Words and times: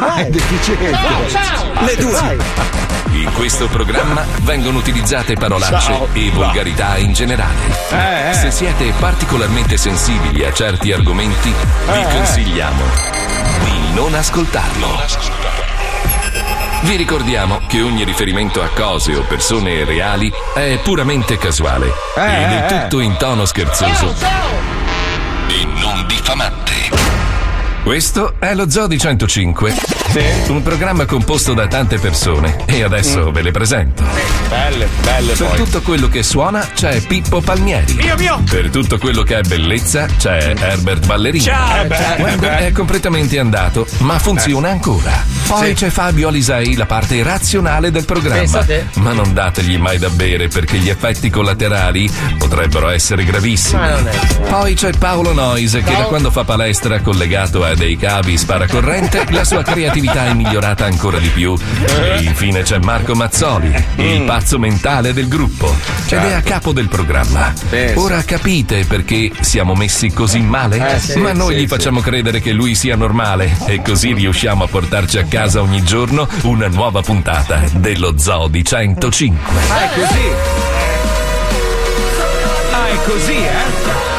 Vai. 0.00 0.30
Deficiente. 0.30 0.90
Ciao, 0.92 1.28
ciao. 1.28 1.84
Le 1.84 1.96
due. 1.96 2.38
In 3.12 3.32
questo 3.34 3.68
programma 3.68 4.24
vengono 4.42 4.78
utilizzate 4.78 5.34
parolacce 5.34 5.92
Ciao. 5.92 6.08
e 6.12 6.30
volgarità 6.30 6.96
in 6.96 7.12
generale. 7.12 7.58
Eh, 7.90 8.30
eh. 8.30 8.34
Se 8.34 8.50
siete 8.50 8.92
particolarmente 8.98 9.76
sensibili 9.76 10.44
a 10.44 10.52
certi 10.52 10.92
argomenti, 10.92 11.52
vi 11.86 11.92
Eh, 11.92 12.00
eh. 12.00 12.04
consigliamo 12.14 12.82
di 13.64 13.92
non 13.94 14.14
ascoltarlo. 14.14 14.88
Vi 16.82 16.96
ricordiamo 16.96 17.60
che 17.66 17.82
ogni 17.82 18.04
riferimento 18.04 18.62
a 18.62 18.68
cose 18.68 19.14
o 19.14 19.22
persone 19.22 19.84
reali 19.84 20.32
è 20.54 20.78
puramente 20.82 21.36
casuale 21.36 21.92
Eh, 22.16 22.20
e 22.44 22.46
del 22.48 22.58
eh, 22.58 22.64
eh. 22.64 22.80
tutto 22.82 23.00
in 23.00 23.16
tono 23.18 23.44
scherzoso 23.44 24.14
e 25.48 25.64
non 25.78 26.06
diffamante. 26.06 27.19
Questo 27.82 28.34
è 28.38 28.54
lo 28.54 28.68
Zoo 28.68 28.86
di 28.86 28.98
105, 28.98 29.99
un 30.48 30.60
programma 30.62 31.04
composto 31.06 31.54
da 31.54 31.68
tante 31.68 31.98
persone 31.98 32.56
e 32.64 32.82
adesso 32.82 33.30
ve 33.30 33.42
le 33.42 33.52
presento. 33.52 34.02
Belle, 34.48 34.88
belle 35.04 35.32
Per 35.34 35.46
poi. 35.46 35.56
tutto 35.56 35.80
quello 35.82 36.08
che 36.08 36.24
suona 36.24 36.66
c'è 36.74 37.00
Pippo 37.02 37.40
Palmieri. 37.40 37.94
Mio, 37.94 38.16
mio. 38.16 38.42
Per 38.50 38.70
tutto 38.70 38.98
quello 38.98 39.22
che 39.22 39.38
è 39.38 39.42
bellezza 39.42 40.06
c'è 40.18 40.52
Herbert 40.58 41.06
Ballerino. 41.06 41.44
Ciao, 41.44 41.82
Eh 41.82 41.86
beh, 41.86 42.16
Wender 42.18 42.52
eh 42.52 42.56
beh. 42.56 42.66
è 42.66 42.72
completamente 42.72 43.38
andato, 43.38 43.86
ma 43.98 44.18
funziona 44.18 44.70
ancora. 44.70 45.22
Poi 45.46 45.68
Sì. 45.68 45.74
c'è 45.74 45.90
Fabio 45.90 46.26
Alisei, 46.28 46.74
la 46.74 46.86
parte 46.86 47.22
razionale 47.22 47.92
del 47.92 48.04
programma. 48.04 48.38
Pensa 48.40 48.64
te. 48.64 48.86
Ma 48.94 49.12
non 49.12 49.32
dategli 49.32 49.78
mai 49.78 49.98
da 49.98 50.08
bere 50.10 50.48
perché 50.48 50.78
gli 50.78 50.88
effetti 50.88 51.30
collaterali 51.30 52.10
potrebbero 52.36 52.88
essere 52.88 53.24
gravissimi. 53.24 53.80
Ma 53.80 53.90
non 53.90 54.08
è. 54.08 54.16
Poi 54.48 54.74
c'è 54.74 54.90
Paolo 54.98 55.32
Noise 55.32 55.82
che 55.82 55.92
da 55.94 56.02
quando 56.04 56.32
fa 56.32 56.42
palestra 56.42 57.00
collegato 57.00 57.62
a 57.64 57.74
dei 57.76 57.96
cavi 57.96 58.36
sparacorrente 58.36 59.26
la 59.30 59.44
sua 59.44 59.62
creatività 59.62 59.98
è 60.08 60.32
migliorata 60.34 60.84
ancora 60.84 61.18
di 61.18 61.28
più. 61.28 61.56
E 61.84 62.22
infine 62.22 62.62
c'è 62.62 62.78
Marco 62.78 63.14
Mazzoli, 63.14 63.72
il 63.96 64.22
pazzo 64.22 64.58
mentale 64.58 65.12
del 65.12 65.28
gruppo. 65.28 65.74
Ed 66.08 66.18
è 66.18 66.32
a 66.32 66.40
capo 66.40 66.72
del 66.72 66.88
programma. 66.88 67.52
Ora 67.94 68.22
capite 68.22 68.84
perché 68.84 69.30
siamo 69.40 69.74
messi 69.74 70.12
così 70.12 70.40
male? 70.40 70.94
Eh, 70.94 70.98
sì, 70.98 71.18
Ma 71.18 71.32
noi 71.32 71.54
sì, 71.54 71.60
gli 71.60 71.62
sì. 71.62 71.66
facciamo 71.68 72.00
credere 72.00 72.40
che 72.40 72.52
lui 72.52 72.74
sia 72.74 72.96
normale 72.96 73.56
e 73.66 73.82
così 73.82 74.12
riusciamo 74.12 74.64
a 74.64 74.66
portarci 74.66 75.18
a 75.18 75.24
casa 75.24 75.60
ogni 75.60 75.82
giorno 75.82 76.28
una 76.42 76.68
nuova 76.68 77.02
puntata 77.02 77.62
dello 77.72 78.18
Zoo 78.18 78.48
di 78.48 78.64
105. 78.64 79.60
Ah, 79.68 79.82
è 79.82 79.88
così. 79.94 80.28
Ah, 82.72 82.88
è 82.88 82.96
così, 83.06 83.36
eh? 83.36 84.09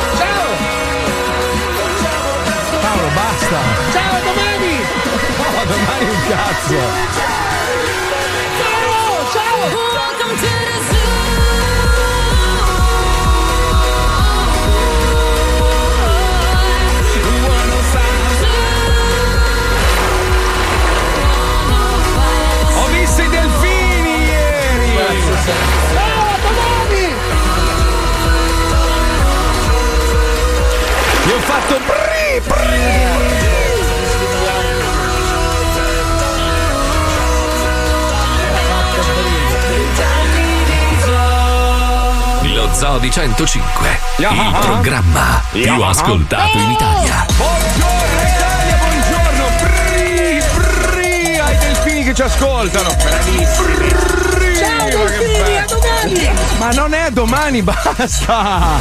Domani! 26.42 27.14
Gli 31.24 31.32
ho 31.32 31.40
fatto 31.40 31.80
bri, 31.86 32.42
bri. 32.48 33.21
Lo 42.82 42.88
Zoo 42.88 42.98
di 42.98 43.12
105, 43.12 44.00
il 44.18 44.58
programma 44.60 45.40
più 45.52 45.84
ascoltato 45.84 46.58
in 46.58 46.72
Italia. 46.72 47.26
Buongiorno 47.38 48.01
che 52.12 52.16
ci 52.16 52.22
ascoltano. 52.24 52.90
Bri, 52.96 54.56
Ciao, 54.56 54.86
bello. 54.86 55.58
a 55.58 55.66
domani! 55.68 56.30
Ma 56.58 56.70
non 56.72 56.94
è 56.94 57.10
domani, 57.12 57.62
basta! 57.62 58.80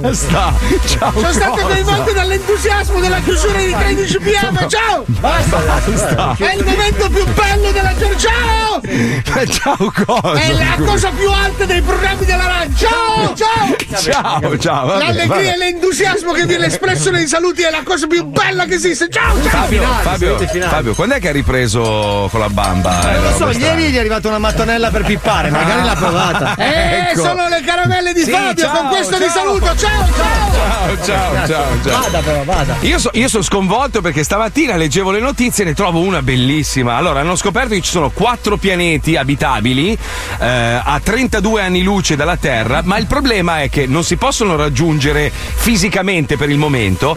Basta! 0.00 0.52
Ciao! 0.86 1.12
Sono 1.12 1.32
stato 1.32 1.60
coinvolto 1.60 2.12
dall'entusiasmo 2.12 3.00
della 3.00 3.20
chiusura 3.20 3.58
di 3.58 3.70
13 3.70 4.18
pm, 4.18 4.68
ciao! 4.68 5.04
Basta! 5.06 6.34
È 6.38 6.54
il 6.54 6.64
momento 6.64 7.08
più 7.10 7.24
bello 7.32 7.70
della 7.70 7.94
giornata! 7.96 8.18
Ciao! 8.18 8.80
Eh, 8.82 9.46
Ciao 9.46 9.92
cosa? 10.04 10.40
È 10.40 10.52
la 10.52 10.76
cosa 10.84 11.10
più 11.10 11.30
alta 11.30 11.64
dei 11.64 11.82
programmi 11.82 12.24
della 12.24 12.46
radio! 12.46 12.74
Ciao! 12.76 13.34
Ciao! 13.34 14.00
Ciao, 14.00 14.58
ciao! 14.58 14.86
vabbè, 14.86 15.04
L'allegria 15.04 15.26
vabbè. 15.26 15.52
e 15.52 15.56
l'entusiasmo 15.56 16.32
che 16.32 16.46
viene 16.46 16.66
espresso 16.66 17.10
nei 17.10 17.26
saluti 17.26 17.62
è 17.62 17.70
la 17.70 17.82
cosa 17.84 18.06
più 18.06 18.24
bella 18.24 18.64
che 18.64 18.74
esiste! 18.74 19.08
Ciao! 19.10 19.34
Ciao! 19.42 19.50
Fabio, 19.50 19.82
Fabio. 20.02 20.38
Fabio, 20.68 20.94
quando 20.94 21.14
è 21.14 21.20
che 21.20 21.28
hai 21.28 21.34
ripreso 21.34 22.28
con 22.30 22.40
la 22.40 22.48
bamba? 22.54 23.00
Non 23.02 23.10
Eh, 23.14 23.18
lo 23.20 23.32
so, 23.36 23.50
ieri 23.58 23.90
gli 23.90 23.96
è 23.96 23.98
arrivata 23.98 24.28
una 24.28 24.38
mattonella 24.38 24.90
per 24.90 25.04
pippare, 25.04 25.50
magari 25.50 25.84
l'ha 25.84 25.94
provata. 25.96 26.54
Eh, 26.56 27.08
Ecco. 27.10 27.22
sono 27.24 27.48
le 27.48 27.60
caramelle 27.64 28.12
di 28.14 28.22
Sì, 28.22 28.30
Fabio, 28.30 28.64
ciao, 28.64 28.76
con 28.78 28.88
questo 28.88 29.16
ciao. 29.16 29.20
vi 29.26 29.28
saluto! 29.28 29.66
Ciao! 29.76 30.06
Ciao! 30.14 30.96
Ciao, 31.04 31.04
ciao, 31.04 31.46
ciao, 31.46 31.64
ciao. 31.84 32.00
Vada 32.00 32.18
però, 32.20 32.44
vada. 32.44 32.76
Io, 32.80 32.98
so- 32.98 33.10
io 33.12 33.28
sono 33.28 33.42
sconvolto 33.42 34.00
perché 34.00 34.22
stamattina 34.22 34.76
leggevo 34.76 35.10
le 35.10 35.20
notizie 35.20 35.64
e 35.64 35.66
ne 35.66 35.74
trovo 35.74 36.00
una 36.00 36.22
bellissima. 36.22 36.96
Allora, 36.96 37.20
hanno 37.20 37.36
scoperto 37.36 37.74
che 37.74 37.80
ci 37.80 37.90
sono 37.90 38.10
quattro 38.10 38.56
pianeti 38.56 39.16
abitabili 39.16 39.96
eh, 40.38 40.46
a 40.82 41.00
32 41.02 41.60
anni 41.62 41.82
luce 41.82 42.16
dalla 42.16 42.36
Terra, 42.36 42.80
ma 42.84 42.96
il 42.98 43.06
problema 43.06 43.60
è 43.62 43.68
che 43.68 43.86
non 43.86 44.04
si 44.04 44.16
possono 44.16 44.56
raggiungere 44.56 45.30
fisicamente 45.32 46.36
per 46.36 46.50
il 46.50 46.58
momento, 46.58 47.16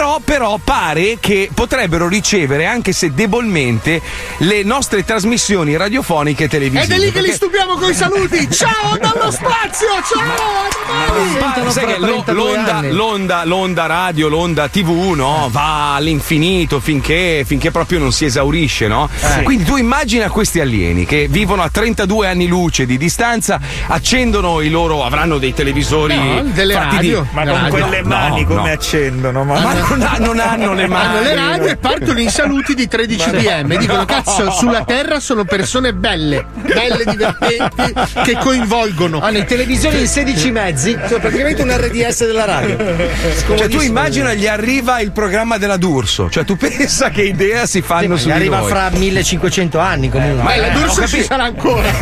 però, 0.00 0.18
però 0.24 0.58
pare 0.64 1.18
che 1.20 1.50
potrebbero 1.52 2.08
ricevere, 2.08 2.64
anche 2.64 2.92
se 2.92 3.12
debolmente, 3.12 4.00
le 4.38 4.62
nostre 4.62 5.04
trasmissioni 5.04 5.76
radiofoniche 5.76 6.44
e 6.44 6.48
televisive. 6.48 6.94
Ed 6.94 7.02
è 7.02 7.04
lì 7.04 7.12
che 7.12 7.20
li 7.20 7.30
stupiamo 7.30 7.74
con 7.74 7.90
i 7.90 7.94
saluti! 7.94 8.48
Ciao 8.50 8.96
dallo 8.98 9.30
spazio! 9.30 9.88
Ciao! 10.10 11.60
Ma 11.62 11.70
sai 11.70 11.84
che 11.84 11.98
lo- 11.98 12.22
32 12.22 12.32
l'onda, 12.34 12.82
l'onda- 12.90 13.44
l'onda 13.44 13.86
radio, 13.86 14.28
l'onda 14.28 14.68
TV, 14.68 15.12
no? 15.14 15.48
Va 15.50 15.96
all'infinito 15.96 16.80
finché, 16.80 17.42
finché 17.46 17.70
proprio 17.70 17.98
non 17.98 18.10
si 18.10 18.24
esaurisce, 18.24 18.88
no? 18.88 19.06
Quindi 19.42 19.64
tu 19.64 19.76
immagina 19.76 20.30
questi 20.30 20.60
alieni 20.60 21.04
che 21.04 21.26
vivono 21.28 21.60
a 21.62 21.68
32 21.68 22.26
anni 22.26 22.46
luce 22.46 22.86
di 22.86 22.96
distanza, 22.96 23.60
accendono 23.88 24.62
i 24.62 24.70
loro, 24.70 25.04
avranno 25.04 25.36
dei 25.36 25.52
televisori. 25.52 26.14
No, 26.16 26.42
delle 26.44 26.72
radio. 26.74 27.20
Di, 27.20 27.28
Ma 27.32 27.44
con 27.44 27.66
quelle 27.68 28.00
No, 28.00 28.08
mani 28.08 28.42
no. 28.44 28.56
come 28.56 28.70
accendono? 28.72 29.44
Ma, 29.44 29.60
ma 29.60 29.74
non, 29.90 30.02
ha- 30.02 30.16
non 30.18 30.38
hanno 30.38 30.74
le 30.74 30.86
mani. 30.86 31.06
Hanno 31.06 31.20
le 31.22 31.34
radio 31.34 31.66
e 31.66 31.76
partono 31.76 32.20
i 32.20 32.30
saluti 32.30 32.74
di 32.74 32.86
13 32.86 33.30
pm. 33.30 33.76
Dicono: 33.76 34.04
Cazzo, 34.04 34.50
sulla 34.52 34.84
terra 34.84 35.20
sono 35.20 35.44
persone 35.44 35.92
belle, 35.92 36.46
belle, 36.54 37.04
divertenti, 37.04 37.92
che 38.22 38.36
coinvolgono. 38.38 39.20
Hanno 39.20 39.38
i 39.38 39.44
televisori 39.44 40.00
in 40.00 40.06
16 40.06 40.50
mezzi, 40.50 40.98
sono 41.06 41.20
praticamente 41.20 41.62
un 41.62 41.76
RDS 41.76 42.26
della 42.26 42.44
radio. 42.44 42.76
Cioè, 43.56 43.68
tu 43.68 43.80
immagina 43.80 44.32
gli 44.34 44.46
arriva 44.46 45.00
il 45.00 45.12
programma 45.12 45.58
della 45.58 45.76
D'Urso. 45.76 46.30
Cioè, 46.30 46.44
tu 46.44 46.56
pensa 46.56 47.10
che 47.10 47.22
idea 47.22 47.66
si 47.66 47.82
fanno 47.82 48.16
su 48.16 48.28
Gli 48.28 48.32
di 48.32 48.36
arriva 48.36 48.62
fra 48.62 48.90
1500 48.90 49.78
anni 49.78 50.08
comunque. 50.08 50.42
Ma 50.42 50.56
la 50.56 50.68
eh, 50.68 50.74
ho 50.74 50.78
D'Urso 50.78 51.06
ci 51.06 51.22
sarà 51.22 51.44
ancora. 51.44 51.88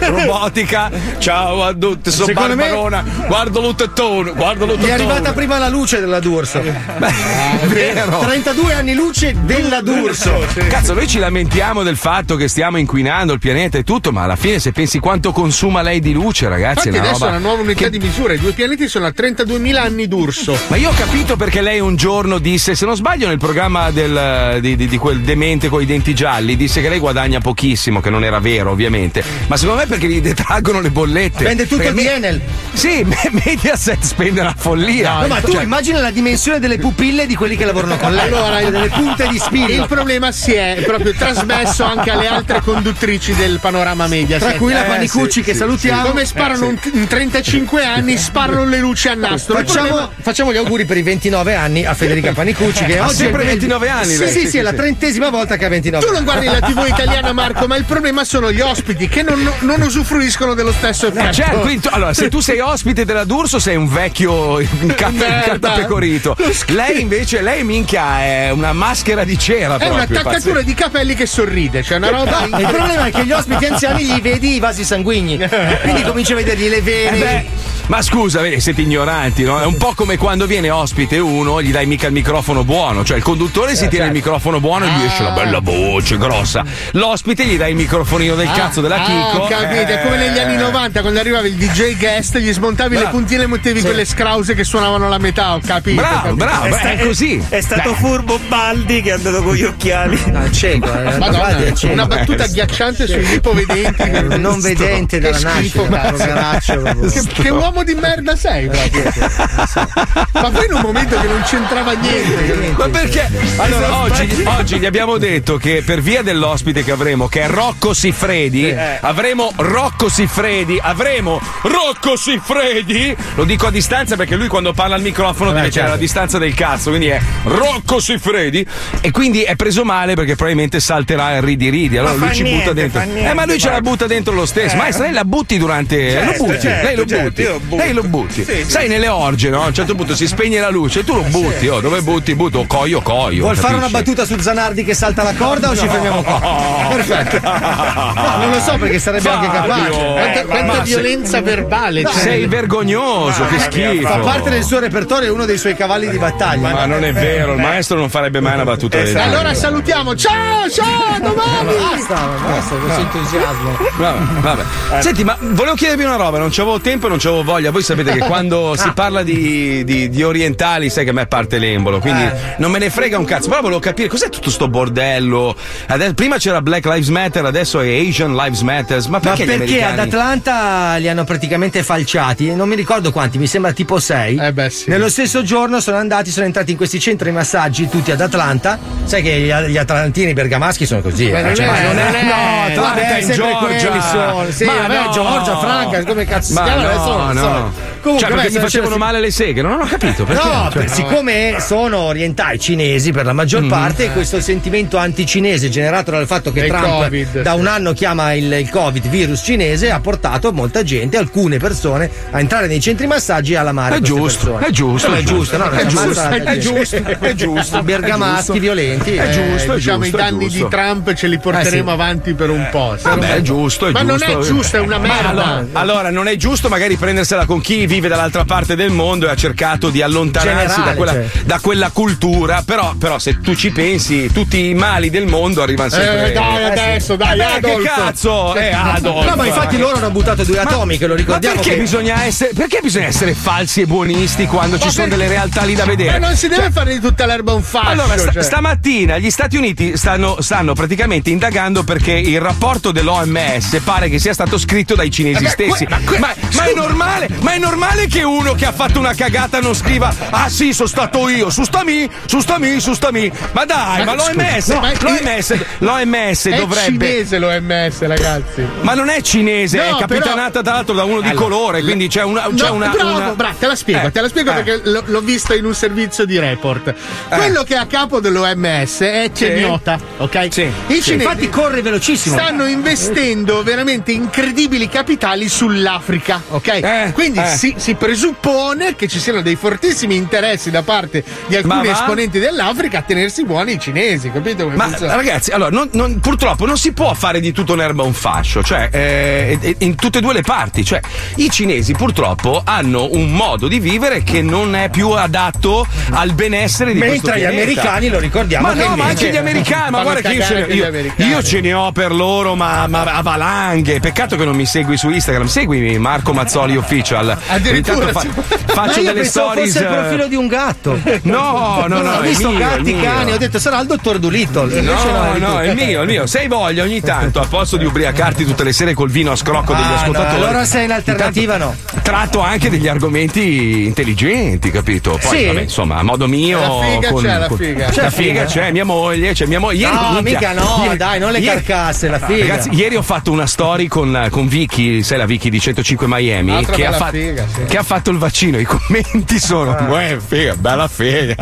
Robotica, 0.00 0.90
ciao 1.18 1.64
a 1.64 1.74
tutti, 1.74 2.10
sono 2.10 2.26
Secondo 2.26 2.54
me- 2.54 2.62
Barbarona, 2.62 3.04
guarda 3.26 3.60
lo 3.60 3.74
tettone, 3.74 4.32
guarda 4.32 4.64
lo 4.64 4.76
Gli 4.76 4.89
è 4.90 4.94
arrivata 4.94 5.32
prima 5.32 5.58
la 5.58 5.68
luce 5.68 6.00
della 6.00 6.18
D'Urso. 6.20 6.60
È 6.60 7.66
vero. 7.66 8.18
32 8.18 8.72
anni 8.74 8.94
luce 8.94 9.34
della 9.44 9.80
D'Urso. 9.80 10.44
Cazzo, 10.68 10.94
noi 10.94 11.06
ci 11.06 11.18
lamentiamo 11.18 11.82
del 11.82 11.96
fatto 11.96 12.34
che 12.36 12.48
stiamo 12.48 12.76
inquinando 12.76 13.32
il 13.32 13.38
pianeta 13.38 13.78
e 13.78 13.84
tutto, 13.84 14.10
ma 14.12 14.22
alla 14.24 14.36
fine 14.36 14.58
se 14.58 14.72
pensi 14.72 14.98
quanto 14.98 15.30
consuma 15.32 15.80
lei 15.82 16.00
di 16.00 16.12
luce, 16.12 16.48
ragazzi, 16.48 16.88
Infatti, 16.88 16.96
è 16.96 16.98
una 17.00 17.08
adesso 17.08 17.24
è 17.26 17.28
una 17.28 17.38
nuova 17.38 17.62
unità 17.62 17.84
che- 17.84 17.90
di 17.90 17.98
misura. 17.98 18.32
I 18.32 18.38
due 18.38 18.52
pianeti 18.52 18.88
sono 18.88 19.06
a 19.06 19.12
32.000 19.16 19.76
anni 19.82 20.08
d'urso. 20.08 20.58
Ma 20.68 20.76
io 20.76 20.90
ho 20.90 20.94
capito 20.94 21.36
perché 21.36 21.60
lei 21.60 21.78
un 21.80 21.94
giorno 21.96 22.38
disse, 22.38 22.74
se 22.74 22.84
non 22.84 22.96
sbaglio 22.96 23.28
nel 23.28 23.38
programma 23.38 23.90
del- 23.90 24.58
di, 24.60 24.74
di- 24.76 24.88
di 24.88 24.96
quel 24.98 25.20
demente 25.20 25.68
con 25.68 25.80
i 25.82 25.86
denti 25.86 26.14
gialli, 26.14 26.56
disse 26.56 26.80
che 26.80 26.88
lei 26.88 26.98
guadagna 26.98 27.38
pochissimo, 27.40 28.00
che 28.00 28.10
non 28.10 28.24
era 28.24 28.40
vero 28.40 28.70
ovviamente, 28.70 29.22
ma 29.46 29.56
secondo 29.56 29.80
me 29.82 29.86
perché 29.86 30.08
gli 30.08 30.20
detraggono 30.20 30.80
le 30.80 30.90
bollette. 30.90 31.44
Vende 31.44 31.66
tutto 31.66 31.82
Perché 31.82 32.00
il 32.00 32.06
mi- 32.06 32.12
Enel. 32.12 32.40
Sì, 32.72 33.04
Mediaset 33.30 34.02
spende 34.02 34.40
una 34.40 34.54
follia. 34.56 34.79
No, 35.20 35.26
ma 35.26 35.40
tu 35.40 35.52
Cioè, 35.52 35.62
immagina 35.62 36.00
la 36.00 36.10
dimensione 36.10 36.58
delle 36.58 36.78
pupille 36.78 37.26
di 37.26 37.34
quelli 37.34 37.56
che 37.56 37.64
lavorano 37.64 37.96
con 37.96 38.12
lei. 38.12 38.26
Allora, 38.26 38.60
delle 38.62 38.88
punte 38.88 39.26
di 39.28 39.38
spillo. 39.38 39.68
Il 39.82 39.86
problema 39.86 40.32
si 40.32 40.52
è 40.54 40.82
proprio 40.84 41.12
trasmesso 41.14 41.84
anche 41.84 42.10
alle 42.10 42.26
altre 42.26 42.60
conduttrici 42.60 43.34
del 43.34 43.58
panorama 43.60 44.06
media. 44.06 44.38
Tra 44.38 44.52
cui 44.52 44.72
la 44.72 44.82
Panicucci 44.82 45.42
che 45.42 45.54
salutiamo. 45.54 46.08
Come 46.08 46.24
sparano 46.24 46.66
un- 46.68 46.78
in 46.92 47.06
35 47.06 47.84
anni, 47.84 48.16
sparano 48.16 48.64
le 48.64 48.78
luci 48.78 49.08
a 49.08 49.14
nastro. 49.14 49.56
Facciamo, 49.56 49.86
problema- 49.86 50.10
facciamo 50.20 50.52
gli 50.52 50.56
auguri 50.56 50.84
per 50.84 50.96
i 50.96 51.02
29 51.02 51.54
anni 51.54 51.84
a 51.84 51.94
Federica 51.94 52.32
Panicucci 52.32 52.84
che 52.84 52.98
Ha 52.98 53.06
oggi 53.06 53.14
sempre 53.16 53.42
è 53.42 53.46
29 53.46 53.88
anni, 53.88 54.12
Sì, 54.14 54.18
lei, 54.18 54.28
sì, 54.28 54.34
sì, 54.34 54.40
sì, 54.44 54.50
sì, 54.50 54.58
è 54.58 54.62
la 54.62 54.70
sì. 54.70 54.76
trentesima 54.76 55.30
volta 55.30 55.56
che 55.56 55.64
ha 55.64 55.68
29 55.68 56.04
Tu 56.06 56.12
non 56.12 56.24
guardi 56.24 56.46
la 56.46 56.60
TV 56.60 56.84
italiana, 56.88 57.32
Marco, 57.32 57.66
ma 57.66 57.76
il 57.76 57.84
problema 57.84 58.24
sono 58.24 58.50
gli 58.52 58.60
ospiti 58.60 59.08
che 59.08 59.22
non, 59.22 59.50
non 59.60 59.82
usufruiscono 59.82 60.54
dello 60.54 60.72
stesso 60.72 61.06
effetto. 61.08 61.32
Cioè, 61.32 61.50
quindi 61.60 61.80
tu- 61.82 61.88
allora, 61.92 62.14
se 62.14 62.28
tu 62.28 62.40
sei 62.40 62.60
ospite 62.60 63.04
della 63.04 63.24
D'Urso, 63.24 63.58
sei 63.58 63.76
un 63.76 63.88
vecchio 63.88 64.58
Merda. 64.80 65.08
incartapecorito. 65.08 66.36
Lei 66.68 67.00
invece, 67.00 67.40
lei 67.42 67.64
minchia, 67.64 68.20
è 68.22 68.50
una 68.50 68.72
maschera 68.72 69.24
di 69.24 69.38
cera. 69.38 69.76
È 69.76 69.88
un'attaccatura 69.88 70.62
di 70.62 70.74
capelli 70.74 71.14
che 71.14 71.26
sorride, 71.26 71.82
cioè 71.82 71.96
una 71.98 72.10
roba. 72.10 72.44
Il 72.44 72.66
problema 72.66 73.06
è 73.06 73.10
che 73.10 73.24
gli 73.24 73.32
ospiti 73.32 73.64
anziani 73.66 74.04
gli 74.04 74.20
vedi 74.20 74.54
i 74.54 74.58
vasi 74.60 74.84
sanguigni, 74.84 75.38
quindi 75.82 76.02
cominci 76.02 76.32
a 76.32 76.36
vedergli 76.36 76.68
le 76.68 76.76
Eh 76.76 76.82
vene. 76.82 77.18
beh, 77.18 77.46
ma 77.86 78.02
scusa, 78.02 78.40
vedi, 78.40 78.60
siete 78.60 78.82
ignoranti, 78.82 79.42
no? 79.42 79.60
È 79.60 79.64
un 79.64 79.76
po' 79.76 79.92
come 79.94 80.16
quando 80.16 80.46
viene 80.46 80.70
ospite 80.70 81.18
uno, 81.18 81.60
gli 81.60 81.72
dai 81.72 81.86
mica 81.86 82.06
il 82.06 82.12
microfono 82.12 82.62
buono. 82.64 83.04
Cioè, 83.04 83.16
il 83.16 83.22
conduttore 83.22 83.74
si 83.74 83.88
tiene 83.88 84.06
il 84.06 84.12
microfono 84.12 84.60
buono 84.60 84.84
e 84.84 84.88
gli 84.90 85.04
esce 85.04 85.22
la 85.22 85.30
bella 85.32 85.58
voce 85.60 86.16
grossa. 86.16 86.64
L'ospite 86.92 87.44
gli 87.44 87.56
dai 87.56 87.70
il 87.70 87.76
microfonino 87.76 88.34
del 88.36 88.50
cazzo 88.52 88.80
della 88.80 88.98
Ah, 89.02 89.36
ho 89.36 89.46
capito, 89.48 89.90
è 89.92 90.02
come 90.02 90.16
negli 90.18 90.36
Eh. 90.36 90.40
anni 90.42 90.56
90 90.56 91.00
quando 91.00 91.18
arrivava 91.20 91.46
il 91.46 91.54
DJ 91.54 91.96
guest, 91.96 92.38
gli 92.38 92.52
smontavi 92.52 92.94
le 92.94 93.00
Bravo. 93.00 93.16
puntine 93.16 93.42
e 93.44 93.46
mettevi 93.46 93.80
quelle 93.80 94.04
scrause 94.04 94.49
che 94.54 94.64
suonavano 94.64 95.08
la 95.08 95.18
metà, 95.18 95.54
ho 95.54 95.60
capito. 95.60 96.00
Bravo, 96.00 96.16
capito. 96.16 96.34
bravo, 96.36 96.68
beh, 96.68 96.96
è 96.96 97.04
così. 97.04 97.44
È 97.48 97.60
stato 97.60 97.94
furbo 97.94 98.38
Baldi 98.48 99.02
che 99.02 99.10
è 99.10 99.12
andato 99.12 99.42
con 99.42 99.54
gli 99.54 99.64
occhiali. 99.64 100.18
No, 100.30 100.44
è 100.44 100.50
cieco, 100.50 100.86
eh. 100.86 101.18
Madonna, 101.18 101.58
è 101.58 101.72
cieco. 101.72 101.92
una 101.92 102.06
battuta 102.06 102.44
agghiacciante 102.44 103.06
sugli 103.08 103.32
ipovedenti. 103.32 104.38
non 104.38 104.60
vedente 104.60 105.18
dalla 105.18 105.36
schifo, 105.36 105.88
nascita. 105.88 106.94
Che, 107.10 107.42
che 107.42 107.48
uomo 107.48 107.82
di 107.82 107.94
merda 107.94 108.36
sei? 108.36 108.66
Ma 108.66 110.50
poi 110.50 110.66
in 110.66 110.72
un 110.74 110.80
momento 110.80 111.18
che 111.18 111.26
non 111.26 111.42
c'entrava 111.42 111.92
niente. 111.92 112.74
Ma 112.76 112.88
perché? 112.88 113.28
Allora, 113.56 113.98
oggi, 114.02 114.42
oggi 114.44 114.78
gli 114.78 114.86
abbiamo 114.86 115.18
detto 115.18 115.56
che 115.56 115.82
per 115.84 116.00
via 116.00 116.22
dell'ospite 116.22 116.84
che 116.84 116.92
avremo, 116.92 117.28
che 117.28 117.42
è 117.42 117.48
Rocco 117.48 117.92
Siffredi, 117.92 118.74
avremo 119.00 119.52
Rocco 119.56 120.08
Siffredi, 120.08 120.78
avremo 120.80 121.40
Rocco 121.62 122.16
Siffredi. 122.16 123.16
Lo 123.34 123.44
dico 123.44 123.66
a 123.66 123.70
distanza 123.70 124.16
perché 124.16 124.36
lui 124.36 124.39
quando 124.48 124.72
parla 124.72 124.94
al 124.94 125.02
microfono 125.02 125.52
deve 125.52 125.68
c'è 125.70 125.86
la 125.86 125.96
distanza 125.96 126.38
del 126.38 126.54
cazzo, 126.54 126.90
quindi 126.90 127.08
è 127.08 127.20
Rocco 127.44 128.00
Siffredi. 128.00 128.66
E 129.00 129.10
quindi 129.10 129.42
è 129.42 129.56
preso 129.56 129.84
male 129.84 130.14
perché 130.14 130.34
probabilmente 130.34 130.80
salterà 130.80 131.36
il 131.36 131.42
ridi 131.42 131.68
ridi. 131.68 131.96
Allora 131.96 132.14
Ma 132.14 132.26
lui 132.26 132.34
ci 132.34 132.42
niente, 132.42 132.62
butta 132.62 132.74
dentro. 132.74 133.00
niente, 133.02 133.30
eh, 133.30 133.34
ma 133.34 133.46
lui 133.46 133.58
ce 133.58 133.70
la 133.70 133.80
butta 133.80 134.06
dentro 134.06 134.34
lo 134.34 134.46
stesso. 134.46 134.74
Eh. 134.74 134.78
Maestra, 134.78 135.04
lei 135.04 135.12
la 135.12 135.24
butti 135.24 135.58
durante. 135.58 136.10
Certo, 136.10 136.30
lo 136.30 136.46
butti, 136.46 136.60
certo, 136.60 136.86
lei 136.86 136.96
lo 136.96 137.06
certo, 137.06 137.60
butti. 137.60 137.76
Lei 137.76 137.92
lo 137.92 138.02
butti. 138.02 138.44
Sì, 138.44 138.54
sì. 138.64 138.70
Sai, 138.70 138.88
nelle 138.88 139.08
orge, 139.08 139.48
no? 139.50 139.62
A 139.62 139.66
un 139.66 139.74
certo 139.74 139.94
punto 139.94 140.14
si 140.14 140.26
spegne 140.26 140.60
la 140.60 140.70
luce, 140.70 141.04
tu 141.04 141.14
lo 141.14 141.22
butti, 141.22 141.68
oh, 141.68 141.80
dove 141.80 142.00
butti? 142.00 142.34
Butto, 142.34 142.64
coio, 142.66 143.00
coio. 143.00 143.42
Vuol 143.42 143.56
fare 143.56 143.74
una 143.74 143.88
battuta 143.88 144.24
su 144.24 144.38
Zanardi 144.38 144.84
che 144.84 144.94
salta 144.94 145.22
la 145.22 145.34
corda 145.34 145.70
o 145.70 145.76
ci 145.76 145.86
fermiamo 145.86 146.22
qua? 146.22 146.40
Perfetto. 146.94 147.40
No, 147.40 148.36
non 148.38 148.50
lo 148.50 148.60
so 148.60 148.76
perché 148.78 148.98
sarebbe 148.98 149.28
anche 149.28 149.48
capace. 149.50 149.90
Quanta, 149.90 150.44
quanta 150.44 150.72
ma 150.72 150.82
violenza 150.82 151.40
verbale 151.40 152.02
c'è. 152.02 152.12
Sei 152.12 152.46
vergognoso, 152.46 153.46
che 153.46 153.58
schifo. 153.58 154.08
Fa 154.08 154.29
parte 154.32 154.50
del 154.50 154.62
suo 154.64 154.78
repertorio, 154.78 155.28
è 155.28 155.30
uno 155.32 155.44
dei 155.44 155.58
suoi 155.58 155.74
cavalli 155.74 156.08
di 156.08 156.18
battaglia. 156.18 156.70
Ma 156.72 156.86
non 156.86 157.04
è 157.04 157.12
vero, 157.12 157.52
il 157.54 157.60
maestro 157.60 157.98
non 157.98 158.08
farebbe 158.08 158.40
mai 158.40 158.54
una 158.54 158.64
battuta 158.64 158.96
del 158.98 159.06
genere. 159.06 159.24
Allora 159.28 159.54
salutiamo. 159.54 160.14
Ciao, 160.14 160.68
ciao, 160.70 161.18
domani. 161.20 161.72
Basta, 161.78 162.28
basta, 162.46 162.74
questo 162.76 163.00
entusiasmo. 163.00 163.76
Vabbè, 163.96 164.40
vabbè. 164.40 165.02
Senti, 165.02 165.24
ma 165.24 165.36
volevo 165.40 165.74
chiedervi 165.74 166.04
una 166.04 166.16
roba, 166.16 166.38
non 166.38 166.50
c'avevo 166.50 166.80
tempo 166.80 167.06
e 167.06 167.08
non 167.08 167.18
c'avevo 167.18 167.42
voglia. 167.42 167.70
Voi 167.70 167.82
sapete 167.82 168.12
che 168.12 168.18
quando 168.20 168.74
si 168.78 168.90
parla 168.92 169.22
di, 169.22 169.84
di- 169.84 170.08
di 170.08 170.22
orientali, 170.22 170.90
sai 170.90 171.04
che 171.04 171.10
a 171.10 171.14
me 171.14 171.26
parte 171.26 171.58
l'embolo, 171.58 171.98
quindi 171.98 172.28
non 172.58 172.70
me 172.70 172.78
ne 172.78 172.90
frega 172.90 173.18
un 173.18 173.24
cazzo. 173.24 173.48
Però 173.48 173.60
volevo 173.60 173.80
capire 173.80 174.08
cos'è 174.08 174.28
tutto 174.28 174.50
sto 174.50 174.68
bordello. 174.68 175.54
Adesso- 175.88 176.14
prima 176.14 176.36
c'era 176.38 176.60
Black 176.62 176.84
Lives 176.86 177.08
Matter, 177.08 177.44
adesso 177.44 177.80
è 177.80 177.98
Asian 178.06 178.34
Lives 178.34 178.60
Matter. 178.62 178.98
Ma 179.02 179.08
Ma 179.10 179.20
perché, 179.20 179.44
perché, 179.44 179.64
gli 179.72 179.80
ad? 179.80 179.98
Atlanta 179.98 180.96
li 180.96 181.08
hanno 181.08 181.24
praticamente 181.24 181.82
falciati? 181.82 182.54
Non 182.54 182.68
mi 182.68 182.74
ricordo 182.76 183.10
quanti, 183.12 183.38
mi 183.38 183.46
sembra 183.46 183.72
tipo 183.72 183.98
6. 183.98 184.19
Eh 184.28 184.52
beh, 184.52 184.70
sì. 184.70 184.90
Nello 184.90 185.08
stesso 185.08 185.42
giorno 185.42 185.80
sono 185.80 185.96
andati, 185.96 186.30
sono 186.30 186.46
entrati 186.46 186.70
in 186.72 186.76
questi 186.76 186.98
centri 187.00 187.30
massaggi 187.32 187.88
tutti 187.88 188.10
ad 188.10 188.20
Atlanta. 188.20 188.78
Sai 189.04 189.22
che 189.22 189.38
gli, 189.38 189.52
gli 189.70 189.76
atlantini 189.76 190.32
bergamaschi 190.32 190.86
sono 190.86 191.00
così. 191.00 191.28
eh. 191.28 191.32
Ma 191.32 191.40
non 191.42 191.54
Cioè, 191.54 191.66
è- 191.66 191.82
non 191.86 191.98
è- 191.98 192.22
no, 192.24 192.62
Atlanta 192.66 192.80
vabbè, 193.00 193.16
in 193.18 193.24
sempre 193.24 193.78
Georgia. 193.78 194.00
sono. 194.00 194.50
Sì, 194.50 194.64
Ma 194.64 194.86
no. 194.86 195.10
Georgia, 195.10 195.58
Franca, 195.58 196.04
come 196.04 196.24
cazzo 196.24 196.48
si 196.48 196.52
Ma 196.54 196.62
chiama? 196.64 196.92
no, 196.94 197.32
no. 197.32 197.88
Comunque, 198.00 198.28
cioè, 198.28 198.34
perché 198.36 198.52
gli 198.52 198.58
facevano 198.60 198.96
male 198.96 199.20
le 199.20 199.30
seghe? 199.30 199.60
Non 199.60 199.78
ho 199.80 199.84
capito. 199.84 200.24
Perché? 200.24 200.42
No, 200.46 200.68
Cioè, 200.72 200.84
per- 200.84 200.90
siccome 200.90 201.56
sono 201.60 201.98
orientali 201.98 202.58
cinesi 202.58 203.12
per 203.12 203.26
la 203.26 203.34
maggior 203.34 203.66
parte, 203.66 204.10
questo 204.12 204.40
sentimento 204.40 204.96
anticinese 204.96 205.68
generato 205.68 206.10
dal 206.10 206.26
fatto 206.26 206.50
che 206.50 206.64
E 206.64 206.68
Trump 206.68 206.86
Covid, 206.86 207.42
da 207.42 207.52
un 207.54 207.66
anno 207.66 207.92
chiama 207.92 208.32
il, 208.32 208.50
il 208.52 208.70
Covid 208.70 209.06
virus 209.08 209.42
cinese 209.44 209.90
ha 209.90 210.00
portato 210.00 210.50
molta 210.52 210.82
gente, 210.82 211.18
alcune 211.18 211.58
persone, 211.58 212.10
a 212.30 212.40
entrare 212.40 212.66
nei 212.68 212.80
centri 212.80 213.06
massaggi 213.06 213.52
e 213.52 213.56
alla 213.56 213.72
mare. 213.72 213.96
È 214.10 214.18
giusto, 214.18 214.58
è 214.58 214.70
giusto, 214.70 215.08
No, 215.08 215.14
è 215.14 215.18
è 215.18 215.22
giusto, 215.22 215.56
no, 215.56 215.70
è 215.70 215.80
si 215.80 215.86
giusto, 215.88 216.20
è 216.28 216.30
gente. 216.30 216.58
giusto, 216.58 216.96
è 217.20 217.34
giusto, 217.34 217.78
è 217.78 217.82
Bergamaschi 217.82 218.36
giusto. 218.46 218.52
violenti. 218.60 219.14
È 219.14 219.28
eh, 219.28 219.30
giusto, 219.30 219.72
è 219.72 219.76
diciamo 219.76 220.04
i 220.04 220.08
è 220.08 220.10
danni 220.10 220.48
di 220.48 220.66
Trump 220.68 221.12
ce 221.14 221.26
li 221.28 221.38
porteremo 221.38 221.90
Eh, 221.90 221.94
sì. 221.94 222.00
avanti 222.00 222.34
per 222.34 222.50
un 222.50 222.68
po'. 222.70 222.96
Vabbè, 223.00 223.34
è 223.36 223.40
giusto, 223.42 223.86
è 223.86 223.92
Ma 223.92 224.02
non 224.02 224.22
è 224.22 224.38
giusto, 224.38 224.76
è 224.76 224.80
una 224.80 224.98
Ma 224.98 225.06
merda. 225.08 225.28
Allora, 225.28 225.66
allora, 225.72 226.10
non 226.10 226.28
è 226.28 226.36
giusto 226.36 226.68
magari 226.68 226.96
prendersela 226.96 227.44
con 227.46 227.60
chi 227.60 227.86
vive 227.86 228.08
dall'altra 228.08 228.44
parte 228.44 228.74
del 228.76 228.90
mondo 228.90 229.26
e 229.26 229.30
ha 229.30 229.36
cercato 229.36 229.90
di 229.90 230.02
allontanarsi 230.02 230.48
Generale, 230.80 230.90
da, 230.90 230.94
quella, 230.96 231.12
cioè. 231.12 231.26
da 231.44 231.58
quella 231.60 231.90
cultura. 231.90 232.62
Però, 232.64 232.94
però, 232.98 233.18
se 233.18 233.40
tu 233.40 233.54
ci 233.54 233.70
pensi, 233.70 234.30
tutti 234.32 234.68
i 234.68 234.74
mali 234.74 235.10
del 235.10 235.26
mondo 235.26 235.62
arrivano 235.62 235.90
sempre. 235.90 236.30
Eh, 236.30 236.32
dai, 236.32 236.64
adesso, 236.64 237.16
dai, 237.16 237.38
Eh, 237.38 237.60
che 237.60 237.82
cazzo? 237.84 238.54
Eh, 238.54 238.70
Adolf. 238.72 239.28
No, 239.28 239.36
ma 239.36 239.46
infatti 239.46 239.78
loro 239.78 239.96
hanno 239.96 240.10
buttato 240.10 240.44
due 240.44 240.58
atomiche, 240.58 241.06
lo 241.06 241.14
Ma 241.14 241.18
ricordiamo. 241.20 241.54
perché, 241.56 241.70
che- 241.74 241.80
bisogna 241.80 242.24
essere, 242.24 242.50
perché 242.54 242.80
bisogna 242.82 243.06
essere 243.06 243.34
falsi 243.34 243.82
e 243.82 243.86
buonisti 244.04 244.46
quando 244.46 244.78
ci 244.78 244.90
sono 244.90 245.08
delle 245.08 245.28
realtà 245.28 245.62
lì 245.64 245.74
da 245.74 245.84
Ma 245.84 245.90
vedere? 245.90 246.18
non 246.18 246.34
si 246.34 246.48
deve 246.48 246.70
fare 246.70 246.94
di 246.94 247.00
tutta 247.00 247.26
l'erba 247.26 247.52
un 247.52 247.62
fascio. 247.62 247.88
Allora, 247.90 248.16
sta- 248.16 248.32
cioè. 248.32 248.42
stamattina 248.42 249.18
gli 249.18 249.30
Stati 249.30 249.56
Uniti 249.58 249.96
stanno, 249.96 250.40
stanno 250.40 250.72
praticamente 250.72 251.28
indagando 251.30 251.82
perché 251.84 252.12
il 252.12 252.40
rapporto 252.40 252.92
dell'OMS 252.92 253.78
pare 253.84 254.08
che 254.08 254.18
sia 254.18 254.32
stato 254.32 254.58
scritto 254.58 254.94
dai 254.94 255.10
cinesi 255.10 255.42
Vabbè, 255.42 255.48
stessi. 255.50 255.84
que- 255.86 255.88
ma 255.88 256.00
que- 256.04 256.18
ma, 256.18 256.34
ma 256.54 256.64
è 256.64 256.74
normale, 256.74 257.28
ma 257.40 257.52
è 257.52 257.58
normale 257.58 258.06
che 258.06 258.22
uno 258.22 258.54
che 258.54 258.64
ha 258.66 258.72
fatto 258.72 258.98
una 258.98 259.12
cagata 259.14 259.60
non 259.60 259.74
scriva 259.74 260.12
Ah 260.30 260.48
sì, 260.48 260.72
sono 260.72 260.88
stato 260.88 261.28
io, 261.28 261.50
su 261.50 261.64
sta 261.64 261.84
mi, 261.84 262.08
su 262.24 262.40
sta 262.40 262.58
mi, 262.58 262.80
su 262.80 262.94
sta 262.94 263.10
mi. 263.12 263.30
Ma 263.52 263.64
dai, 263.66 264.04
ma, 264.04 264.14
Ma 264.14 264.14
l'OMS, 264.14 264.68
ma- 264.80 264.92
l'OMS, 265.00 265.54
l'OMS 265.78 266.46
È 266.46 266.56
dovrebbe. 266.56 267.06
cinese 267.06 267.38
l'OMS, 267.38 268.00
ragazzi. 268.06 268.66
Ma 268.80 268.94
non 268.94 269.08
è 269.10 269.20
cinese, 269.20 269.76
No, 269.76 269.96
è 269.96 270.00
capitanata 270.00 270.62
tra 270.62 270.72
l'altro 270.72 270.94
da 270.94 271.04
uno 271.04 271.20
di 271.20 271.28
Allora, 271.28 271.42
colore, 271.44 271.82
quindi 271.82 272.08
c'è 272.08 272.22
una. 272.22 272.48
C'è 272.54 272.66
No, 272.68 272.74
una, 272.74 272.88
bravo, 272.88 273.16
una- 273.16 273.30
bravo, 273.34 273.54
te 273.58 273.66
la 273.66 273.74
spiego, 273.74 273.89
Eh, 273.92 274.10
te 274.10 274.20
la 274.20 274.28
spiego 274.28 274.50
eh. 274.50 274.54
perché 274.62 274.80
l'ho, 274.88 275.02
l'ho 275.06 275.20
vista 275.20 275.54
in 275.54 275.64
un 275.64 275.74
servizio 275.74 276.24
di 276.24 276.38
report. 276.38 276.94
Quello 277.28 277.62
che 277.62 277.74
è 277.74 277.78
a 277.78 277.86
capo 277.86 278.20
dell'OMS 278.20 279.00
è 279.00 279.30
Ceniota, 279.32 279.98
ok? 280.18 280.48
Sì, 280.50 280.62
I 280.62 280.72
sì. 280.94 281.02
cinesi 281.02 281.12
Infatti 281.12 281.48
corre 281.48 281.82
velocissimo. 281.82 282.36
stanno 282.36 282.66
investendo 282.66 283.62
veramente 283.62 284.12
incredibili 284.12 284.88
capitali 284.88 285.48
sull'Africa, 285.48 286.42
ok? 286.50 286.68
Eh, 286.68 287.10
Quindi 287.12 287.38
eh. 287.40 287.46
Si, 287.46 287.74
si 287.76 287.94
presuppone 287.94 288.94
che 288.96 289.08
ci 289.08 289.18
siano 289.18 289.40
dei 289.42 289.56
fortissimi 289.56 290.16
interessi 290.16 290.70
da 290.70 290.82
parte 290.82 291.24
di 291.46 291.56
alcuni 291.56 291.88
esponenti 291.88 292.38
dell'Africa 292.38 292.98
a 292.98 293.02
tenersi 293.02 293.44
buoni 293.44 293.72
i 293.72 293.78
cinesi, 293.80 294.30
capito 294.30 294.64
come 294.64 294.76
Ma 294.76 294.84
funziona? 294.88 295.14
ragazzi, 295.16 295.50
allora, 295.50 295.70
non- 295.70 295.88
non- 295.92 296.20
purtroppo 296.20 296.66
non 296.66 296.76
si 296.78 296.92
può 296.92 297.12
fare 297.14 297.40
di 297.40 297.52
tutto 297.52 297.72
un'erba 297.72 298.02
un 298.02 298.12
fascio, 298.12 298.62
cioè 298.62 298.88
eh, 298.92 299.76
in 299.78 299.94
tutte 299.96 300.18
e 300.18 300.20
due 300.20 300.32
le 300.34 300.42
parti. 300.42 300.84
Cioè, 300.84 301.00
i 301.36 301.50
cinesi 301.50 301.92
purtroppo 301.92 302.62
hanno 302.64 303.08
un 303.12 303.30
modo 303.32 303.68
di 303.68 303.79
vivere 303.80 304.22
che 304.22 304.42
non 304.42 304.74
è 304.76 304.88
più 304.90 305.10
adatto 305.10 305.86
al 306.12 306.32
benessere 306.32 306.92
di 306.92 306.98
Mentre 306.98 307.38
gli 307.38 307.44
americani 307.44 308.08
lo 308.08 308.18
ricordiamo 308.18 308.68
Ma 308.68 308.74
no, 308.74 308.96
ma 308.96 309.06
anche 309.06 309.30
gli 309.30 309.36
americani, 309.36 309.90
ma 309.90 310.02
guarda 310.02 310.28
che 310.28 310.34
io, 310.34 310.44
ce 310.44 310.66
io- 310.70 311.26
io 311.26 311.42
ce 311.42 311.60
ne 311.60 311.72
ho 311.72 311.92
per 311.92 312.12
loro, 312.12 312.54
ma, 312.54 312.86
ma 312.86 313.02
a 313.02 313.22
valanghe. 313.22 314.00
Peccato 314.00 314.36
che 314.36 314.44
non 314.44 314.54
mi 314.54 314.66
segui 314.66 314.96
su 314.96 315.08
Instagram. 315.10 315.46
Seguimi 315.46 315.98
Marco 315.98 316.32
Mazzoli 316.32 316.76
Official. 316.76 317.36
Addirittura. 317.48 318.10
Ma 318.12 318.22
faccio 318.66 319.00
io 319.00 319.12
delle 319.12 319.24
stories. 319.24 319.74
il 319.74 319.82
eh, 319.82 319.86
profilo 319.86 320.26
di 320.28 320.34
un 320.36 320.46
gatto. 320.46 320.98
No, 321.22 321.84
no, 321.88 322.00
no. 322.02 322.10
Ho 322.10 322.20
è 322.20 322.28
visto 322.28 322.50
mio, 322.50 322.58
gatti, 322.58 322.98
cani, 323.00 323.32
ho 323.32 323.38
detto 323.38 323.58
sarà 323.58 323.80
il 323.80 323.86
dottor 323.86 324.18
Dolittle. 324.18 324.80
No, 324.80 325.32
tu. 325.34 325.38
no, 325.40 325.60
è 325.60 325.68
il 325.70 325.74
mio, 325.74 326.02
il 326.02 326.08
mio. 326.08 326.26
Se 326.26 326.40
hai 326.40 326.48
voglia 326.48 326.82
ogni 326.84 327.00
tanto, 327.00 327.40
a 327.40 327.46
posto 327.46 327.76
di 327.76 327.84
ubriacarti 327.84 328.44
tutte 328.44 328.64
le 328.64 328.72
sere 328.72 328.94
col 328.94 329.10
vino 329.10 329.32
a 329.32 329.36
scrocco 329.36 329.72
degli 329.74 329.82
Ah, 329.84 329.88
no, 329.88 329.94
ascoltatori. 329.94 330.42
allora 330.42 330.64
sei 330.64 330.84
in 330.84 330.92
alternativa, 330.92 331.56
no. 331.56 331.74
Tratto 332.02 332.40
anche 332.40 332.68
degli 332.70 332.88
argomenti 332.88 333.59
intelligenti, 333.60 334.70
capito? 334.70 335.18
Poi, 335.22 335.38
Sì? 335.38 335.46
vabbè, 335.46 335.60
insomma, 335.62 335.96
a 335.96 336.02
modo 336.02 336.26
mio. 336.26 336.60
La 336.60 336.86
figa 336.86 337.12
c'è, 337.14 337.38
la 337.38 337.48
figa. 337.56 337.86
La 337.86 337.90
C'è 337.92 338.10
figa 338.10 338.10
figa? 338.10 338.44
c'è, 338.44 338.70
mia 338.72 338.84
moglie, 338.84 339.32
c'è 339.32 339.46
mia 339.46 339.58
moglie. 339.60 339.78
Ieri, 339.80 339.94
No, 339.94 340.20
minchia, 340.22 340.50
mica 340.50 340.52
no, 340.52 340.82
ieri- 340.84 340.96
dai, 340.96 341.18
non 341.18 341.32
le 341.32 341.38
ieri- 341.38 341.62
carcasse, 341.62 342.08
la 342.08 342.18
figa. 342.18 342.40
Ragazzi, 342.46 342.70
ieri 342.72 342.96
ho 342.96 343.02
fatto 343.02 343.30
una 343.30 343.46
story 343.46 343.86
con, 343.86 344.28
con 344.30 344.48
Vicky, 344.48 345.02
sai 345.02 345.18
la 345.18 345.26
Vicky 345.26 345.48
di 345.50 345.60
105 345.60 346.06
Miami, 346.08 346.64
che 346.66 346.84
ha, 346.86 346.90
bella 346.90 346.96
fa- 347.04 347.10
figa, 347.10 347.46
sì. 347.54 347.64
che 347.64 347.76
ha 347.76 347.82
fatto 347.82 348.10
il 348.10 348.18
vaccino. 348.18 348.58
I 348.58 348.64
commenti 348.64 349.38
sono: 349.38 349.70
Ah. 349.76 350.18
Figa, 350.26 350.54
bella 350.56 350.88
figa. 350.88 351.34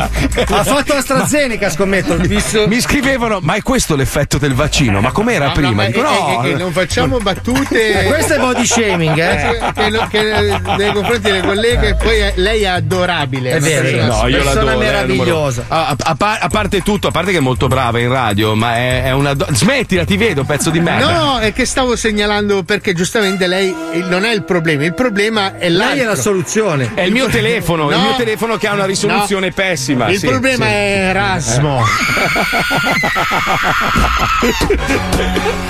Ha 0.48 0.64
fatto 0.64 0.94
AstraZeneca, 0.94 1.70
scommetto. 1.70 2.12
ho 2.14 2.16
visto. 2.16 2.66
Mi 2.68 2.80
scrivevano: 2.80 3.38
Ma 3.42 3.54
è 3.54 3.62
questo 3.62 3.96
l'effetto 3.96 4.38
del 4.38 4.54
vaccino? 4.54 5.00
Ma 5.00 5.10
com'era 5.12 5.46
No, 5.46 5.50
no, 5.50 5.54
prima? 5.56 5.70
ma 5.72 5.86
Dico, 5.86 6.00
è- 6.00 6.02
no, 6.02 6.42
è- 6.42 6.46
è 6.46 6.50
che 6.52 6.54
non 6.56 6.72
facciamo 6.72 7.18
battute. 7.18 8.04
Questo 8.08 8.34
è 8.34 8.38
body 8.38 8.64
shaming, 8.66 9.18
eh? 9.18 9.72
che, 9.74 9.90
che- 9.90 10.06
che 10.10 10.60
nei 10.76 10.92
confronti 10.92 11.20
delle 11.20 11.40
colleghe 11.42 11.94
poi 12.08 12.18
è- 12.20 12.32
lei 12.36 12.62
è 12.62 12.66
adorabile 12.66 13.50
È 13.50 13.60
vero, 13.60 14.06
No, 14.06 14.26
io 14.28 14.36
persona 14.38 14.54
l'adoro, 14.54 14.68
è 14.68 14.72
il 14.72 14.78
meravigliosa. 14.78 15.62
numero- 15.68 15.82
A, 15.88 15.96
a- 15.98 16.16
a- 16.18 16.38
a 16.40 16.48
parte 16.48 16.80
tutto, 16.82 17.08
a 17.08 17.10
parte 17.10 17.32
che 17.32 17.38
è 17.38 17.40
molto 17.40 17.66
brava 17.66 17.98
in 17.98 18.08
radio, 18.08 18.54
ma 18.54 18.76
è, 18.76 19.04
è 19.04 19.12
una. 19.12 19.34
do- 19.34 19.46
Smettila, 19.50 20.04
ti 20.04 20.16
vedo, 20.16 20.44
pezzo 20.44 20.70
di 20.70 20.80
merda. 20.80 21.12
No, 21.12 21.38
è 21.38 21.52
che 21.52 21.64
stavo 21.66 21.96
segnalando 21.96 22.62
perché 22.62 22.94
giustamente 22.94 23.46
lei 23.46 23.74
il- 23.94 24.06
non 24.08 24.24
è 24.24 24.32
il 24.32 24.42
problema, 24.44 24.84
il 24.84 24.94
problema 24.94 25.58
è 25.58 25.68
l'altro. 25.68 25.94
Lei 25.96 26.04
è 26.04 26.06
la 26.06 26.14
soluzione. 26.16 26.92
È 26.94 27.02
il 27.02 27.12
mio 27.12 27.26
telefono, 27.28 27.90
il 27.90 27.96
No. 27.96 28.02
mio 28.02 28.14
telefono 28.16 28.56
che 28.56 28.66
ha 28.68 28.72
una 28.72 28.86
risoluzione 28.86 29.48
No. 29.48 29.52
pessima. 29.54 30.08
Il 30.08 30.18
sì, 30.18 30.26
problema 30.26 30.64
sì. 30.64 30.70
è 30.70 30.74
Erasmo. 31.10 31.82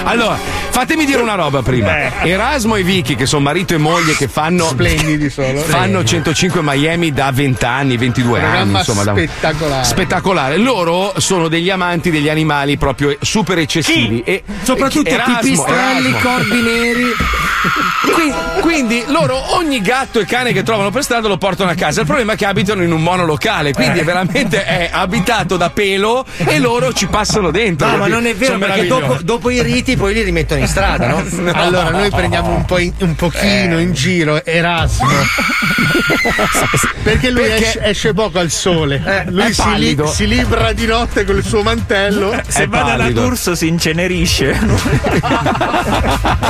Allora, 0.05 0.39
fatemi 0.71 1.05
dire 1.05 1.21
una 1.21 1.35
roba 1.35 1.63
prima. 1.63 2.23
Erasmo 2.25 2.77
e 2.77 2.83
Vicky, 2.83 3.15
che 3.15 3.27
sono 3.27 3.43
marito 3.43 3.75
e 3.75 3.79
moglie, 3.79 4.15
che 4.15 4.29
fanno. 4.29 4.67
Splendidi 4.69 5.29
solo. 5.31 5.61
Fanno 5.61 6.03
105 6.35 6.61
Miami 6.63 7.11
da 7.11 7.31
20 7.33 7.65
anni, 7.65 7.97
22 7.97 8.39
anni, 8.39 8.49
Programma 8.49 8.79
insomma, 8.81 9.03
da- 9.05 9.13
spettacolare. 9.13 9.85
spettacolare. 9.85 10.57
Loro 10.59 11.15
sono 11.17 11.49
degli 11.49 11.71
amanti 11.71 12.11
degli 12.11 12.29
animali 12.29 12.77
proprio 12.77 13.17
super 13.21 13.57
eccessivi. 13.59 14.23
E, 14.25 14.43
Soprattutto 14.63 15.09
Erasmo, 15.09 15.39
pipistrelli, 15.41 16.09
Erasmo. 16.11 16.19
corvi 16.31 16.61
neri. 16.61 17.05
Qui- 18.13 18.33
Quindi 18.61 19.05
loro 19.07 19.57
ogni 19.57 19.81
gatto 19.81 20.21
e 20.21 20.27
cane 20.27 20.53
che 20.53 20.63
trovano 20.63 20.91
per 20.91 21.03
strada 21.03 21.29
lo 21.29 21.39
portano 21.39 21.71
a 21.71 21.75
casa. 21.75 22.01
Il 22.01 22.07
problema 22.07 22.35
è 22.35 22.37
che 22.37 22.45
abitano 22.45 22.83
in 22.83 22.93
un 22.93 23.03
monolocale, 23.03 23.71
Eh. 23.71 23.73
quindi 23.73 24.01
veramente 24.01 24.65
è 24.65 24.91
abitato 24.93 25.57
da 25.57 25.71
pelo 25.71 26.27
e 26.37 26.59
loro 26.59 26.93
ci 26.93 27.07
passano 27.07 27.51
dentro. 27.51 27.87
No, 27.87 27.93
ma 27.97 27.99
capito? 28.01 28.17
non 28.17 28.27
è 28.27 28.35
vero, 28.35 28.59
perché 28.59 28.87
dopo, 28.87 29.17
dopo 29.23 29.49
i 29.51 29.63
riti 29.63 29.97
poi 29.97 30.13
li 30.13 30.23
rimettono 30.23 30.61
in 30.61 30.67
strada, 30.69 31.07
no? 31.09 31.25
Allora, 31.59 31.89
noi 31.91 32.11
prendiamo 32.11 32.51
un, 32.55 32.65
po' 32.67 32.79
in- 32.79 32.93
un 32.99 33.15
pochino 33.15 33.79
in 33.79 33.93
giro 33.95 34.45
Erasmo. 34.45 35.07
perché 37.03 37.31
lui 37.31 37.43
Perché- 37.43 37.67
Esce, 37.67 37.81
esce 37.85 38.13
poco 38.15 38.39
al 38.39 38.51
sole. 38.51 39.03
è 39.05 39.25
lui 39.29 39.53
si, 39.53 39.75
li- 39.77 39.97
si 40.13 40.27
libra 40.27 40.73
di 40.73 40.87
notte 40.87 41.25
con 41.25 41.37
il 41.37 41.45
suo 41.45 41.63
mantello 41.63 42.41
Se 42.47 42.63
È 42.65 42.69
va 42.69 42.83
dalla. 42.83 43.11
D'Urso 43.11 43.55
si 43.55 43.67
incenerisce. 43.69 44.51
e 44.51 44.61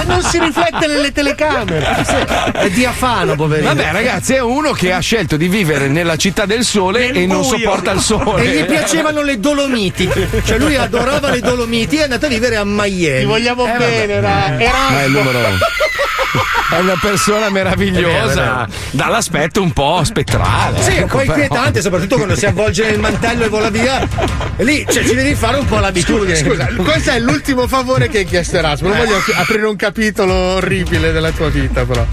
non 0.07 0.23
si 0.23 0.39
riflette 0.39 0.87
nelle 0.87 1.13
telecamere. 1.13 2.05
È 2.53 2.71
diafano, 2.71 3.35
poverino. 3.35 3.69
Vabbè, 3.75 3.93
ragazzi, 3.93 4.35
è 4.35 4.41
uno 4.41 4.73
che 4.73 4.93
ha 4.93 5.01
scelto 5.01 5.37
di 5.37 5.49
vivere 5.49 5.89
nella 5.89 6.17
città 6.17 6.47
del 6.47 6.65
sole 6.65 7.07
Nel 7.07 7.17
e 7.19 7.27
non 7.27 7.41
buio. 7.43 7.59
sopporta 7.59 7.91
il 7.93 8.01
sole. 8.01 8.43
E 8.43 8.61
gli 8.61 8.65
piacevano 8.65 9.23
le 9.23 9.39
Dolomiti. 9.39 10.09
Cioè 10.45 10.59
lui 10.59 10.77
adorava 10.77 11.31
le 11.31 11.41
Dolomiti 11.41 11.97
e 11.97 12.01
è 12.01 12.03
andato 12.05 12.27
a 12.27 12.29
vivere 12.29 12.57
a 12.57 12.63
Ti 12.63 12.69
Miami. 12.69 13.25
vogliamo 13.25 13.67
Eh, 13.67 13.77
bene, 13.79 14.13
Era- 14.15 14.29
Ma 14.29 14.47
è 14.47 14.55
il 14.55 14.63
Erasmo. 14.63 15.19
numero 15.19 15.39
uno. 15.39 15.59
È 16.71 16.79
una 16.81 16.99
persona 17.01 17.47
È 17.47 17.51
meravigliosa, 17.51 18.35
vero, 18.35 18.67
dall'aspetto 19.59 19.63
un 19.63 19.73
po' 19.73 20.05
spettrale. 20.05 20.83
Sì, 20.83 20.91
è 20.91 20.99
ecco, 21.01 21.03
un 21.03 21.09
po' 21.09 21.17
però. 21.19 21.33
inquietante, 21.33 21.81
soprattutto 21.81 22.17
quando 22.17 22.37
si 22.37 22.47
avvolge 22.47 22.85
nel 22.85 22.99
mantello 22.99 23.45
e 23.45 23.49
vola 23.49 23.71
via. 23.71 24.07
E 24.57 24.65
lì 24.65 24.87
cioè, 24.89 25.05
ci 25.05 25.15
devi 25.15 25.35
fare 25.35 25.59
un 25.59 25.67
po' 25.67 25.79
l'abitudine. 25.79 26.37
Scusa, 26.37 26.67
questo 26.77 27.11
è 27.11 27.19
l'ultimo 27.21 27.67
favore 27.67 28.09
che 28.09 28.19
hai 28.19 28.25
chiesto 28.25 28.57
Erasmo. 28.57 28.89
Non 28.89 28.97
voglio 28.99 29.17
aprire 29.37 29.67
un 29.67 29.77
capitolo 29.77 30.33
orribile 30.35 31.13
della 31.13 31.31
tua 31.31 31.49
vita, 31.49 31.85
però. 31.85 32.05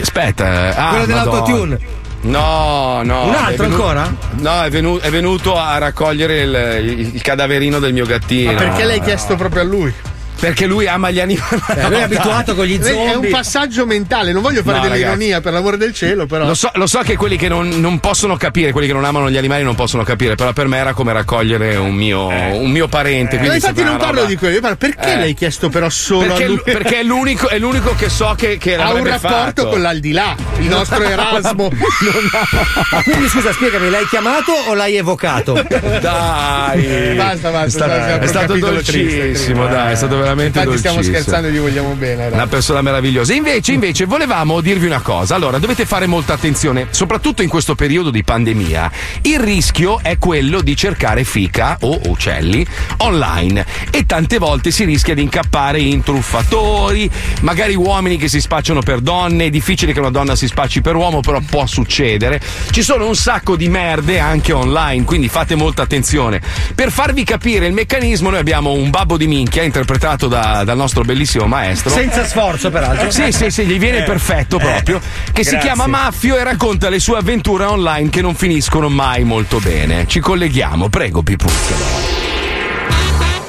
Aspetta, 0.00 0.74
ah, 0.76 0.88
Quello 0.90 1.06
dell'autotune. 1.06 1.78
No, 2.22 3.02
no. 3.02 3.24
Un 3.26 3.32
è 3.32 3.36
altro 3.36 3.64
venuto- 3.64 3.82
ancora? 3.88 4.14
No, 4.38 4.62
è 4.62 4.70
venuto, 4.70 5.04
è 5.04 5.10
venuto 5.10 5.58
a 5.58 5.78
raccogliere 5.78 6.42
il, 6.42 6.88
il- 6.98 7.14
il 7.16 7.22
cadaverino 7.22 7.80
del 7.80 7.92
mio 7.92 8.06
gattino. 8.06 8.52
Ma 8.52 8.58
perché 8.58 8.84
l'hai 8.84 9.00
chiesto 9.00 9.34
proprio 9.34 9.62
a 9.62 9.64
lui? 9.64 9.92
Perché 10.38 10.66
lui 10.66 10.88
ama 10.88 11.10
gli 11.10 11.20
animali. 11.20 11.62
Eh, 11.76 11.88
lui 11.88 11.98
è 11.98 12.02
abituato 12.02 12.54
con 12.56 12.64
gli 12.64 12.78
È 12.80 12.90
un 12.92 13.10
zombie. 13.12 13.30
passaggio 13.30 13.86
mentale, 13.86 14.32
non 14.32 14.42
voglio 14.42 14.62
fare 14.62 14.78
No, 14.78 14.88
dell'ironia 14.88 15.40
per 15.40 15.52
l'amore 15.52 15.76
del 15.76 15.92
cielo, 15.94 16.26
però. 16.26 16.46
Lo 16.46 16.54
so, 16.54 16.68
lo 16.74 16.86
so 16.88 16.98
che 17.00 17.16
quelli 17.16 17.36
che 17.36 17.48
non, 17.48 17.68
non 17.68 18.00
possono 18.00 18.36
capire, 18.36 18.72
quelli 18.72 18.88
che 18.88 18.92
non 18.92 19.04
amano 19.04 19.30
gli 19.30 19.36
animali 19.36 19.62
non 19.62 19.76
possono 19.76 20.02
capire, 20.02 20.34
però 20.34 20.52
per 20.52 20.66
me 20.66 20.78
era 20.78 20.94
come 20.94 21.12
raccogliere 21.12 21.76
un 21.76 21.94
mio, 21.94 22.26
un 22.26 22.70
mio 22.70 22.88
parente. 22.88 23.34
No, 23.36 23.40
quindi 23.40 23.56
infatti 23.58 23.82
non 23.84 23.96
parlo 23.98 24.16
roba- 24.16 24.26
di 24.28 24.36
quello, 24.36 24.58
parlo 24.60 24.76
perché 24.76 25.12
Eh. 25.12 25.16
l'hai 25.18 25.34
chiesto 25.34 25.68
però 25.68 25.88
solo 25.88 26.26
Perché, 26.26 26.44
a 26.44 26.46
lui? 26.48 26.60
perché 26.64 26.98
è, 27.00 27.02
l'unico, 27.04 27.48
è 27.48 27.58
l'unico 27.58 27.94
che 27.94 28.08
so 28.08 28.34
che, 28.36 28.58
che 28.58 28.74
ha 28.74 28.92
un 28.92 29.04
rapporto 29.04 29.28
fatto. 29.28 29.68
con 29.68 29.80
l'aldilà, 29.80 30.34
il 30.58 30.66
nostro 30.66 31.02
Erasmo. 31.04 31.70
Ma 32.90 33.02
quindi 33.04 33.28
scusa, 33.28 33.52
spiegami, 33.52 33.90
l'hai 33.90 34.06
chiamato 34.08 34.52
o 34.68 34.74
l'hai 34.74 34.96
evocato? 34.96 35.52
Dai, 35.52 37.14
Basta, 37.16 37.50
basta, 37.50 37.64
è 37.64 37.68
stato, 37.70 38.22
è 38.22 38.26
stato 38.26 38.56
dolcissimo, 38.56 39.62
triste. 39.66 39.68
dai, 39.76 39.92
è 39.92 39.96
stato 39.96 40.21
veramente 40.22 40.58
Infatti 40.58 40.78
stiamo 40.78 40.96
dolcissimo. 40.96 41.22
scherzando 41.22 41.48
e 41.48 41.52
gli 41.52 41.60
vogliamo 41.60 41.94
bene. 41.94 42.26
Una 42.28 42.36
dai. 42.36 42.46
persona 42.46 42.80
meravigliosa. 42.82 43.32
Invece, 43.34 43.72
invece, 43.72 44.04
volevamo 44.04 44.60
dirvi 44.60 44.86
una 44.86 45.00
cosa. 45.00 45.34
Allora, 45.34 45.58
dovete 45.58 45.84
fare 45.84 46.06
molta 46.06 46.34
attenzione, 46.34 46.86
soprattutto 46.90 47.42
in 47.42 47.48
questo 47.48 47.74
periodo 47.74 48.10
di 48.10 48.22
pandemia. 48.22 48.90
Il 49.22 49.38
rischio 49.40 49.98
è 50.00 50.18
quello 50.18 50.60
di 50.60 50.76
cercare 50.76 51.24
fica 51.24 51.76
o 51.80 52.00
uccelli 52.06 52.64
online 52.98 53.64
e 53.90 54.06
tante 54.06 54.38
volte 54.38 54.70
si 54.70 54.84
rischia 54.84 55.14
di 55.14 55.22
incappare 55.22 55.80
in 55.80 56.02
truffatori, 56.02 57.10
magari 57.40 57.74
uomini 57.74 58.16
che 58.16 58.28
si 58.28 58.40
spacciano 58.40 58.80
per 58.80 59.00
donne. 59.00 59.46
È 59.46 59.50
difficile 59.50 59.92
che 59.92 60.00
una 60.00 60.10
donna 60.10 60.36
si 60.36 60.46
spacci 60.46 60.80
per 60.80 60.94
uomo, 60.96 61.20
però 61.20 61.40
può 61.40 61.66
succedere. 61.66 62.40
Ci 62.70 62.82
sono 62.82 63.06
un 63.06 63.16
sacco 63.16 63.56
di 63.56 63.68
merde 63.68 64.18
anche 64.18 64.52
online, 64.52 65.04
quindi 65.04 65.28
fate 65.28 65.54
molta 65.54 65.82
attenzione. 65.82 66.40
Per 66.74 66.90
farvi 66.90 67.24
capire 67.24 67.66
il 67.66 67.72
meccanismo, 67.72 68.30
noi 68.30 68.38
abbiamo 68.38 68.72
un 68.72 68.90
babbo 68.90 69.16
di 69.16 69.26
minchia 69.26 69.62
interpretato 69.62 70.11
da- 70.16 70.62
dal 70.64 70.76
nostro 70.76 71.02
bellissimo 71.02 71.46
maestro. 71.46 71.90
Senza 71.90 72.24
sforzo, 72.24 72.70
peraltro. 72.70 73.10
Sì, 73.10 73.32
sì, 73.32 73.50
sì, 73.50 73.64
gli 73.64 73.78
viene 73.78 74.02
perfetto 74.02 74.58
proprio. 74.58 75.00
Che 75.32 75.44
si 75.44 75.50
grazie. 75.50 75.58
chiama 75.58 75.86
Maffio 75.86 76.36
e 76.36 76.44
racconta 76.44 76.88
le 76.88 76.98
sue 76.98 77.18
avventure 77.18 77.64
online 77.64 78.08
che 78.10 78.20
non 78.20 78.34
finiscono 78.34 78.88
mai 78.88 79.24
molto 79.24 79.58
bene. 79.58 80.06
Ci 80.06 80.20
colleghiamo, 80.20 80.88
prego, 80.88 81.22
Pipuzzo. 81.22 82.21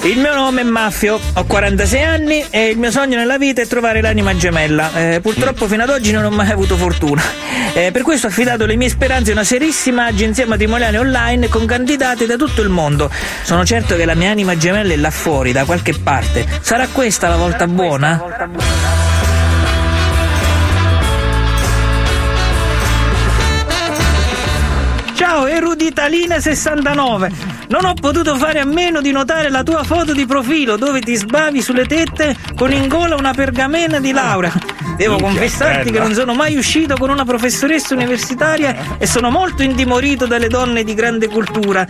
Il 0.03 0.19
mio 0.19 0.35
nome 0.35 0.61
è 0.61 0.63
Maffio, 0.65 1.17
ho 1.33 1.45
46 1.45 2.03
anni 2.03 2.45
e 2.49 2.67
il 2.67 2.77
mio 2.77 2.91
sogno 2.91 3.15
nella 3.15 3.37
vita 3.37 3.61
è 3.61 3.67
trovare 3.67 4.01
l'anima 4.01 4.35
gemella. 4.35 4.91
Eh, 4.93 5.21
purtroppo 5.21 5.65
fino 5.65 5.83
ad 5.83 5.89
oggi 5.89 6.11
non 6.11 6.25
ho 6.25 6.29
mai 6.29 6.51
avuto 6.51 6.75
fortuna. 6.75 7.21
Eh, 7.73 7.91
per 7.91 8.01
questo 8.01 8.27
ho 8.27 8.29
affidato 8.29 8.65
le 8.65 8.75
mie 8.75 8.89
speranze 8.89 9.29
a 9.29 9.33
una 9.33 9.45
serissima 9.45 10.07
agenzia 10.07 10.45
matrimoniale 10.45 10.97
online 10.97 11.47
con 11.47 11.65
candidate 11.65 12.25
da 12.25 12.35
tutto 12.35 12.61
il 12.61 12.67
mondo. 12.67 13.09
Sono 13.43 13.63
certo 13.63 13.95
che 13.95 14.03
la 14.03 14.13
mia 14.13 14.29
anima 14.29 14.57
gemella 14.57 14.91
è 14.91 14.97
là 14.97 15.09
fuori, 15.09 15.53
da 15.53 15.63
qualche 15.63 15.93
parte. 15.93 16.45
Sarà 16.59 16.87
questa 16.87 17.29
la 17.29 17.37
volta 17.37 17.65
buona? 17.65 18.21
Ciao 25.15 25.47
Eruditalina69 25.47 27.52
Non 27.67 27.85
ho 27.85 27.93
potuto 27.93 28.35
fare 28.35 28.59
a 28.59 28.65
meno 28.65 29.01
di 29.01 29.11
notare 29.11 29.49
la 29.49 29.63
tua 29.63 29.83
foto 29.83 30.13
di 30.13 30.25
profilo 30.25 30.75
dove 30.77 31.01
ti 31.01 31.15
sbavi 31.15 31.61
sulle 31.61 31.85
tette 31.85 32.35
con 32.55 32.71
in 32.71 32.87
gola 32.87 33.15
una 33.15 33.33
pergamena 33.33 33.99
di 33.99 34.11
laurea 34.11 34.51
Devo 34.97 35.17
confessarti 35.17 35.91
che 35.91 35.99
non 35.99 36.13
sono 36.13 36.33
mai 36.33 36.55
uscito 36.55 36.95
con 36.97 37.09
una 37.09 37.25
professoressa 37.25 37.93
universitaria 37.93 38.97
e 38.97 39.07
sono 39.07 39.29
molto 39.29 39.63
intimorito 39.63 40.25
dalle 40.27 40.47
donne 40.47 40.83
di 40.83 40.93
grande 40.93 41.27
cultura 41.27 41.87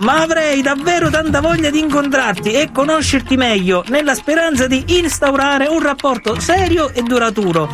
ma 0.00 0.20
avrei 0.20 0.62
davvero 0.62 1.10
tanta 1.10 1.40
voglia 1.40 1.70
di 1.70 1.80
incontrarti 1.80 2.52
e 2.52 2.70
conoscerti 2.72 3.36
meglio, 3.36 3.82
nella 3.88 4.14
speranza 4.14 4.68
di 4.68 4.84
instaurare 4.98 5.66
un 5.66 5.82
rapporto 5.82 6.38
serio 6.38 6.92
e 6.92 7.02
duraturo. 7.02 7.68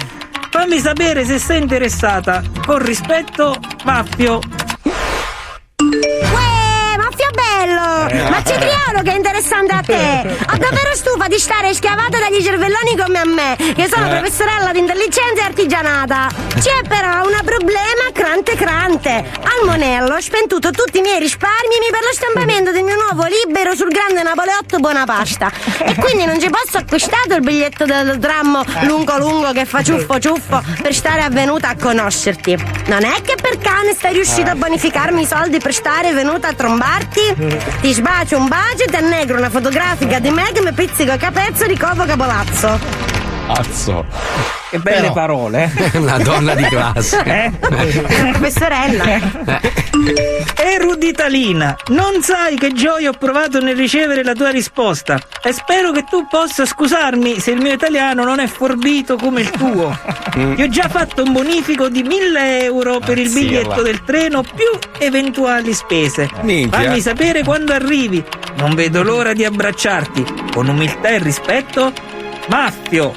Fammi 0.50 0.78
sapere 0.78 1.25
se 1.25 1.38
sei 1.38 1.61
interessata. 1.61 2.43
Con 2.64 2.78
rispetto, 2.78 3.59
Maffio. 3.85 4.40
Bello! 8.06 8.28
Ma 8.30 8.42
Cipriano 8.44 9.02
che 9.02 9.12
è 9.12 9.16
interessante 9.16 9.73
a 9.73 9.80
te! 9.80 10.37
Ha 10.46 10.56
davvero 10.56 10.94
stufa 10.94 11.26
di 11.28 11.38
stare 11.38 11.73
schiavata 11.75 12.18
dagli 12.18 12.42
cervelloni 12.42 12.96
come 12.96 13.18
a 13.18 13.25
me, 13.25 13.56
che 13.75 13.88
sono 13.88 14.06
Eh. 14.06 14.18
professorella 14.18 14.73
di 14.73 14.78
intelligenza 14.78 15.42
e 15.42 15.44
artigianata. 15.44 16.28
C'è 16.61 16.82
però 16.87 17.26
un 17.26 17.37
problema 17.44 18.04
crante 18.12 18.54
crante. 18.56 19.11
Al 19.11 19.66
Monello 19.66 20.14
ho 20.14 20.20
spenduto 20.20 20.70
tutti 20.70 20.99
i 20.99 21.00
miei 21.00 21.18
risparmi 21.18 21.76
per 21.90 22.00
lo 22.02 22.12
stampamento 22.12 22.73
del 22.73 22.82
mio 22.84 22.96
nuovo 22.96 23.26
libro 23.26 23.75
sul 23.75 23.88
grande 23.88 24.23
Napoleotto 24.23 24.78
Bonapasta. 24.78 25.50
E 25.78 25.94
quindi 25.96 26.25
non 26.25 26.40
ci 26.40 26.49
posso 26.49 26.78
acquistare 26.78 27.34
il 27.37 27.40
biglietto 27.40 27.84
del 27.84 28.18
tram 28.18 28.62
lungo 28.82 29.16
lungo 29.18 29.52
che 29.52 29.64
fa 29.64 29.82
ciuffo 29.82 30.18
ciuffo 30.18 30.62
per 30.82 30.94
stare 30.94 31.23
avvenuta 31.23 31.68
a 31.68 31.76
conoscerti. 31.76 32.56
Non 32.87 33.04
è 33.04 33.20
che 33.23 33.34
per 33.40 33.58
cane 33.58 33.92
stai 33.94 34.12
riuscito 34.12 34.50
a 34.50 34.54
bonificarmi 34.54 35.23
i 35.23 35.26
soldi 35.26 35.58
per 35.58 35.73
stare 35.75 36.12
venuta 36.12 36.49
a 36.49 36.52
trombarti? 36.52 37.23
Ti 37.80 37.93
sbacio 37.94 38.36
un 38.36 38.48
bacio 38.48 38.82
e 38.82 38.86
ti 38.86 38.96
annegro 38.96 39.38
una 39.38 39.50
fotografica 39.50 40.18
di 40.18 40.30
me 40.30 40.50
che 40.52 40.60
mi 40.60 40.72
pizzico 40.72 41.12
a 41.12 41.16
capezzo 41.16 41.64
di 41.64 41.78
Covo 41.78 42.04
Capolazzo. 42.04 43.24
Cazzo. 43.46 44.04
Che 44.70 44.78
belle 44.78 45.12
parole. 45.12 45.70
eh. 45.92 45.98
Una 45.98 46.18
donna 46.18 46.54
di 46.54 46.64
classe. 46.64 47.22
Eh? 47.24 47.50
Professorella. 47.60 49.20
Eruditalina, 50.56 51.76
non 51.88 52.22
sai 52.22 52.56
che 52.56 52.72
gioia 52.72 53.10
ho 53.10 53.12
provato 53.12 53.60
nel 53.60 53.76
ricevere 53.76 54.22
la 54.24 54.32
tua 54.34 54.50
risposta 54.50 55.18
e 55.42 55.52
spero 55.52 55.92
che 55.92 56.04
tu 56.04 56.26
possa 56.26 56.64
scusarmi 56.66 57.38
se 57.38 57.52
il 57.52 57.60
mio 57.60 57.72
italiano 57.72 58.24
non 58.24 58.38
è 58.40 58.46
forbito 58.46 59.16
come 59.16 59.42
il 59.42 59.50
tuo. 59.50 59.96
Mm. 60.38 60.54
Ti 60.54 60.62
ho 60.62 60.68
già 60.68 60.88
fatto 60.88 61.22
un 61.22 61.32
bonifico 61.32 61.88
di 61.88 62.02
1000 62.02 62.62
euro 62.64 62.98
per 62.98 63.18
il 63.18 63.30
biglietto 63.30 63.82
del 63.82 64.02
treno 64.04 64.42
più 64.42 64.78
eventuali 64.98 65.72
spese. 65.72 66.28
Minchia. 66.42 66.80
Fammi 66.82 67.00
sapere 67.00 67.42
quando 67.44 67.72
arrivi. 67.72 68.22
Non 68.56 68.74
vedo 68.74 69.02
l'ora 69.02 69.32
di 69.32 69.44
abbracciarti. 69.44 70.24
Con 70.52 70.68
umiltà 70.68 71.08
e 71.08 71.18
rispetto, 71.18 71.92
Maffio. 72.48 73.14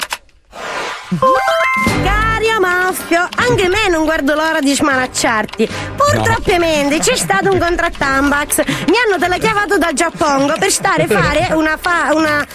Caro 1.09 2.59
Maffio, 2.59 3.29
anche 3.37 3.69
me 3.69 3.87
non 3.89 4.03
guardo 4.03 4.33
l'ora 4.35 4.59
di 4.59 4.73
smanacciarti. 4.75 5.69
Purtroppo 5.95 6.51
c'è 6.99 7.15
stato 7.15 7.49
un 7.49 7.59
contratto 7.59 8.03
Ambax. 8.03 8.61
Mi 8.87 8.95
hanno 8.97 9.17
telechiamato 9.17 9.77
dal 9.77 9.93
Giappongo 9.93 10.55
per 10.59 10.69
stare 10.69 11.03
a 11.03 11.07
fare 11.07 11.53
una 11.53 11.77
fa- 11.79 12.09
una 12.13 12.45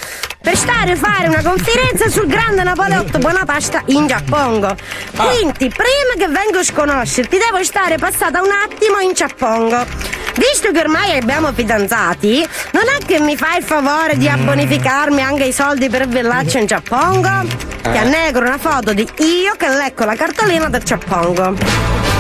per 0.42 0.56
stare 0.56 0.92
a 0.92 0.96
fare 0.96 1.28
una 1.28 1.40
conferenza 1.40 2.08
sul 2.08 2.26
grande 2.26 2.64
Napoleotto 2.64 3.18
Bonapasta 3.18 3.82
in 3.86 4.08
Giappongo. 4.08 4.74
Quindi, 5.16 5.68
prima 5.68 6.14
che 6.18 6.26
vengo 6.26 6.58
a 6.58 6.64
sconoscerti, 6.64 7.38
devo 7.38 7.62
stare 7.62 7.96
passata 7.96 8.42
un 8.42 8.50
attimo 8.50 8.98
in 8.98 9.12
Giappongo. 9.14 9.86
Visto 10.34 10.72
che 10.72 10.80
ormai 10.80 11.16
abbiamo 11.16 11.52
fidanzati, 11.52 12.46
non 12.72 12.82
è 12.88 13.04
che 13.04 13.20
mi 13.20 13.36
fai 13.36 13.58
il 13.58 13.64
favore 13.64 14.16
di 14.16 14.28
abbonificarmi 14.28 15.22
anche 15.22 15.44
i 15.44 15.52
soldi 15.52 15.88
per 15.88 16.02
il 16.02 16.08
villaggio 16.08 16.58
in 16.58 16.66
Giappongo? 16.66 17.46
Ti 17.82 17.98
annegro 17.98 18.44
una 18.44 18.58
foto 18.58 18.92
di 18.92 19.08
io 19.18 19.54
che 19.56 19.68
lecco 19.68 20.04
la 20.04 20.16
cartolina 20.16 20.68
del 20.68 20.82
Giappongo. 20.82 22.11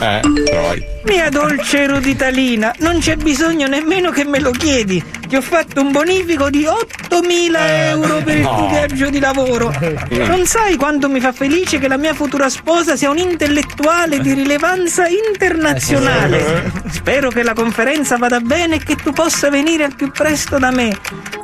Eh, 0.00 0.20
poi. 0.22 0.84
Mia 1.04 1.28
dolce 1.28 1.82
eruditalina, 1.82 2.74
non 2.78 2.98
c'è 2.98 3.16
bisogno 3.16 3.66
nemmeno 3.66 4.10
che 4.10 4.24
me 4.24 4.40
lo 4.40 4.50
chiedi. 4.50 5.02
Ti 5.28 5.36
ho 5.36 5.40
fatto 5.40 5.80
un 5.80 5.92
bonifico 5.92 6.50
di 6.50 6.64
8.000 6.64 7.56
euro 7.88 8.22
per 8.22 8.36
il 8.36 8.42
tuo 8.42 8.68
viaggio 8.68 9.08
di 9.10 9.18
lavoro. 9.20 9.72
Non 10.10 10.46
sai 10.46 10.76
quanto 10.76 11.08
mi 11.08 11.20
fa 11.20 11.32
felice 11.32 11.78
che 11.78 11.88
la 11.88 11.96
mia 11.96 12.14
futura 12.14 12.48
sposa 12.48 12.96
sia 12.96 13.10
un 13.10 13.18
intellettuale 13.18 14.18
di 14.20 14.32
rilevanza 14.32 15.06
internazionale. 15.08 16.70
Spero 16.90 17.30
che 17.30 17.42
la 17.42 17.54
conferenza 17.54 18.16
vada 18.16 18.40
bene 18.40 18.76
e 18.76 18.82
che 18.82 18.96
tu 18.96 19.12
possa 19.12 19.50
venire 19.50 19.84
al 19.84 19.94
più 19.94 20.10
presto 20.10 20.58
da 20.58 20.70
me. 20.70 20.96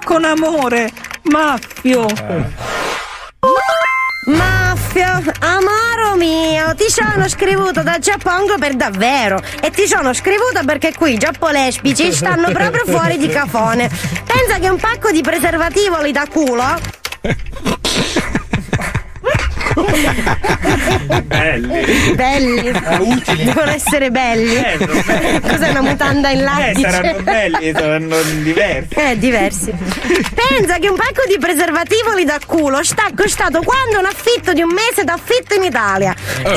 Con 0.05 0.25
amore, 0.25 0.91
Maffio. 1.25 2.07
Maffio, 4.25 5.21
amaro 5.41 6.15
mio, 6.17 6.75
ti 6.77 6.89
sono 6.89 7.29
scrivuto 7.29 7.83
da 7.83 7.99
Giappongo 7.99 8.57
per 8.57 8.75
davvero. 8.75 9.43
E 9.61 9.71
ti 9.71 9.89
sono 9.89 10.13
scrivuto 10.13 10.61
perché 10.65 10.95
qui 10.95 11.15
i 11.15 11.19
giappolespici 11.19 12.13
stanno 12.13 12.53
proprio 12.53 12.85
fuori 12.85 13.19
di 13.19 13.27
cafone. 13.27 13.91
Pensa 14.25 14.61
che 14.61 14.69
un 14.69 14.79
pacco 14.79 15.11
di 15.11 15.23
preservativoli 15.23 16.13
da 16.13 16.27
culo 16.31 16.79
Belli. 21.21 22.13
belli, 22.15 22.73
utili. 23.01 23.45
devono 23.45 23.71
essere 23.71 24.11
belli. 24.11 24.55
Eh, 24.57 24.77
belli. 24.79 25.41
Cos'è 25.41 25.69
una 25.71 25.83
mutanda 25.83 26.31
in 26.31 26.41
Eh, 26.41 26.43
lattice? 26.43 26.91
saranno 26.91 27.23
belli, 27.23 27.73
saranno 27.73 28.17
diversi. 28.43 28.95
Eh, 28.95 29.19
diversi. 29.19 29.73
Pensa 30.35 30.79
che 30.79 30.89
un 30.89 30.97
pacco 30.97 31.23
di 31.29 31.39
preservativoli 31.39 32.25
da 32.25 32.39
culo 32.47 32.83
sta 32.83 33.05
costato 33.17 33.63
quando 33.63 33.99
un 33.99 34.07
affitto 34.07 34.53
di 34.53 34.63
un 34.63 34.71
mese 34.73 35.05
d'affitto 35.05 35.55
in 35.55 35.65
Italia. 35.65 36.15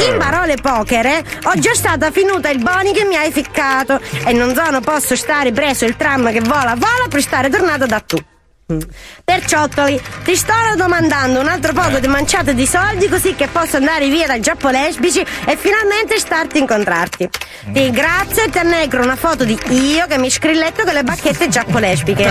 In 0.07 0.17
parole 0.17 0.55
pochere, 0.61 1.23
ho 1.43 1.53
già 1.59 1.73
stata 1.73 2.11
finuta 2.11 2.49
il 2.49 2.59
boni 2.61 2.93
che 2.93 3.05
mi 3.05 3.15
hai 3.15 3.31
ficcato 3.31 3.99
e 4.25 4.33
non 4.33 4.53
sono 4.55 4.79
posso 4.81 5.15
stare 5.15 5.51
preso 5.51 5.85
il 5.85 5.95
tram 5.95 6.31
che 6.31 6.41
vola 6.41 6.75
vola 6.75 7.05
per 7.09 7.21
stare 7.21 7.49
tornata 7.49 7.85
da 7.85 7.99
tu. 7.99 8.17
Perciottoli, 9.23 10.01
ti 10.23 10.35
sto 10.35 10.53
domandando 10.75 11.39
un 11.39 11.47
altro 11.47 11.71
poco 11.71 11.99
di 11.99 12.07
manciate 12.07 12.55
di 12.55 12.65
soldi 12.65 13.07
così 13.07 13.35
che 13.35 13.47
posso 13.47 13.77
andare 13.77 14.09
via 14.09 14.25
dai 14.25 14.41
giapponesbici 14.41 15.19
e 15.19 15.55
finalmente 15.55 16.17
starti 16.17 16.57
a 16.57 16.61
incontrarti. 16.61 17.29
Ti 17.71 17.79
ringrazio 17.79 18.43
e 18.43 18.49
ti 18.49 18.57
annegro 18.57 19.03
una 19.03 19.15
foto 19.15 19.43
di 19.43 19.55
io 19.69 20.07
che 20.07 20.17
mi 20.17 20.31
scrilletto 20.31 20.83
con 20.83 20.95
le 20.95 21.03
bacchette 21.03 21.47
giapponesbiche. 21.47 22.23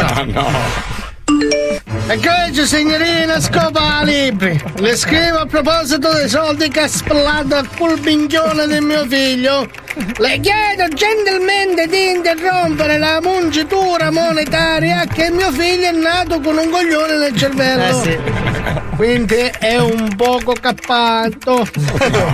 E 2.09 2.19
che 2.19 2.67
signorina 2.67 3.39
scopa 3.41 4.03
libri? 4.03 4.61
Le 4.79 4.97
scrivo 4.97 5.39
a 5.39 5.47
proposito 5.47 6.13
dei 6.15 6.29
soldi 6.29 6.69
che 6.69 6.81
ha 6.81 6.89
spellato 6.89 7.55
al 7.55 7.69
pulbinchione 7.69 8.67
del 8.67 8.83
mio 8.83 9.07
figlio. 9.07 9.69
Le 10.17 10.41
chiedo 10.41 10.89
gentilmente 10.89 11.87
di 11.87 12.11
interrompere 12.11 12.99
la 12.99 13.21
mungitura 13.23 14.11
monetaria 14.11 15.05
che 15.07 15.31
mio 15.31 15.53
figlio 15.53 15.87
è 15.87 15.93
nato 15.93 16.41
con 16.41 16.57
un 16.57 16.69
coglione 16.69 17.17
nel 17.17 17.37
cervello. 17.37 18.83
Quindi 18.97 19.51
è 19.59 19.77
un 19.77 20.15
poco 20.17 20.55
cappato. 20.61 21.69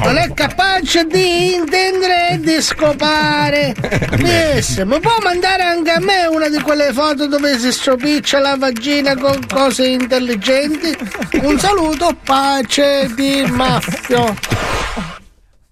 Non 0.05 0.16
è 0.16 0.33
capace 0.33 1.05
di 1.05 1.55
intendere 1.55 2.31
e 2.31 2.40
di 2.40 2.62
scopare. 2.62 3.75
Disse, 4.16 4.85
mi 4.85 4.99
può 5.01 5.16
mandare 5.23 5.62
anche 5.62 5.90
a 5.90 6.01
me 6.01 6.27
una 6.27 6.49
di 6.49 6.61
quelle 6.61 6.92
foto 6.92 7.27
dove 7.27 7.59
si 7.59 7.73
stropiccia 7.73 8.38
la 8.38 8.57
vagina 8.57 9.16
con 9.16 9.38
cose 9.46 9.87
intelligenti? 9.87 10.96
Un 11.42 11.59
saluto, 11.59 12.16
pace 12.25 13.11
di 13.14 13.44
Maffio. 13.51 14.35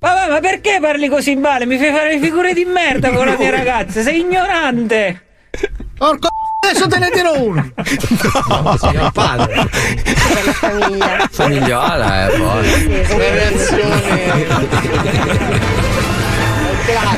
Vabbè, 0.01 0.31
ma 0.31 0.39
perché 0.41 0.79
parli 0.81 1.09
così 1.09 1.35
male? 1.35 1.67
Mi 1.67 1.77
fai 1.77 1.91
fare 1.91 2.13
le 2.15 2.21
figure 2.21 2.53
di 2.53 2.65
merda 2.65 3.11
con 3.11 3.27
la 3.27 3.37
mia 3.37 3.51
ragazza, 3.57 4.01
sei 4.03 4.21
ignorante! 4.21 5.23
Porco 5.97 6.29
adesso 6.63 6.87
te 6.87 6.99
ne 6.99 7.11
tiro 7.11 7.43
uno. 7.43 7.73
No, 8.63 8.77
signor 8.77 9.11
padre. 9.13 9.67
Famiglia. 10.53 11.29
Famigliola, 11.31 12.29
eh, 12.29 12.37
poi. 12.37 12.67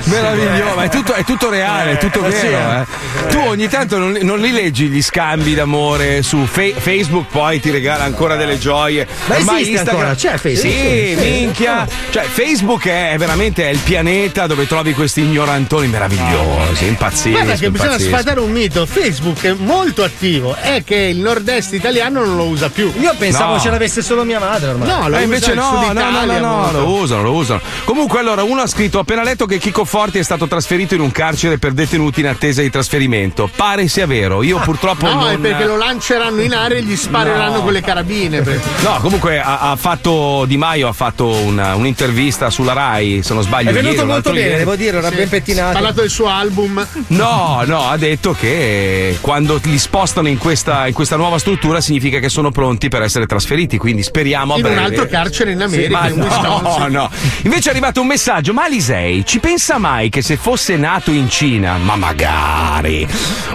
Meraviglioso, 0.05 0.75
ma 0.75 0.83
è 0.85 0.89
tutto, 0.89 1.13
è 1.15 1.25
tutto 1.25 1.49
reale, 1.51 1.93
è 1.93 1.99
tutto 1.99 2.25
Eh, 2.27 2.33
sì, 2.33 2.47
vero. 2.49 2.81
eh. 2.83 3.29
Tu 3.29 3.39
ogni 3.39 3.69
tanto 3.69 3.99
non, 3.99 4.19
non 4.23 4.39
li 4.41 4.51
leggi 4.51 4.87
gli 4.89 5.01
scambi 5.03 5.55
d'amore 5.55 6.23
su 6.23 6.45
Fe- 6.47 6.75
Facebook, 6.77 7.27
poi 7.31 7.61
ti 7.61 7.71
regala 7.71 8.05
ancora 8.05 8.35
delle 8.37 8.59
gioie. 8.59 9.07
Ma 9.27 9.37
Ormai 9.37 9.63
esiste 9.63 9.91
ancora? 9.91 10.15
C'è 10.15 10.37
Facebook? 10.37 10.75
Sì, 10.75 11.17
Sì. 11.17 11.17
minchia. 11.21 11.87
Cioè, 12.11 12.25
Facebook 12.25 12.87
è 12.89 13.15
veramente 13.19 13.69
è 13.69 13.71
il 13.73 13.79
pianeta 13.79 14.47
dove 14.47 14.67
trovi 14.67 14.93
questi 14.95 15.21
ignorantoni 15.21 15.87
meravigliosi, 15.87 16.87
impazzisco. 16.87 17.31
Guarda 17.31 17.55
che 17.55 17.71
bisogna 17.71 17.99
sfatare 17.99 18.41
un 18.41 18.51
mito. 18.51 18.87
Facebook 18.87 19.43
è 19.45 19.53
molto 19.57 20.03
attivo, 20.03 20.57
è 20.61 20.83
che 20.85 20.97
il 20.97 21.19
nord-est 21.19 21.73
italiano 21.75 22.25
non 22.25 22.37
lo 22.37 22.45
usa 22.45 22.69
più. 22.71 22.93
Io 22.99 23.15
pensavo 23.17 23.55
No. 23.55 23.61
ce 23.61 23.71
l'avesse 23.71 24.03
solo 24.03 24.25
mia 24.25 24.39
madre 24.41 24.71
ormai. 24.71 24.89
No, 24.89 25.09
lo 25.09 25.17
Eh, 25.17 25.23
invece 25.23 25.55
no, 25.55 25.93
no, 25.93 26.11
no, 26.11 26.25
no, 26.25 26.39
no, 26.39 26.73
lo 26.73 26.87
usano, 26.95 27.23
lo 27.23 27.33
usano. 27.33 27.61
Comunque, 27.85 28.19
allora, 28.19 28.43
uno 28.43 28.63
ha 28.63 28.67
scritto: 28.67 28.99
ho 28.99 29.01
appena 29.03 29.23
letto 29.23 29.47
che 29.47 29.59
Chico 29.61 29.85
Forti 29.85 30.19
è 30.19 30.23
stato 30.23 30.47
trasferito 30.49 30.95
in 30.95 31.01
un 31.01 31.13
carcere 31.13 31.59
per 31.59 31.73
detenuti 31.73 32.21
in 32.21 32.27
attesa 32.27 32.63
di 32.63 32.71
trasferimento. 32.71 33.49
Pare 33.55 33.87
sia 33.89 34.07
vero. 34.07 34.43
Io 34.43 34.59
purtroppo 34.59 35.07
No, 35.07 35.15
non. 35.21 35.29
è 35.33 35.37
perché 35.39 35.65
lo 35.67 35.77
lanceranno 35.77 36.41
in 36.41 36.55
aria 36.55 36.79
e 36.79 36.83
gli 36.83 36.97
spareranno 36.97 37.57
No. 37.59 37.63
con 37.63 37.73
le 37.73 37.81
carabine. 37.83 38.41
perché- 38.41 38.67
No, 38.83 38.99
comunque 39.01 39.39
ha, 39.41 39.71
ha 39.71 39.77
fatto 39.77 40.45
Di 40.47 40.57
Maio 40.57 40.89
ha 40.89 40.93
fatto 40.93 41.29
una- 41.29 41.75
un'intervista 41.75 42.49
sulla 42.51 42.73
Rai, 42.73 43.23
se 43.23 43.35
non 43.35 43.43
sbaglio. 43.43 43.69
È 43.71 43.73
venuto 43.75 43.95
ieri 43.97 44.07
molto 44.07 44.31
bene, 44.33 44.45
ieri. 44.47 44.57
devo 44.59 44.77
dire, 44.77 44.97
era 44.99 45.09
Sì. 45.11 45.15
ben 45.17 45.27
Ha 45.27 45.29
pettinato. 45.29 45.73
parlato 45.75 46.01
del 46.01 46.11
suo 46.11 46.27
album. 46.29 46.87
No, 47.09 47.63
no, 47.67 47.89
ha 47.89 47.97
detto 47.99 48.33
che 48.33 49.19
quando 49.21 49.61
li 49.65 49.79
spostano 49.79 50.29
in 50.29 50.39
questa, 50.39 50.87
in 50.87 50.95
questa 50.95 51.17
nuova 51.17 51.39
struttura 51.39 51.81
significa 51.83 52.19
che 52.19 52.31
sono 52.31 52.51
pronti 52.51 52.89
per 52.89 53.03
essere 53.03 53.27
trasferiti. 53.27 53.77
Quindi 53.77 54.03
speriamo 54.03 54.55
a 54.55 54.59
In 54.59 54.65
un 54.65 54.71
breve. 54.73 54.87
altro 54.87 55.07
carcere 55.07 55.53
in 55.53 55.61
America, 55.63 55.99
Ma 56.01 56.09
in 56.09 56.17
no, 56.17 56.87
no. 56.89 57.11
Invece 57.43 57.69
è 57.69 57.73
arrivato 57.73 58.01
un 58.01 58.07
messaggio, 58.07 58.53
ma 58.55 58.65
Alisei, 58.65 59.25
ci 59.27 59.39
pensi 59.39 59.49
pensa 59.51 59.79
mai 59.79 60.11
che 60.11 60.23
se 60.23 60.37
fosse 60.37 60.77
nato 60.77 61.11
in 61.11 61.29
Cina, 61.29 61.77
ma 61.77 61.97
magari, 61.97 63.05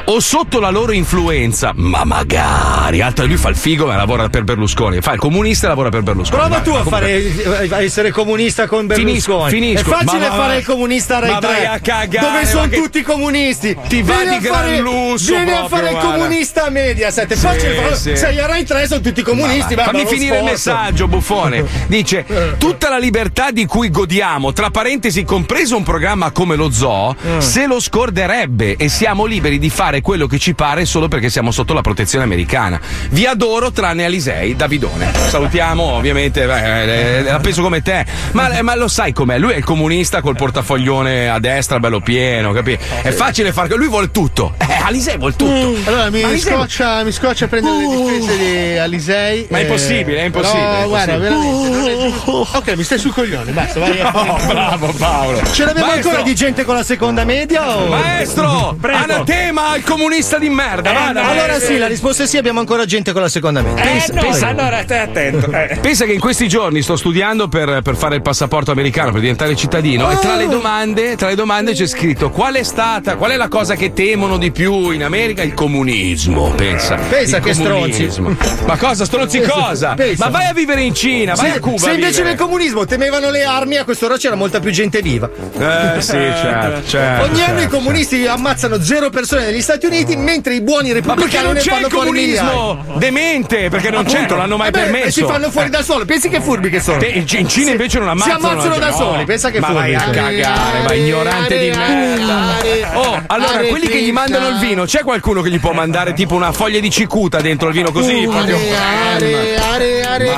o 0.07 0.19
sotto 0.19 0.59
la 0.59 0.69
loro 0.69 0.91
influenza, 0.91 1.71
ma 1.73 2.03
magari, 2.03 2.99
altro 3.01 3.25
lui 3.25 3.37
fa 3.37 3.47
il 3.47 3.55
figo 3.55 3.85
ma 3.85 3.95
lavora 3.95 4.27
per 4.27 4.43
Berlusconi, 4.43 4.99
fa 4.99 5.13
il 5.13 5.19
comunista 5.19 5.67
e 5.67 5.69
lavora 5.69 5.87
per 5.87 6.01
Berlusconi. 6.01 6.37
Prova 6.41 6.57
Ma- 6.57 6.61
tu 6.61 6.71
a, 6.71 6.83
comunque- 6.83 7.45
fare, 7.47 7.67
a 7.75 7.81
essere 7.81 8.11
comunista 8.11 8.67
con 8.67 8.89
Finisco, 8.89 9.37
Berlusconi. 9.37 9.49
finisco. 9.51 9.89
È 9.89 10.03
facile 10.03 10.27
Ma 10.27 10.35
fare 10.35 10.57
il 10.57 10.65
comunista 10.65 11.15
a 11.15 11.19
Rai 11.19 11.31
ma 11.31 11.39
3. 11.39 11.47
vai 11.47 11.65
a 11.65 11.79
cagare, 11.79 12.27
Dove 12.27 12.45
sono 12.45 12.61
ma 12.63 12.67
che- 12.67 12.75
tutti 12.81 13.01
comunisti. 13.01 13.77
Ti 13.87 14.01
va 14.01 14.15
Vieni 14.15 14.29
di 14.31 14.35
a 14.35 14.39
gran 14.49 14.53
fare, 14.63 14.79
lusso 14.79 15.31
Vieni 15.33 15.51
a 15.51 15.55
proprio, 15.59 15.77
fare 15.77 15.91
il 15.91 15.97
comunista 15.97 16.65
a 16.65 16.69
Mediaset. 16.71 17.31
È 17.31 17.35
Sì, 17.35 17.39
facile 17.45 17.95
sì. 17.95 18.17
Sei 18.17 18.37
a 18.41 18.45
Rai 18.47 18.65
3 18.65 18.85
sono 18.87 18.99
tutti 18.99 19.21
comunisti. 19.21 19.75
Ma 19.75 19.83
va, 19.85 19.91
fammi 19.91 20.05
finire 20.05 20.39
il 20.41 20.57
sforzo. 20.57 20.71
messaggio, 20.73 21.07
buffone. 21.07 21.63
Dice: 21.87 22.25
Tutta 22.57 22.89
la 22.89 22.97
libertà 22.97 23.51
di 23.51 23.65
cui 23.65 23.89
godiamo, 23.89 24.51
tra 24.51 24.69
parentesi, 24.69 25.23
compreso 25.23 25.74
un 25.77 25.83
programma 25.83 26.31
come 26.31 26.55
lo 26.55 26.71
Zoo, 26.71 27.15
Mm. 27.25 27.39
se 27.39 27.65
lo 27.67 27.79
scorderebbe 27.79 28.75
e 28.77 28.89
siamo 28.89 29.25
liberi 29.25 29.57
di 29.59 29.69
fare 29.69 30.01
quello 30.01 30.27
che 30.27 30.37
ci 30.39 30.53
pare 30.53 30.85
solo 30.85 31.07
perché 31.07 31.29
siamo 31.29 31.51
sotto 31.51 31.73
la 31.73 31.81
protezione 31.81 32.23
americana. 32.23 32.79
Vi 33.09 33.25
adoro, 33.25 33.71
tranne 33.71 34.05
Alisei, 34.05 34.55
Davidone. 34.55 35.11
Salutiamo, 35.27 35.83
ovviamente, 35.83 36.45
beh, 36.45 37.17
eh, 37.19 37.23
la 37.23 37.39
penso 37.39 37.61
come 37.61 37.81
te. 37.81 38.05
Ma, 38.31 38.49
eh, 38.57 38.61
ma 38.61 38.75
lo 38.75 38.87
sai 38.87 39.13
com'è? 39.13 39.37
Lui 39.37 39.53
è 39.53 39.57
il 39.57 39.63
comunista 39.63 40.21
col 40.21 40.35
portafoglione 40.35 41.29
a 41.29 41.39
destra, 41.39 41.79
bello 41.79 41.99
pieno, 41.99 42.51
capi? 42.51 42.77
È 43.01 43.11
facile 43.11 43.51
fare. 43.53 43.73
Lui 43.75 43.87
vuole 43.87 44.11
tutto. 44.11 44.53
Eh, 44.57 44.73
Alisei 44.83 45.17
vuole 45.17 45.35
tutto. 45.35 45.73
Allora 45.89 46.09
mi 46.09 46.21
Alisei- 46.23 46.53
scoccia, 46.53 47.03
mi 47.03 47.11
scoccia 47.11 47.47
prendere 47.47 47.77
le 47.77 47.87
difese 47.87 48.37
di 48.37 48.77
Alisei. 48.77 49.47
Ma 49.49 49.57
è 49.57 49.61
eh, 49.61 49.63
impossibile, 49.63 50.19
è 50.19 50.23
impossibile, 50.25 50.83
è 50.83 50.87
guarda, 50.87 51.17
veramente. 51.17 51.93
è. 52.03 52.11
Ok, 52.55 52.75
mi 52.75 52.83
stai 52.83 52.97
sul 52.99 53.13
coglione, 53.13 53.51
basta, 53.51 53.79
vai 53.79 53.99
a 53.99 54.11
Oh, 54.25 54.37
bravo 54.47 54.93
Paolo. 54.97 55.41
Ce 55.65 55.71
l'abbiamo 55.73 55.91
Maestro, 55.91 56.09
ancora 56.11 56.27
di 56.27 56.35
gente 56.35 56.63
con 56.63 56.75
la 56.75 56.83
seconda 56.83 57.23
media? 57.25 57.77
O... 57.77 57.87
Maestro, 57.87 58.77
anatema 58.81 59.69
al 59.69 59.81
comunista 59.83 60.37
di 60.37 60.49
merda. 60.49 60.91
vada, 60.93 61.27
allora 61.27 61.59
sì, 61.59 61.77
la 61.77 61.87
risposta 61.87 62.23
è 62.23 62.27
sì, 62.27 62.37
abbiamo 62.37 62.59
ancora 62.59 62.85
gente 62.85 63.11
con 63.13 63.21
la 63.21 63.29
seconda 63.29 63.61
media. 63.61 63.83
Pensa, 63.83 64.13
pensa- 64.13 64.47
allora 64.47 64.81
stai 64.83 64.99
attento. 64.99 65.51
Eh. 65.51 65.77
pensa 65.81 66.05
che 66.05 66.13
in 66.13 66.19
questi 66.19 66.47
giorni 66.47 66.81
sto 66.81 66.95
studiando 66.95 67.47
per, 67.47 67.81
per 67.81 67.95
fare 67.95 68.15
il 68.15 68.21
passaporto 68.21 68.71
americano, 68.71 69.11
per 69.11 69.21
diventare 69.21 69.55
cittadino, 69.55 70.11
e 70.11 70.19
tra 70.19 70.35
le 70.35 70.47
domande, 70.47 71.15
tra 71.15 71.29
le 71.29 71.35
domande 71.35 71.73
c'è 71.73 71.87
scritto 71.87 72.29
qual 72.29 72.55
è 72.55 72.63
stata, 72.63 73.15
qual 73.15 73.31
è 73.31 73.35
la 73.35 73.47
cosa 73.47 73.75
che 73.75 73.91
temono 73.93 74.37
di 74.37 74.51
più 74.51 74.91
in 74.91 75.03
America? 75.03 75.41
Il 75.41 75.53
comunismo. 75.53 76.51
Pensa. 76.55 76.95
Pensa 77.09 77.37
Il 77.37 77.43
che 77.43 77.55
comunismo. 77.55 78.35
Ma 78.65 78.77
cosa, 78.77 79.05
stronzi 79.05 79.39
Pensa, 79.39 79.53
cosa? 79.53 79.93
pensa. 79.95 80.25
Ma 80.25 80.31
vai 80.31 80.47
a 80.47 80.53
vivere 80.53 80.81
in 80.81 80.93
Cina, 80.93 81.33
vai 81.33 81.51
Se, 81.51 81.57
a 81.57 81.59
Cuba. 81.59 81.77
se 81.77 81.91
invece 81.93 82.23
nel 82.23 82.35
comunismo 82.35 82.85
temevano 82.85 83.29
le 83.31 83.43
armi, 83.43 83.77
a 83.77 83.83
quest'ora 83.83 84.17
c'era 84.17 84.35
molta 84.35 84.59
più 84.59 84.71
gente 84.71 85.01
viva. 85.01 85.29
Eh 85.57 86.01
sì, 86.01 86.11
certo, 86.11 86.87
certo. 86.87 87.23
Ogni 87.23 87.41
anno 87.41 87.57
i 87.57 87.61
certo. 87.61 87.77
comunisti 87.77 88.25
ammazzano 88.27 88.81
zero 88.81 89.09
persone 89.09 89.45
negli 89.45 89.61
Stati 89.61 89.85
Uniti, 89.85 90.15
mentre 90.17 90.55
i 90.55 90.61
buoni 90.61 90.91
repubblicani 90.91 91.45
non 91.45 91.53
ne 91.53 91.61
fanno 91.61 91.89
fuori 91.89 92.09
comunismo? 92.09 92.83
Demente, 92.97 93.69
perché 93.69 93.89
non 93.89 94.03
c'è, 94.05 94.27
non 94.27 94.39
l'hanno 94.39 94.57
mai 94.57 94.67
Eh 94.67 94.71
beh, 94.71 94.79
permesso. 94.79 95.11
Si 95.11 95.23
fanno 95.23 95.49
fuori 95.49 95.69
da 95.69 95.81
solo, 95.81 96.03
pensi 96.05 96.27
che 96.29 96.41
furbi 96.41 96.69
che 96.69 96.79
sono? 96.81 97.03
In 97.03 97.25
in 97.27 97.47
Cina 97.47 97.71
invece 97.71 97.99
non 97.99 98.09
ammazzano. 98.09 98.39
Si 98.39 98.45
ammazzano 98.45 98.77
da 98.77 98.89
no. 98.89 98.95
soli, 98.95 99.25
pensa 99.25 99.49
che 99.49 99.59
Ma 99.59 99.67
furbi. 99.67 99.81
vai 99.81 99.95
a 99.95 100.09
cagare, 100.09 100.81
ma 100.83 100.93
ignorante 100.93 101.57
di 101.57 101.69
merda. 101.69 102.53
Oh, 102.93 103.21
allora, 103.27 103.59
quelli 103.69 103.87
che 103.87 104.01
gli 104.01 104.11
mandano 104.11 104.47
il 104.49 104.57
vino, 104.57 104.85
c'è 104.85 105.03
qualcuno 105.03 105.41
che 105.41 105.49
gli 105.49 105.59
può 105.59 105.71
mandare 105.71 106.13
tipo 106.13 106.35
una 106.35 106.51
foglia 106.51 106.79
di 106.79 106.89
cicuta 106.89 107.39
dentro 107.41 107.67
il 107.69 107.73
vino 107.73 107.91
così? 107.91 108.27
proprio? 108.29 108.57
Are, 108.57 109.57
are, 109.57 110.03
are, 110.03 110.29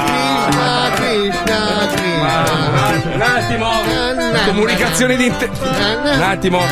Krishna, 1.30 1.88
Krishna. 1.94 3.13
Un 3.13 3.22
attimo. 3.22 3.70
Comunicazione 4.46 5.16
di 5.18 5.26
inter- 5.26 5.50
Un 5.60 6.22
attimo. 6.22 6.63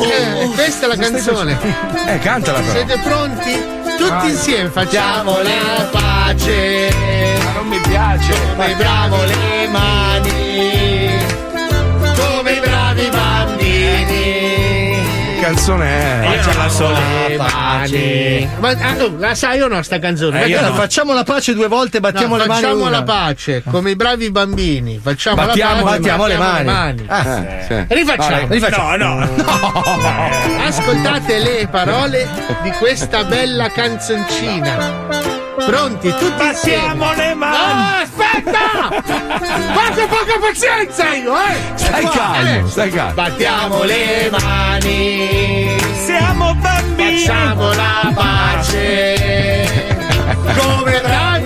Eh, 0.00 0.48
questa 0.54 0.86
è 0.86 0.88
la 0.88 0.96
canzone. 0.96 1.58
Eh, 2.06 2.18
cantala 2.20 2.60
però. 2.60 2.70
Siete 2.72 2.98
pronti? 3.02 3.76
Tutti 3.98 4.26
insieme 4.30 4.68
facciamo 4.70 5.40
la 5.42 5.88
pace. 5.90 6.88
Non 7.54 7.66
mi 7.66 7.78
piace. 7.80 8.32
Come 8.56 8.74
bravo 8.76 9.24
le 9.24 9.68
mani. 9.70 11.17
Canzone 15.48 15.86
è? 16.24 16.38
Facciamo 16.40 16.90
le 17.28 17.36
mani. 17.36 18.48
Ma 18.60 18.68
ah, 18.70 18.94
la 19.18 19.34
sai 19.34 19.60
o 19.60 19.68
no 19.68 19.82
sta 19.82 19.98
canzone? 19.98 20.42
Eh, 20.44 20.48
Ma 20.50 20.58
allora, 20.58 20.68
no. 20.74 20.80
facciamo 20.80 21.12
la 21.14 21.24
pace 21.24 21.54
due 21.54 21.68
volte, 21.68 22.00
battiamo 22.00 22.36
No, 22.36 22.42
le 22.42 22.48
mani. 22.48 22.60
facciamo 22.62 22.88
la 22.90 23.02
pace 23.02 23.62
come 23.68 23.90
i 23.90 23.96
bravi 23.96 24.30
bambini. 24.30 25.00
Facciamo 25.02 25.36
Battiamo- 25.36 25.76
la 25.76 25.82
pace, 25.82 25.98
battiamo 25.98 26.26
le 26.26 26.36
battiamo 26.36 26.70
mani. 26.70 27.04
Ah, 27.08 27.44
Sì. 27.66 27.84
Rifacciamo. 27.88 28.46
rifacciamo. 28.48 28.96
No, 28.96 29.14
no. 29.14 29.28
Ascoltate 30.66 31.38
le 31.38 31.68
parole 31.70 32.28
di 32.62 32.70
questa 32.72 33.24
bella 33.24 33.70
canzoncina. 33.70 35.37
Pronti 35.68 36.08
tutti 36.18 36.44
insieme. 36.46 36.94
Battiamo 36.94 37.12
le 37.14 37.28
No, 37.28 37.36
mani. 37.36 38.02
aspetta! 38.02 39.02
Fate 39.74 40.06
poca 40.06 40.38
pazienza 40.40 41.12
io, 41.14 41.34
eh! 41.36 41.56
Stai 41.74 42.00
Qua, 42.00 42.10
calmo, 42.10 42.66
eh. 42.66 42.70
stai 42.70 42.90
calmo. 42.90 43.12
Battiamo 43.12 43.82
le 43.82 44.30
mani. 44.30 45.76
Siamo 46.06 46.54
bambini. 46.54 47.18
Facciamo 47.20 47.72
la 47.74 48.12
pace. 48.14 49.96
Come 50.56 51.00
bravi. 51.02 51.37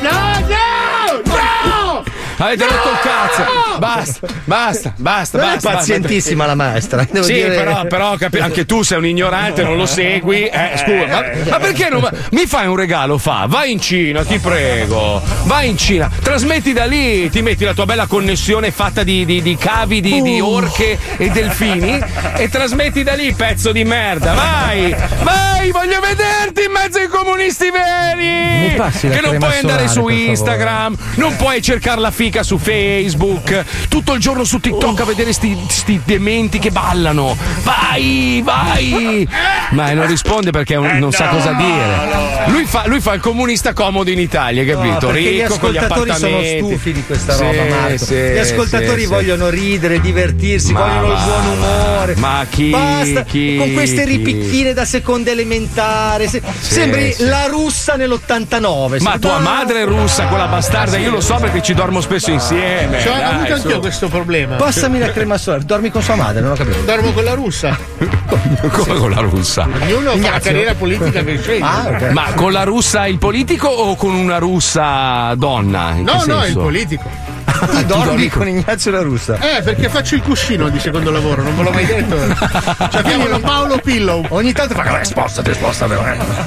Avete 2.44 2.64
rotto 2.66 2.90
il 2.90 2.98
cazzo. 3.02 3.78
Basta, 3.78 4.26
basta, 4.44 4.92
basta, 4.96 5.38
Non 5.38 5.48
è 5.48 5.52
basta. 5.54 5.70
pazientissima 5.70 6.46
la 6.46 6.54
maestra. 6.54 7.06
Devo 7.10 7.24
Sì, 7.24 7.34
dire... 7.34 7.48
però, 7.54 7.84
però 7.86 8.16
capi- 8.16 8.38
anche 8.40 8.66
tu 8.66 8.82
sei 8.82 8.98
un 8.98 9.06
ignorante, 9.06 9.62
non 9.62 9.76
lo 9.76 9.86
segui. 9.86 10.46
Eh, 10.46 10.70
scusa, 10.76 11.06
ma, 11.06 11.22
ma 11.50 11.58
perché 11.58 11.88
non. 11.88 12.08
Mi 12.32 12.46
fai 12.46 12.66
un 12.66 12.76
regalo? 12.76 13.18
Fa, 13.18 13.46
vai 13.48 13.72
in 13.72 13.80
Cina, 13.80 14.24
ti 14.24 14.38
prego. 14.38 15.22
Vai 15.44 15.68
in 15.68 15.76
Cina, 15.78 16.10
trasmetti 16.22 16.72
da 16.72 16.84
lì, 16.84 17.30
ti 17.30 17.42
metti 17.42 17.64
la 17.64 17.74
tua 17.74 17.86
bella 17.86 18.06
connessione 18.06 18.70
fatta 18.70 19.02
di, 19.04 19.24
di- 19.24 19.40
di 19.42 19.56
cavi, 19.56 20.00
di, 20.00 20.20
di 20.22 20.40
orche 20.40 20.98
e 21.16 21.30
delfini 21.30 22.00
e 22.36 22.48
trasmetti 22.48 23.02
da 23.02 23.14
lì, 23.14 23.32
pezzo 23.34 23.72
di 23.72 23.84
merda. 23.84 24.32
Vai, 24.34 24.94
vai, 25.22 25.70
voglio 25.70 26.00
vederti 26.00 26.64
in 26.64 26.72
mezzo 26.72 26.98
ai 26.98 27.08
comunisti 27.08 27.70
veri. 27.70 28.68
Mi 28.68 28.74
passi 28.76 29.08
la 29.08 29.14
Che 29.14 29.20
non 29.20 29.38
puoi 29.38 29.56
andare 29.58 29.88
su. 29.88 30.08
Instagram, 30.08 30.96
non 31.16 31.36
puoi 31.36 31.62
cercare 31.62 32.00
la 32.00 32.10
fica 32.32 32.42
su 32.42 32.56
Facebook, 32.56 33.62
tutto 33.88 34.14
il 34.14 34.20
giorno 34.20 34.44
su 34.44 34.58
TikTok 34.58 35.00
a 35.00 35.04
vedere 35.04 35.34
sti, 35.34 35.54
sti 35.68 36.00
dementi 36.02 36.58
che 36.58 36.70
ballano. 36.70 37.36
Vai, 37.62 38.40
vai! 38.42 39.28
Ma 39.72 39.92
non 39.92 40.06
risponde 40.06 40.50
perché 40.50 40.76
un- 40.76 40.96
non 40.98 41.12
sa 41.12 41.26
cosa 41.26 41.52
dire. 41.52 42.50
Lui 42.50 42.64
fa, 42.64 42.84
lui 42.86 43.00
fa 43.02 43.12
il 43.12 43.20
comunista 43.20 43.74
comodo 43.74 44.08
in 44.08 44.18
Italia, 44.18 44.64
No, 44.64 44.80
capito? 44.80 45.12
gli 45.12 45.40
Ricco 45.40 45.58
con 45.58 45.72
gli 45.72 45.76
ascoltatori 45.76 46.14
sono 46.14 46.36
appartamenti. 46.36 46.64
stufi 46.70 46.92
di 46.92 47.04
questa 47.04 47.32
Sì, 47.34 47.42
roba, 47.42 47.64
Marco. 47.64 48.04
sì, 48.04 48.14
gli 48.14 48.38
ascoltatori 48.38 49.00
sì, 49.02 49.06
vogliono 49.06 49.48
ridere, 49.50 50.00
divertirsi, 50.00 50.72
Ma 50.72 50.80
vogliono 50.80 51.06
il 51.08 51.12
va. 51.12 51.24
buon 51.24 51.46
umore. 51.58 52.14
Ma 52.16 52.46
chi- 52.48 52.70
Basta 52.70 53.24
chi- 53.24 53.56
con 53.58 53.74
queste 53.74 54.04
chi? 54.06 54.08
ripicchine 54.16 54.72
da 54.72 54.86
seconda 54.86 55.30
elementare. 55.30 56.28
Se- 56.28 56.40
sembri 56.60 57.14
la 57.18 57.44
russa 57.46 57.96
nell'89. 57.96 59.00
Ma 59.02 59.18
tua 59.18 59.38
madre 59.38 59.82
è 59.82 59.84
russa, 59.84 60.24
quella 60.28 60.46
bastarda, 60.46 60.96
io 60.96 61.10
lo 61.10 61.20
so 61.20 61.34
perché 61.36 61.60
ci 61.62 61.74
dormo 61.74 62.00
spesso 62.00 62.20
insieme. 62.30 63.00
Cioè, 63.00 63.12
ho 63.18 63.30
avuto 63.30 63.52
anch'io 63.54 63.80
questo 63.80 64.08
problema. 64.08 64.56
Passami 64.56 64.98
la 64.98 65.10
crema 65.10 65.36
solare. 65.38 65.64
Dormi 65.64 65.90
con 65.90 66.02
sua 66.02 66.14
madre, 66.14 66.40
non 66.40 66.52
ho 66.52 66.54
capito. 66.54 66.80
Dormo 66.82 67.12
con 67.12 67.24
la 67.24 67.34
russa. 67.34 67.76
Come 68.70 68.94
con 68.98 69.10
la 69.10 69.20
russa? 69.20 69.62
Ognuno 69.62 69.98
fa 69.98 70.04
la 70.04 70.12
Ignazio. 70.14 70.40
carriera 70.50 70.74
politica 70.74 71.22
che 71.22 71.38
sceglie. 71.42 71.64
Ah, 71.64 71.84
ok. 71.88 72.02
Ma 72.12 72.32
con 72.34 72.52
la 72.52 72.62
russa 72.64 73.06
il 73.06 73.18
politico 73.18 73.68
o 73.68 73.96
con 73.96 74.14
una 74.14 74.38
russa 74.38 75.34
donna? 75.36 75.90
In 75.96 76.04
che 76.06 76.12
no, 76.12 76.24
no, 76.26 76.46
il 76.46 76.54
politico. 76.54 77.10
Tu 77.44 77.84
dormi 77.84 78.04
dormi 78.04 78.28
con 78.28 78.48
Ignazio 78.48 78.90
la 78.90 79.02
russa. 79.02 79.38
Eh, 79.38 79.62
perché 79.62 79.88
faccio 79.88 80.14
il 80.14 80.22
cuscino 80.22 80.68
di 80.68 80.78
secondo 80.78 81.10
lavoro, 81.10 81.42
non 81.42 81.56
ve 81.56 81.62
l'ho 81.62 81.70
mai 81.70 81.86
detto. 81.86 82.16
Ci 82.90 83.02
chiamano 83.02 83.38
Paolo 83.40 83.78
Pillow. 83.82 84.24
Ogni 84.28 84.52
tanto 84.52 84.74
fa. 84.74 85.00
"Eh, 85.00 85.04
Spostati, 85.04 85.52
spostati. 85.54 85.94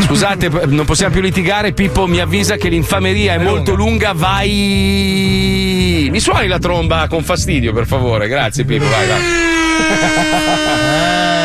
Scusate, 0.03 0.49
p- 0.49 0.63
non 0.65 0.86
possiamo 0.86 1.12
più 1.13 1.21
litigare. 1.21 1.71
Pippo 1.73 2.08
mi 2.08 2.19
avvisa 2.19 2.55
che 2.55 2.69
l'infameria 2.69 3.34
è, 3.34 3.38
molto 3.38 3.73
lunga. 3.75 4.13
Vai. 4.13 6.08
Mi 6.12 6.19
suoni 6.19 6.47
la 6.47 6.60
tromba 6.60 7.08
con 7.08 7.23
fastidio, 7.23 7.73
per 7.73 7.86
favore. 7.88 8.27
Grazie, 8.27 8.63
Pippo. 8.65 8.86
Vai, 8.88 9.08
vai. 9.08 9.21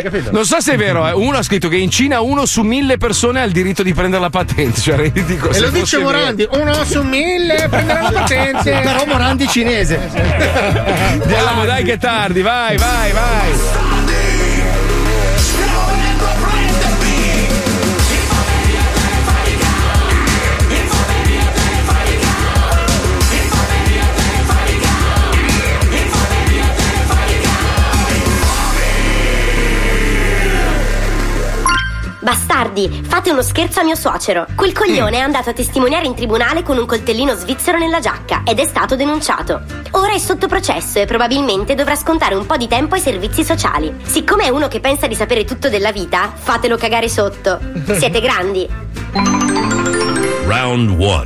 scri- 0.00 0.30
non 0.30 0.44
so 0.44 0.60
se 0.60 0.72
è 0.74 0.76
vero, 0.76 1.06
eh, 1.06 1.12
uno 1.12 1.38
ha 1.38 1.42
scritto 1.42 1.68
che 1.68 1.76
in 1.76 1.90
Cina 1.90 2.20
uno 2.20 2.46
su 2.46 2.62
mille 2.62 2.96
persone 2.96 3.40
ha 3.40 3.44
il 3.44 3.52
diritto 3.52 3.82
di 3.82 3.92
prendere 3.94 4.22
la 4.22 4.30
patente. 4.30 4.80
Cioè, 4.80 4.96
renditi 4.96 5.38
E 5.52 5.60
lo 5.60 5.70
dice 5.70 5.98
Morandi, 5.98 6.48
uno 6.52 6.84
su 6.84 7.02
mille 7.02 7.66
prenderà 7.68 8.02
la 8.02 8.10
patente. 8.10 8.70
Però 8.82 9.04
Morandi 9.06 9.48
cinese. 9.48 9.98
Andiamo, 11.20 11.64
dai, 11.64 11.84
che 11.84 11.94
è 11.94 11.98
tardi. 11.98 12.42
Vai, 12.42 12.76
vai, 12.76 13.12
vai. 13.12 13.95
Bastardi, 32.26 32.88
fate 33.04 33.30
uno 33.30 33.40
scherzo 33.40 33.78
a 33.78 33.84
mio 33.84 33.94
suocero. 33.94 34.46
Quel 34.56 34.72
coglione 34.72 35.18
è 35.18 35.20
andato 35.20 35.50
a 35.50 35.52
testimoniare 35.52 36.06
in 36.06 36.16
tribunale 36.16 36.64
con 36.64 36.76
un 36.76 36.84
coltellino 36.84 37.36
svizzero 37.36 37.78
nella 37.78 38.00
giacca 38.00 38.42
ed 38.44 38.58
è 38.58 38.64
stato 38.64 38.96
denunciato. 38.96 39.62
Ora 39.92 40.12
è 40.12 40.18
sotto 40.18 40.48
processo 40.48 40.98
e 40.98 41.04
probabilmente 41.04 41.76
dovrà 41.76 41.94
scontare 41.94 42.34
un 42.34 42.44
po' 42.44 42.56
di 42.56 42.66
tempo 42.66 42.96
ai 42.96 43.00
servizi 43.00 43.44
sociali. 43.44 43.94
Siccome 44.02 44.46
è 44.46 44.48
uno 44.48 44.66
che 44.66 44.80
pensa 44.80 45.06
di 45.06 45.14
sapere 45.14 45.44
tutto 45.44 45.68
della 45.68 45.92
vita, 45.92 46.32
fatelo 46.34 46.76
cagare 46.76 47.08
sotto. 47.08 47.60
Siete 47.96 48.20
grandi. 48.20 48.68
Round 50.46 50.98
1. 50.98 51.24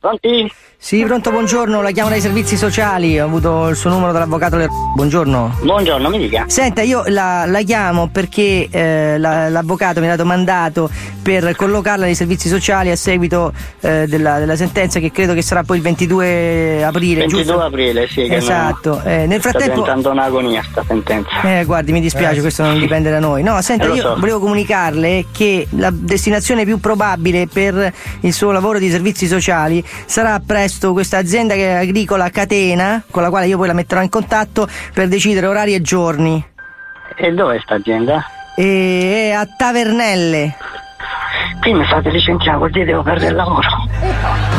Pronti? 0.00 0.52
Sì, 0.80 1.02
pronto, 1.04 1.32
buongiorno, 1.32 1.82
la 1.82 1.90
chiamo 1.90 2.08
dai 2.08 2.20
servizi 2.20 2.56
sociali, 2.56 3.18
ho 3.20 3.24
avuto 3.24 3.66
il 3.68 3.74
suo 3.76 3.90
numero 3.90 4.12
dall'avvocato 4.12 4.56
Le... 4.56 4.68
Buongiorno. 4.94 5.56
Buongiorno, 5.60 6.08
mi 6.08 6.18
dica. 6.18 6.44
Senta, 6.46 6.82
io 6.82 7.02
la, 7.08 7.44
la 7.46 7.62
chiamo 7.62 8.08
perché 8.08 8.68
eh, 8.70 9.18
la- 9.18 9.48
l'avvocato 9.48 9.98
mi 10.00 10.06
ha 10.06 10.10
dato 10.10 10.24
mandato 10.24 10.88
per 11.20 11.54
collocarla 11.56 12.04
nei 12.04 12.14
servizi 12.14 12.48
sociali 12.48 12.90
a 12.92 12.96
seguito 12.96 13.52
eh, 13.80 14.06
della, 14.06 14.38
della 14.38 14.54
sentenza 14.56 14.98
che 15.00 15.10
credo 15.10 15.34
che 15.34 15.42
sarà 15.42 15.62
poi 15.64 15.76
il 15.78 15.82
22 15.82 16.84
aprile, 16.84 17.20
22 17.22 17.44
giusto? 17.44 17.60
aprile, 17.60 18.06
sì. 18.08 18.22
Che 18.22 18.36
Esatto, 18.36 19.02
eh, 19.02 19.26
nel 19.26 19.40
Sta 19.40 19.50
frattempo... 19.50 19.80
diventando 19.80 20.10
un'agonia 20.12 20.62
sta 20.70 20.84
sentenza. 20.86 21.42
Eh, 21.42 21.64
guardi, 21.64 21.90
mi 21.92 22.00
dispiace, 22.00 22.40
questo 22.40 22.62
non 22.62 22.78
dipende 22.78 23.10
da 23.10 23.18
noi. 23.18 23.42
No, 23.42 23.60
senta, 23.62 23.86
Eh, 23.92 23.96
io 23.96 24.02
so. 24.02 24.16
volevo 24.18 24.38
comunicarle 24.38 25.26
che 25.32 25.66
la 25.70 25.90
destinazione 25.92 26.64
più 26.64 26.78
probabile 26.78 27.46
per 27.52 27.92
il 28.20 28.32
suo 28.32 28.52
lavoro 28.52 28.78
di 28.78 28.88
servizi 28.90 29.26
sociali 29.26 29.84
sarà 30.06 30.40
presto 30.68 30.92
questa 30.92 31.16
azienda 31.16 31.54
che 31.54 31.66
è 31.66 31.76
agricola 31.76 32.28
Catena, 32.28 33.02
con 33.10 33.22
la 33.22 33.30
quale 33.30 33.46
io 33.46 33.56
poi 33.56 33.68
la 33.68 33.72
metterò 33.72 34.02
in 34.02 34.10
contatto 34.10 34.68
per 34.92 35.08
decidere 35.08 35.46
orari 35.46 35.74
e 35.74 35.80
giorni. 35.80 36.44
E 37.16 37.32
dove 37.32 37.56
è 37.56 37.60
sta 37.60 37.76
azienda? 37.76 38.22
E 38.54 39.30
è 39.30 39.32
a 39.32 39.46
Tavernelle. 39.46 40.56
Qui 41.62 41.72
mi 41.72 41.86
fate 41.86 42.10
licenziare, 42.10 42.58
vuol 42.58 42.70
dire 42.70 42.84
devo 42.84 43.02
perdere 43.02 43.30
il 43.30 43.36
lavoro. 43.36 43.66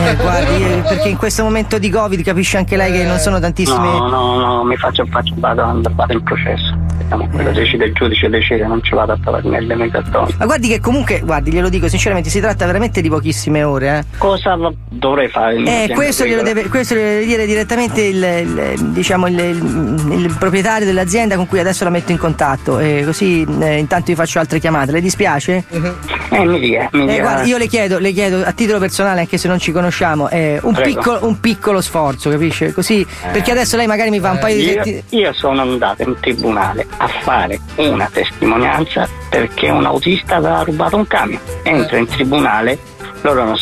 Eh, 0.03 0.15
guardi, 0.15 0.63
eh, 0.63 0.81
perché 0.81 1.09
in 1.09 1.17
questo 1.17 1.43
momento 1.43 1.77
di 1.77 1.91
Covid 1.91 2.23
capisce 2.23 2.57
anche 2.57 2.75
lei 2.75 2.91
che 2.91 3.05
non 3.05 3.19
sono 3.19 3.39
tantissime. 3.39 3.77
No, 3.77 4.07
no, 4.07 4.37
no, 4.39 4.63
mi 4.63 4.77
faccio, 4.77 5.05
faccio 5.05 5.35
vado, 5.37 5.79
vado 5.93 6.13
in 6.13 6.23
processo. 6.23 6.88
Diciamo, 6.99 7.27
quello 7.29 7.51
decide 7.51 7.85
il 7.85 7.93
giudice, 7.93 8.29
decide, 8.29 8.67
non 8.67 8.83
ci 8.83 8.93
vado 8.93 9.13
a 9.13 9.17
tavernelle 9.23 9.75
nei 9.75 9.89
cartoni. 9.89 10.35
Ma 10.37 10.45
guardi 10.45 10.67
che 10.67 10.79
comunque, 10.79 11.21
guardi, 11.21 11.51
glielo 11.51 11.69
dico 11.69 11.87
sinceramente, 11.87 12.29
si 12.29 12.39
tratta 12.39 12.65
veramente 12.65 13.01
di 13.01 13.09
pochissime 13.09 13.63
ore, 13.63 13.97
eh. 13.99 14.17
Cosa 14.17 14.57
dovrei 14.89 15.27
fare? 15.27 15.55
Eh, 15.57 15.91
questo 15.93 16.25
glielo, 16.25 16.43
deve, 16.43 16.67
questo 16.67 16.93
glielo 16.95 17.09
deve 17.09 17.25
dire 17.25 17.45
direttamente 17.45 18.01
il, 18.01 18.23
il- 18.23 18.89
diciamo 18.91 19.27
il, 19.27 19.39
il- 19.39 20.35
proprietario 20.37 20.85
dell'azienda 20.85 21.35
con 21.35 21.47
cui 21.47 21.59
adesso 21.59 21.83
la 21.83 21.89
metto 21.89 22.11
in 22.11 22.17
contatto. 22.17 22.79
E 22.79 23.01
così 23.05 23.45
eh, 23.59 23.77
intanto 23.77 24.05
vi 24.07 24.15
faccio 24.15 24.39
altre 24.39 24.59
chiamate. 24.59 24.91
Le 24.91 25.01
dispiace? 25.01 25.63
Eh, 25.69 26.45
mi 26.45 26.59
dica, 26.59 26.89
mi 26.91 27.03
Eh, 27.03 27.07
dica. 27.07 27.21
guarda, 27.21 27.43
io 27.43 27.57
le 27.57 27.67
chiedo, 27.67 27.97
le 27.97 28.11
chiedo 28.11 28.43
a 28.45 28.51
titolo 28.51 28.77
personale, 28.79 29.21
anche 29.21 29.37
se 29.37 29.47
non 29.47 29.57
ci 29.59 29.71
conosciamo, 29.71 30.29
eh, 30.29 30.59
un, 30.61 30.75
piccolo, 30.75 31.19
un 31.23 31.39
piccolo 31.39 31.81
sforzo, 31.81 32.29
capisce? 32.29 32.71
Così, 32.71 33.05
perché 33.31 33.51
adesso 33.51 33.75
lei 33.77 33.87
magari 33.87 34.09
mi 34.11 34.19
fa 34.19 34.31
un 34.31 34.39
paio 34.39 34.55
di 34.55 34.61
Io, 34.63 34.71
settimane. 34.83 35.03
io 35.09 35.33
sono 35.33 35.61
andato 35.61 36.03
in 36.03 36.15
tribunale 36.19 36.85
a 36.97 37.07
fare 37.07 37.59
una 37.77 38.09
testimonianza 38.11 39.07
perché 39.29 39.69
un 39.69 39.85
autista 39.85 40.35
aveva 40.37 40.61
rubato 40.63 40.97
un 40.97 41.07
camion. 41.07 41.39
Entro 41.63 41.97
in 41.97 42.07
tribunale, 42.07 42.77
loro 43.21 43.55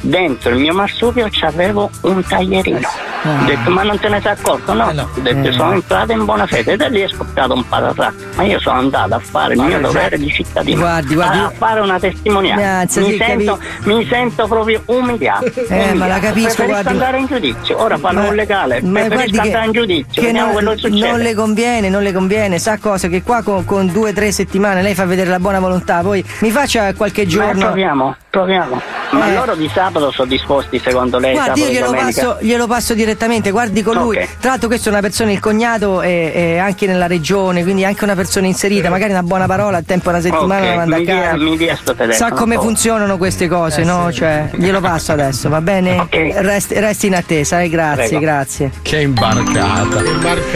dentro 0.00 0.50
il 0.50 0.58
mio 0.60 0.72
marsupio 0.74 1.28
c'avevo 1.30 1.90
un 2.02 2.22
taglierino. 2.24 2.78
Ho 3.22 3.44
detto, 3.44 3.70
ma 3.70 3.82
non 3.82 3.98
te 3.98 4.08
ne 4.08 4.20
sei 4.22 4.32
accorto? 4.32 4.72
No, 4.72 4.86
ho 4.86 5.20
detto, 5.20 5.48
Eh. 5.48 5.52
sono 5.52 5.72
entrato 5.72 6.12
in 6.12 6.24
buona 6.24 6.46
fede 6.46 6.72
e 6.72 6.76
da 6.76 6.88
lì 6.88 7.00
è 7.00 7.08
scoppiato 7.08 7.52
un 7.54 7.66
patatà. 7.68 8.12
Ma 8.36 8.44
io 8.44 8.58
sono 8.60 8.78
andato 8.78 9.14
a 9.14 9.18
fare 9.18 9.54
il 9.54 9.60
mio 9.60 9.78
dovere 9.80 10.16
di 10.16 10.30
cittadino. 10.30 10.78
Guardi, 10.80 11.14
guardi, 11.14 11.38
a 11.38 11.52
fare 11.56 11.80
una 11.80 11.98
testimonianza. 11.98 12.62
Grazie, 12.62 13.02
mi, 13.02 13.10
sì, 13.10 13.16
sento, 13.18 13.58
mi 13.84 14.06
sento 14.08 14.46
proprio 14.46 14.82
umiliato. 14.86 15.44
Eh, 15.44 15.92
ma 15.92 16.06
la 16.06 16.16
umiliato. 16.16 16.20
capisco, 16.20 16.54
Preferisco 16.54 16.64
guardi, 16.66 16.84
ma- 16.84 16.90
andare 16.90 17.18
in 17.18 17.26
giudizio. 17.26 17.82
Ora 17.82 17.98
fanno 17.98 18.28
un 18.28 18.34
legale. 18.34 18.80
ma 18.82 19.00
Preferisco 19.00 19.14
guardi 19.16 19.32
che- 19.32 19.40
andare 19.40 19.66
in 19.66 19.72
giudizio. 19.72 20.22
che 20.22 20.32
non, 20.32 20.52
quello 20.52 20.70
che 20.72 20.76
succede. 20.78 21.08
non 21.10 21.20
le 21.20 21.34
conviene, 21.34 21.88
non 21.90 22.02
le 22.02 22.12
conviene, 22.12 22.58
sa 22.58 22.78
cosa? 22.78 23.08
Che 23.08 23.22
qua 23.22 23.42
con, 23.42 23.64
con 23.66 23.86
due 23.92 24.10
o 24.10 24.12
tre 24.14 24.32
settimane 24.32 24.80
lei 24.82 24.94
fa 24.94 25.04
vedere 25.04 25.28
la 25.28 25.38
buona 25.40 25.60
volontà, 25.60 26.00
poi 26.00 26.24
mi 26.40 26.50
faccia 26.50 26.94
qualche 26.94 27.24
Ma 27.24 27.28
giorno. 27.28 27.60
proviamo, 27.66 28.16
proviamo. 28.30 28.80
Ma 29.12 29.28
Eh. 29.28 29.34
loro 29.34 29.54
di 29.56 29.68
sabato 29.72 30.10
sono 30.12 30.28
disposti 30.28 30.78
secondo 30.78 31.18
lei? 31.18 31.32
Guardi, 31.32 31.60
io 31.60 31.66
sabato 31.66 31.72
glielo 31.80 31.86
domenica? 31.96 32.22
passo, 32.22 32.36
glielo 32.44 32.66
passo 32.66 32.94
direttamente, 32.94 33.50
guardi 33.50 33.82
con 33.82 33.96
lui. 33.96 34.16
Ok. 34.16 34.36
Tra 34.38 34.50
l'altro, 34.50 34.68
questo 34.68 34.88
è 34.88 34.92
una 34.92 35.00
persona, 35.00 35.32
il 35.32 35.40
cognato 35.40 36.00
è, 36.00 36.32
è 36.32 36.56
anche 36.58 36.86
nella 36.86 37.06
regione, 37.06 37.62
quindi 37.62 37.84
anche 37.84 38.04
una 38.04 38.14
persona 38.14 38.46
inserita, 38.46 38.88
magari 38.88 39.10
una 39.12 39.22
buona 39.22 39.46
parola, 39.46 39.78
al 39.78 39.84
tempo 39.84 40.10
una 40.10 40.20
settimana 40.20 40.60
Ok, 40.60 40.68
la 40.68 40.74
manda 40.76 40.94
a 40.94 40.98
mi 40.98 41.04
dia- 41.04 41.20
casa. 41.22 41.36
mi 41.36 41.56
dia 41.56 41.76
sto 41.76 41.94
telefono, 41.94 42.28
Sa 42.28 42.34
come 42.34 42.54
por 42.54 42.64
funzionano 42.64 43.16
queste 43.18 43.48
cose, 43.48 43.82
no? 43.82 44.12
Cioè, 44.12 44.50
glielo 44.54 44.80
passo 44.80 45.12
adesso, 45.12 45.48
va 45.48 45.60
bene? 45.60 45.98
Ok. 45.98 46.14
Resti, 46.36 46.78
resti 46.78 47.06
in 47.08 47.14
attesa, 47.16 47.60
eh, 47.62 47.68
grazie, 47.68 48.04
Prego. 48.08 48.20
grazie. 48.20 48.70
Che 48.82 49.00
imbarcata. 49.00 50.02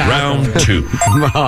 Round 0.07 0.53
2. 0.64 0.85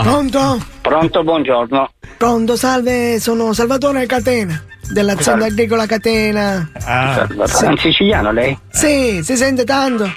Pronto? 0.02 0.58
Pronto, 0.80 1.22
buongiorno. 1.24 1.90
Pronto, 2.16 2.56
salve, 2.56 3.20
sono 3.20 3.52
Salvatore 3.52 4.06
Catena, 4.06 4.60
dell'azienda 4.90 5.46
agricola 5.46 5.86
Catena. 5.86 6.68
È 6.72 7.66
un 7.66 7.76
siciliano 7.78 8.32
lei? 8.32 8.58
Sì, 8.70 9.20
si 9.22 9.36
sente 9.36 9.64
tanto? 9.64 10.10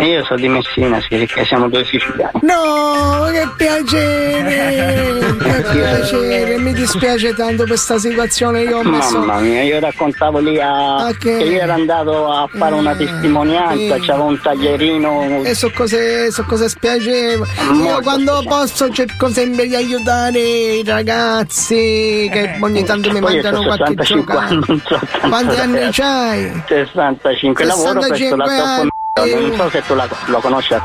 Io 0.00 0.22
sono 0.24 0.38
di 0.38 0.48
Messina, 0.48 1.00
sì, 1.00 1.16
perché 1.16 1.44
siamo 1.46 1.68
due 1.68 1.84
siciliani. 1.84 2.40
No, 2.42 3.26
che 3.32 3.48
piacere! 3.56 5.36
Che 5.38 5.62
piacere! 5.72 6.58
Mi 6.58 6.72
dispiace 6.74 7.34
tanto 7.34 7.58
per 7.58 7.68
questa 7.68 7.96
situazione. 7.98 8.62
Io 8.62 8.78
ho 8.78 8.82
messo. 8.82 9.18
Mamma 9.18 9.38
mia, 9.40 9.62
io 9.62 9.80
raccontavo 9.80 10.38
lì 10.38 10.60
a... 10.60 10.96
Ah, 11.06 11.12
che- 11.12 11.38
che 11.38 11.44
io 11.44 11.60
ero 11.60 11.72
andato 11.72 12.28
a 12.30 12.46
fare 12.56 12.74
una 12.74 12.92
Eh, 12.92 12.96
testimonianza, 13.06 13.94
sì. 13.94 14.00
c'avevo 14.00 14.24
un 14.26 14.40
taglierino. 14.40 15.42
E 15.44 15.54
so 15.54 15.70
cose, 15.74 16.30
so 16.30 16.44
cose 16.44 16.68
spiacevoli. 16.68 17.48
Io 17.82 18.00
quando 18.02 18.32
spiacevole. 18.36 18.44
posso 18.44 18.90
cerco 18.90 19.28
sempre 19.30 19.66
di 19.66 19.74
aiutare 19.76 20.38
i 20.38 20.84
ragazzi 20.84 22.28
che 22.30 22.56
ogni 22.60 22.84
tanto 22.84 23.10
mi 23.12 23.20
mandano 23.20 23.62
qualche 23.62 23.94
65 23.96 24.34
giocata. 24.34 24.48
tanto 24.66 25.00
Quanti 25.28 25.56
anni 25.56 25.88
c'hai? 25.90 26.62
65, 26.66 27.64
lavoro 27.64 27.92
presso 27.92 28.14
65 28.14 28.36
la 28.36 28.44
Toppo 28.44 28.62
anni. 28.80 28.90
Non 29.16 29.56
so 29.56 29.70
se 29.70 29.82
tu 29.82 29.94
la- 29.94 30.08
lo 30.26 30.40
conosci 30.40 30.74
a, 30.74 30.82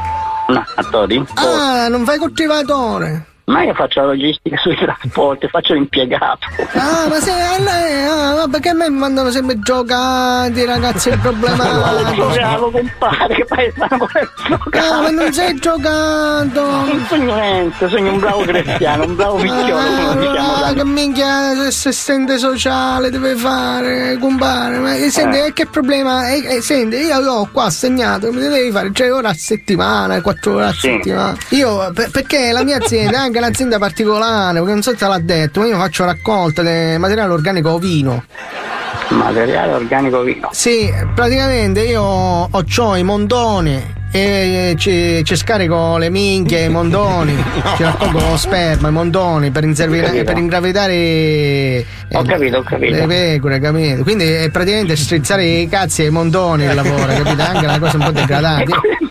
a 0.76 0.84
Todi. 0.89 1.24
Ah, 1.36 1.88
non 1.89 2.06
fai 2.06 2.17
coltivatore? 2.17 3.26
Ma 3.52 3.64
io 3.64 3.74
faccio 3.74 4.00
la 4.00 4.06
logistica 4.08 4.56
sui 4.58 4.78
trasporti, 4.78 5.48
faccio 5.50 5.74
l'impiegato. 5.74 6.48
Ah, 6.74 7.08
ma 7.10 7.20
se 7.20 7.32
a 7.32 7.60
lei, 7.60 8.06
ah, 8.06 8.48
perché 8.50 8.70
a 8.70 8.74
me 8.74 8.90
mi 8.90 8.98
mandano 8.98 9.30
sempre 9.30 9.60
giocati, 9.60 10.64
ragazzi, 10.64 11.10
il 11.10 11.20
problema 11.20 11.58
Ma 11.92 12.14
giocavo, 12.14 12.72
compare, 12.72 13.36
che 13.36 13.44
paesano 13.46 14.08
Ah, 14.72 15.02
ma 15.02 15.10
non 15.10 15.34
sei 15.34 15.54
giocato! 15.56 16.62
Non 16.62 17.06
sogno 17.10 17.36
niente, 17.36 17.90
sogno 17.90 18.14
un 18.14 18.20
bravo 18.20 18.42
cristiano, 18.44 19.04
un 19.04 19.16
bravo 19.18 19.36
picchiolo, 19.36 19.76
Ah, 19.78 20.16
diciamo 20.16 20.54
ah, 20.64 20.74
che 20.74 20.86
minchia 20.86 21.50
assistente 21.68 22.38
sociale 22.38 23.10
deve 23.10 23.36
fare, 23.36 24.18
compare. 24.18 24.78
Ma 24.78 24.96
eh, 24.96 25.10
senti, 25.10 25.38
Eh. 25.38 25.46
eh, 25.48 25.54
che 25.54 25.66
problema? 25.66 26.30
Eh, 26.30 26.56
eh, 26.56 26.62
senti, 26.62 26.96
io 26.96 27.18
ho 27.18 27.50
qua 27.52 27.66
assegnato, 27.66 28.32
mi 28.32 28.40
devi 28.40 28.72
fare 28.72 28.92
3 28.92 29.12
ore 29.12 29.28
a 29.28 29.34
settimana, 29.34 30.22
4 30.22 30.54
ore 30.54 30.66
a 30.68 30.72
Sì. 30.72 30.80
settimana. 30.80 31.36
Io, 31.50 31.92
per- 31.94 32.12
perché 32.12 32.52
la 32.54 32.64
mia 32.64 32.78
azienda 32.78 33.18
è 33.18 33.20
anche 33.20 33.40
un'azienda 33.41 33.80
particolare, 33.80 34.60
perché 34.60 34.71
non 34.73 34.82
so 34.82 34.91
se 34.91 34.97
te 34.97 35.08
l'ha 35.08 35.19
detto, 35.19 35.60
ma 35.60 35.65
io 35.65 35.77
faccio 35.77 36.06
raccolta 36.06 36.62
di 36.62 36.97
materiale 36.97 37.34
organico 37.34 37.71
ovino. 37.71 38.23
materiale 39.10 39.73
organico 39.73 40.21
vino. 40.21 40.49
Sì, 40.51 40.91
praticamente 41.13 41.82
io 41.82 42.01
ho 42.04 42.63
c'ho 42.63 42.95
i 42.95 43.04
mondoni 43.04 43.99
e 44.13 44.75
ci, 44.77 45.23
ci 45.23 45.36
scarico 45.36 45.97
le 45.97 46.10
minchie, 46.10 46.65
i 46.65 46.69
mondoni, 46.69 47.36
ci 47.75 47.84
raccolgo 47.84 48.19
lo 48.19 48.38
sperma, 48.38 48.89
i 48.89 48.91
mondoni 48.91 49.51
per, 49.51 49.63
Ho 49.63 50.23
per 50.23 50.38
ingravidare 50.38 50.93
eh, 50.93 51.86
Ho 52.13 52.23
capito, 52.23 52.58
ho 52.58 52.63
capito. 52.63 52.95
le 52.95 53.08
pecore, 53.08 53.60
capito? 53.60 54.04
Quindi 54.04 54.25
è 54.25 54.49
praticamente 54.51 54.95
strizzare 54.95 55.45
i 55.45 55.67
cazzi 55.67 56.04
ai 56.04 56.10
mondoni 56.10 56.65
il 56.65 56.75
lavoro, 56.75 57.06
capito? 57.08 57.41
Anche 57.41 57.65
una 57.65 57.80
cosa 57.80 57.97
un 57.97 58.04
po' 58.04 58.12
degradante. 58.12 58.71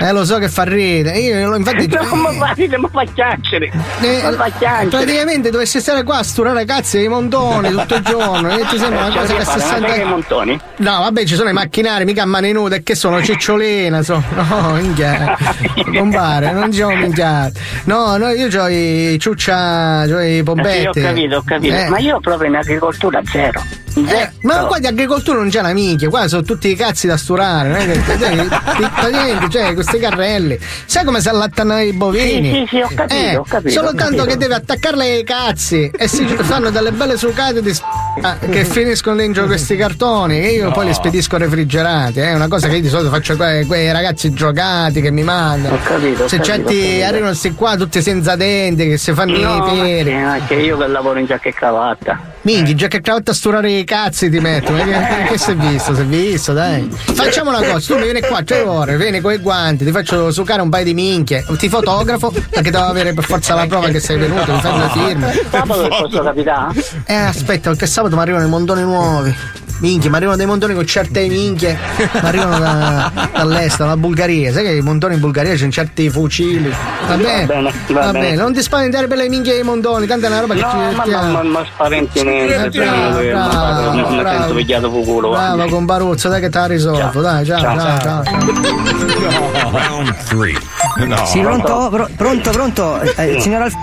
Eh, 0.00 0.12
lo 0.12 0.24
so 0.24 0.38
che 0.38 0.48
fa 0.48 0.62
ridere. 0.62 1.18
Io 1.18 1.56
infatti. 1.56 1.88
Non 1.88 2.20
mi 2.20 2.36
fa 2.38 2.52
ridere, 2.54 2.80
mi 2.80 2.88
fa 2.92 3.02
chiacchiere. 3.12 3.66
Eh, 4.00 4.22
Mi 4.28 4.32
fa 4.36 4.48
chiacchiere. 4.56 4.88
praticamente 4.88 5.50
dovessi 5.50 5.80
stare 5.80 6.04
qua 6.04 6.18
a 6.18 6.22
sturare 6.22 6.64
cazzi 6.64 6.98
ai 6.98 7.08
mondoni 7.08 7.70
tutto 7.70 7.96
il 7.96 8.02
giorno 8.02 8.48
e 8.56 8.64
ti 8.66 8.78
sembra 8.78 9.06
una 9.06 9.08
la 9.08 9.20
cosa 9.20 9.32
che 9.34 9.44
ma 9.44 9.58
sai 9.58 9.82
che 9.82 9.88
sente. 9.90 10.04
montoni? 10.04 10.60
No, 10.76 10.98
vabbè, 11.00 11.24
ci 11.24 11.34
sono 11.34 11.48
i 11.48 11.52
macchinari, 11.52 12.04
mica 12.04 12.22
a 12.22 12.26
mani 12.26 12.52
nude, 12.52 12.84
che 12.84 12.94
sono 12.94 13.20
cicciolina, 13.22 14.02
so. 14.02 14.22
No, 14.36 14.72
minchia. 14.80 15.36
Compare, 15.96 16.52
non 16.52 16.70
diciamo 16.70 16.94
minchia. 16.94 17.50
No, 17.84 18.16
no, 18.18 18.28
io 18.30 18.62
ho 18.62 18.68
i 18.68 19.18
ciuccia, 19.18 20.02
ho 20.02 20.20
i 20.20 20.26
Eh 20.28 20.36
Sì, 20.36 20.42
pompetti. 20.44 21.00
ho 21.00 21.02
capito, 21.02 21.36
ho 21.38 21.42
capito. 21.44 21.74
Eh. 21.74 21.88
Ma 21.88 21.98
io 21.98 22.20
proprio 22.20 22.48
in 22.48 22.54
agricoltura 22.56 23.20
zero. 23.24 23.60
Eh, 23.96 24.30
ma 24.42 24.58
qua 24.66 24.78
di 24.78 24.86
agricoltura 24.86 25.38
non 25.38 25.48
c'è 25.48 25.58
una 25.58 25.72
minchia, 25.72 26.08
qua 26.08 26.28
sono 26.28 26.42
tutti 26.42 26.68
i 26.70 26.76
cazzi 26.76 27.08
da 27.08 27.16
sturare, 27.16 27.68
non 27.68 27.78
è 27.80 27.86
che 27.90 28.00
cioè, 29.00 29.10
niente, 29.10 29.48
cioè 29.50 29.74
questi 29.88 29.98
carrelli. 29.98 30.58
Sai 30.84 31.04
come 31.04 31.20
si 31.20 31.28
allattano 31.28 31.78
i 31.80 31.92
bovini? 31.92 32.50
Sì, 32.50 32.58
sì, 32.58 32.66
sì, 32.76 32.80
ho 32.82 32.88
capito, 32.94 33.14
Eh, 33.14 33.36
ho 33.36 33.42
capito, 33.48 33.70
Solo 33.74 33.88
ho 33.88 33.94
tanto 33.94 34.16
capito. 34.16 34.24
che 34.26 34.36
deve 34.36 34.54
attaccarle 34.54 35.04
ai 35.04 35.24
cazzi 35.24 35.90
e 35.96 36.08
si 36.08 36.26
fanno 36.26 36.70
delle 36.70 36.92
belle 36.92 37.16
sucate 37.16 37.62
di 37.62 37.72
s- 37.74 37.82
che 38.50 38.64
finiscono 38.64 39.16
dentro 39.16 39.46
questi 39.46 39.76
cartoni 39.76 40.40
e 40.40 40.50
io 40.52 40.70
poi 40.72 40.86
li 40.86 40.94
spedisco 40.94 41.36
refrigerati. 41.36 42.20
È 42.20 42.34
una 42.34 42.48
cosa 42.48 42.68
che 42.68 42.76
io 42.76 42.82
di 42.82 42.88
solito 42.88 43.10
faccio 43.10 43.32
a 43.32 43.36
quei, 43.36 43.64
quei 43.64 43.92
ragazzi 43.92 44.32
giocati 44.32 45.00
che 45.00 45.10
mi 45.10 45.22
mandano. 45.22 45.76
Ho 45.76 45.80
capito, 45.82 46.24
ho 46.24 46.28
Se 46.28 46.42
certi 46.42 47.00
arrivano 47.02 47.28
questi 47.28 47.52
qua 47.54 47.76
tutti 47.76 48.02
senza 48.02 48.36
denti, 48.36 48.88
che 48.88 48.96
si 48.98 49.12
fanno 49.14 49.32
No, 49.38 49.38
i 49.38 49.58
ma 49.58 49.70
piedi. 49.72 50.10
sì, 50.10 50.16
ma 50.16 50.38
che 50.46 50.54
io 50.54 50.76
che 50.76 50.86
lavoro 50.86 51.18
in 51.18 51.26
giacca 51.26 51.48
e 51.48 51.52
cravatta. 51.54 52.20
Minchia, 52.42 52.74
già 52.74 52.88
che 52.88 53.00
a 53.04 53.32
sturare 53.32 53.70
i 53.70 53.84
cazzi 53.84 54.30
ti 54.30 54.38
metto. 54.38 54.72
Ma 54.72 54.84
che, 54.84 55.24
che 55.30 55.38
si 55.38 55.50
è 55.50 55.56
visto? 55.56 55.94
Si 55.94 56.00
è 56.00 56.04
visto, 56.04 56.52
dai. 56.52 56.88
Facciamo 56.90 57.50
una 57.50 57.62
cosa, 57.62 57.92
tu 57.92 57.98
mi 57.98 58.04
vieni 58.04 58.20
qua 58.20 58.42
tre 58.42 58.60
ore, 58.62 58.96
vieni 58.96 59.20
con 59.20 59.32
i 59.32 59.38
guanti, 59.38 59.84
ti 59.84 59.90
faccio 59.90 60.30
sucare 60.30 60.62
un 60.62 60.68
paio 60.68 60.84
di 60.84 60.94
minchie, 60.94 61.44
ti 61.58 61.68
fotografo 61.68 62.30
perché 62.30 62.70
devo 62.70 62.84
avere 62.84 63.12
per 63.12 63.24
forza 63.24 63.54
la 63.54 63.66
prova 63.66 63.88
che 63.88 64.00
sei 64.00 64.18
venuto, 64.18 64.52
mi 64.52 64.60
fai 64.60 64.72
due 64.72 64.88
firme. 64.90 65.32
Sabato 65.50 65.88
posso 65.88 66.22
capitare? 66.22 66.84
Eh 67.06 67.14
aspetta, 67.14 67.70
perché 67.70 67.86
sabato 67.86 68.14
mi 68.14 68.22
arrivano 68.22 68.44
i 68.44 68.48
montoni 68.48 68.82
nuovi. 68.82 69.34
Minchia, 69.80 70.10
mi 70.10 70.16
arrivano 70.16 70.36
dei 70.36 70.46
montoni 70.46 70.74
con 70.74 70.84
certe 70.84 71.28
minchie. 71.28 71.78
Mi 72.14 72.20
arrivano 72.22 72.58
da- 72.58 73.12
dall'est, 73.32 73.78
dalla 73.78 73.96
Bulgaria. 73.96 74.52
Sai 74.52 74.64
che 74.64 74.72
i 74.74 74.80
montoni 74.80 75.14
in 75.14 75.20
Bulgaria 75.20 75.54
c'hanno 75.54 75.70
certi 75.70 76.10
fucili. 76.10 76.68
Va 77.06 77.14
bene? 77.16 77.46
bene, 77.46 77.72
va 77.92 78.10
bene. 78.10 78.34
Non 78.34 78.52
ti 78.52 78.60
spaventare 78.60 79.06
per 79.06 79.18
le 79.18 79.28
minchie 79.28 79.52
dei 79.54 79.62
montoni, 79.62 80.06
tanta 80.06 80.26
è 80.26 80.30
una 80.30 80.40
roba 80.40 80.54
che 80.54 80.60
No, 80.62 80.70
ci 80.70 80.76
ma, 80.76 81.04
ma, 81.06 81.22
ma, 81.30 81.42
ma 81.44 81.64
spaventi 81.72 82.22
niente, 82.24 82.68
Bravo, 82.70 83.18
che 83.18 83.30
bravo, 83.30 83.92
non 83.92 84.10
mi 84.14 84.18
bravo. 84.18 84.38
sento 84.38 84.54
pigliato 84.54 84.90
fu 84.90 85.04
culo. 85.04 85.28
Guarda. 85.28 85.64
con 85.66 85.84
Baruzzo, 85.84 86.28
dai 86.28 86.40
che 86.40 86.48
te 86.48 86.58
la 86.58 86.66
risolvo. 86.66 87.20
Dai, 87.20 87.44
ciao, 87.46 87.60
Ciao. 87.60 87.78
ciao, 87.78 88.00
ciao. 88.00 88.22
Round 89.70 90.16
3. 90.28 90.52
No. 91.06 91.24
Sì, 91.26 91.40
pronto? 91.40 91.88
Pro- 91.90 92.08
pronto, 92.16 92.50
pronto? 92.50 93.00
Eh, 93.00 93.36
signor 93.40 93.62
Alf, 93.62 93.74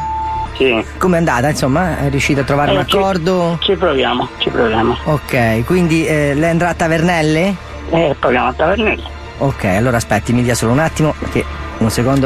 Sì. 0.58 0.86
com'è 0.98 1.18
andata? 1.18 1.50
Insomma, 1.50 2.00
è 2.00 2.10
riuscito 2.10 2.42
a 2.42 2.44
trovare 2.44 2.72
un 2.72 2.80
Eh, 2.80 2.86
ci- 2.86 2.96
accordo? 2.98 3.58
Ci 3.62 3.76
proviamo, 3.76 4.30
ci 4.38 4.50
proviamo. 4.50 4.98
Ok, 5.06 5.64
quindi 5.66 6.06
eh, 6.06 6.34
lei 6.34 6.50
andrà 6.50 6.70
a 6.70 6.74
Tavernelle? 6.74 7.56
Eh, 7.92 8.16
proviamo 8.18 8.48
a 8.48 8.54
tavernello. 8.54 9.10
Ok, 9.40 9.66
allora 9.66 9.98
aspetti, 9.98 10.32
mi 10.34 10.42
dia 10.44 10.56
solo 10.56 10.72
un 10.72 10.80
attimo, 10.80 11.14
che 11.32 11.44
un 11.80 11.90
secondo 11.92 12.26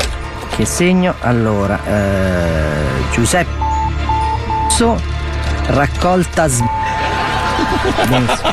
che 0.56 0.64
segno. 0.66 1.16
Allora, 1.22 1.80
eh, 1.86 3.12
Giuseppe 3.12 3.50
raccolta 5.68 6.48
s-. 6.48 6.64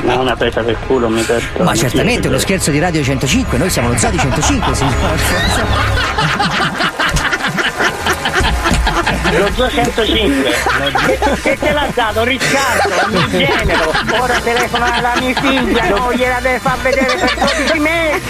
Ma 0.03 0.15
una 0.19 0.35
presa 0.35 0.61
per 0.63 0.75
culo 0.85 1.07
mi 1.09 1.21
perdo. 1.21 1.63
Ma 1.63 1.73
certamente 1.75 2.27
uno 2.27 2.37
scherzo 2.39 2.71
di 2.71 2.79
Radio 2.79 3.03
105, 3.03 3.57
noi 3.57 3.69
siamo 3.69 3.89
lo 3.89 3.97
Zodi 3.97 4.17
105, 4.17 4.75
signor. 4.75 4.95
Lo 9.31 9.49
205 9.49 10.55
che 11.41 11.57
te 11.59 11.71
l'ha 11.71 11.87
dato 11.93 12.23
Riccardo, 12.23 12.89
il 12.89 13.11
mio 13.11 13.29
genero. 13.29 13.93
Ora 14.19 14.39
telefona 14.39 14.93
alla 14.93 15.13
mia 15.19 15.33
figlia, 15.39 15.89
non 15.89 16.13
gliela 16.13 16.39
deve 16.39 16.59
far 16.59 16.77
vedere 16.79 17.15
per 17.15 17.33
12 17.35 17.79
mesi, 17.79 18.21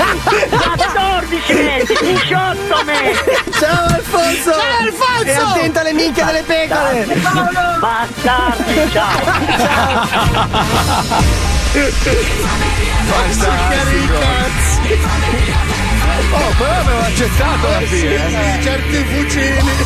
14 0.50 1.54
mesi, 1.54 1.98
18 2.02 2.84
mesi. 2.84 3.22
Ciao 3.60 3.86
Alfonso! 3.86 4.52
Ciao 4.52 4.78
Alfonso! 4.82 5.26
E 5.26 5.34
attenta 5.34 5.80
alle 5.82 5.94
minchie 5.94 6.26
delle 6.26 6.44
pecore! 6.44 7.06
Bastardi, 7.80 8.92
ciao. 8.92 10.26
Oh, 16.32 16.54
però 16.58 16.72
avevo 16.72 17.00
accettato 17.00 17.68
alla 17.68 17.80
fine. 17.82 18.58
eh. 18.58 18.62
certi 18.63 19.06
fucili! 19.06 19.86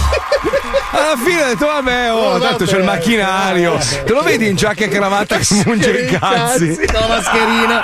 Alla 0.93 1.15
fine 1.23 1.41
ho 1.41 1.45
detto, 1.47 1.65
vabbè, 1.67 2.11
oh, 2.11 2.17
Oh, 2.33 2.39
tanto 2.39 2.65
c'è 2.65 2.77
il 2.77 2.83
vabbè. 2.83 2.97
macchinario. 2.97 3.77
Te 4.05 4.11
lo 4.11 4.21
vedi 4.23 4.49
in 4.49 4.55
giacca 4.57 4.83
e 4.85 4.87
cravatta 4.89 5.37
che 5.37 5.63
munge 5.65 5.89
i 5.91 6.05
cazzi? 6.17 6.77
No, 6.91 7.07
mascherina! 7.07 7.81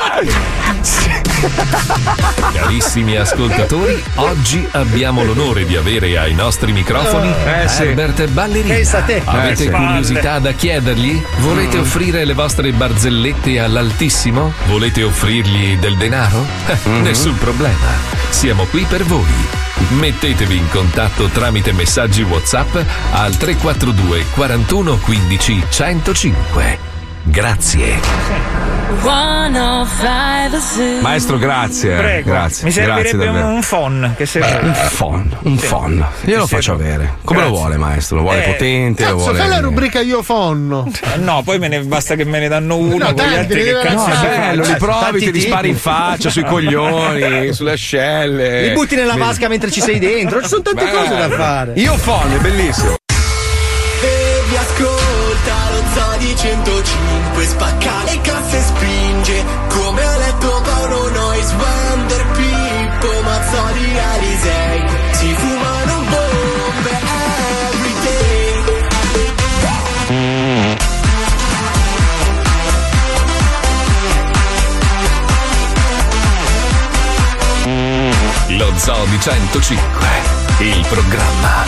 Carissimi 2.53 3.15
ascoltatori, 3.15 4.01
oggi 4.15 4.67
abbiamo 4.71 5.23
l'onore 5.23 5.65
di 5.65 5.75
avere 5.77 6.17
ai 6.17 6.33
nostri 6.33 6.71
microfoni 6.73 7.33
Eh, 7.45 7.67
sì. 7.67 7.83
Herbert 7.83 8.27
Ballerina. 8.29 8.73
Pensa 8.73 8.97
a 8.97 9.01
te. 9.01 9.21
Avete 9.23 9.51
Eh, 9.63 9.65
sì. 9.67 9.69
curiosità 9.69 10.39
da 10.39 10.51
chiedergli? 10.51 11.21
Volete 11.39 11.77
offrire 11.77 12.25
le 12.25 12.33
vostre 12.33 12.71
barzellette 12.71 13.59
all'altissimo? 13.59 14.51
Volete 14.65 15.03
offrirgli 15.03 15.77
del 15.77 15.95
denaro? 15.95 16.45
Eh, 16.67 16.77
Nessun 17.01 17.37
problema. 17.37 18.15
Siamo 18.47 18.63
qui 18.67 18.85
per 18.85 19.03
voi. 19.03 19.27
Mettetevi 19.99 20.55
in 20.55 20.69
contatto 20.69 21.25
tramite 21.25 21.73
messaggi 21.73 22.21
WhatsApp 22.21 22.77
al 23.11 23.35
342 23.35 24.23
41 24.33 24.97
15 24.99 25.63
105. 25.69 26.86
Grazie. 27.29 27.99
Maestro, 31.01 31.37
grazie. 31.37 31.93
eh. 31.93 31.97
Prego, 31.97 32.29
Grazie. 32.31 32.65
mi 32.67 32.71
grazie 32.73 33.05
servirebbe 33.05 33.17
un, 33.27 33.33
davvero. 33.33 33.47
un 33.47 33.61
phon 33.61 34.13
che 34.15 34.25
se 34.25 34.39
Un 34.39 34.75
phon, 34.97 35.37
un 35.43 35.55
phon. 35.57 36.05
Io 36.25 36.37
lo 36.37 36.47
Sì, 36.47 36.55
faccio 36.55 36.75
sì. 36.77 36.81
avere. 36.83 37.15
Come 37.23 37.39
lo 37.41 37.45
Grazie. 37.47 37.49
vuole, 37.63 37.77
maestro? 37.77 38.15
Lo 38.17 38.21
vuole 38.23 38.45
Eh, 38.45 38.49
potente? 38.51 39.03
Lo 39.03 39.09
Cazzo, 39.09 39.23
vuole. 39.23 39.37
fai 39.39 39.47
la 39.49 39.59
rubrica 39.59 39.99
io 39.99 40.23
fonno! 40.23 40.89
Eh, 41.13 41.17
No, 41.27 41.41
poi 41.43 41.59
me 41.59 41.67
ne 41.67 41.81
basta 41.81 42.15
che 42.15 42.23
me 42.23 42.39
ne 42.39 42.47
danno 42.47 42.77
uno, 42.77 42.97
No, 42.97 43.05
con 43.05 43.13
gli 43.13 43.17
tanti, 43.17 43.35
altri 43.35 43.63
che 43.63 43.71
ne 43.73 43.81
cazzo 43.81 44.07
No, 44.07 44.13
è 44.13 44.37
bello, 44.37 44.61
li 44.61 44.67
Tanti 44.67 44.83
provi, 44.85 45.19
te 45.19 45.31
li 45.31 45.41
spari 45.41 45.69
in 45.69 45.77
faccia, 45.77 46.29
sui 46.29 46.43
coglioni, 46.47 47.53
sulle 47.53 47.71
ascelle. 47.73 48.67
Li 48.67 48.73
butti 48.73 48.95
nella 48.95 49.13
Mi- 49.15 49.19
vasca 49.19 49.47
mentre 49.49 49.69
ci 49.69 49.81
sei 49.81 49.99
dentro. 49.99 50.41
Ci 50.41 50.47
sono 50.47 50.61
tante 50.61 50.85
Bello. 50.85 50.99
cose 50.99 51.15
da 51.17 51.29
fare. 51.29 51.73
Io 51.75 51.93
phon, 52.03 52.31
è 52.33 52.37
bellissimo. 52.37 52.95
Baby 54.01 54.55
ascolta 54.55 55.55
lo 55.97 55.97
Zodi 55.97 56.35
105 56.35 57.45
Spacca 57.45 58.03
le 58.03 58.21
casse 58.21 58.57
e 58.57 58.61
spinge. 58.61 59.43
Come 59.69 60.03
ha 60.03 60.17
letto 60.17 60.61
Paolo 60.63 61.09
Nois 61.09 61.51
Wander 61.53 62.25
Pippo 62.27 63.21
Mazzoli 63.23 63.99
Alisei. 63.99 64.85
Si 65.11 65.33
fumano 65.33 66.03
bombe 66.09 66.99
everyday 67.69 68.35
Lo 78.57 78.71
Zoo 78.77 79.05
di 79.05 79.19
105, 79.19 80.07
il 80.59 80.85
programma 80.87 81.65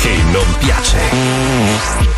che 0.00 0.16
non 0.32 0.46
piace. 0.58 2.16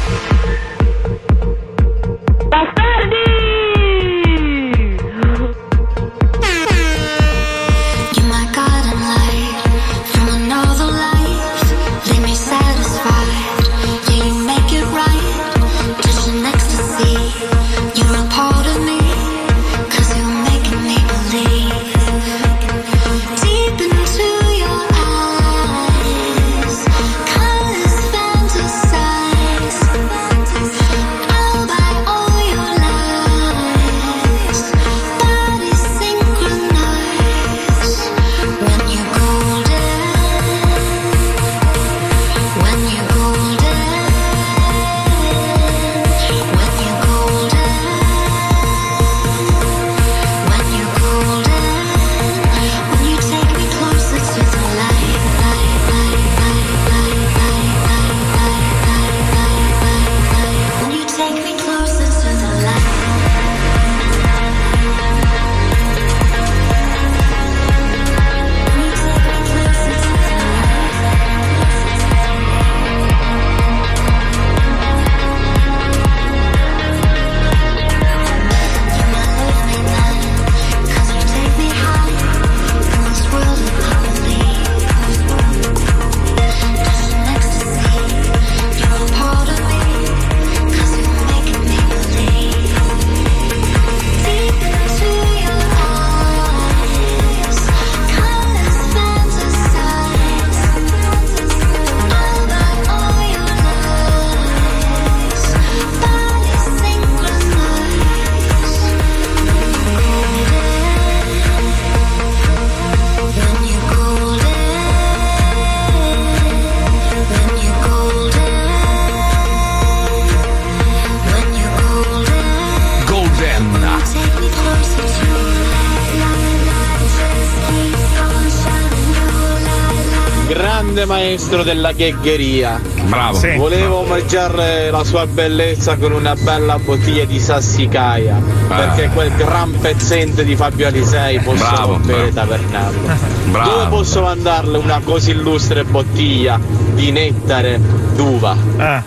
Maestro 131.48 131.62
della 131.62 131.92
ghegheria. 131.92 132.78
Bravo. 133.06 133.38
Sì. 133.38 133.54
Volevo 133.56 134.02
mangiare 134.02 134.90
la 134.90 135.02
sua 135.02 135.26
bellezza 135.26 135.96
con 135.96 136.12
una 136.12 136.34
bella 136.34 136.78
bottiglia 136.78 137.24
di 137.24 137.40
sassicaia. 137.40 138.36
Perché 138.68 139.08
quel 139.14 139.32
gran 139.34 139.78
pezzente 139.80 140.44
di 140.44 140.54
Fabio 140.54 140.88
Alisei 140.88 141.40
posso 141.40 141.64
Bravo, 141.64 141.92
rompere 141.92 142.30
bravo. 142.30 142.34
tavernello. 142.56 143.36
Bravo. 143.48 143.70
Dove 143.70 143.86
posso 143.88 144.20
mandarle 144.22 144.76
una 144.76 145.00
così 145.02 145.30
illustre 145.30 145.82
bottiglia 145.84 146.60
di 146.92 147.10
nettare 147.10 147.80
d'uva? 148.14 148.54
Ah. 148.76 149.02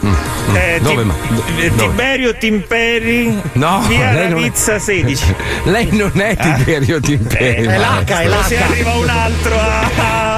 Eh, 0.53 0.79
Dove 0.81 0.95
Tim- 0.95 1.05
ma- 1.05 1.61
eh, 1.61 1.75
Tiberio 1.75 2.35
Timperi 2.35 3.39
No, 3.53 3.83
via 3.87 4.11
non 4.13 4.39
è- 4.39 4.41
pizza 4.41 4.79
16 4.79 5.35
Lei 5.65 5.89
non 5.95 6.11
è 6.19 6.35
Tiberio 6.41 6.99
Timperi. 6.99 7.65
Eh, 7.67 7.77
ma- 7.77 8.03
Se 8.47 8.57
arriva 8.57 8.93
un 8.93 9.07
altro 9.09 9.55
ah, 9.59 10.30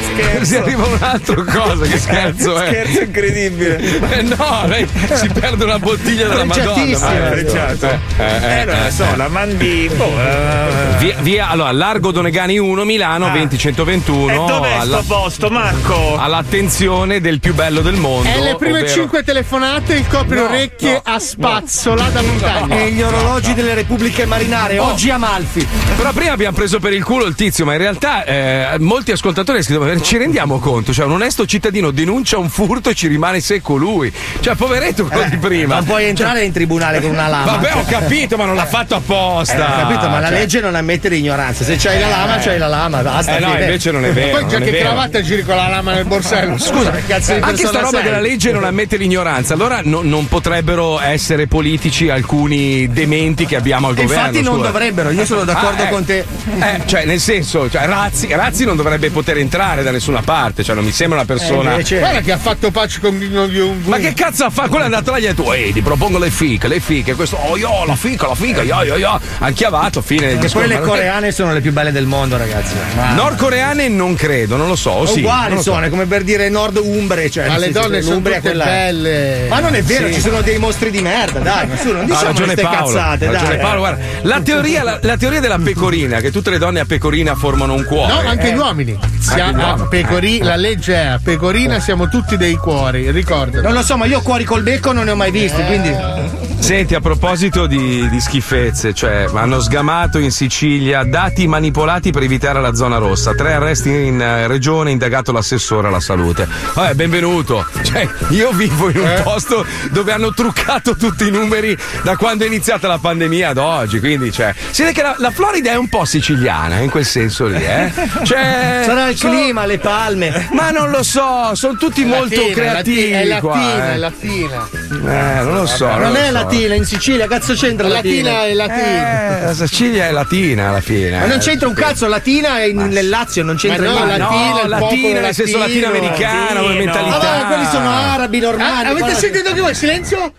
scherzo 0.00 0.44
Se 0.44 0.58
arriva 0.58 0.84
un 0.86 0.98
altro 1.00 1.44
cosa, 1.44 1.84
che 1.86 1.98
scherzo 1.98 2.58
è? 2.60 2.66
scherzo 2.68 3.00
incredibile 3.02 3.76
Eh 4.10 4.22
no, 4.22 4.64
lei 4.66 4.86
si 5.14 5.28
perde 5.28 5.64
una 5.64 5.78
bottiglia 5.78 6.28
della 6.28 6.44
Madonna. 6.44 6.72
Pregiatissima. 6.72 7.10
ma- 7.20 7.28
Pregiato. 7.30 7.86
Eh, 8.18 8.60
eh, 8.60 8.64
non 8.64 8.82
lo 8.84 8.90
so 8.90 9.06
la 9.16 9.28
mandi 9.28 9.90
boh, 9.94 10.18
eh, 10.18 10.96
Via, 10.98 11.16
via- 11.20 11.48
allora, 11.48 11.72
Largo 11.72 12.10
Donegani 12.12 12.58
1, 12.58 12.84
Milano, 12.84 13.26
Ah. 13.26 13.32
20-121. 13.32 14.30
e 14.32 14.36
dov'è 14.46 14.78
sto 14.84 15.04
posto 15.06 15.50
Marco? 15.50 16.16
All'attenzione 16.18 17.20
del 17.20 17.40
più 17.40 17.54
bello 17.54 17.80
del 17.80 17.94
mondo. 17.94 18.28
E 18.28 18.40
le 18.40 18.56
prime 18.56 18.78
ovvero- 18.80 18.92
cinque 18.92 19.22
telefonate 19.22 19.94
il 19.94 20.06
copre 20.06 20.40
orecchie 20.40 21.00
a 21.02 21.18
spazzola 21.18 22.08
da 22.10 22.22
montagna. 22.22 22.76
E 22.80 22.90
gli 22.92 23.02
orologi 23.02 23.54
delle 23.54 23.74
repubbliche 23.74 24.26
marinare, 24.26 24.78
Oh. 24.78 24.90
oggi 24.90 25.10
a 25.10 25.18
Malfi. 25.18 25.66
Però 25.96 26.12
prima 26.12 26.32
abbiamo 26.32 26.54
preso 26.56 26.78
per 26.78 26.92
il 26.92 27.02
culo 27.04 27.24
il 27.24 27.34
tizio, 27.34 27.64
ma 27.64 27.72
in 27.72 27.78
realtà 27.78 28.24
eh, 28.24 28.76
molti 28.78 29.12
ascoltatori 29.12 29.60
"Ma 29.78 29.81
ci 30.02 30.16
rendiamo 30.16 30.58
conto? 30.58 30.92
Cioè, 30.92 31.04
un 31.06 31.12
onesto 31.12 31.46
cittadino 31.46 31.90
denuncia 31.90 32.38
un 32.38 32.48
furto 32.48 32.90
e 32.90 32.94
ci 32.94 33.06
rimane 33.08 33.40
secco 33.40 33.76
lui. 33.76 34.12
Cioè, 34.40 34.54
poveretto 34.54 35.04
quello 35.06 35.28
di 35.28 35.36
prima. 35.36 35.76
Non 35.76 35.84
puoi 35.84 36.04
entrare 36.06 36.44
in 36.44 36.52
tribunale 36.52 37.00
con 37.00 37.10
una 37.10 37.28
lama. 37.28 37.52
Vabbè, 37.52 37.74
ho 37.76 37.84
capito, 37.86 38.36
ma 38.36 38.44
non 38.44 38.54
l'ha 38.54 38.66
fatto 38.66 38.94
apposta. 38.96 39.54
Eh, 39.56 39.60
ho 39.60 39.88
capito, 39.88 40.08
ma 40.08 40.20
la 40.20 40.28
Cioè, 40.28 40.38
legge 40.38 40.60
non 40.60 40.74
ammette 40.74 41.08
l'ignoranza. 41.08 41.64
Se 41.64 41.76
c'hai 41.76 41.98
la 42.00 42.08
lama, 42.08 42.36
c'hai 42.38 42.58
la 42.58 42.66
lama. 42.68 43.02
Basta. 43.02 43.36
Eh 43.36 43.40
no, 43.40 43.50
fine. 43.50 43.64
invece 43.64 43.90
non 43.90 44.04
è 44.04 44.12
vero. 44.12 44.38
Poi 44.40 44.48
già 44.48 44.58
che 44.58 44.70
cravatta 44.78 45.20
giri 45.22 45.42
con 45.42 45.56
la 45.56 45.68
lama 45.68 45.92
nel 45.94 46.04
borsello. 46.04 46.58
Scusa, 46.58 46.90
che 46.90 47.02
cazzo 47.06 47.34
di 47.34 47.40
Anche 47.40 47.66
sta 47.66 47.78
roba 47.80 47.88
sei? 47.98 48.02
della 48.02 48.20
legge 48.20 48.52
non 48.52 48.64
ammette 48.64 48.96
l'ignoranza, 48.96 49.54
allora 49.54 49.80
no- 49.82 50.00
non 50.02 50.28
potrebbero 50.28 51.00
essere 51.00 51.46
politici 51.46 52.08
alcuni 52.08 52.88
dementi 52.92 53.46
che 53.46 53.56
abbiamo 53.56 53.88
al 53.88 53.94
E 53.98 54.02
governo. 54.02 54.26
infatti 54.26 54.42
non 54.44 54.56
scusa. 54.56 54.66
dovrebbero, 54.70 55.10
io 55.10 55.24
sono 55.24 55.44
d'accordo 55.44 55.82
Ah, 55.82 55.86
eh. 55.86 55.90
con 55.90 56.04
te. 56.04 56.18
Eh, 56.58 56.80
cioè, 56.86 57.04
nel 57.04 57.20
senso, 57.20 57.68
cioè, 57.70 57.86
Razzi, 57.86 58.26
Razzi 58.30 58.64
non 58.64 58.76
dovrebbe 58.76 59.10
poter 59.10 59.38
entrare 59.38 59.71
da 59.80 59.90
nessuna 59.90 60.20
parte, 60.20 60.62
cioè 60.62 60.74
non 60.74 60.84
mi 60.84 60.92
sembra 60.92 61.18
una 61.20 61.26
persona. 61.26 61.78
Guarda 61.80 62.20
che 62.20 62.32
ha 62.32 62.36
fatto 62.36 62.70
pace 62.70 63.00
con 63.00 63.14
un 63.14 63.80
Ma 63.84 63.96
che 63.96 64.12
cazzo 64.12 64.50
fa? 64.50 64.68
Quello 64.68 64.82
è 64.82 64.86
andato 64.86 65.10
là 65.12 65.16
e 65.16 65.20
gli 65.22 65.26
ha 65.26 65.32
detto, 65.32 65.50
ehi, 65.52 65.72
ti 65.72 65.80
propongo 65.80 66.18
le 66.18 66.30
fiche, 66.30 66.68
le 66.68 66.80
fiche, 66.80 67.14
questo, 67.14 67.36
oh 67.36 67.56
io, 67.56 67.84
la 67.86 67.96
fica, 67.96 68.26
la 68.26 68.34
fica, 68.34 68.60
io, 68.62 68.82
io, 68.82 68.96
io. 68.96 69.20
Ha 69.38 69.50
chiavato, 69.52 70.02
fine 70.02 70.26
del 70.26 70.36
E 70.36 70.40
discorso. 70.40 70.58
poi 70.58 70.68
le 70.68 70.74
non 70.74 70.84
è- 70.84 70.88
coreane 70.88 71.32
sono 71.32 71.52
le 71.54 71.60
più 71.62 71.72
belle 71.72 71.92
del 71.92 72.04
mondo, 72.04 72.36
ragazzi. 72.36 72.74
Ma- 72.96 73.12
Nordcoreane 73.14 73.88
non 73.88 74.14
credo, 74.14 74.56
non 74.56 74.68
lo 74.68 74.76
so. 74.76 74.90
o 74.90 75.06
sì, 75.06 75.20
uguali 75.20 75.56
so. 75.56 75.62
sono, 75.62 75.86
è 75.86 75.88
come 75.88 76.04
per 76.06 76.22
dire 76.24 76.48
nord 76.50 76.76
umbre. 76.76 77.30
Cioè, 77.30 77.48
Ma 77.48 77.56
le 77.56 77.70
donne 77.70 77.98
che 77.98 78.02
sono 78.02 78.16
tutte 78.20 78.40
quella- 78.40 78.64
belle. 78.64 79.46
Ma 79.48 79.60
non 79.60 79.74
è 79.74 79.82
vero, 79.82 80.08
Sì. 80.08 80.14
ci 80.14 80.20
sono 80.20 80.40
dei 80.42 80.58
mostri 80.58 80.90
di 80.90 81.00
merda, 81.00 81.38
dai, 81.38 81.66
ma 81.68 81.76
su, 81.76 81.88
non 81.92 82.00
Ha 82.00 82.04
diciamo 82.04 82.24
ragione 82.26 82.54
queste 82.54 82.62
Paolo, 82.62 82.86
cazzate, 82.94 83.26
ha 83.26 83.30
ragione 83.30 83.48
dai. 83.56 83.58
Paolo, 83.60 83.78
guarda, 83.78 84.04
la 84.22 84.40
teoria, 84.40 84.82
la, 84.82 84.98
la 85.00 85.16
teoria 85.16 85.40
della 85.40 85.58
pecorina, 85.58 86.20
che 86.20 86.30
tutte 86.30 86.50
le 86.50 86.58
donne 86.58 86.80
a 86.80 86.84
pecorina 86.84 87.34
formano 87.34 87.74
un 87.74 87.84
cuore. 87.84 88.12
No, 88.12 88.18
anche 88.28 88.48
Eh. 88.48 88.52
gli 88.52 88.58
uomini. 88.58 88.98
Si 89.18 89.40
A 89.60 89.70
uomini. 89.72 89.88
pecori- 89.88 90.42
la 90.42 90.56
legge 90.56 90.94
è 90.94 91.06
a 91.06 91.20
pecorina 91.22 91.78
siamo 91.80 92.08
tutti 92.08 92.36
dei 92.36 92.56
cuori, 92.56 93.10
ricorda. 93.10 93.60
Non 93.60 93.72
lo 93.72 93.82
so, 93.82 93.96
ma 93.96 94.06
io 94.06 94.20
cuori 94.22 94.44
col 94.44 94.62
becco 94.62 94.92
non 94.92 95.04
ne 95.04 95.10
ho 95.10 95.16
mai 95.16 95.30
visti, 95.30 95.62
quindi. 95.64 96.41
Senti, 96.62 96.94
a 96.94 97.00
proposito 97.00 97.66
di, 97.66 98.08
di 98.08 98.20
schifezze, 98.20 98.94
cioè 98.94 99.26
hanno 99.34 99.60
sgamato 99.60 100.18
in 100.18 100.30
Sicilia 100.30 101.02
dati 101.02 101.46
manipolati 101.48 102.12
per 102.12 102.22
evitare 102.22 102.60
la 102.60 102.72
zona 102.74 102.98
rossa. 102.98 103.34
Tre 103.34 103.52
arresti 103.54 103.90
in 103.90 104.20
eh, 104.20 104.46
regione, 104.46 104.92
indagato 104.92 105.32
l'assessore 105.32 105.88
alla 105.88 105.98
salute. 106.00 106.46
Vabbè, 106.74 106.94
benvenuto. 106.94 107.66
Cioè, 107.82 108.08
io 108.30 108.52
vivo 108.52 108.88
in 108.88 108.98
un 109.00 109.08
Eh? 109.08 109.20
posto 109.22 109.66
dove 109.90 110.12
hanno 110.12 110.32
truccato 110.32 110.94
tutti 110.94 111.26
i 111.26 111.30
numeri 111.30 111.76
da 112.04 112.16
quando 112.16 112.44
è 112.44 112.46
iniziata 112.46 112.86
la 112.86 112.98
pandemia 112.98 113.50
ad 113.50 113.58
oggi. 113.58 113.98
Quindi, 113.98 114.30
cioè, 114.32 114.54
si 114.70 114.82
vede 114.82 114.94
che 114.94 115.02
la, 115.02 115.16
la 115.18 115.30
Florida 115.30 115.72
è 115.72 115.76
un 115.76 115.88
po' 115.88 116.04
siciliana 116.04 116.78
in 116.78 116.88
quel 116.90 117.04
senso 117.04 117.46
lì, 117.46 117.62
eh? 117.62 117.92
Cioè, 118.22 118.82
Sarà 118.86 119.08
il 119.08 119.16
sono- 119.16 119.34
clima, 119.34 119.66
le 119.66 119.78
palme. 119.78 120.48
Ma 120.52 120.70
non 120.70 120.90
lo 120.90 121.02
so, 121.02 121.54
sono 121.54 121.76
tutti 121.76 122.04
molto 122.04 122.36
Latina, 122.40 122.54
creativi. 122.54 123.10
È 123.10 123.24
latina, 123.24 123.40
qua, 123.40 123.88
è 123.88 123.92
eh. 123.92 123.96
latina. 123.98 124.68
Eh, 124.72 125.42
non 125.42 125.54
lo 125.54 125.66
so. 125.66 125.88
non 125.88 126.12
lo 126.12 126.16
è 126.16 126.26
so. 126.26 126.32
Latina, 126.52 126.74
in 126.74 126.84
Sicilia, 126.84 127.26
cazzo 127.26 127.54
c'entra 127.54 127.88
Latina 127.88 128.30
latina? 128.32 128.44
è 128.46 128.52
latina. 128.54 129.38
Eh, 129.38 129.44
la 129.44 129.54
Sicilia 129.66 130.06
è 130.06 130.10
latina 130.12 130.68
alla 130.68 130.80
fine. 130.80 131.10
Ma 131.18 131.26
non 131.26 131.38
eh. 131.38 131.40
c'entra 131.40 131.68
un 131.68 131.74
cazzo, 131.74 132.06
latina 132.08 132.58
è 132.58 132.64
in- 132.64 132.86
nel 132.88 133.08
Lazio, 133.08 133.42
non 133.42 133.56
c'entra 133.56 133.90
Ma 133.90 134.00
no, 134.00 134.06
latina, 134.06 134.26
no, 134.26 134.66
latina 134.68 134.78
popolo 134.78 135.20
nel 135.20 135.34
senso 135.34 135.58
latino. 135.58 135.90
latinoamericana, 135.90 136.60
come 136.60 136.74
mentalità. 136.74 137.30
Allora, 137.32 137.46
quelli 137.46 137.66
sono 137.70 137.90
arabi 137.90 138.38
Ah, 138.38 138.40
normali. 138.42 138.84
avete 138.86 138.98
guarda- 139.00 139.18
sentito 139.18 139.52
che 139.52 139.60
voi? 139.60 139.74
Silenzio? 139.74 140.32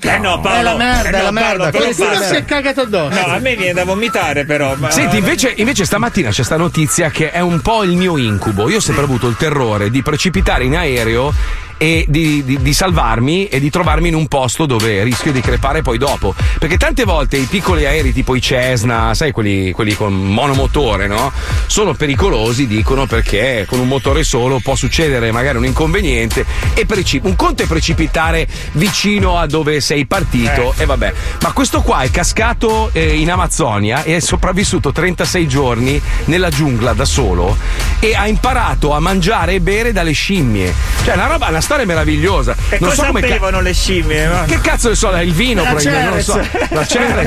Eh 0.00 0.16
no, 0.18 0.38
Paolo. 0.40 0.58
È 0.58 0.62
la 0.62 0.76
merda, 0.76 1.08
eh 1.08 1.10
no, 1.10 1.22
la 1.24 1.30
merda, 1.32 1.70
Paolo, 1.70 1.92
Qualcuno 1.94 2.22
si 2.22 2.34
è 2.36 2.44
cagato 2.44 2.80
addosso. 2.82 3.18
No, 3.20 3.32
a 3.34 3.38
me 3.40 3.56
viene 3.56 3.72
da 3.72 3.84
vomitare 3.84 4.44
però. 4.44 4.74
ma- 4.76 4.92
Senti, 4.92 5.16
invece, 5.18 5.52
invece 5.56 5.84
stamattina 5.84 6.30
c'è 6.30 6.44
sta 6.44 6.56
notizia 6.56 7.10
che 7.10 7.32
è 7.32 7.40
un 7.40 7.60
po' 7.60 7.82
il 7.82 7.96
mio 7.96 8.16
incubo. 8.16 8.68
Io 8.68 8.76
ho 8.76 8.80
sempre 8.80 9.02
avuto 9.02 9.26
il 9.26 9.34
terrore 9.36 9.90
di 9.90 10.00
precipitare 10.02 10.64
in 10.64 10.76
aereo 10.76 11.34
e 11.78 12.04
di, 12.08 12.44
di- 12.44 12.60
di 12.60 12.72
salvarmi 12.74 13.46
e 13.46 13.60
di 13.60 13.70
trovarmi 13.70 14.08
in 14.08 14.14
un 14.14 14.26
posto 14.26 14.66
dove 14.66 15.02
rischio 15.04 15.32
di 15.32 15.40
crepare 15.40 15.80
poi 15.82 15.96
dopo. 15.96 16.34
Perché 16.58 16.76
tante 16.76 17.04
volte 17.04 17.36
i 17.36 17.44
piccoli 17.44 17.86
aerei 17.86 18.12
tipo 18.12 18.34
i 18.34 18.42
Cessna, 18.42 19.14
sai, 19.14 19.32
quelli, 19.32 19.70
quelli 19.70 19.94
con 19.94 20.12
monomotore, 20.12 21.06
no? 21.06 21.32
Sono 21.66 21.94
pericolosi, 21.94 22.66
dicono, 22.66 23.06
perché 23.06 23.64
con 23.68 23.78
un 23.78 23.88
motore 23.88 24.24
solo 24.24 24.60
può 24.60 24.74
succedere 24.74 25.30
magari 25.32 25.56
un 25.58 25.64
inconveniente 25.64 26.44
e 26.74 26.84
preci- 26.84 27.20
un 27.22 27.36
conto 27.36 27.62
è 27.62 27.66
precipitare 27.66 28.46
vicino 28.72 29.38
a 29.38 29.46
dove 29.46 29.80
sei 29.80 30.06
partito 30.06 30.74
e 30.76 30.84
vabbè. 30.84 31.12
Ma 31.42 31.52
questo 31.52 31.82
qua 31.82 32.00
è 32.02 32.10
cascato 32.10 32.90
eh, 32.92 33.16
in 33.16 33.30
Amazzonia 33.30 34.02
e 34.02 34.16
è 34.16 34.20
sopravvissuto 34.20 34.90
36 34.92 35.46
giorni 35.48 36.00
nella 36.24 36.50
giungla 36.50 36.92
da 36.92 37.04
solo 37.04 37.56
e 38.00 38.14
ha 38.14 38.26
imparato 38.26 38.92
a 38.92 39.00
mangiare 39.00 39.54
e 39.54 39.60
bere 39.60 39.92
dalle 39.92 40.12
scimmie. 40.12 40.72
Cioè, 41.04 41.14
una 41.14 41.26
roba, 41.26 41.48
una 41.48 41.60
storia 41.68 41.84
meravigliosa. 41.84 42.56
E 42.70 42.78
non 42.80 42.88
cosa 42.88 43.02
so 43.02 43.06
come 43.08 43.20
ca- 43.20 43.26
le 43.60 43.74
scimmie? 43.74 44.26
ma- 44.26 44.44
che 44.46 44.58
cazzo 44.62 44.88
ne 44.88 44.94
so, 44.94 45.14
il 45.20 45.34
vino 45.34 45.62
La 45.62 45.68
probabilmente, 45.68 46.08
non 46.08 46.16
lo 46.16 46.22
so. 46.22 46.36
La 46.74 46.86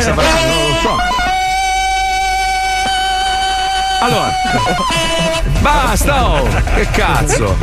avrà, 0.10 0.24
non 0.24 0.68
lo 0.68 0.76
so. 0.82 1.30
Allora, 4.02 4.32
basta, 5.62 6.32
oh, 6.32 6.50
che 6.74 6.88
cazzo. 6.90 7.56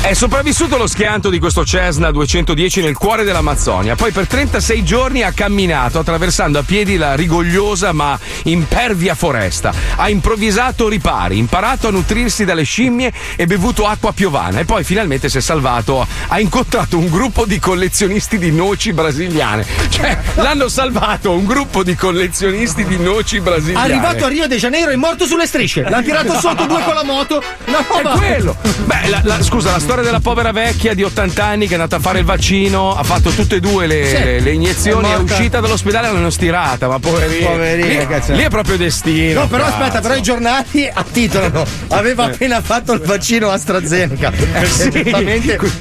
È 0.00 0.12
sopravvissuto 0.12 0.76
lo 0.76 0.86
schianto 0.86 1.30
di 1.30 1.40
questo 1.40 1.64
Cessna 1.64 2.12
210 2.12 2.82
nel 2.82 2.96
cuore 2.96 3.24
dell'Amazzonia. 3.24 3.96
Poi 3.96 4.12
per 4.12 4.28
36 4.28 4.84
giorni 4.84 5.22
ha 5.22 5.32
camminato 5.32 5.98
attraversando 5.98 6.60
a 6.60 6.62
piedi 6.62 6.96
la 6.96 7.14
rigogliosa 7.14 7.92
ma 7.92 8.16
impervia 8.44 9.16
foresta. 9.16 9.72
Ha 9.96 10.08
improvvisato 10.08 10.88
ripari, 10.88 11.38
imparato 11.38 11.88
a 11.88 11.90
nutrirsi 11.90 12.44
dalle 12.44 12.62
scimmie 12.62 13.12
e 13.34 13.46
bevuto 13.46 13.84
acqua 13.86 14.12
piovana. 14.12 14.60
E 14.60 14.64
poi 14.64 14.84
finalmente 14.84 15.28
si 15.28 15.38
è 15.38 15.40
salvato. 15.40 16.06
Ha 16.28 16.38
incontrato 16.38 16.98
un 16.98 17.08
gruppo 17.08 17.46
di 17.46 17.58
collezionisti 17.58 18.38
di 18.38 18.52
noci 18.52 18.92
brasiliane. 18.92 19.66
Cioè, 19.88 20.18
l'hanno 20.34 20.68
salvato 20.68 21.32
un 21.32 21.46
gruppo 21.46 21.82
di 21.82 21.96
collezionisti 21.96 22.84
di 22.84 22.98
noci 22.98 23.40
brasiliane. 23.40 23.92
Arrivato 23.92 24.24
a 24.24 24.28
Rio 24.28 24.46
de 24.46 24.56
Janeiro 24.56 24.90
è 24.90 24.96
morto 24.96 25.26
sulle 25.26 25.46
strisce. 25.46 25.63
L'hanno 25.74 26.02
tirato 26.02 26.38
sotto 26.38 26.64
due 26.66 26.82
con 26.84 26.94
la 26.94 27.04
moto. 27.04 27.42
No, 27.66 27.78
È 27.78 28.02
ma- 28.02 28.10
quello! 28.16 28.56
Beh, 28.84 29.08
la- 29.08 29.20
la- 29.24 29.42
scusa, 29.42 29.70
la 29.70 29.78
storia 29.78 30.02
della 30.02 30.20
povera 30.20 30.52
vecchia 30.52 30.94
di 30.94 31.02
80 31.02 31.44
anni 31.44 31.64
che 31.66 31.72
è 31.72 31.74
andata 31.74 31.96
a 31.96 32.00
fare 32.00 32.18
il 32.20 32.24
vaccino, 32.24 32.94
ha 32.96 33.02
fatto 33.02 33.30
tutte 33.30 33.56
e 33.56 33.60
due 33.60 33.86
le, 33.86 34.06
Sì. 34.06 34.12
le- 34.24 34.40
le 34.40 34.52
iniezioni, 34.52 35.08
È 35.08 35.14
è, 35.14 35.18
uscita 35.18 35.60
dall'ospedale 35.60 36.08
e 36.08 36.12
l'hanno 36.12 36.30
stirata, 36.30 36.88
ma 36.88 36.98
poverina. 36.98 37.48
Poverina, 37.48 37.86
lì, 38.18 38.36
lì 38.36 38.42
è 38.42 38.48
proprio 38.48 38.76
destino. 38.76 39.40
No, 39.40 39.48
però 39.48 39.64
cazzo. 39.64 39.76
aspetta, 39.76 40.00
però 40.00 40.14
i 40.14 40.22
giornali 40.22 40.90
attitolano. 40.92 41.64
Aveva 41.88 42.24
appena 42.24 42.60
fatto 42.60 42.92
il 42.92 43.00
vaccino 43.00 43.50
AstraZeneca. 43.50 44.32
Eh, 44.54 44.66
sì. 44.66 45.02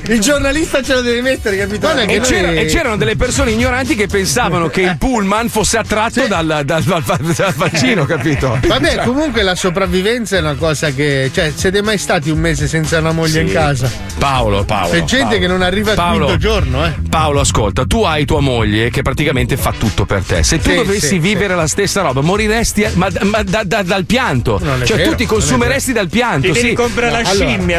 Il 0.08 0.20
giornalista 0.20 0.82
ce 0.82 0.94
lo 0.96 1.02
deve 1.02 1.22
mettere, 1.22 1.58
capito? 1.58 1.90
E, 1.90 1.94
noi- 2.06 2.20
c'era- 2.22 2.52
e 2.52 2.66
c'erano 2.66 2.96
delle 2.98 3.16
persone 3.16 3.52
ignoranti 3.52 3.96
che 3.96 4.08
pensavano 4.08 4.68
che 4.70 4.82
il 4.82 4.98
pullman 4.98 5.50
fosse 5.50 5.78
attratto 5.78 6.26
dal, 6.28 6.62
dal- 6.66 6.84
dal- 6.84 7.04
dal 7.04 7.54
vaccino, 7.56 8.06
capito? 8.06 8.58
Vabbè, 8.66 9.04
comunque 9.04 9.42
la 9.44 9.56
sopravvivenza 9.74 10.38
è 10.38 10.40
una 10.40 10.54
cosa 10.54 10.92
che. 10.92 11.32
Cioè, 11.34 11.52
siete 11.56 11.82
mai 11.82 11.98
stati 11.98 12.30
un 12.30 12.38
mese 12.38 12.68
senza 12.68 13.00
una 13.00 13.12
moglie 13.12 13.42
in 13.42 13.48
Sì. 13.48 13.54
casa? 13.54 13.92
Paolo, 14.20 14.64
Paolo. 14.64 14.92
C'è 14.92 15.04
gente 15.04 15.24
Paolo. 15.26 15.40
che 15.40 15.48
non 15.48 15.62
arriva 15.64 15.90
al 15.92 15.96
Paolo, 15.98 16.26
quinto 16.26 16.40
giorno, 16.40 16.86
eh. 16.86 16.94
Paolo, 17.10 17.40
ascolta, 17.40 17.86
tu 17.86 18.04
hai 18.04 18.24
tua 18.26 18.40
moglie 18.40 18.90
che 18.92 19.02
praticamente 19.02 19.58
fa 19.58 19.74
tutto 19.78 20.06
per 20.06 20.22
te. 20.24 20.44
Se 20.44 20.60
tu 20.60 20.70
Sì, 20.70 20.76
dovessi 20.76 21.08
sì, 21.08 21.20
vivere 21.20 21.56
la 21.56 21.68
stessa 21.68 22.02
roba, 22.02 22.22
moriresti 22.22 22.86
ma, 22.94 23.08
ma 23.24 23.42
da- 23.44 23.64
da- 23.64 23.82
dal 23.82 24.06
pianto. 24.06 24.60
Non 24.62 24.84
è 24.84 24.86
Cioè, 24.86 24.98
vero, 24.98 25.10
tu 25.12 25.16
ti 25.18 25.26
consumeresti 25.26 25.92
dal 25.92 26.08
pianto. 26.10 26.54
sì. 26.54 26.76
allora, 26.78 27.18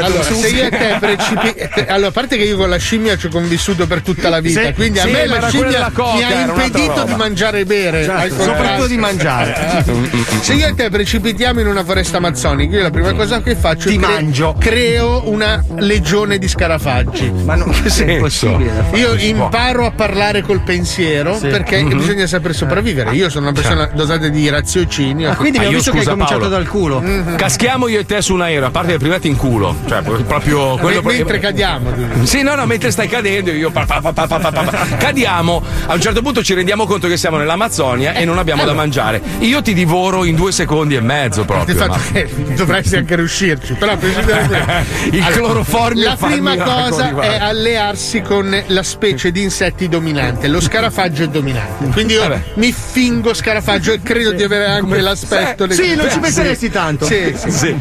allora, 0.05 0.22
se 0.22 0.49
io 0.49 0.64
e 0.64 0.70
te 0.70 0.97
precipi- 0.99 1.84
allora, 1.88 2.09
a 2.09 2.12
parte 2.12 2.36
che 2.36 2.42
io 2.42 2.57
con 2.57 2.68
la 2.68 2.76
scimmia 2.76 3.16
ci 3.16 3.26
ho 3.26 3.30
convissuto 3.30 3.86
per 3.86 4.03
tutta 4.03 4.28
la 4.28 4.40
vita, 4.40 4.62
Sì, 4.66 4.72
quindi 4.72 4.99
a 4.99 5.05
me 5.07 5.26
la 5.26 5.49
scimmia 5.49 5.90
coca, 5.92 6.14
mi 6.16 6.22
ha 6.24 6.40
impedito 6.40 7.05
di 7.05 7.14
mangiare 7.14 7.61
e 7.61 7.64
bere. 7.64 8.01
Al 8.09 8.28
contrario. 8.28 8.45
soprattutto 8.45 8.86
di 8.88 8.97
mangiare. 8.97 9.84
Se 10.42 10.55
io 10.55 10.66
e 10.66 10.74
te 10.74 10.90
precipitiamo 10.90 11.61
in 11.61 11.66
una 11.68 11.84
foresta 11.85 12.16
amazzonica, 12.18 12.76
io 12.76 12.82
la 12.82 12.91
prima 12.91 13.12
cosa 13.14 13.41
che 13.43 13.55
faccio 13.57 13.89
Ti 13.89 13.97
è 13.97 13.99
cre- 13.99 14.07
mangio. 14.12 14.55
creo 14.59 15.22
una 15.30 15.62
legione 15.78 16.39
di 16.39 16.49
scarafaggi. 16.49 17.30
Ma 17.45 17.55
non 17.55 17.70
Che 17.82 17.91
senso? 17.91 18.51
fare. 18.53 18.99
Io 18.99 19.14
imparo 19.14 19.87
a 19.87 19.91
parlare 19.93 20.43
col 20.43 20.61
pensiero 20.61 21.37
Sì. 21.39 21.49
perché 21.49 21.82
Mhm. 21.82 21.97
bisogna 21.99 22.26
saper 22.26 22.55
sopravvivere. 22.55 23.11
Io 23.12 23.28
sono 23.28 23.47
una 23.49 23.55
persona 23.55 23.87
dotata 23.95 24.28
di 24.28 24.49
raziocini. 24.49 25.26
Ah, 25.26 25.35
quindi 25.37 25.59
Ah, 25.59 25.61
abbiamo 25.62 25.76
visto 25.76 25.91
che 25.93 25.99
hai 25.99 26.03
scusa, 26.05 26.12
cominciato 26.16 26.41
Paolo. 26.41 26.55
dal 26.57 26.66
culo. 26.68 27.01
Mm. 27.01 27.35
Caschiamo 27.37 27.89
io 27.89 28.01
e 28.01 28.07
te 28.07 28.22
su 28.22 28.35
un 28.35 28.43
aereo, 28.43 28.66
a 28.66 28.70
parte 28.70 28.93
che 28.93 28.99
prima 28.99 29.18
ti 29.18 29.28
in 29.28 29.37
culo. 29.37 29.76
Cioè, 29.87 30.03
proprio 30.26 30.76
quello 30.78 31.03
Me- 31.03 31.12
mentre 31.16 31.39
cadiamo. 31.39 31.91
Sì, 32.22 32.43
no, 32.43 32.55
no, 32.55 32.66
mentre 32.66 32.91
stai 32.91 33.09
cadendo, 33.09 33.51
io 33.51 33.70
pa- 33.70 33.85
pa- 33.87 34.01
pa- 34.01 34.12
pa- 34.12 34.26
pa- 34.26 34.39
pa- 34.39 34.51
pa- 34.51 34.87
cadiamo. 34.99 35.62
A 35.87 35.95
un 35.95 36.01
certo 36.01 36.22
punto 36.22 36.43
ci 36.43 36.55
rendiamo 36.55 36.87
conto 36.87 37.09
che 37.09 37.16
siamo 37.16 37.37
nell'Amazzonia 37.37 38.14
e 38.14 38.24
non 38.24 38.39
abbiamo 38.39 38.64
da 38.64 38.72
mangiare. 38.72 39.20
Io 39.41 39.62
ti 39.62 39.74
divoro 39.74 40.24
in 40.24 40.35
due 40.37 40.53
secondi 40.53 40.95
e 40.97 41.01
mezzo 41.01 41.45
Di 41.64 41.74
proprio. 41.75 41.95
fatto 41.99 42.12
ma- 42.12 42.47
che 42.47 42.55
dovresti 42.55 42.97
anche 42.97 43.16
riuscirci. 43.16 43.75
Però 43.75 43.93
Il 45.11 45.25
cloroformio 45.33 46.05
La 46.09 46.16
prima 46.16 46.57
cosa 46.57 47.20
è 47.20 47.37
allearsi 47.41 48.20
con 48.22 48.62
la 48.66 48.83
specie 48.83 49.31
di 49.31 49.43
insetti 49.43 49.89
dominante. 49.89 50.49
Lo 50.49 50.61
scarafaggio 50.61 51.25
è 51.25 51.29
dominante. 51.29 51.87
Quindi 51.93 52.14
io 52.14 52.22
Vabbè. 52.22 52.43
mi 52.55 52.72
fingo 52.72 53.35
scarafaggio 53.35 53.93
e 53.93 54.01
credo 54.03 54.33
di 54.33 54.43
avere 54.43 54.66
anche 54.66 55.01
l'aspetto. 55.01 55.70
Sì, 55.70 55.87
dei- 55.89 55.97
non 55.97 56.11
ci 56.11 56.18
penseresti 56.18 56.70
tanto. 56.70 57.07
Sì, 57.07 57.35
sì. 57.37 57.51
Sì. 57.51 57.77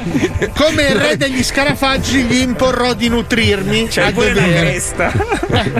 Come 0.55 0.83
il 0.83 0.95
re 0.95 1.17
degli 1.17 1.43
scarafaggi 1.43 2.23
gli 2.23 2.37
imporrò 2.41 2.93
di 2.93 3.09
nutrirmi 3.09 3.87
C'è 3.87 4.03
a 4.07 4.11
pure 4.11 4.33
la 4.33 4.41
dovere. 4.41 4.59
cresta. 4.69 5.11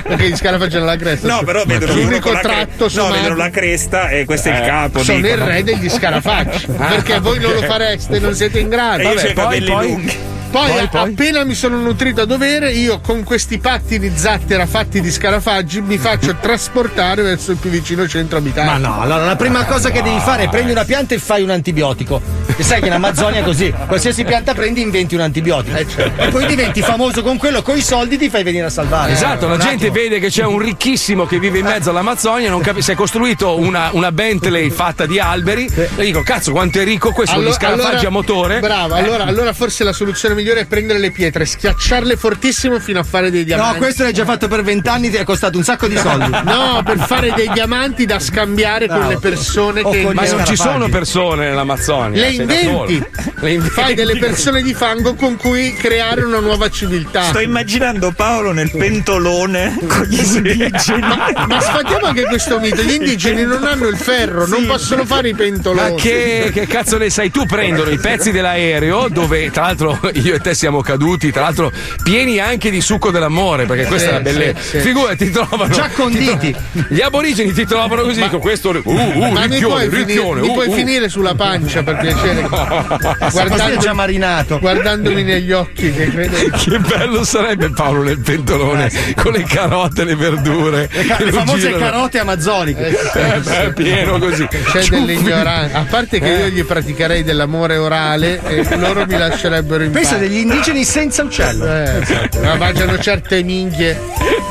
Perché 0.03 0.30
gli 0.30 0.36
scarafaggi 0.36 0.76
hanno 0.78 0.86
la 0.86 0.95
cresta. 0.95 1.28
No, 1.28 1.43
però 1.43 1.64
vedono 1.66 1.93
l'unico 1.93 2.32
la 2.32 2.39
cre- 2.39 2.51
tratto 2.68 2.89
No, 2.93 3.11
vedono 3.11 3.36
la 3.36 3.49
cresta 3.49 4.09
e 4.09 4.26
questo 4.26 4.49
è 4.49 4.59
il 4.59 4.66
capo. 4.66 5.03
Sono 5.03 5.18
il 5.18 5.24
dicono. 5.24 5.45
re 5.45 5.64
degli 5.64 5.89
scarafaggi. 5.89 6.66
perché 6.78 7.20
voi 7.20 7.39
non 7.39 7.53
lo 7.53 7.61
fareste, 7.61 8.03
non 8.10 8.34
siete 8.36 8.60
in 8.60 8.70
grado. 8.70 9.04
Vabbè, 9.04 9.34
poi- 9.34 9.64
poi-. 9.64 10.18
Poi, 10.54 10.70
Poi, 10.70 10.88
poi? 10.88 11.10
appena 11.10 11.43
mi 11.45 11.56
sono 11.56 11.78
nutrito 11.78 12.22
a 12.22 12.26
dovere, 12.26 12.72
io 12.74 12.99
con 12.99 13.24
questi 13.24 13.58
pattini 13.58 14.12
zattera 14.14 14.68
fatti 14.68 15.01
di 15.01 15.10
scarafaggi 15.10 15.82
mi 15.82 15.97
faccio 15.97 16.36
trasportare 16.39 17.24
verso 17.24 17.49
il 17.54 17.58
più 17.58 17.72
vicino 17.72 18.08
centro 18.08 18.38
abitato. 18.38 18.70
Ma 18.70 18.78
no, 18.78 19.01
allora 19.01 19.26
la 19.26 19.36
prima 19.36 19.66
cosa 19.66 19.89
che 19.89 20.04
devi 20.04 20.20
fare 20.20 20.43
è 20.43 20.49
prendi 20.49 20.70
una 20.72 20.84
pianta 20.86 21.16
e 21.16 21.18
fai 21.18 21.41
un 21.41 21.49
antibiotico. 21.49 22.22
E 22.56 22.62
sai 22.62 22.82
che 22.82 22.86
in 22.86 22.93
Amazzonia 22.93 23.39
è 23.39 23.43
così, 23.43 23.74
qualsiasi 23.88 24.24
pianta 24.26 24.54
prendi 24.54 24.80
inventi 24.82 25.16
un 25.16 25.22
antibiotico. 25.22 25.76
E 25.76 26.28
poi 26.30 26.45
diventi 26.45 26.84
famoso 26.84 27.24
con 27.24 27.38
quello, 27.38 27.64
con 27.64 27.76
i 27.76 27.82
soldi 27.82 28.16
ti 28.20 28.30
fai 28.30 28.43
venire 28.43 28.68
a 28.68 28.70
salvare. 28.70 29.12
Esatto, 29.14 29.47
la 29.47 29.58
gente 29.58 29.88
attimo. 29.88 29.93
vede 29.93 30.20
che 30.20 30.28
c'è 30.30 30.45
un 30.45 30.60
ricchissimo 30.60 31.26
che 31.26 31.39
vive 31.39 31.58
in 31.58 31.66
mezzo 31.66 31.89
all'Amazzonia, 31.89 32.51
non 32.51 32.62
capisce, 32.62 32.82
si 32.84 32.91
è 32.91 32.95
costruito 32.95 33.58
una, 33.58 33.89
una 33.93 34.12
Bentley 34.12 34.70
fatta 34.70 35.08
di 35.08 35.20
alberi. 35.20 35.68
E 35.95 36.04
dico, 36.06 36.22
cazzo, 36.22 36.51
quanto 36.51 36.80
è 36.80 36.84
ricco 36.84 37.12
questo 37.12 37.41
di 37.41 37.51
scarafaggi 37.51 38.06
a 38.06 38.12
motore. 38.12 38.60
Bravo, 38.60 38.97
Eh, 38.97 38.99
allora, 38.99 39.24
allora 39.24 39.51
forse 39.54 39.84
la 39.84 39.93
soluzione 39.93 40.36
migliore 40.36 40.41
è 40.51 40.65
prendere 40.65 40.99
le 40.99 41.11
pietre, 41.11 41.45
schiacciarle 41.45 42.15
fortissimo 42.15 42.79
fino 42.79 42.99
a 42.99 43.03
fare 43.03 43.31
dei 43.31 43.43
diamanti. 43.43 43.73
No, 43.73 43.77
questo 43.79 44.03
l'hai 44.03 44.13
già 44.13 44.25
fatto 44.25 44.47
per 44.47 44.63
vent'anni, 44.63 45.09
ti 45.09 45.17
è 45.17 45.23
costato 45.23 45.57
un 45.57 45.63
sacco 45.63 45.87
di 45.87 45.97
soldi. 45.97 46.31
No, 46.53 46.81
per 46.83 46.99
fare 46.99 47.31
dei 47.35 47.49
diamanti 47.51 48.05
da 48.05 48.19
scambiare 48.19 48.87
con 48.87 48.97
Bravo. 48.97 49.11
le 49.11 49.19
persone 49.19 49.81
O 49.81 49.89
che. 49.91 50.03
con 50.03 50.11
gli 50.11 50.15
Ma 50.15 50.25
non 50.27 50.45
ci 50.45 50.55
sono 50.55 50.87
persone 50.89 51.47
nell'Amazzonia. 51.47 52.21
Le 52.21 52.29
inventi. 52.31 53.03
Le 53.39 53.51
inventi. 53.51 53.73
Fai 53.73 53.93
delle 53.95 54.17
persone 54.17 54.61
di 54.61 54.73
fango 54.73 55.15
con 55.15 55.35
cui 55.37 55.73
creare 55.73 56.21
una 56.23 56.39
nuova 56.39 56.69
civiltà. 56.69 57.23
Sto 57.23 57.39
immaginando 57.39 58.11
Paolo 58.11 58.51
nel 58.51 58.69
pentolone 58.71 59.77
con 59.87 60.03
gli 60.03 60.19
indigeni. 60.19 60.99
Ma, 61.01 61.45
ma 61.47 61.59
sfatiamo 61.59 62.05
anche 62.07 62.23
questo 62.25 62.59
mito: 62.59 62.81
gli 62.81 62.93
indigeni 62.93 63.43
non 63.43 63.63
hanno 63.65 63.87
il 63.87 63.97
ferro, 63.97 64.45
non 64.47 64.65
possono 64.65 65.05
fare 65.05 65.29
i 65.29 65.33
pentoloni. 65.35 65.89
Ma 65.91 65.95
che, 65.95 66.51
che 66.53 66.67
cazzo 66.67 66.97
ne 66.97 67.09
sai? 67.09 67.31
Tu 67.31 67.45
prendono 67.45 67.89
i 67.89 67.97
pezzi 67.97 68.31
dell'aereo 68.31 69.07
dove 69.09 69.49
tra 69.51 69.63
l'altro 69.63 69.99
io 70.34 70.39
e 70.39 70.39
te 70.39 70.53
siamo 70.55 70.81
caduti, 70.81 71.31
tra 71.31 71.41
l'altro 71.43 71.71
pieni 72.03 72.39
anche 72.39 72.71
di 72.71 72.81
succo 72.81 73.11
dell'amore, 73.11 73.65
perché 73.65 73.86
questa 73.86 74.07
Sì, 74.07 74.13
è 74.13 74.17
la 74.17 74.21
bellezza. 74.21 74.59
sì, 74.61 74.69
sì. 74.69 74.79
Figurati, 74.79 75.25
ti 75.25 75.31
trovano. 75.31 75.73
Già 75.73 75.89
conditi. 75.89 76.38
ti 76.38 76.51
tro- 76.51 76.86
gli 76.89 77.01
aborigeni 77.01 77.53
ti 77.53 77.65
trovano 77.65 78.01
così, 78.01 78.27
con 78.27 78.39
questo. 78.39 78.69
Uh, 78.69 78.81
uh, 78.84 79.31
Ma 79.31 79.41
mi 79.45 79.53
ricchione, 79.53 79.88
puoi, 79.88 79.89
finire, 79.89 80.05
ricchione. 80.05 80.41
mi 80.41 80.47
uh, 80.47 80.53
puoi 80.53 80.67
uh. 80.67 80.73
finire 80.73 81.09
sulla 81.09 81.36
pancia 81.36 81.84
per 81.84 81.97
piacere? 81.97 82.41
È 83.73 83.77
già 83.77 83.93
marinato. 83.93 84.59
guardandomi 84.59 85.23
negli 85.23 85.51
occhi, 85.51 85.91
che 85.91 86.09
credo. 86.09 86.38
Che 86.57 86.79
bello 86.79 87.23
sarebbe 87.23 87.69
Paolo 87.71 88.03
nel 88.03 88.19
pentolone 88.19 88.91
con 89.15 89.34
le 89.34 89.43
carote 89.43 90.01
e 90.01 90.05
le 90.05 90.15
verdure. 90.15 90.89
Le, 90.91 91.05
ca- 91.05 91.17
le 91.23 91.31
famose 91.31 91.59
girano. 91.67 91.77
carote 91.84 92.19
amazzoniche. 92.19 92.88
Eh, 93.13 93.39
beh, 93.39 93.73
pieno 93.73 94.17
così. 94.17 94.47
C'è 94.47 94.86
dell'ignoranza. 94.88 95.79
A 95.79 95.86
parte 95.89 96.19
che 96.19 96.29
io 96.29 96.47
gli 96.47 96.63
praticherei 96.63 97.23
dell'amore 97.23 97.77
orale 97.77 98.41
e 98.45 98.77
loro 98.77 99.05
mi 99.05 99.17
lascerebbero 99.17 99.84
in 99.84 99.91
Pensa 99.91 100.15
pace. 100.15 100.22
Degli 100.24 100.38
indigeni 100.38 100.86
senza 100.86 101.24
uccello. 101.24 101.65
Eh, 101.65 101.97
esatto. 102.01 102.39
ma 102.39 102.55
mangiano 102.55 102.97
certe 102.97 103.43
minchie. 103.43 103.99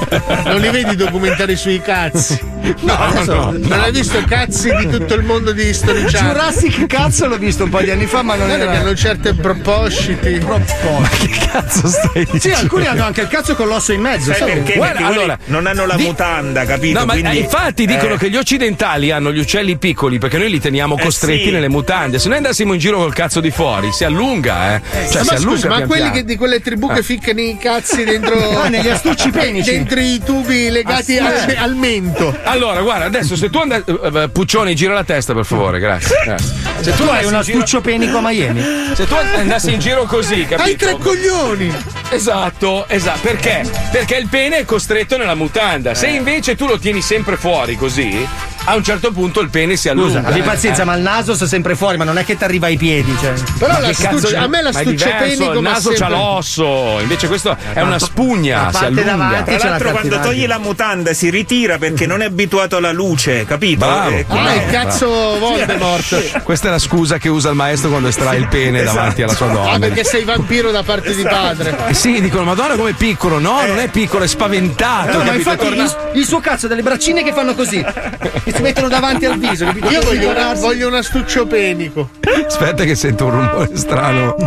Non 0.44 0.60
li 0.60 0.68
vedi 0.70 0.92
i 0.92 0.96
documentari 0.96 1.56
sui 1.56 1.80
cazzi? 1.80 2.38
No, 2.80 2.94
adesso- 2.96 3.50
Non 3.56 3.80
hai 3.80 3.92
visto 3.92 4.22
cazzi 4.26 4.70
di 4.74 4.88
tutto 4.88 5.14
il 5.14 5.22
mondo 5.24 5.52
di 5.52 5.62
History 5.68 6.04
Channel? 6.04 6.32
Jurassic 6.34 6.86
cazzo 6.86 7.26
l'ho 7.26 7.38
visto 7.38 7.64
un 7.64 7.70
po' 7.70 7.80
di 7.80 7.90
anni 7.90 8.06
fa, 8.06 8.22
ma 8.22 8.34
non 8.34 8.46
Guarda 8.46 8.64
che 8.66 8.70
era. 8.70 8.80
hanno 8.80 8.94
certe 8.94 9.34
propositi. 9.34 10.38
Che 10.38 11.28
cazzo 11.50 11.86
stai 11.88 12.24
dicendo? 12.30 12.38
Sì, 12.38 12.50
alcuni 12.52 12.86
hanno 12.86 13.04
anche 13.04 13.22
il 13.22 13.28
cazzo 13.28 13.54
con 13.54 13.68
l'osso 13.68 13.92
in 13.92 14.00
mezzo. 14.00 14.32
Sai 14.32 14.52
perché? 14.52 14.74
Guarda, 14.74 14.98
Perché 14.98 15.12
allora, 15.12 15.38
non 15.46 15.66
hanno 15.66 15.86
la 15.86 15.94
di- 15.96 16.04
mutanda, 16.04 16.64
capito? 16.64 16.98
No, 16.98 17.04
ma 17.06 17.12
Quindi- 17.14 17.36
eh, 17.36 17.40
infatti 17.40 17.86
dicono 17.86 18.14
eh. 18.14 18.18
che 18.18 18.30
gli 18.30 18.36
occidentali 18.36 19.10
hanno 19.10 19.32
gli 19.32 19.38
uccelli 19.38 19.76
piccoli 19.76 20.18
perché 20.18 20.38
noi 20.38 20.50
li 20.50 20.60
teniamo 20.60 20.96
Eh, 20.98 21.02
costretti 21.02 21.44
sì. 21.44 21.50
nelle 21.50 21.68
mutande. 21.68 22.18
Se 22.18 22.28
noi 22.28 22.36
andassimo 22.38 22.72
in 22.74 22.78
giro 22.78 22.98
col 22.98 23.14
cazzo 23.14 23.40
di 23.40 23.50
fuori, 23.50 23.90
si 23.92 24.04
allunga, 24.04 24.74
eh. 24.76 24.80
Cioè, 24.92 25.02
ma 25.02 25.08
si 25.08 25.34
allunga. 25.34 25.38
scusa, 25.56 25.68
ma 25.68 25.76
pian 25.76 25.88
quelli 25.88 26.10
che, 26.10 26.24
di 26.24 26.36
quelle 26.36 26.60
tribù 26.60 26.88
che 26.92 27.02
ficcano 27.02 27.40
i 27.40 27.56
cazzi 27.60 28.04
dentro. 28.04 28.50
Ah, 28.62 28.68
negli 28.68 28.88
astucci 28.88 29.30
penici. 29.30 29.70
I 30.00 30.20
tubi 30.24 30.70
legati 30.70 31.18
Ah, 31.18 31.26
al, 31.26 31.44
sì. 31.50 31.56
al 31.56 31.74
mento. 31.76 32.34
Allora, 32.44 32.80
guarda, 32.80 33.04
adesso 33.04 33.36
se 33.36 33.50
tu 33.50 33.58
andassi. 33.58 33.84
eh, 33.86 34.28
Puccioni, 34.32 34.74
gira 34.74 34.94
la 34.94 35.04
testa, 35.04 35.34
per 35.34 35.44
favore, 35.44 35.78
grazie. 35.78 36.16
grazie. 36.24 36.60
Se 36.82 36.92
Tu 36.94 37.02
hai 37.04 37.24
andassi 37.24 37.26
un 37.26 37.34
in 37.34 37.42
giro- 37.42 37.58
astuccio 37.58 37.80
penico 37.80 38.16
a 38.18 38.20
Miami. 38.22 38.60
Se 38.94 39.06
tu 39.06 39.14
andassi 39.14 39.72
in 39.72 39.78
giro 39.78 40.02
così, 40.04 40.44
capito? 40.46 40.62
Hai 40.62 40.76
tre 40.76 40.96
coglioni! 40.98 41.72
Esatto, 42.10 42.86
esatto. 42.88 43.20
Perché? 43.22 43.62
Perché 43.92 44.16
il 44.16 44.26
pene 44.28 44.58
è 44.58 44.64
costretto 44.64 45.16
nella 45.16 45.34
mutanda. 45.36 45.94
Se 45.94 46.08
invece 46.08 46.56
tu 46.56 46.66
lo 46.66 46.78
tieni 46.78 47.00
sempre 47.00 47.36
fuori 47.36 47.76
così, 47.76 48.26
a 48.64 48.74
un 48.76 48.84
certo 48.84 49.10
punto 49.12 49.40
il 49.40 49.50
pene 49.50 49.76
si 49.76 49.88
allunga. 49.88 50.18
Scusa, 50.20 50.28
abbi 50.28 50.38
Eh, 50.40 50.42
pazienza, 50.42 50.84
ma 50.84 50.94
il 50.96 51.02
naso 51.02 51.34
sta 51.34 51.46
sempre 51.46 51.74
fuori, 51.76 51.96
ma 51.96 52.04
non 52.04 52.18
è 52.18 52.24
che 52.24 52.36
ti 52.36 52.44
arriva 52.44 52.66
ai 52.66 52.76
piedi. 52.76 53.14
Cioè. 53.20 53.32
Però 53.58 53.78
l'astuccio- 53.80 54.28
cazzo- 54.28 54.38
a 54.38 54.46
me 54.46 54.58
è 54.58 54.62
l'astuccio 54.62 54.90
diverso, 54.90 55.22
penico 55.36 55.52
Il 55.52 55.60
naso 55.60 55.90
c'ha 55.90 55.96
sempre- 55.96 56.16
l'osso, 56.16 56.98
invece 57.00 57.26
questo 57.28 57.56
è 57.72 57.80
una 57.80 57.98
spugna, 57.98 58.64
la 58.64 58.72
si 58.78 58.84
allunga. 58.84 59.02
davanti- 59.02 59.44
Tra 59.44 59.56
c'è 59.56 59.64
la 59.64 59.70
l'altro, 59.70 59.90
quando 59.90 60.20
togli 60.20 60.46
la 60.46 60.58
mutanda 60.58 61.12
si 61.12 61.30
ritira 61.30 61.78
perché 61.78 62.06
non 62.06 62.22
è 62.22 62.26
abituato 62.26 62.76
alla 62.76 62.92
luce, 62.92 63.44
capito? 63.44 63.84
Bravo. 63.86 64.10
Eh, 64.16 64.26
Ah, 64.28 64.54
il 64.54 64.70
cazzo 64.70 65.08
Voldemort. 65.38 66.42
Questa 66.42 66.68
è 66.68 66.70
la 66.70 66.78
scusa 66.78 67.18
che 67.18 67.28
usa 67.28 67.50
il 67.50 67.54
maestro 67.56 67.90
quando 67.90 68.08
estrae 68.08 68.38
il 68.38 68.48
pene 68.48 68.82
davanti 68.82 69.22
alla 69.22 69.34
sua 69.34 69.46
Ah, 69.50 69.52
donna. 69.52 69.78
perché 69.78 70.04
sei 70.04 70.24
vampiro 70.24 70.70
da 70.70 70.82
parte 70.82 71.14
di 71.14 71.22
padre. 71.22 71.76
Eh 71.88 71.94
sì, 71.94 72.20
dicono, 72.20 72.44
Madonna 72.44 72.74
come 72.76 72.90
è 72.90 72.94
piccolo. 72.94 73.38
No, 73.38 73.64
non 73.66 73.78
è 73.78 73.88
piccolo, 73.88 74.24
è 74.24 74.26
spaventato. 74.28 75.18
No, 75.18 75.24
ma 75.24 75.34
infatti 75.34 75.64
Torna- 75.64 75.82
il, 75.84 75.96
il 76.14 76.24
suo 76.26 76.40
cazzo 76.40 76.66
ha 76.66 76.68
delle 76.68 76.82
braccine 76.82 77.22
che 77.22 77.32
fanno 77.32 77.54
così. 77.54 77.84
Che 78.52 78.58
si 78.58 78.64
mettono 78.64 78.88
davanti 78.88 79.24
al 79.24 79.38
viso, 79.38 79.64
capito? 79.64 79.88
Io 79.88 80.02
voglio, 80.02 80.28
una- 80.28 80.52
voglio 80.52 80.86
un 80.88 80.94
astuccio 80.94 81.46
penico. 81.46 82.10
Aspetta 82.46 82.84
che 82.84 82.94
sento 82.94 83.24
un 83.24 83.30
rumore 83.30 83.76
strano. 83.78 84.36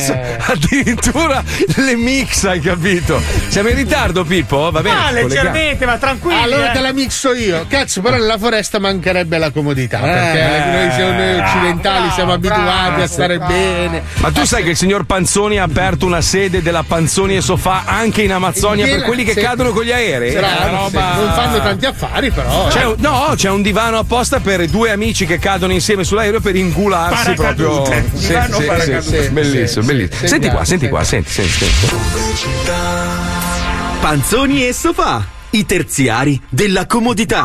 Eh, 0.00 0.36
adesso 0.38 0.50
addirittura 0.52 1.42
le 1.76 1.96
mix, 1.96 2.44
hai 2.44 2.60
capito? 2.60 3.20
Siamo 3.48 3.68
in 3.68 3.76
ritardo, 3.76 4.24
Pippo? 4.24 4.70
Va 4.70 4.80
bene. 4.80 4.96
Ah, 4.96 5.10
leggermente, 5.10 5.84
ma 5.86 5.98
tranquilli. 5.98 6.40
Allora 6.42 6.70
eh. 6.70 6.74
te 6.74 6.80
la 6.80 6.92
mixo 6.92 7.34
io. 7.34 7.66
Cazzo, 7.68 8.00
però 8.00 8.16
nella 8.16 8.38
foresta 8.38 8.78
mancherebbe 8.78 9.38
la 9.38 9.50
comodità. 9.50 9.98
Eh, 10.00 10.32
perché 10.32 10.70
noi 10.70 10.92
siamo 10.92 11.12
noi 11.12 11.38
occidentali, 11.40 12.10
siamo 12.10 12.32
abituati 12.32 13.00
a 13.02 13.06
stare 13.06 13.38
bene. 13.38 14.02
Ma 14.16 14.30
tu 14.30 14.44
sai 14.44 14.62
che 14.62 14.70
il 14.70 14.76
signor 14.76 15.04
Panzoni 15.04 15.58
ha 15.58 15.64
aperto 15.64 16.06
una 16.06 16.20
sede 16.20 16.62
della 16.62 16.84
Panzoni 16.86 17.36
e 17.36 17.40
Sofà 17.40 17.84
anche 17.86 18.22
in 18.22 18.32
Amazzonia 18.32 18.86
per 18.86 19.02
quelli 19.02 19.24
che 19.24 19.32
Sì. 19.32 19.40
cadono 19.40 19.70
con 19.70 19.84
gli 19.84 19.92
aerei? 19.92 20.32
Bravo, 20.32 20.64
È 20.64 20.68
una 20.68 20.78
roba-. 20.78 21.14
Non 21.14 21.32
fanno 21.32 21.58
tanti 21.60 21.86
affari, 21.86 22.30
però. 22.30 22.68
C'è 22.68 22.82
eh. 22.82 22.86
un- 22.86 22.94
no, 22.98 23.32
c'è 23.36 23.50
un 23.50 23.62
divano 23.62 23.98
apposta 23.98 24.40
per 24.40 24.66
due 24.66 24.90
amici 24.90 25.26
che 25.26 25.38
cadono 25.38 25.72
insieme 25.72 26.04
sull'aereo 26.04 26.40
per 26.40 26.56
incularsi 26.56 27.32
proprio. 27.34 27.84
Sì, 27.84 28.02
sì, 28.14 29.00
sì, 29.00 29.28
bellissimo, 29.30 29.84
Sì, 29.84 29.89
bellissimo. 29.92 30.28
Senti 30.28 30.48
qua, 30.48 30.64
senti 30.64 30.88
qua, 30.88 31.04
senti, 31.04 31.30
senti, 31.30 31.50
senti. 31.50 31.96
Panzoni 34.00 34.66
e 34.66 34.72
sofà, 34.72 35.26
i 35.50 35.66
terziari 35.66 36.40
della 36.48 36.86
comodità. 36.86 37.44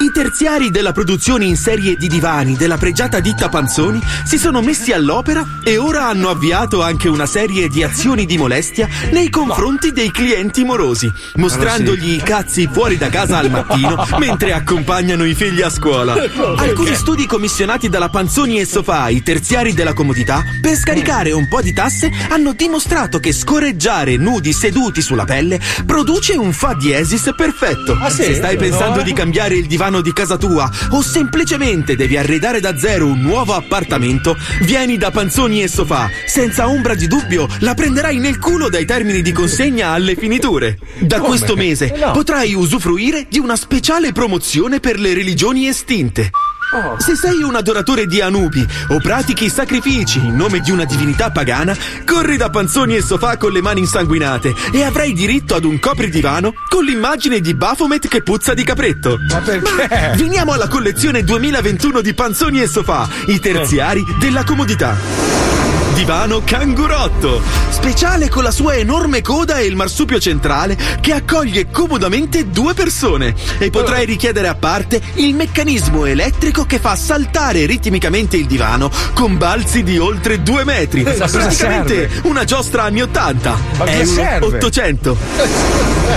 I 0.00 0.10
terziari 0.12 0.70
della 0.70 0.92
produzione 0.92 1.44
in 1.44 1.56
serie 1.56 1.96
di 1.96 2.08
divani 2.08 2.56
della 2.56 2.76
pregiata 2.76 3.20
ditta 3.20 3.48
Panzoni 3.48 4.00
si 4.24 4.38
sono 4.38 4.60
messi 4.60 4.92
all'opera 4.92 5.60
e 5.62 5.76
ora 5.76 6.08
hanno 6.08 6.28
avviato 6.28 6.82
anche 6.82 7.08
una 7.08 7.26
serie 7.26 7.68
di 7.68 7.82
azioni 7.82 8.26
di 8.26 8.36
molestia 8.36 8.88
nei 9.12 9.30
confronti 9.30 9.92
dei 9.92 10.10
clienti 10.10 10.64
morosi, 10.64 11.10
mostrandogli 11.34 12.14
i 12.14 12.22
cazzi 12.22 12.68
fuori 12.70 12.96
da 12.96 13.08
casa 13.08 13.38
al 13.38 13.50
mattino 13.50 14.06
mentre 14.18 14.52
accompagnano 14.52 15.24
i 15.24 15.34
figli 15.34 15.62
a 15.62 15.70
scuola. 15.70 16.14
Alcuni 16.56 16.94
studi 16.94 17.26
commissionati 17.26 17.88
dalla 17.88 18.08
Panzoni 18.08 18.60
e 18.60 18.66
Sofà, 18.66 19.08
i 19.08 19.22
terziari 19.22 19.74
della 19.74 19.92
comodità, 19.92 20.42
per 20.60 20.76
scaricare 20.76 21.32
un 21.32 21.48
po' 21.48 21.60
di 21.60 21.72
tasse 21.72 22.10
hanno 22.28 22.52
dimostrato 22.52 23.18
che 23.20 23.32
scorreggiare 23.32 24.16
nudi 24.16 24.52
seduti 24.52 25.02
sulla 25.02 25.24
pelle 25.24 25.60
produce 25.86 26.36
un 26.36 26.52
fa 26.52 26.74
diesis 26.74 27.30
perfetto. 27.36 27.96
Ah? 28.00 28.10
Se 28.10 28.34
stai 28.34 28.56
pensando 28.56 29.02
di 29.02 29.12
cambiare 29.12 29.54
il 29.54 29.63
divano 29.66 30.00
di 30.00 30.12
casa 30.12 30.36
tua 30.36 30.70
o 30.90 31.02
semplicemente 31.02 31.96
devi 31.96 32.16
arredare 32.16 32.60
da 32.60 32.76
zero 32.76 33.06
un 33.06 33.20
nuovo 33.20 33.54
appartamento, 33.54 34.36
vieni 34.62 34.96
da 34.96 35.10
Panzoni 35.10 35.62
e 35.62 35.68
Sofà. 35.68 36.08
Senza 36.26 36.68
ombra 36.68 36.94
di 36.94 37.06
dubbio 37.06 37.48
la 37.60 37.74
prenderai 37.74 38.18
nel 38.18 38.38
culo 38.38 38.68
dai 38.68 38.84
termini 38.84 39.22
di 39.22 39.32
consegna 39.32 39.90
alle 39.90 40.14
finiture. 40.16 40.78
Da 41.00 41.16
Come? 41.16 41.28
questo 41.28 41.56
mese 41.56 41.94
no. 41.96 42.12
potrai 42.12 42.54
usufruire 42.54 43.26
di 43.28 43.38
una 43.38 43.56
speciale 43.56 44.12
promozione 44.12 44.80
per 44.80 44.98
le 44.98 45.14
religioni 45.14 45.66
estinte. 45.66 46.30
Se 46.98 47.14
sei 47.14 47.42
un 47.42 47.54
adoratore 47.54 48.06
di 48.06 48.20
Anubi 48.20 48.66
o 48.88 48.98
pratichi 48.98 49.48
sacrifici 49.48 50.18
in 50.18 50.34
nome 50.34 50.60
di 50.60 50.70
una 50.70 50.84
divinità 50.84 51.30
pagana, 51.30 51.76
corri 52.04 52.36
da 52.36 52.50
panzoni 52.50 52.96
e 52.96 53.02
sofà 53.02 53.36
con 53.36 53.52
le 53.52 53.62
mani 53.62 53.80
insanguinate 53.80 54.52
e 54.72 54.82
avrai 54.82 55.12
diritto 55.12 55.54
ad 55.54 55.64
un 55.64 55.78
copridivano 55.78 56.52
con 56.68 56.84
l'immagine 56.84 57.40
di 57.40 57.54
Baphomet 57.54 58.08
che 58.08 58.22
puzza 58.22 58.54
di 58.54 58.64
capretto. 58.64 59.18
Ma 59.30 59.38
perché? 59.38 60.14
Veniamo 60.16 60.52
alla 60.52 60.68
collezione 60.68 61.22
2021 61.22 62.00
di 62.00 62.14
panzoni 62.14 62.60
e 62.60 62.66
sofà, 62.66 63.08
i 63.26 63.38
terziari 63.38 64.02
della 64.18 64.44
comodità. 64.44 65.73
Divano 65.94 66.42
Cangurotto, 66.44 67.40
speciale 67.68 68.28
con 68.28 68.42
la 68.42 68.50
sua 68.50 68.74
enorme 68.74 69.22
coda 69.22 69.58
e 69.58 69.66
il 69.66 69.76
marsupio 69.76 70.18
centrale 70.18 70.76
che 71.00 71.12
accoglie 71.12 71.70
comodamente 71.70 72.50
due 72.50 72.74
persone 72.74 73.32
e 73.58 73.70
potrai 73.70 74.04
richiedere 74.04 74.48
a 74.48 74.56
parte 74.56 75.00
il 75.14 75.34
meccanismo 75.34 76.04
elettrico 76.04 76.64
che 76.64 76.80
fa 76.80 76.96
saltare 76.96 77.64
ritmicamente 77.66 78.36
il 78.36 78.46
divano 78.46 78.90
con 79.14 79.38
balzi 79.38 79.84
di 79.84 79.96
oltre 79.96 80.42
due 80.42 80.64
metri. 80.64 81.04
Cosa 81.04 81.28
Praticamente 81.28 82.08
serve? 82.08 82.28
una 82.28 82.42
giostra 82.42 82.82
anni 82.82 83.00
80. 83.00 83.50
Ma 83.50 83.84
cosa 83.84 83.90
Euro 83.90 84.12
serve? 84.12 84.56
800. 84.56 85.16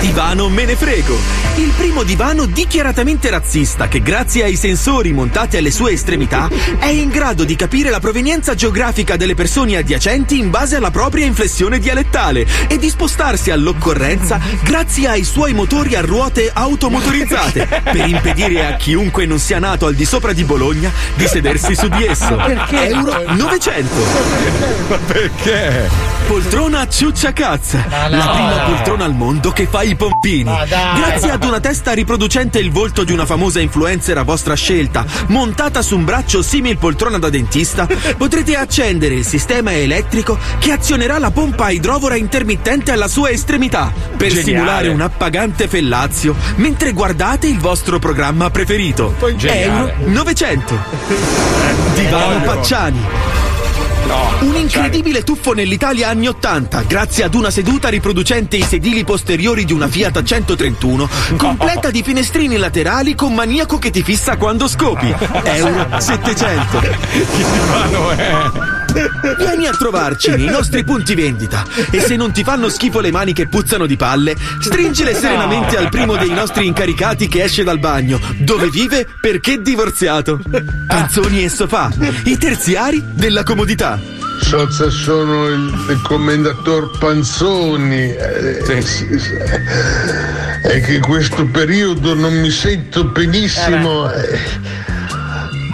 Divano 0.00 0.48
me 0.48 0.64
ne 0.64 0.76
frego. 0.76 1.16
Il 1.56 1.72
primo 1.76 2.04
divano 2.04 2.46
dichiaratamente 2.46 3.30
razzista 3.30 3.88
che 3.88 4.00
grazie 4.00 4.44
ai 4.44 4.54
sensori 4.54 5.12
montati 5.12 5.56
alle 5.56 5.72
sue 5.72 5.92
estremità 5.92 6.48
è 6.78 6.86
in 6.86 7.08
grado 7.08 7.42
di 7.42 7.56
capire 7.56 7.90
la 7.90 7.98
provenienza 7.98 8.54
geografica 8.54 9.16
delle 9.16 9.34
persone 9.34 9.67
adiacenti 9.76 10.38
in 10.38 10.50
base 10.50 10.76
alla 10.76 10.90
propria 10.90 11.26
inflessione 11.26 11.78
dialettale 11.78 12.46
e 12.68 12.78
di 12.78 12.88
spostarsi 12.88 13.50
all'occorrenza 13.50 14.40
grazie 14.62 15.08
ai 15.08 15.24
suoi 15.24 15.52
motori 15.52 15.94
a 15.94 16.00
ruote 16.00 16.50
automotorizzate 16.52 17.66
per 17.84 18.08
impedire 18.08 18.66
a 18.66 18.76
chiunque 18.76 19.26
non 19.26 19.38
sia 19.38 19.58
nato 19.58 19.86
al 19.86 19.94
di 19.94 20.04
sopra 20.04 20.32
di 20.32 20.44
Bologna 20.44 20.90
di 21.14 21.26
sedersi 21.26 21.74
su 21.74 21.88
di 21.88 22.04
esso. 22.04 22.36
Perché? 22.36 22.88
Euro 22.88 23.34
900. 23.34 23.94
Ma 24.88 24.96
perché? 24.98 26.16
Poltrona 26.26 26.86
ciuccia 26.88 27.32
cazza, 27.32 27.86
no. 27.88 28.16
la 28.16 28.28
prima 28.28 28.58
poltrona 28.66 29.04
al 29.04 29.14
mondo 29.14 29.50
che 29.50 29.66
fa 29.66 29.82
i 29.82 29.96
pompini. 29.96 30.50
Grazie 30.66 31.30
ad 31.30 31.42
una 31.42 31.58
testa 31.58 31.92
riproducente 31.92 32.58
il 32.58 32.70
volto 32.70 33.02
di 33.02 33.12
una 33.12 33.24
famosa 33.24 33.60
influencer 33.60 34.18
a 34.18 34.22
vostra 34.22 34.54
scelta, 34.54 35.06
montata 35.28 35.80
su 35.80 35.96
un 35.96 36.04
braccio 36.04 36.42
simil 36.42 36.76
poltrona 36.76 37.18
da 37.18 37.30
dentista, 37.30 37.88
potrete 38.16 38.56
accendere 38.56 39.14
il 39.14 39.24
sistema 39.24 39.57
elettrico 39.66 40.38
che 40.58 40.72
azionerà 40.72 41.18
la 41.18 41.30
pompa 41.30 41.70
idrovora 41.70 42.16
intermittente 42.16 42.92
alla 42.92 43.08
sua 43.08 43.30
estremità 43.30 43.92
per 44.16 44.28
Geniale. 44.28 44.42
simulare 44.42 44.88
un 44.88 45.00
appagante 45.00 45.68
fellazio 45.68 46.34
mentre 46.56 46.92
guardate 46.92 47.46
il 47.46 47.58
vostro 47.58 47.98
programma 47.98 48.50
preferito. 48.50 49.14
Euro 49.40 49.92
900. 50.04 50.78
Divano. 51.94 52.42
Pacciani. 52.42 53.00
Un 54.40 54.56
incredibile 54.56 55.22
tuffo 55.22 55.52
nell'Italia 55.52 56.08
anni 56.08 56.28
80, 56.28 56.82
grazie 56.82 57.24
ad 57.24 57.34
una 57.34 57.50
seduta 57.50 57.88
riproducente 57.88 58.56
i 58.56 58.62
sedili 58.62 59.04
posteriori 59.04 59.66
di 59.66 59.74
una 59.74 59.86
Fiat 59.86 60.22
131, 60.22 61.08
completa 61.36 61.90
di 61.90 62.02
finestrini 62.02 62.56
laterali 62.56 63.14
con 63.14 63.34
maniaco 63.34 63.78
che 63.78 63.90
ti 63.90 64.02
fissa 64.02 64.38
quando 64.38 64.66
scopi. 64.66 65.12
Euro 65.44 66.00
700. 66.00 66.78
Che 66.78 67.44
divano 67.52 68.10
è? 68.10 68.87
Vieni 69.36 69.66
a 69.66 69.72
trovarci 69.72 70.30
nei 70.30 70.46
nostri 70.46 70.84
punti 70.84 71.14
vendita 71.14 71.64
e 71.90 72.00
se 72.00 72.16
non 72.16 72.32
ti 72.32 72.42
fanno 72.42 72.68
schifo 72.68 73.00
le 73.00 73.10
mani 73.10 73.32
che 73.32 73.46
puzzano 73.48 73.86
di 73.86 73.96
palle, 73.96 74.36
stringile 74.60 75.14
serenamente 75.14 75.76
al 75.76 75.88
primo 75.88 76.16
dei 76.16 76.30
nostri 76.30 76.66
incaricati 76.66 77.28
che 77.28 77.44
esce 77.44 77.62
dal 77.64 77.78
bagno, 77.78 78.20
dove 78.38 78.68
vive 78.70 79.06
perché 79.20 79.54
è 79.54 79.58
divorziato. 79.58 80.40
Panzoni 80.86 81.44
e 81.44 81.48
sofà, 81.48 81.90
i 82.24 82.36
terziari 82.38 83.02
della 83.14 83.42
comodità. 83.42 83.98
Sozza 84.40 84.88
sono 84.88 85.48
il, 85.48 85.86
il 85.90 86.00
commendator 86.02 86.96
Panzoni. 86.98 88.14
eh, 88.14 88.82
sì, 88.82 89.18
sì. 89.18 89.34
È 90.62 90.80
che 90.80 90.94
in 90.94 91.02
questo 91.02 91.44
periodo 91.46 92.14
non 92.14 92.34
mi 92.34 92.50
sento 92.50 93.04
benissimo. 93.04 94.10
eh. 94.12 94.38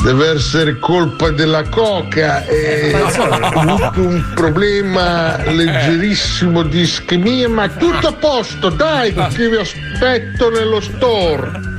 Deve 0.04 0.34
essere 0.34 0.78
colpa 0.78 1.30
della 1.30 1.62
coca. 1.62 2.44
E 2.44 2.92
ho 2.94 3.22
avuto 3.24 4.02
un 4.06 4.22
problema 4.34 5.42
leggerissimo 5.50 6.62
di 6.62 6.80
ischemia, 6.80 7.48
ma 7.48 7.68
tutto 7.68 8.08
a 8.08 8.12
posto, 8.12 8.68
dai, 8.68 9.14
che 9.14 9.48
vi 9.48 9.56
aspetto 9.56 10.50
nello 10.50 10.82
store. 10.82 11.72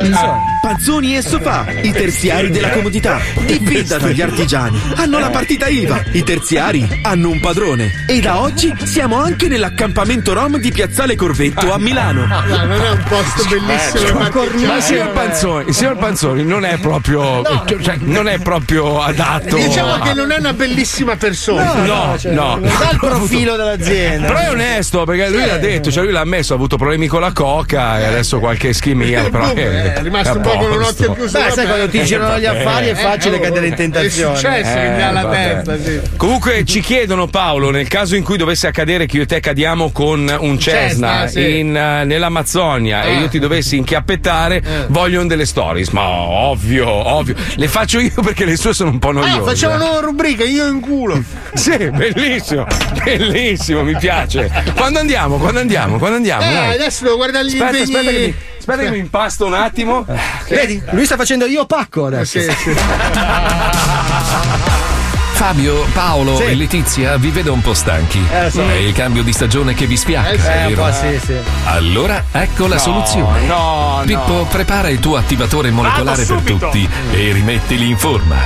Panzoni 0.61 1.15
e 1.15 1.21
sofà, 1.21 1.65
i 1.83 1.91
terziari 1.91 2.49
della 2.49 2.69
comodità. 2.71 3.19
Diffida 3.45 3.99
dagli 3.99 4.21
artigiani. 4.21 4.79
Hanno 4.95 5.19
la 5.19 5.29
partita 5.29 5.67
IVA. 5.67 6.03
I 6.11 6.23
terziari 6.23 7.01
hanno 7.03 7.29
un 7.29 7.39
padrone. 7.39 8.05
E 8.07 8.19
da 8.19 8.39
oggi 8.41 8.73
siamo 8.83 9.17
anche 9.17 9.47
nell'accampamento 9.47 10.33
Rom 10.33 10.57
di 10.57 10.71
Piazzale 10.71 11.15
Corvetto 11.15 11.71
a 11.71 11.77
Milano. 11.77 12.25
No, 12.25 12.41
non 12.47 12.71
è 12.71 12.89
un 12.89 13.03
posto 13.07 13.47
bellissimo. 13.47 14.19
Ma 14.19 14.29
parcheggiare. 14.29 14.77
il 14.77 14.83
signor 14.83 15.11
Panzoni, 15.11 15.67
il 15.67 15.73
signor 15.75 15.97
Panzoni 15.97 16.43
non 16.43 16.65
è 16.65 16.79
proprio. 16.79 17.43
cioè, 17.81 17.97
non 18.15 18.27
è 18.27 18.39
proprio 18.39 19.01
adatto. 19.01 19.55
Diciamo 19.55 19.99
che 19.99 20.13
non 20.13 20.31
è 20.31 20.37
una 20.37 20.53
bellissima 20.53 21.15
persona. 21.15 21.73
No, 21.75 22.15
no. 22.23 22.55
Non 22.55 22.61
dà 22.79 22.89
il 22.91 22.97
profilo 22.99 23.55
dell'azienda. 23.55 24.27
Però 24.27 24.39
è 24.39 24.49
onesto 24.49 25.03
perché 25.03 25.29
lui 25.29 25.45
l'ha 25.45 25.57
detto, 25.57 25.91
cioè 25.91 26.03
lui 26.03 26.11
l'ha 26.11 26.21
ammesso, 26.21 26.53
ha 26.53 26.55
avuto 26.55 26.77
problemi 26.77 27.07
con 27.07 27.21
la 27.21 27.31
coca 27.31 27.99
e 27.99 28.05
adesso 28.05 28.39
qualche 28.39 28.69
ischemia. 28.69 29.29
Però 29.29 29.51
È 29.53 29.93
è, 29.93 30.01
rimasto 30.01 30.37
un 30.37 30.43
è 30.43 30.47
a 30.47 30.49
po' 30.51 30.57
con 30.57 30.71
un 30.71 30.81
occhio 30.83 31.13
chiuso. 31.13 31.39
Beh, 31.39 31.51
sai, 31.51 31.65
quando 31.65 31.89
ti 31.89 32.03
girano 32.03 32.39
gli 32.39 32.45
affari 32.45 32.87
è 32.87 32.95
facile 32.95 33.39
cadere 33.39 33.67
in 33.67 33.75
tentazione. 33.75 34.33
È 34.33 34.37
successo 34.37 34.73
che 34.73 34.89
mi 34.89 35.01
ha 35.01 35.11
la 35.11 35.25
testa, 35.27 35.77
sì. 35.81 35.99
Comunque 36.17 36.63
ci 36.65 36.79
chiedono 36.81 37.27
Paolo, 37.27 37.69
nel 37.71 37.87
caso 37.87 38.15
in 38.15 38.23
cui 38.23 38.37
dovesse 38.37 38.67
accadere 38.67 39.05
che 39.05 39.17
io 39.17 39.23
e 39.23 39.25
te 39.25 39.39
cadiamo 39.39 39.91
con 39.91 40.33
un 40.39 40.59
Cessna 40.59 40.73
Cessna, 40.85 41.27
sì. 41.27 41.59
in, 41.59 41.75
eh, 41.75 42.03
nell'Amazzonia 42.05 43.03
e 43.03 43.15
Ah. 43.15 43.19
io 43.19 43.27
ti 43.29 43.39
dovessi 43.39 43.77
inchiappettare, 43.77 44.61
vogliono 44.87 45.27
delle 45.27 45.45
stories, 45.45 45.89
ma 45.89 46.07
ovvio, 46.07 46.87
ovvio. 46.87 47.35
Le 47.55 47.67
faccio 47.67 47.99
io 47.99 48.04
perché 48.09 48.45
le 48.45 48.57
sue 48.57 48.73
sono 48.73 48.89
un 48.89 48.99
po' 48.99 49.11
noiose. 49.11 49.39
Ah, 49.39 49.43
facciamo 49.43 49.75
una 49.75 49.85
nuova 49.85 49.99
rubrica, 50.01 50.43
io 50.43 50.67
in 50.67 50.79
culo. 50.79 51.21
Sì, 51.55 51.89
bellissimo, 51.89 52.67
bellissimo, 53.03 53.83
mi 53.83 53.95
piace. 53.97 54.51
Quando 54.75 54.99
andiamo? 54.99 55.37
Quando 55.37 55.61
andiamo? 55.61 55.97
Quando 55.97 56.17
andiamo? 56.17 56.41
Eh, 56.43 56.51
Dai. 56.53 56.73
adesso 56.75 57.03
devo 57.05 57.15
guardare 57.15 57.45
gli 57.45 57.57
Aspetta, 57.59 57.77
impegni. 57.77 57.95
aspetta 57.95 58.11
che 58.11 58.25
mi, 58.25 58.35
aspetta 58.59 58.81
che 58.81 58.89
mi 58.91 58.97
impasto 58.97 59.45
un 59.45 59.53
attimo. 59.53 60.05
Vedi? 60.49 60.81
Lui 60.91 61.05
sta 61.05 61.15
facendo 61.15 61.45
io 61.45 61.65
pacco 61.65 62.07
adesso. 62.07 62.39
Sì, 62.39 62.51
sì. 62.51 62.75
Fabio, 65.35 65.85
Paolo 65.91 66.37
Sì. 66.37 66.43
e 66.43 66.55
Letizia 66.55 67.17
vi 67.17 67.29
vedo 67.29 67.51
un 67.51 67.59
po' 67.61 67.73
stanchi. 67.73 68.25
Eh, 68.31 68.49
so. 68.49 68.65
È 68.65 68.73
il 68.75 68.93
cambio 68.93 69.21
di 69.21 69.33
stagione 69.33 69.73
che 69.73 69.85
vi 69.85 69.97
spiacca, 69.97 70.29
Eh, 70.29 70.39
sì, 70.39 70.47
vero? 70.73 70.91
sì, 70.93 71.19
sì. 71.25 71.33
Allora, 71.65 72.23
ecco 72.31 72.67
la 72.67 72.75
No, 72.75 72.81
soluzione. 72.81 73.41
no, 73.45 74.01
Pippo, 74.05 74.31
no. 74.33 74.45
prepara 74.45 74.87
il 74.87 74.99
tuo 74.99 75.17
attivatore 75.17 75.71
molecolare 75.71 76.23
Vado 76.23 76.35
per 76.41 76.47
subito. 76.47 76.65
tutti 76.69 76.89
e 77.11 77.31
rimettili 77.33 77.89
in 77.89 77.97
forma. 77.97 78.37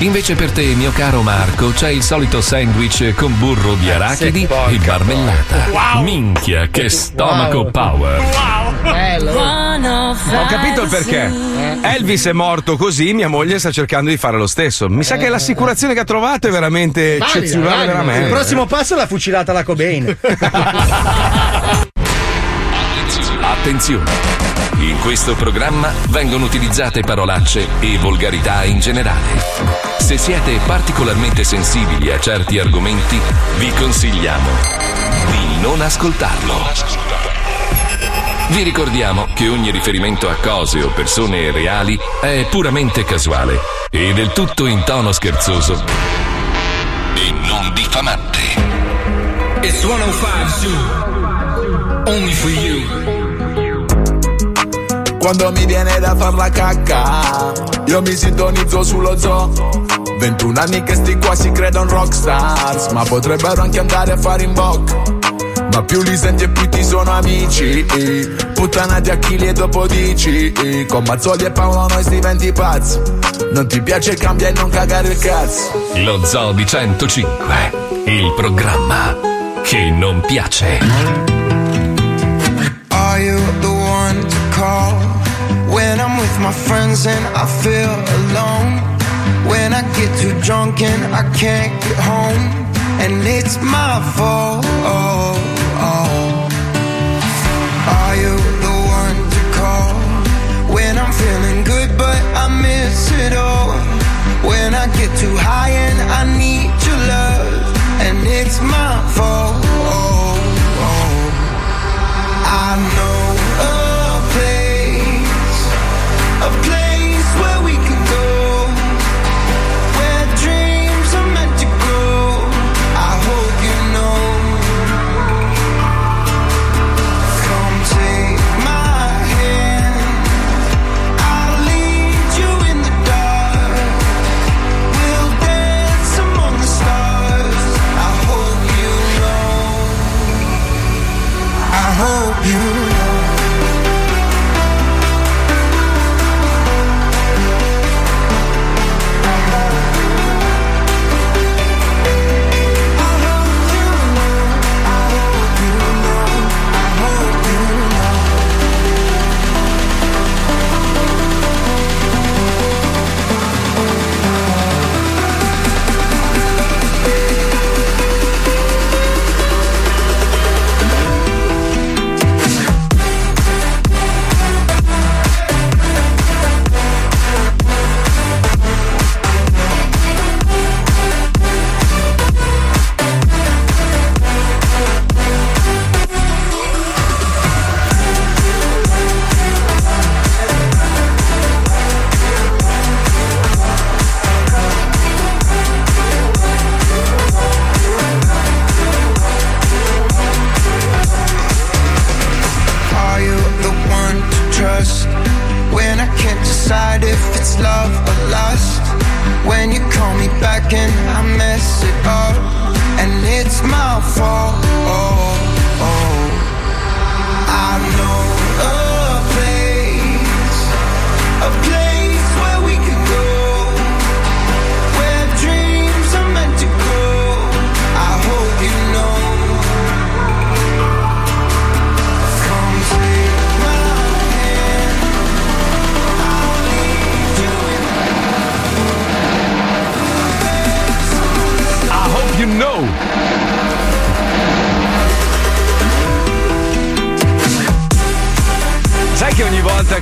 Invece 0.00 0.34
per 0.34 0.50
te, 0.52 0.66
mio 0.74 0.92
caro 0.92 1.22
Marco, 1.22 1.70
c'è 1.70 1.88
il 1.88 2.02
solito 2.02 2.42
sandwich 2.42 3.14
con 3.14 3.36
burro 3.38 3.74
di 3.74 3.90
arachidi 3.90 4.46
porca 4.46 4.70
e 4.70 4.78
marmellata. 4.86 5.66
Wow. 5.70 6.02
Minchia, 6.02 6.68
che 6.70 6.90
stomaco 6.90 7.58
Wow. 7.60 7.70
power. 7.70 8.26
Ho 10.30 10.44
capito 10.46 10.82
il 10.82 10.88
perché. 10.90 11.56
Elvis 11.80 12.26
è 12.26 12.32
morto 12.32 12.76
così, 12.76 13.12
mia 13.14 13.28
moglie 13.28 13.58
sta 13.58 13.70
cercando 13.70 14.10
di 14.10 14.16
fare 14.16 14.36
lo 14.36 14.46
stesso. 14.46 14.88
Mi 14.88 15.04
sa 15.04 15.16
che 15.16 15.28
l'assicurazione 15.28 15.94
che 15.94 16.00
ha 16.00 16.04
trovato 16.04 16.16
è 16.48 16.50
veramente 16.50 17.18
Valida, 17.18 17.38
eccezionale, 17.38 17.70
valida. 17.70 17.92
veramente. 17.92 18.26
Il 18.26 18.32
prossimo 18.32 18.66
passo 18.66 18.94
è 18.94 18.96
la 18.96 19.06
fucilata 19.06 19.50
alla 19.52 19.62
Cobain. 19.64 20.16
Attenzione! 23.40 24.10
In 24.80 24.98
questo 25.00 25.34
programma 25.34 25.92
vengono 26.08 26.44
utilizzate 26.44 27.00
parolacce 27.00 27.66
e 27.80 27.98
volgarità 27.98 28.64
in 28.64 28.78
generale. 28.78 29.42
Se 29.98 30.16
siete 30.16 30.58
particolarmente 30.66 31.42
sensibili 31.44 32.12
a 32.12 32.20
certi 32.20 32.58
argomenti, 32.58 33.20
vi 33.58 33.70
consigliamo 33.72 34.50
di 35.30 35.60
non 35.60 35.80
ascoltarlo. 35.80 37.27
Vi 38.48 38.62
ricordiamo 38.62 39.26
che 39.34 39.48
ogni 39.48 39.70
riferimento 39.70 40.28
a 40.28 40.34
cose 40.42 40.82
o 40.82 40.88
persone 40.88 41.50
reali 41.50 41.98
è 42.20 42.46
puramente 42.48 43.04
casuale 43.04 43.58
e 43.90 44.14
del 44.14 44.32
tutto 44.32 44.64
in 44.66 44.82
tono 44.84 45.12
scherzoso 45.12 45.74
e 47.14 47.30
non 47.46 47.72
diffamante. 47.74 48.38
It's 49.60 49.80
105 49.80 50.48
Zoo. 50.60 50.70
Only 52.06 52.32
for 52.32 52.50
you. 52.50 52.80
Quando 55.18 55.52
mi 55.52 55.66
viene 55.66 55.98
da 55.98 56.16
far 56.16 56.32
la 56.32 56.48
cacca, 56.48 57.52
io 57.84 58.00
mi 58.00 58.16
sintonizzo 58.16 58.82
sullo 58.82 59.18
zoo. 59.18 59.52
21 60.18 60.58
anni 60.58 60.82
che 60.84 60.94
sti 60.94 61.18
qua 61.18 61.34
si 61.34 61.52
credono 61.52 61.90
rockstars, 61.90 62.92
ma 62.92 63.04
potrebbero 63.04 63.60
anche 63.60 63.78
andare 63.78 64.12
a 64.12 64.16
fare 64.16 64.42
in 64.42 64.54
bocca. 64.54 65.17
Ma 65.78 65.84
più 65.84 66.02
li 66.02 66.16
senti 66.16 66.42
e 66.42 66.48
più 66.48 66.68
ti 66.68 66.82
sono 66.82 67.08
amici 67.12 67.86
Puttanati 68.52 69.10
a 69.10 69.16
chili 69.18 69.46
e 69.46 69.52
dopo 69.52 69.86
dici 69.86 70.52
Con 70.88 71.04
Mazzoli 71.06 71.44
e 71.44 71.52
Paolo 71.52 71.86
noi 71.86 72.02
si 72.02 72.10
diventi 72.10 72.50
pazzi 72.50 73.00
Non 73.52 73.68
ti 73.68 73.80
piace 73.80 74.16
cambia 74.16 74.48
e 74.48 74.52
non 74.56 74.70
cagare 74.70 75.06
il 75.06 75.18
cazzo 75.18 75.90
Lo 76.02 76.24
Zoo 76.24 76.50
di 76.50 76.66
105, 76.66 77.54
il 78.06 78.34
programma 78.34 79.16
che 79.62 79.90
non 79.90 80.20
piace. 80.26 80.80
Are 82.88 83.22
you 83.22 83.38
the 83.60 83.68
one 83.68 84.20
to 84.26 84.36
call 84.50 84.94
when 85.68 86.00
I'm 86.00 86.18
with 86.18 86.38
my 86.40 86.50
friends 86.50 87.06
and 87.06 87.24
I 87.36 87.46
feel 87.46 87.94
alone? 88.32 88.82
When 89.46 89.72
I 89.72 89.82
get 89.94 90.12
too 90.18 90.36
drunk 90.40 90.82
and 90.82 91.14
I 91.14 91.22
can't 91.38 91.72
get 91.82 91.98
home, 92.00 92.66
and 92.98 93.24
it's 93.24 93.56
my 93.60 94.00
fault. 94.16 94.66
It's 108.60 108.66
my 108.66 109.06
fault. 109.14 109.64
I 112.50 112.76
know 112.96 113.17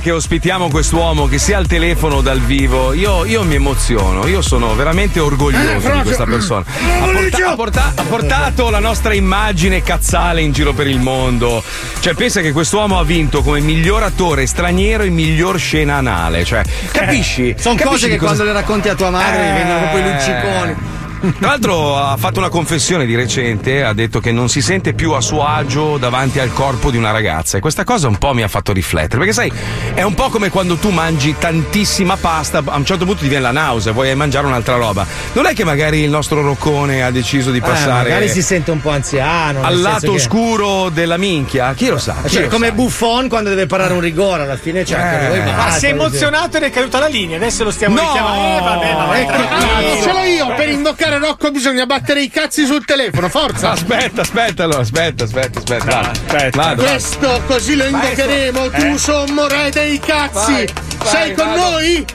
che 0.07 0.13
ospitiamo 0.13 0.69
quest'uomo, 0.69 1.27
che 1.27 1.37
sia 1.37 1.57
al 1.57 1.67
telefono 1.67 2.15
o 2.15 2.21
dal 2.21 2.39
vivo, 2.39 2.93
io, 2.93 3.25
io 3.25 3.43
mi 3.43 3.55
emoziono, 3.55 4.25
io 4.25 4.41
sono 4.41 4.73
veramente 4.73 5.19
orgoglioso 5.19 5.89
Eh, 5.89 5.95
di 5.97 6.01
questa 6.03 6.23
persona. 6.23 6.63
Ha, 7.01 7.05
porta- 7.11 7.49
ha 7.49 7.55
porta- 7.55 7.91
ha 7.93 8.03
portato 8.03 8.69
la 8.69 8.79
nostra 8.79 9.13
immagine 9.13 9.83
cazzale 9.83 10.39
in 10.41 10.53
giro 10.53 10.71
per 10.71 10.87
il 10.87 11.01
mondo. 11.01 11.61
Cioè, 11.99 12.13
pensa 12.13 12.39
che 12.39 12.53
quest'uomo 12.53 12.97
ha 12.97 13.03
vinto 13.03 13.41
come 13.41 13.59
miglior 13.59 14.01
attore 14.03 14.45
straniero 14.45 15.03
e 15.03 15.09
miglior 15.09 15.59
scena 15.59 15.95
anale. 15.95 16.45
Cioè, 16.45 16.63
capisci? 16.93 17.53
Sono 17.59 17.75
Capisci 17.75 17.83
cose 18.05 18.07
che 18.07 18.15
cosa- 18.15 18.33
quando 18.35 18.43
le 18.45 18.53
racconti 18.53 18.87
a 18.87 18.95
tua 18.95 19.09
madre 19.09 19.49
Eh. 19.49 19.53
vengono 19.55 19.79
proprio 19.79 19.99
i 19.99 20.13
lucciconi. 20.13 20.75
Tra 21.19 21.47
l'altro 21.49 21.97
ha 21.97 22.15
fatto 22.17 22.39
una 22.39 22.49
confessione 22.49 23.05
di 23.05 23.15
recente, 23.15 23.83
ha 23.83 23.93
detto 23.93 24.19
che 24.19 24.31
non 24.31 24.49
si 24.49 24.61
sente 24.61 24.93
più 24.93 25.13
a 25.13 25.21
suo 25.21 25.45
agio 25.45 25.97
davanti 25.97 26.39
al 26.39 26.53
corpo 26.53 26.91
di 26.91 26.97
una 26.97 27.11
ragazza 27.11 27.57
e 27.57 27.59
questa 27.61 27.83
cosa 27.83 28.07
un 28.07 28.17
po' 28.17 28.33
mi 28.33 28.43
ha 28.43 28.47
fatto 28.47 28.71
riflettere, 28.71 29.17
perché 29.17 29.33
sai, 29.33 29.51
è 29.93 30.03
un 30.03 30.13
po' 30.13 30.29
come 30.29 30.49
quando 30.49 30.75
tu 30.75 30.89
mangi 30.89 31.35
tantissima 31.37 32.17
pasta, 32.17 32.61
a 32.63 32.75
un 32.77 32.85
certo 32.85 33.05
punto 33.05 33.21
ti 33.21 33.27
viene 33.29 33.43
la 33.43 33.51
nausea, 33.51 33.93
vuoi 33.93 34.13
mangiare 34.15 34.45
un'altra 34.45 34.75
roba. 34.75 35.05
Non 35.33 35.45
è 35.47 35.53
che 35.53 35.63
magari 35.63 36.01
il 36.01 36.09
nostro 36.09 36.41
roccone 36.41 37.01
ha 37.03 37.09
deciso 37.11 37.49
di 37.51 37.57
Eh, 37.57 37.61
passare 37.61 38.09
magari 38.09 38.29
si 38.29 38.41
sente 38.43 38.69
un 38.71 38.79
po' 38.81 38.91
anziano. 38.91 39.63
al 39.63 39.79
lato 39.79 40.11
che- 40.11 40.17
oscuro 40.17 40.89
della 40.89 41.17
minchia? 41.17 41.73
Chi 41.73 41.87
lo 41.87 41.97
sa? 41.97 42.15
Chi 42.23 42.29
Cioè, 42.29 42.43
lo 42.43 42.49
come 42.49 42.67
sa? 42.67 42.73
Buffon 42.73 43.27
quando 43.27 43.49
deve 43.49 43.65
parare 43.65 43.93
un 43.93 44.01
rigore, 44.01 44.43
alla 44.43 44.57
fine 44.57 44.83
c'è 44.83 44.95
anche 44.99 45.25
Eh. 45.33 45.37
lui. 45.41 45.51
Ma 45.53 45.71
si 45.71 45.85
è 45.87 45.89
emozionato 45.89 46.57
ed 46.57 46.63
è 46.63 46.69
caduta 46.69 46.99
la 46.99 47.07
linea, 47.07 47.37
adesso 47.37 47.63
lo 47.63 47.71
stiamo 47.71 47.95
No! 47.95 48.01
richiamando. 48.01 48.57
Eh, 48.57 48.61
vabbè, 48.61 48.93
ma 48.93 49.05
vai 49.05 49.23
Ah, 49.23 49.25
tranquillo. 49.25 50.01
ce 50.03 50.11
l'ho 50.11 50.23
io, 50.23 50.53
per 50.55 50.69
invoccare 51.07 51.17
Rocco 51.19 51.51
bisogna 51.51 51.85
battere 51.85 52.21
i 52.21 52.29
cazzi 52.29 52.65
sul 52.65 52.83
telefono, 52.85 53.29
forza! 53.29 53.71
Aspetta, 53.71 54.21
aspetta, 54.21 54.63
allora, 54.63 54.81
aspetta, 54.81 55.23
aspetta, 55.23 55.59
aspetta. 55.59 55.85
vado. 55.85 56.09
aspetta. 56.09 56.57
Vado, 56.57 56.81
vado. 56.81 56.83
Questo 56.83 57.41
così 57.47 57.75
lo 57.75 57.85
invocheremo, 57.85 58.69
tu 58.69 58.85
Eh. 58.85 58.97
sommo 58.97 59.47
re 59.47 59.69
dei 59.71 59.99
cazzi! 59.99 60.51
Vai, 60.51 60.67
vai, 60.97 61.07
Sei 61.07 61.33
con 61.35 61.47
vado. 61.47 61.61
noi? 61.61 62.05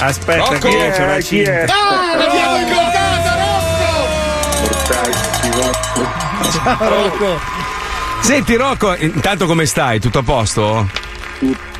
Aspetta, 0.00 0.38
Rocco! 0.44 0.58
che 0.58 0.68
io 0.68 0.90
c'ho 0.90 1.04
la 1.06 1.16
Eh, 1.16 1.20
chi 1.20 1.26
cinta. 1.36 1.50
è? 1.52 1.64
Ah, 1.68 2.16
l'abbiamo 2.16 2.56
invocata, 2.56 3.36
Rocco! 3.38 3.54
Ciao 6.50 6.88
Rocco. 6.88 7.40
Senti 8.20 8.56
Rocco, 8.56 8.94
intanto 8.96 9.46
come 9.46 9.66
stai? 9.66 10.00
Tutto 10.00 10.18
a 10.18 10.22
posto? 10.22 10.88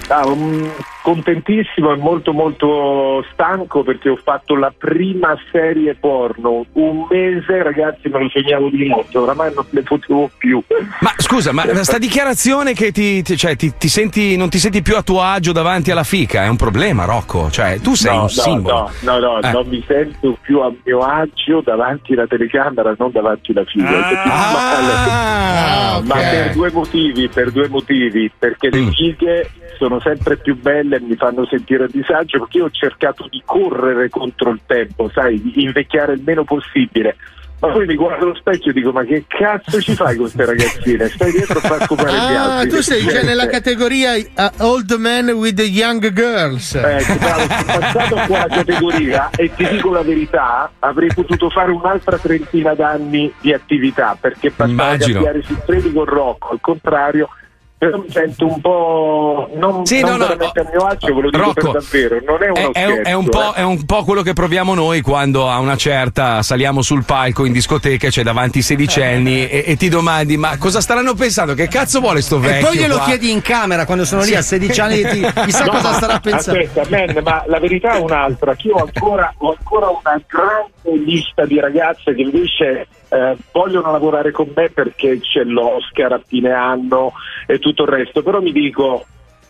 Ah, 0.09 0.25
um, 0.27 0.71
contentissimo 1.03 1.93
e 1.93 1.97
molto 1.97 2.33
molto 2.33 3.25
stanco 3.33 3.83
perché 3.83 4.09
ho 4.09 4.17
fatto 4.23 4.55
la 4.57 4.73
prima 4.77 5.37
serie 5.51 5.95
porno. 5.95 6.65
Un 6.73 7.07
mese, 7.11 7.63
ragazzi, 7.63 8.09
me 8.09 8.21
lo 8.21 8.29
sognavo 8.29 8.69
di 8.71 8.87
molto, 8.87 9.23
oramai 9.23 9.53
non 9.55 9.65
ne 9.71 9.83
potevo 9.83 10.31
più. 10.39 10.63
Ma 11.01 11.13
scusa, 11.17 11.53
ma 11.53 11.65
sta 11.83 11.99
dichiarazione 11.99 12.73
che 12.73 12.93
ti, 12.93 13.23
ti- 13.23 13.37
cioè, 13.37 13.57
ti- 13.57 13.73
ti 13.77 13.89
senti, 13.89 14.37
non 14.37 14.49
ti 14.49 14.59
senti 14.59 14.81
più 14.83 14.97
a 14.97 15.03
tuo 15.03 15.23
agio 15.23 15.51
davanti 15.53 15.91
alla 15.91 16.05
fica 16.05 16.45
è 16.45 16.49
un 16.49 16.57
problema, 16.57 17.05
Rocco. 17.05 17.51
Cioè, 17.51 17.81
tu 17.81 17.95
sei 17.95 18.15
no, 18.17 18.23
un 18.23 18.29
simbolo. 18.29 18.91
No, 19.01 19.19
no, 19.19 19.39
no, 19.41 19.43
Eh. 19.43 19.51
non 19.53 19.67
mi 19.69 19.83
sento 19.87 20.39
più 20.41 20.61
a 20.61 20.73
mio 20.85 21.01
agio 21.01 21.61
davanti 21.63 22.13
alla 22.13 22.27
telecamera, 22.27 22.95
non 22.97 23.11
davanti 23.11 23.51
alla 23.51 23.65
figa. 23.65 23.89
Hai 23.89 24.15
capito? 24.15 24.35
Ah, 24.35 26.01
Ma 26.07 26.15
ok. 26.15 26.21
per 26.31 26.53
due 26.53 26.71
motivi, 26.73 27.29
per 27.29 27.51
due 27.51 27.69
motivi, 27.69 28.31
perché 28.39 28.69
Mm. 28.69 28.73
le 28.73 28.91
fighe 28.93 29.51
sono 29.79 30.01
sempre 30.01 30.37
più 30.37 30.57
belle 30.59 30.97
e 30.97 31.01
mi 31.01 31.17
fanno 31.17 31.47
sentire 31.47 31.85
a 31.85 31.89
disagio 31.91 32.39
perché 32.41 32.59
io 32.59 32.65
ho 32.65 32.71
cercato 32.71 33.27
di 33.31 33.43
correre 33.45 34.09
contro 34.09 34.51
il 34.51 34.61
tempo, 34.67 35.11
sai, 35.13 35.41
di 35.41 35.63
invecchiare 35.65 36.15
il 36.15 36.23
meno 36.25 36.45
possibile. 36.45 37.17
Ma 37.59 37.69
poi 37.73 37.87
mi 37.87 37.95
guardo 37.95 38.27
allo 38.27 38.35
specchio 38.35 38.71
e 38.71 38.75
dico: 38.75 38.93
Ma 38.93 39.03
che 39.03 39.25
cazzo 39.27 39.81
ci 39.81 39.95
fai 39.95 40.15
con 40.17 40.25
queste 40.31 40.45
ragazzine? 40.45 41.09
Stai 41.09 41.31
dietro 41.33 41.57
a 41.59 41.63
far 41.63 41.83
scopare 41.85 42.11
gli 42.13 42.15
Ah, 42.15 42.57
altri. 42.59 42.69
tu 42.69 42.83
sei 42.83 43.03
già 43.07 43.23
nella 43.23 43.47
categoria 43.47 44.13
uh, 44.15 44.51
Old 44.63 44.93
Man 44.99 45.31
with 45.31 45.55
the 45.55 45.63
Young 45.63 46.13
Girls. 46.13 46.75
Ecco, 46.75 47.15
bravo, 47.17 47.41
sono 47.49 47.65
passato 47.79 48.15
qua 48.27 48.39
la 48.47 48.55
categoria 48.57 49.31
e 49.35 49.51
ti 49.57 49.67
dico 49.69 49.91
la 49.91 50.03
verità, 50.03 50.71
avrei 50.81 51.09
potuto 51.15 51.49
fare 51.49 51.71
un'altra 51.73 52.19
trentina 52.19 52.75
d'anni 52.75 53.33
di 53.41 53.55
attività 53.55 54.19
perché 54.21 54.51
passare 54.51 54.97
a 54.97 54.99
cambiare 54.99 55.43
su 55.43 55.57
treni 55.65 55.91
con 55.95 56.05
Rocco, 56.05 56.51
al 56.51 56.59
contrario, 56.61 57.31
però 57.79 57.99
mi 57.99 58.11
sento 58.11 58.47
un 58.47 58.61
po' 58.61 59.51
non, 59.55 59.85
Sì, 59.85 60.01
non 60.01 60.19
no, 60.19 60.27
no, 60.29 60.33
a 60.33 60.67
mio 60.71 60.81
agio, 60.87 61.15
ve 61.15 61.21
lo 61.21 61.31
dico 61.31 61.43
Rocco, 61.43 61.71
per 61.73 61.83
davvero, 61.83 62.21
non 62.25 62.43
è 62.43 62.49
uno 62.49 62.73
È, 62.73 62.81
è- 62.81 62.85
scherzo. 62.87 63.03
è 63.09 63.13
un 63.13 63.29
po', 63.29 63.55
eh. 63.55 63.59
è 63.59 63.63
un 63.63 63.85
po' 63.85 64.05
quello 64.05 64.23
che 64.23 64.33
proviamo 64.33 64.75
noi 64.75 65.01
quando 65.03 65.49
a 65.51 65.59
una 65.59 65.77
certa 65.77 66.43
saliamo 66.43 66.81
sul 66.81 67.05
palco 67.05 67.45
in 67.45 67.53
discoteca, 67.53 68.09
c'è 68.09 68.23
davanti 68.23 68.59
i 68.59 68.63
sedicenni 68.63 69.49
e, 69.49 69.65
e 69.67 69.77
ti 69.77 69.89
domandi: 69.89 70.37
ma 70.39 70.57
cosa 70.59 70.81
staranno 70.81 71.15
pensando? 71.15 71.53
Che 71.55 71.69
cazzo 71.69 72.01
vuole 72.01 72.23
sto 72.23 72.37
E 72.37 72.41
vecchio? 72.41 72.67
poi 72.69 72.77
glielo 72.79 72.97
qua?" 72.97 73.05
chiedi 73.05 73.31
in 73.31 73.43
camera 73.43 73.85
quando 73.85 74.05
sono 74.05 74.23
lì 74.23 74.35
a 74.35 74.41
16 74.43 74.81
anni 74.81 75.01
e 75.03 75.09
ti, 75.11 75.21
chissà 75.45 75.65
No, 75.65 75.73
cosa 75.73 75.93
starà 75.93 76.19
pensando. 76.21 76.61
Aspetta, 76.61 76.89
man, 76.89 77.23
ma 77.25 77.43
la 77.47 77.59
verità 77.61 77.97
è 77.97 77.99
un'altra, 78.01 78.55
che 78.55 78.69
io 78.69 78.75
ho 78.77 78.85
ancora, 78.85 79.33
ho 79.37 79.55
ancora 79.59 79.89
una 79.89 80.21
grande 80.27 81.05
lista 81.05 81.45
di 81.45 81.61
ragazze 81.61 82.15
che 82.15 82.23
invece 82.23 82.87
eh, 83.09 83.37
vogliono 83.53 83.91
lavorare 83.93 84.31
con 84.31 84.51
me 84.55 84.71
perché 84.71 85.21
c'è 85.21 85.45
l'Oscar 85.45 86.13
a 86.13 86.21
fine 86.27 86.53
anno 86.53 87.13
e 87.47 87.59
tutto 87.59 87.83
il 87.83 87.89
resto, 87.89 88.23
però 88.23 88.41
mi 88.41 88.53
dico... 88.53 89.07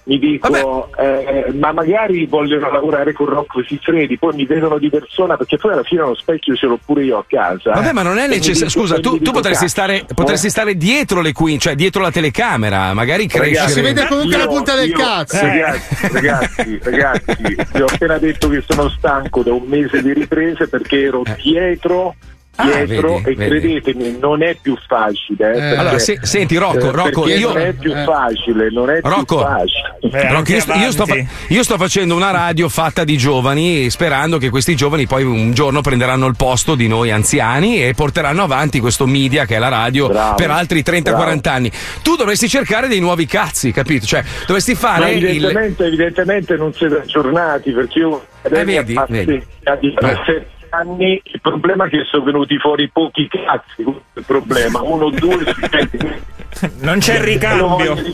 Mi 0.09 0.21
dico, 0.21 0.89
eh, 0.97 1.53
ma 1.55 1.73
magari 1.73 2.27
vogliono 2.27 2.71
lavorare 2.71 3.13
con 3.13 3.27
Rocco 3.27 3.61
Siffredi, 3.67 4.17
poi 4.17 4.37
mi 4.37 4.47
vedono 4.47 4.79
di 4.79 4.89
persona 4.89 5.37
perché 5.37 5.57
poi 5.57 5.73
alla 5.73 5.83
fine 5.83 6.03
lo 6.03 6.15
specchio 6.15 6.55
ce 6.55 6.67
l'ho 6.67 6.79
pure 6.87 7.03
io 7.03 7.19
a 7.19 7.25
casa. 7.27 7.73
Vabbè, 7.73 7.91
ma 7.91 8.03
non 8.03 8.17
è 8.17 8.29
necessario. 8.29 8.71
Scusa, 8.71 9.01
tu, 9.01 9.19
tu 9.21 9.33
potresti, 9.33 9.67
stare, 9.67 10.05
potresti 10.15 10.47
eh. 10.47 10.51
stare 10.51 10.77
dietro 10.77 11.21
le 11.21 11.33
queen, 11.33 11.59
cioè 11.59 11.75
dietro 11.75 12.03
la 12.03 12.13
telecamera, 12.13 12.95
magari 12.95 13.27
crescere. 13.27 13.69
Si 13.69 13.81
vede 13.81 14.07
comunque 14.07 14.37
Io- 14.37 14.45
la 14.45 14.47
punta 14.47 14.77
del 14.77 14.91
io- 14.91 14.97
cazzo. 14.97 15.41
Ragazzi, 15.41 16.09
ragazzi, 16.13 16.79
ragazzi, 16.85 17.37
vi 17.73 17.81
ho 17.81 17.87
appena 17.87 18.19
detto 18.19 18.49
che 18.49 18.63
sono 18.65 18.89
stanco 18.89 19.43
da 19.43 19.55
un 19.55 19.65
mese 19.67 20.03
di 20.03 20.13
riprese 20.13 20.69
perché 20.69 21.03
ero 21.03 21.25
dietro. 21.43 22.15
Ah, 22.59 22.85
Dietro 22.85 23.21
vedi, 23.21 23.31
e 23.31 23.35
vedi. 23.35 23.61
credetemi, 23.61 24.19
non 24.19 24.43
è 24.43 24.57
più 24.61 24.77
facile. 24.87 25.51
eh, 25.51 25.59
perché- 25.59 25.77
Allora, 25.77 25.99
se- 25.99 26.19
senti, 26.23 26.57
Rocco, 26.57 26.89
eh, 26.89 26.93
Rocco, 26.93 27.29
io- 27.29 27.49
non 27.53 27.59
è 27.63 27.73
più 27.75 27.93
eh. 27.93 28.05
facile, 28.05 28.71
non 28.71 28.89
è 28.91 29.01
Rocco, 29.03 29.37
più 29.37 29.45
facile. 29.45 30.33
Rocco, 30.33 30.53
io, 30.53 30.61
sto, 30.61 30.73
io 30.75 30.91
sto 30.91 31.05
io 31.49 31.63
sto 31.63 31.77
facendo 31.77 32.15
una 32.15 32.31
radio 32.31 32.69
fatta 32.69 33.05
di 33.05 33.17
giovani 33.19 33.91
sperando 33.91 34.39
che 34.39 34.49
questi 34.51 34.75
giovani 34.75 35.07
poi 35.07 35.25
un 35.25 35.53
giorno 35.53 35.81
prenderanno 35.83 36.27
il 36.27 36.35
posto 36.37 36.75
di 36.75 36.89
noi 36.89 37.11
anziani 37.11 37.83
e 37.83 37.93
porteranno 37.95 38.43
avanti 38.45 38.81
questo 38.81 39.07
media 39.07 39.45
che 39.45 39.57
è 39.57 39.59
la 39.59 39.69
radio 39.69 40.09
Bravo, 40.09 40.35
per 40.37 40.51
altri 40.51 40.83
30-40 40.83 41.53
anni. 41.53 41.71
Tu 42.03 42.17
dovresti 42.17 42.49
cercare 42.49 42.89
dei 42.89 43.01
nuovi 43.01 43.27
cazzi, 43.27 43.71
capito? 43.73 44.07
Cioè, 44.07 44.25
dovresti 44.47 44.73
Ma 44.73 44.79
fare 44.79 45.11
il. 45.13 45.25
evidentemente, 45.27 45.85
evidentemente 45.85 46.57
non 46.57 46.73
siete 46.73 47.01
aggiornati 47.03 47.71
perché 47.73 47.99
io 47.99 48.25
Eh, 48.43 48.49
vedi, 48.65 48.77
a 48.97 49.07
vedi. 49.09 49.25
di 49.35 49.43
17 49.91 50.47
anni 50.77 51.21
il 51.25 51.41
problema 51.41 51.87
è 51.87 51.89
che 51.89 52.05
sono 52.05 52.25
venuti 52.25 52.59
fuori 52.59 52.89
pochi 52.91 53.29
cazzi 53.29 53.83
questo 53.83 54.03
il 54.15 54.25
problema 54.25 54.81
uno 54.83 55.11
due 55.11 55.39
Non 56.81 56.99
c'è 56.99 57.17
il 57.17 57.25
ricambio. 57.25 57.95
poi 57.95 58.05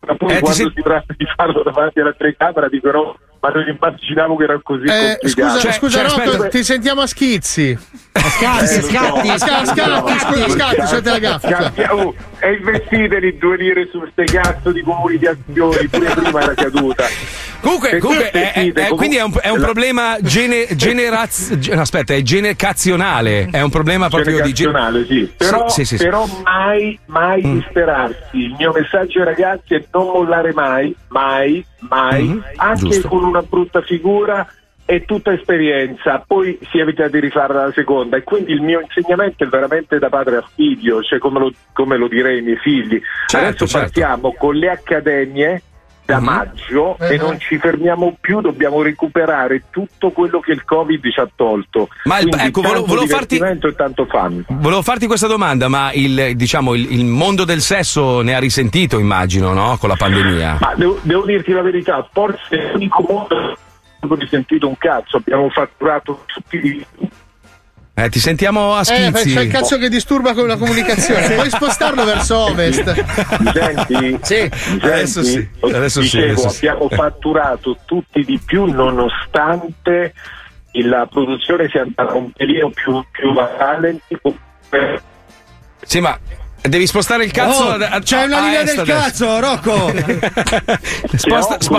Eh, 0.00 0.16
quando 0.16 0.50
sei- 0.52 0.72
si 0.74 0.82
tratta 0.82 1.14
di 1.16 1.26
farlo 1.34 1.62
davanti 1.62 2.00
alla 2.00 2.12
telecamera 2.12 2.68
dico 2.68 2.90
no 2.90 3.16
ma 3.40 3.48
non 3.50 3.68
immaginavo 3.68 4.36
che 4.36 4.44
era 4.44 4.60
così 4.62 4.84
Eh, 4.86 5.18
complicato 5.20 5.58
scusa, 5.70 5.72
scusa 5.72 6.02
Rocco, 6.02 6.48
ti 6.48 6.64
sentiamo 6.64 7.02
a 7.02 7.06
schizzi. 7.06 7.76
Scatti, 8.16 8.64
Eh, 8.74 8.76
lo 8.76 8.82
so. 8.82 8.88
scatti, 8.88 9.38
scatti, 9.38 9.66
scatti, 9.66 10.18
scusa, 10.18 10.48
scatti, 10.48 10.86
suelta 10.86 11.10
la 11.12 11.18
gaffa. 11.18 11.48
Scatti, 11.48 11.80
oh, 11.90 12.14
e 12.40 12.52
investiteli 12.54 13.36
due 13.38 13.56
lire 13.56 13.88
su 13.90 14.02
ste 14.10 14.24
cazzo 14.24 14.72
di 14.72 14.82
comunicazioni 14.82 15.86
pure 15.88 16.10
prima 16.14 16.40
era 16.42 16.54
caduta 16.54 17.04
Comunque, 17.60 17.98
comunque, 17.98 18.30
è- 18.30 18.52
è- 18.52 18.72
è- 18.72 18.88
quindi 18.90 19.16
è 19.16 19.22
un, 19.22 19.32
è 19.40 19.48
un 19.48 19.58
la- 19.58 19.64
problema 19.64 20.16
gene, 20.20 20.66
generaz- 20.76 21.68
aspetta, 21.72 22.14
è 22.14 22.22
generazionale, 22.22 23.48
è 23.50 23.60
un 23.62 23.70
problema 23.70 24.08
proprio 24.08 24.40
di 24.42 24.52
gen- 24.52 24.66
generazionale, 24.72 25.06
sì. 25.06 25.32
Però, 25.36 25.68
Sì, 25.68 25.84
sì, 25.84 25.96
sì. 25.96 26.04
però 26.04 26.26
mai, 26.44 26.98
mai 27.06 27.44
Mm. 27.44 27.58
disperarsi. 27.58 28.36
Il 28.38 28.54
mio 28.58 28.72
messaggio 28.72 29.18
ai 29.20 29.24
ragazzi 29.24 29.74
è 29.74 29.84
non 29.92 30.06
mollare 30.06 30.52
mai, 30.52 30.94
mai, 31.08 31.64
mai, 31.88 32.24
Mhm, 32.28 32.44
anche 32.56 32.78
giusto. 32.80 33.08
con 33.08 33.24
una 33.24 33.42
brutta 33.42 33.80
figura. 33.82 34.46
È 34.84 35.04
tutta 35.04 35.32
esperienza, 35.32 36.22
poi 36.24 36.56
si 36.70 36.78
evita 36.78 37.08
di 37.08 37.18
rifarla 37.18 37.64
la 37.64 37.72
seconda 37.72 38.16
e 38.18 38.22
quindi 38.22 38.52
il 38.52 38.60
mio 38.60 38.78
insegnamento 38.80 39.42
è 39.42 39.48
veramente 39.48 39.98
da 39.98 40.08
padre 40.08 40.36
a 40.36 40.44
figlio, 40.54 41.02
cioè 41.02 41.18
come 41.18 41.40
lo, 41.40 41.52
come 41.72 41.96
lo 41.96 42.06
direi 42.06 42.36
ai 42.36 42.44
miei 42.44 42.56
figli. 42.58 43.00
Certo, 43.26 43.46
Adesso 43.48 43.66
certo. 43.66 43.78
partiamo 43.78 44.32
con 44.38 44.54
le 44.54 44.70
accademie 44.70 45.62
da 46.06 46.18
Mhm. 46.18 46.24
maggio 46.24 46.96
e 46.98 47.14
Eh. 47.14 47.16
non 47.18 47.38
ci 47.38 47.58
fermiamo 47.58 48.16
più, 48.20 48.40
dobbiamo 48.40 48.80
recuperare 48.80 49.64
tutto 49.70 50.10
quello 50.10 50.38
che 50.40 50.52
il 50.52 50.64
Covid 50.64 51.02
ci 51.10 51.20
ha 51.20 51.28
tolto. 51.34 51.88
Ma 52.04 52.18
il- 52.20 52.28
Quindi 52.28 52.46
ecco, 52.46 52.60
volevo- 52.62 52.80
tanto 52.84 52.94
volevo 52.94 53.12
farti- 53.16 53.38
e. 53.38 54.44
Volevo 54.48 54.82
farti 54.82 55.06
questa 55.06 55.26
domanda, 55.26 55.68
ma 55.68 55.90
il, 55.92 56.36
diciamo, 56.36 56.74
il, 56.74 56.92
il 56.92 57.04
mondo 57.04 57.44
del 57.44 57.60
sesso 57.60 58.22
ne 58.22 58.34
ha 58.34 58.38
risentito, 58.38 58.98
immagino, 58.98 59.52
no? 59.52 59.76
Con 59.78 59.88
la 59.88 59.96
pandemia. 59.96 60.58
Ma 60.60 60.74
devo, 60.76 60.98
devo 61.02 61.24
dirti 61.26 61.52
la 61.52 61.62
verità, 61.62 62.08
forse 62.12 62.38
è 62.50 62.72
l'unico 62.72 63.04
modo 63.08 63.56
che 64.00 64.06
ho 64.08 64.14
risentito 64.14 64.68
un 64.68 64.78
cazzo, 64.78 65.16
abbiamo 65.16 65.48
fatturato 65.50 66.22
tutti 66.26 66.56
i 66.56 66.86
Eh, 67.98 68.10
ti 68.10 68.18
sentiamo 68.18 68.74
a 68.74 68.80
Eh, 68.80 68.84
schizzi. 68.84 69.32
c'è 69.32 69.40
il 69.40 69.50
cazzo 69.50 69.78
che 69.78 69.88
disturba 69.88 70.34
con 70.34 70.46
la 70.46 70.56
comunicazione. 70.58 71.30
Puoi 71.34 71.48
spostarlo 71.48 72.04
verso 72.04 72.36
ovest. 72.50 72.84
Senti? 73.52 74.18
Sì. 74.22 74.50
Mi 74.74 74.80
Adesso 74.82 75.22
senti? 75.22 75.50
sì, 75.60 75.74
adesso 75.74 76.02
sì, 76.02 76.16
Dicevo, 76.18 76.32
adesso 76.32 76.48
sì. 76.50 76.66
abbiamo 76.66 76.88
fatturato 76.90 77.78
tutti 77.86 78.22
di 78.22 78.38
più 78.44 78.64
nonostante 78.66 80.12
la 80.72 81.06
produzione 81.10 81.68
sia 81.70 81.80
andata 81.82 82.12
un 82.12 82.30
pelino 82.32 82.68
più, 82.68 83.02
più 83.10 83.30
avanti. 83.30 84.02
Sì, 85.82 86.00
ma 86.00 86.18
Devi 86.68 86.86
spostare 86.86 87.24
il 87.24 87.30
cazzo 87.30 87.64
Oh, 87.64 87.70
ad- 87.70 87.82
ad- 87.82 88.02
c'è 88.02 88.24
una 88.24 88.38
a 88.38 88.40
linea 88.40 88.62
del 88.64 88.78
adesso. 88.78 88.98
cazzo, 88.98 89.40
Rocco. 89.40 89.92
Sposta- 91.16 91.56
spo- 91.60 91.76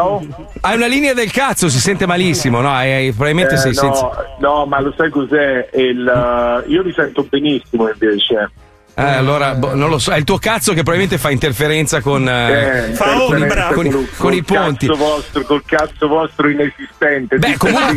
oh. 0.00 0.26
Hai 0.60 0.76
una 0.76 0.86
linea 0.86 1.14
del 1.14 1.30
cazzo, 1.30 1.68
si 1.68 1.78
sente 1.78 2.06
malissimo, 2.06 2.60
no? 2.60 2.70
Hai- 2.70 2.92
hai- 2.92 3.12
probabilmente 3.12 3.54
Eh, 3.54 3.58
sei 3.58 3.72
no, 3.74 3.80
senza. 3.80 4.10
no, 4.38 4.66
ma 4.66 4.80
lo 4.80 4.92
sai 4.96 5.10
cos'è? 5.10 5.68
Il, 5.74 6.06
eh, 6.06 6.70
io 6.70 6.82
li 6.82 6.92
sento 6.92 7.26
benissimo 7.28 7.88
invece. 7.88 8.50
Eh, 8.98 9.02
allora, 9.02 9.54
boh, 9.54 9.74
non 9.76 9.90
lo 9.90 9.98
so, 9.98 10.10
è 10.10 10.16
il 10.16 10.24
tuo 10.24 10.38
cazzo 10.38 10.70
che 10.72 10.82
probabilmente 10.82 11.18
fa 11.18 11.30
interferenza 11.30 12.00
con, 12.00 12.28
eh, 12.28 12.94
con, 12.98 13.08
ombra. 13.42 13.70
con 13.72 13.86
i- 13.86 13.90
Col- 13.90 14.08
con 14.16 14.32
i 14.34 14.42
ponti. 14.42 14.86
Cazzo 14.88 14.98
vostro, 14.98 15.42
col 15.44 15.62
cazzo 15.64 16.08
vostro 16.08 16.48
inesistente. 16.48 17.36
Beh, 17.38 17.56
comunque- 17.56 17.94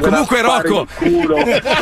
Comunque, 0.00 0.40
fare 0.40 0.68
Rocco, 0.68 0.86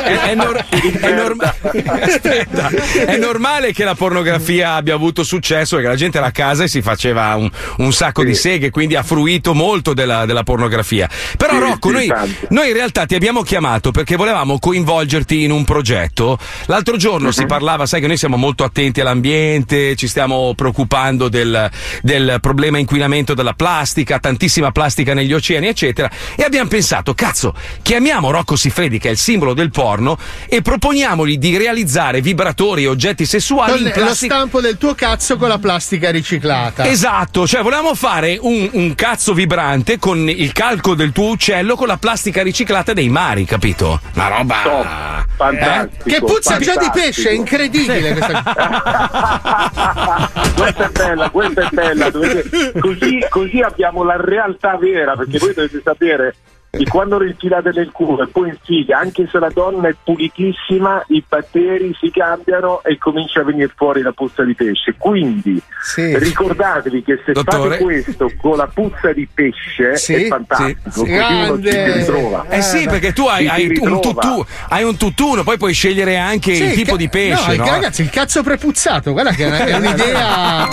è, 0.05 0.19
è 0.31 0.35
nor- 0.35 0.65
è 1.01 1.13
norma- 1.13 1.55
Aspetta, 2.01 2.69
è 3.07 3.17
normale 3.17 3.73
che 3.73 3.85
la 3.85 3.95
pornografia 3.95 4.75
abbia 4.75 4.95
avuto 4.95 5.23
successo 5.25 5.75
perché 5.77 5.91
la 5.91 5.97
gente 5.97 6.19
era 6.19 6.27
a 6.29 6.33
casa 6.33 6.65
e 6.65 6.69
si 6.69 6.83
faceva 6.83 7.35
un, 7.35 7.51
un 7.79 7.93
sacco 7.93 8.23
di 8.25 8.35
seghe, 8.35 8.71
quindi 8.71 8.95
ha 8.97 9.03
fruito 9.03 9.55
molto 9.55 9.95
della, 9.95 10.27
della 10.27 10.43
pornografia. 10.43 11.09
Però, 11.37 11.53
Sì, 11.55 11.59
Rocco, 11.59 11.89
sì, 11.89 12.07
noi, 12.07 12.37
noi 12.51 12.69
in 12.69 12.75
realtà 12.75 13.07
ti 13.07 13.15
abbiamo 13.15 13.43
chiamato 13.43 13.91
perché 13.91 14.17
volevamo 14.17 14.59
coinvolgerti 14.59 15.43
in 15.43 15.51
un 15.51 15.65
progetto. 15.65 16.39
L'altro 16.67 16.84
giorno 16.97 17.31
si 17.33 17.47
parlava, 17.47 17.87
sai 17.87 18.01
che 18.01 18.07
noi 18.07 18.17
siamo 18.17 18.37
molto 18.37 18.65
attenti 18.65 19.01
all'ambiente, 19.01 19.97
ci 19.97 20.07
stiamo 20.07 20.55
preoccupando 20.55 21.29
del, 21.29 21.71
del 22.03 22.39
problema 22.41 22.79
inquinamento 22.79 23.35
della 23.35 23.55
plastica, 23.55 24.19
tantissima 24.19 24.71
plastica 24.73 25.15
negli 25.15 25.33
oceani, 25.33 25.67
eccetera. 25.67 26.11
E 26.37 26.43
abbiamo 26.43 26.69
pensato, 26.69 27.15
cazzo, 27.15 27.55
chiamiamo 27.83 28.31
Rocco 28.31 28.57
Siffredi, 28.57 28.99
che 28.99 29.09
è 29.09 29.13
il 29.13 29.19
simbolo 29.19 29.55
del 29.55 29.71
porno, 29.71 30.19
e 30.49 30.63
proponiamogli 30.63 31.39
di 31.39 31.57
realizzare 31.57 32.21
vibratori 32.21 32.85
e 32.85 32.89
oggetti 32.89 33.27
sessuali 33.27 33.73
Con 33.73 33.81
in 33.81 33.87
lo 33.87 33.93
plastica. 33.93 34.35
stampo 34.35 34.61
del 34.61 34.79
tuo 34.79 34.95
cazzo 34.95 35.37
con 35.37 35.49
la 35.49 35.59
plastica 35.59 36.11
riciclata. 36.11 36.87
Esatto, 36.87 37.47
cioè 37.47 37.63
volevamo 37.63 37.95
fare 37.95 38.39
un, 38.41 38.69
un 38.73 38.95
cazzo 38.95 39.33
vibrante 39.35 39.99
con 39.99 40.29
il 40.29 40.53
calco 40.53 40.95
del 40.95 41.13
tuo 41.13 41.31
uccello 41.31 41.77
con 41.77 41.87
la 41.87 41.97
plastica 41.97 42.43
riciclata 42.43 42.93
dei 42.93 43.09
mari, 43.09 43.45
capito? 43.45 44.01
Una 44.15 44.29
roba. 44.29 45.25
Fantastico. 45.37 46.05
Che 46.05 46.21
puzza 46.21 46.59
già 46.59 46.74
di 46.77 46.85
fantastico. 46.85 47.07
pesce, 47.07 47.29
è 47.29 47.33
incredibile 47.33 48.13
questa 48.13 48.43
questa 50.57 50.85
è 50.85 50.89
bella, 50.91 51.31
questa 51.31 51.61
è 51.63 51.69
bella. 51.71 52.11
Dovete- 52.11 52.73
Così, 52.81 53.25
così 53.29 53.61
abbiamo 53.61 54.03
la 54.05 54.17
realtà 54.19 54.77
vera, 54.77 55.17
perché 55.17 55.39
voi 55.39 55.55
dovete 55.55 55.81
sapere 55.83 56.35
che 56.77 56.85
quando 56.85 57.19
lo 57.19 57.25
infilate 57.25 57.71
nel 57.75 57.91
culo 57.93 58.23
e 58.23 58.29
poi 58.29 58.49
in 58.49 58.57
figa, 58.63 58.99
anche 58.99 59.27
se 59.31 59.39
la 59.39 59.51
donna 59.53 59.89
è 59.89 59.95
pulitissima, 60.03 61.03
i 61.09 61.23
batteri 61.27 61.95
si 62.01 62.11
cambiano 62.11 62.83
e 62.83 62.99
comincia 62.99 63.41
a 63.41 63.45
venire 63.45 63.73
fuori 63.75 64.03
la 64.03 64.13
puzza 64.13 64.43
di 64.45 64.55
pesce. 64.55 64.95
Quindi 64.99 65.61
ricordatevi 65.97 67.03
che 67.03 67.21
se 67.25 67.33
Dottore? 67.33 67.71
fate 67.79 67.83
questo 67.83 68.33
con 68.41 68.57
la 68.57 68.67
puzza 68.73 69.13
di 69.13 69.29
pesce 69.33 69.97
Sì, 69.97 70.15
è 70.15 70.27
fantastico, 70.29 70.81
sì, 70.91 71.01
così 71.01 71.13
uno 71.13 71.57
ci 71.61 71.69
si 71.69 71.75
Grande. 71.75 71.93
ritrova. 71.93 72.45
Eh 72.49 72.63
sì, 72.63 72.85
perché 72.87 73.13
tu 73.13 73.27
hai, 73.27 73.49
hai 73.49 73.79
un, 73.79 74.01
tutù, 74.01 74.45
hai 74.69 74.85
un 74.85 74.97
tutt'uno, 74.97 75.43
poi 75.43 75.57
puoi 75.59 75.73
scegliere 75.73 76.17
anche 76.17 76.55
Sì, 76.55 76.65
il 76.65 76.73
tipo 76.75 76.93
ca- 76.93 76.97
di 76.97 77.09
pesce, 77.09 77.57
no, 77.57 77.65
no? 77.65 77.71
Ragazzi, 77.71 78.03
il 78.03 78.11
cazzo 78.11 78.43
prepuzzato, 78.43 79.13
guarda 79.13 79.31
che 79.33 79.47
è 79.47 79.75
un'idea. 79.77 80.69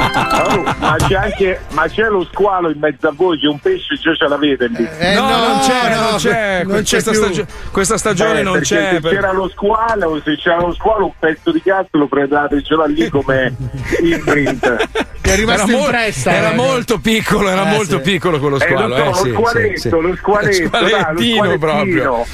Oh, 0.52 0.62
ma 0.80 0.96
c'è 0.98 1.16
anche 1.16 1.60
ma 1.72 1.88
c'è 1.88 2.08
lo 2.08 2.26
squalo 2.32 2.70
in 2.70 2.78
mezzo 2.80 3.08
a 3.08 3.14
voi 3.16 3.38
che 3.40 3.48
un 3.48 3.60
pesce 3.60 3.96
già 3.96 4.14
ce 4.16 4.28
l'avete 4.28 4.68
lì 4.68 4.88
Eh, 5.00 5.14
no, 5.16 5.28
non 5.28 5.60
c'è, 5.60 5.91
non 6.00 6.16
c'è, 6.18 6.64
non 6.64 6.82
c'è 6.84 7.02
questa, 7.02 7.12
più. 7.12 7.20
stagio- 7.22 7.46
questa 7.72 7.98
stagione 7.98 8.40
Eh, 8.40 8.44
non 8.44 8.60
c'è. 8.60 8.90
se 8.94 9.00
per- 9.02 9.12
c'era 9.14 9.32
lo 9.32 9.50
squalo 9.50 10.22
se 10.24 10.36
c'era 10.38 10.60
lo 10.60 10.74
squalo 10.74 11.06
un 11.06 11.12
pezzo 11.20 11.52
di 11.52 11.62
cazzo 11.62 11.98
lo 11.98 12.08
prendete 12.08 12.62
ce 12.64 12.76
l'ha 12.76 12.86
lì 12.86 13.10
come 13.10 13.56
imprint 14.02 14.88
È 15.22 15.36
rimasto 15.36 15.70
era, 15.70 15.80
impressa. 15.80 16.32
era 16.34 16.52
eh. 16.52 16.56
molto 16.56 17.00
piccolo, 17.00 17.50
era 17.50 17.64
Eh, 17.70 17.74
molto 17.76 17.98
sì. 17.98 18.02
piccolo 18.02 18.40
quello 18.40 18.58
Eh, 18.58 18.68
squalo. 18.68 18.88
lo 18.88 18.96
so, 18.96 19.02
eh, 19.02 19.06
lo 19.06 19.14
sì, 19.14 19.32
squaletto, 19.32 19.76
sì, 19.80 19.82
sì. 19.82 19.90
lo 19.90 20.16
squaletto, 20.16 20.70
dai, 20.70 20.82
lo 20.82 20.88
squalettino. 20.90 21.58
proprio. 21.58 22.26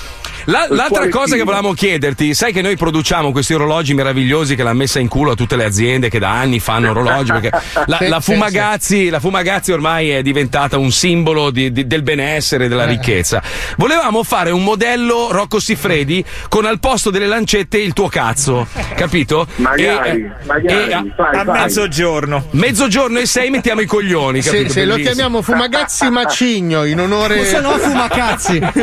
La- 0.49 0.65
Lo 0.69 0.75
l'altra 0.75 1.09
cosa 1.09 1.35
che 1.35 1.43
volevamo 1.43 1.73
chiederti, 1.73 2.33
sai 2.33 2.53
che 2.53 2.61
noi 2.61 2.77
produciamo 2.77 3.31
questi 3.33 3.53
orologi 3.53 3.93
meravigliosi 3.93 4.55
che 4.55 4.63
l'hanno 4.63 4.77
messa 4.77 4.97
in 4.99 5.09
culo 5.09 5.31
a 5.31 5.35
tutte 5.35 5.57
le 5.57 5.65
aziende 5.65 6.07
che 6.09 6.19
da 6.19 6.31
anni 6.39 6.59
fanno 6.61 6.91
orologi, 6.91 7.31
perché 7.33 7.49
la, 7.85 7.97
Sì, 7.97 8.07
la 8.07 8.21
sì, 8.21 8.31
Fumagazzi, 8.31 9.09
la 9.09 9.19
Fumagazzi 9.19 9.73
ormai 9.73 10.09
è 10.11 10.21
diventata 10.21 10.77
un 10.77 10.89
simbolo 10.91 11.49
di- 11.49 11.71
di- 11.73 11.85
del 11.85 12.01
benessere, 12.01 12.65
Eh. 12.65 12.67
della 12.69 12.85
ricchezza. 12.85 13.41
Volevamo 13.75 14.23
fare 14.23 14.51
un 14.51 14.63
modello 14.63 15.27
Rocco 15.31 15.59
Siffredi 15.59 16.23
con 16.47 16.65
al 16.65 16.79
posto 16.79 17.09
delle 17.09 17.27
lancette 17.27 17.77
il 17.77 17.91
tuo 17.91 18.07
cazzo, 18.07 18.67
capito? 18.95 19.45
magari 19.57 20.09
E- 20.21 20.31
magari 20.45 20.89
e 20.89 20.93
a- 20.93 21.05
fai, 21.13 21.39
A 21.39 21.43
fai. 21.43 21.59
mezzogiorno. 21.63 22.45
Mezzogiorno 22.51 23.19
e 23.19 23.25
sei 23.25 23.49
mettiamo 23.49 23.81
i 23.81 23.85
coglioni, 23.85 24.39
capito? 24.41 24.69
sì, 24.71 24.79
lo 24.85 24.91
Bellissimo. 24.93 25.13
chiamiamo 25.13 25.41
Fumagazzi 25.41 26.09
Macigno 26.09 26.85
in 26.85 27.01
onore. 27.01 27.39
O 27.41 27.43
se 27.43 27.59
no, 27.59 27.71
fumacazzi. 27.77 28.61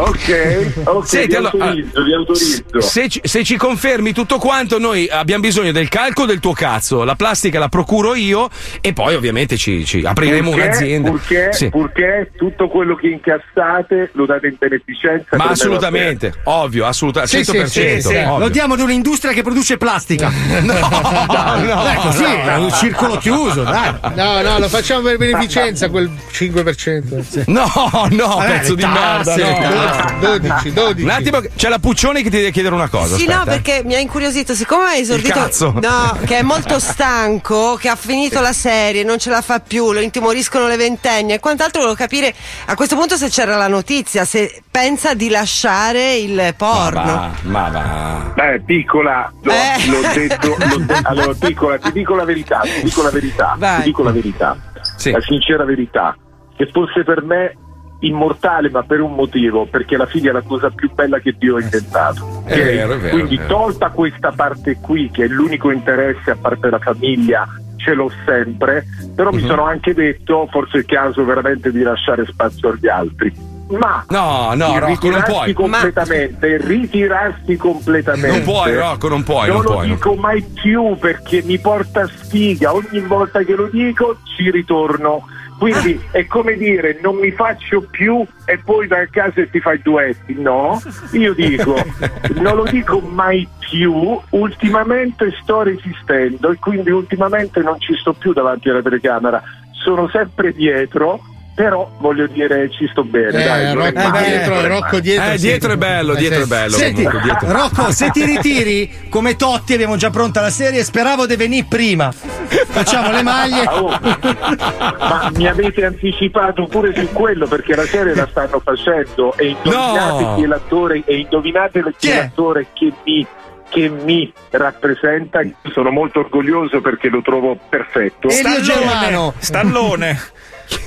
ok 0.10 0.82
ok 0.84 1.06
Senti, 1.06 1.28
vi 1.28 1.34
allora, 1.36 1.52
autorizzo 1.64 2.02
vi 2.04 2.12
autorizzo 2.14 2.80
Se 2.80 3.08
ci, 3.08 3.20
se 3.22 3.44
ci 3.44 3.56
confermi 3.56 4.12
tutto 4.12 4.38
quanto, 4.38 4.78
noi 4.78 5.08
abbiamo 5.08 5.42
bisogno 5.42 5.72
del 5.72 5.88
calco 5.88 6.24
del 6.26 6.40
tuo 6.40 6.52
cazzo. 6.52 7.04
La 7.04 7.14
plastica 7.14 7.58
la 7.58 7.68
procuro 7.68 8.14
io 8.14 8.48
e 8.80 8.92
poi 8.92 9.14
ovviamente 9.14 9.56
ci, 9.56 9.84
ci 9.84 10.02
apriremo 10.04 10.50
Purché- 10.50 10.66
un'azienda. 10.66 11.10
purché, 11.10 11.52
Sì. 11.52 11.68
purché 11.70 12.30
tutto 12.36 12.68
quello 12.68 12.94
che 12.96 13.08
incassate 13.08 14.10
lo 14.14 14.26
date 14.26 14.48
in 14.48 14.56
beneficenza 14.58 15.36
Ma 15.36 15.44
assolutamente, 15.46 16.32
ovvio, 16.44 16.86
assolutamente, 16.86 17.36
Sì, 17.38 17.44
sì, 17.44 17.58
100%. 17.58 17.66
sì, 17.66 18.00
sì. 18.08 18.14
ovvio. 18.16 18.38
Lo 18.38 18.48
diamo 18.48 18.74
ad 18.74 18.80
un'industria 18.80 19.32
che 19.32 19.42
produce 19.42 19.76
plastica. 19.76 20.30
No, 20.60 21.56
no, 21.58 21.82
Dai, 21.82 21.96
così, 21.96 22.22
no, 22.22 22.42
è 22.44 22.56
un 22.56 22.72
circolo 22.72 23.16
chiuso, 23.16 23.62
dai. 23.62 23.92
No, 24.14 24.40
no, 24.42 24.58
lo 24.58 24.68
facciamo 24.68 25.02
per 25.02 25.16
beneficenza, 25.16 25.88
quel 25.88 26.10
5%. 26.32 27.20
sì. 27.20 27.42
No, 27.46 27.64
no, 28.10 28.26
Vabbè, 28.36 28.46
pezzo 28.58 28.74
le 28.74 28.76
di 28.76 28.82
tasse, 28.82 29.42
merda. 29.42 29.68
no. 29.68 29.99
12, 30.20 30.72
12. 30.72 31.02
Un 31.04 31.10
attimo, 31.10 31.40
c'è 31.56 31.68
la 31.68 31.78
Puccione 31.78 32.22
che 32.22 32.30
ti 32.30 32.36
deve 32.36 32.50
chiedere 32.50 32.74
una 32.74 32.88
cosa. 32.88 33.16
Sì, 33.16 33.22
aspetta. 33.24 33.38
no, 33.38 33.44
perché 33.44 33.82
mi 33.84 33.94
ha 33.94 33.98
incuriosito, 33.98 34.54
siccome 34.54 34.84
hai 34.84 35.00
esordito. 35.00 35.32
cazzo. 35.32 35.72
No, 35.80 36.18
che 36.24 36.38
è 36.38 36.42
molto 36.42 36.78
stanco, 36.78 37.74
che 37.76 37.88
ha 37.88 37.96
finito 37.96 38.40
la 38.40 38.52
serie, 38.52 39.02
non 39.02 39.18
ce 39.18 39.30
la 39.30 39.40
fa 39.40 39.60
più, 39.60 39.92
lo 39.92 40.00
intimoriscono 40.00 40.66
le 40.66 40.76
ventenni 40.76 41.32
e 41.32 41.40
quant'altro, 41.40 41.80
volevo 41.82 41.96
capire 41.98 42.34
a 42.66 42.74
questo 42.74 42.96
punto 42.96 43.16
se 43.16 43.28
c'era 43.28 43.56
la 43.56 43.68
notizia, 43.68 44.24
se 44.24 44.62
pensa 44.70 45.14
di 45.14 45.28
lasciare 45.28 46.16
il 46.16 46.54
porno. 46.56 47.02
Ma, 47.02 47.30
ma 47.42 47.68
va. 47.68 48.32
Beh, 48.34 48.60
piccola, 48.64 49.32
l'ho, 49.42 49.52
Eh. 49.52 49.86
l'ho 49.86 50.00
detto, 50.14 50.56
l'ho 50.58 50.76
de- 50.78 51.00
allora 51.02 51.32
piccola, 51.38 51.78
ti 51.78 51.92
dico 51.92 52.14
la 52.14 52.24
verità, 52.24 52.60
ti 52.60 52.82
dico 52.84 53.02
la 53.02 53.10
verità, 53.10 53.54
Vai. 53.58 53.76
ti 53.78 53.82
dico 53.84 54.02
la 54.02 54.10
verità, 54.12 54.56
Sì. 54.96 55.10
la 55.10 55.20
sincera 55.20 55.64
verità, 55.64 56.16
che 56.56 56.68
fosse 56.72 57.04
per 57.04 57.22
me 57.22 57.56
immortale 58.00 58.70
ma 58.70 58.82
per 58.82 59.00
un 59.00 59.14
motivo, 59.14 59.66
perché 59.66 59.96
la 59.96 60.06
figlia 60.06 60.30
è 60.30 60.32
la 60.32 60.42
cosa 60.42 60.70
più 60.70 60.90
bella 60.92 61.18
che 61.18 61.34
Dio 61.38 61.56
ha 61.56 61.60
inventato. 61.60 62.42
È 62.46 62.56
vero, 62.56 62.94
è 62.94 62.98
vero, 62.98 63.14
Quindi 63.16 63.40
tolta 63.46 63.90
questa 63.90 64.32
parte 64.32 64.76
qui, 64.80 65.10
che 65.10 65.24
è 65.24 65.28
l'unico 65.28 65.70
interesse 65.70 66.30
a 66.30 66.36
parte 66.40 66.70
la 66.70 66.78
famiglia, 66.78 67.46
ce 67.76 67.94
l'ho 67.94 68.10
sempre, 68.26 68.84
però 69.14 69.30
Mhm. 69.30 69.36
mi 69.36 69.46
sono 69.46 69.64
anche 69.64 69.94
detto 69.94 70.46
forse 70.50 70.76
è 70.76 70.80
il 70.80 70.86
caso 70.86 71.24
veramente 71.24 71.70
di 71.70 71.82
lasciare 71.82 72.24
spazio 72.26 72.70
agli 72.70 72.88
altri. 72.88 73.48
Ma 73.70 74.04
No, 74.08 74.52
no, 74.56 74.78
Rocco, 74.80 75.08
non 75.10 75.22
puoi. 75.24 75.52
completamente, 75.52 76.56
ritirarsi 76.58 77.56
completamente. 77.56 78.28
Non 78.28 78.42
puoi, 78.42 78.74
Rocco, 78.74 79.08
non 79.08 79.22
puoi, 79.22 79.46
Non 79.46 79.56
non 79.58 79.64
lo 79.64 79.70
puoi. 79.72 79.86
non- 79.86 79.96
dico 79.96 80.14
mai 80.14 80.42
più 80.42 80.96
perché 80.98 81.42
mi 81.44 81.56
porta 81.58 82.06
sfiga. 82.08 82.74
Ogni 82.74 82.98
volta 83.06 83.42
che 83.44 83.54
lo 83.54 83.68
dico 83.70 84.16
ci 84.36 84.50
ritorno. 84.50 85.24
Quindi 85.60 86.00
è 86.10 86.26
come 86.26 86.56
dire 86.56 86.98
non 87.02 87.16
mi 87.16 87.30
faccio 87.32 87.82
più 87.82 88.24
e 88.46 88.56
poi 88.56 88.86
vai 88.86 89.02
a 89.02 89.08
casa 89.08 89.42
e 89.42 89.50
ti 89.50 89.60
fai 89.60 89.78
duetti. 89.82 90.32
No, 90.40 90.80
io 91.12 91.34
dico, 91.34 91.74
non 92.40 92.56
lo 92.56 92.64
dico 92.64 92.98
mai 93.00 93.46
più. 93.58 94.18
Ultimamente 94.30 95.30
sto 95.42 95.60
resistendo 95.60 96.50
e 96.50 96.56
quindi 96.56 96.90
ultimamente 96.90 97.60
non 97.60 97.78
ci 97.78 97.94
sto 97.94 98.14
più 98.14 98.32
davanti 98.32 98.70
alla 98.70 98.80
telecamera. 98.80 99.42
Sono 99.72 100.08
sempre 100.08 100.54
dietro. 100.54 101.20
Però 101.60 101.90
voglio 101.98 102.26
dire, 102.26 102.70
ci 102.70 102.88
sto 102.90 103.04
bene. 103.04 103.28
Eh, 103.38 103.44
dai, 103.44 103.74
Rocco 103.74 104.08
male, 104.08 104.26
dietro, 104.26 104.66
Rocco 104.66 104.98
dietro. 105.00 105.30
Eh, 105.32 105.38
sì. 105.38 105.46
dietro 105.46 105.72
è 105.72 105.76
bello, 105.76 106.14
Eh, 106.14 106.16
dietro 106.16 106.42
è 106.42 106.46
bello. 106.46 106.74
Senti, 106.74 107.02
comunque, 107.04 107.20
dietro. 107.20 107.52
Rocco, 107.52 107.92
se 107.92 108.08
ti 108.10 108.24
ritiri 108.24 108.90
come 109.10 109.36
Totti, 109.36 109.74
abbiamo 109.74 109.96
già 109.96 110.08
pronta 110.08 110.40
la 110.40 110.48
serie. 110.48 110.82
Speravo 110.82 111.26
di 111.26 111.36
venire 111.36 111.66
prima. 111.68 112.10
Facciamo 112.10 113.10
le 113.10 113.22
maglie. 113.22 113.64
Ah, 113.64 113.82
oh. 113.82 113.88
Ma 114.00 115.30
mi 115.34 115.46
avete 115.46 115.84
anticipato 115.84 116.64
pure 116.64 116.94
su 116.94 117.06
quello 117.12 117.46
perché 117.46 117.76
la 117.76 117.84
serie 117.84 118.14
la 118.14 118.26
stanno 118.30 118.60
facendo 118.64 119.36
e 119.36 119.48
indovinate 119.48 120.22
No. 120.22 120.34
chi 120.36 120.42
è 120.42 120.46
l'attore 120.46 121.02
e 121.04 121.16
indovinate 121.18 121.82
chi 121.82 121.94
Chi 121.98 122.08
è 122.08 122.16
l'attore 122.20 122.68
che 122.72 122.90
mi, 123.04 123.26
che 123.68 123.88
mi 123.90 124.32
rappresenta. 124.48 125.40
Sono 125.74 125.90
molto 125.90 126.20
orgoglioso 126.20 126.80
perché 126.80 127.10
lo 127.10 127.20
trovo 127.20 127.54
perfetto. 127.68 128.28
Elio 128.30 128.60
Germano. 128.62 129.34
Stallone. 129.36 130.18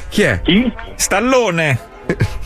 Chi 0.10 0.22
è? 0.22 0.42
Chi? 0.44 0.72
Stallone. 0.96 1.80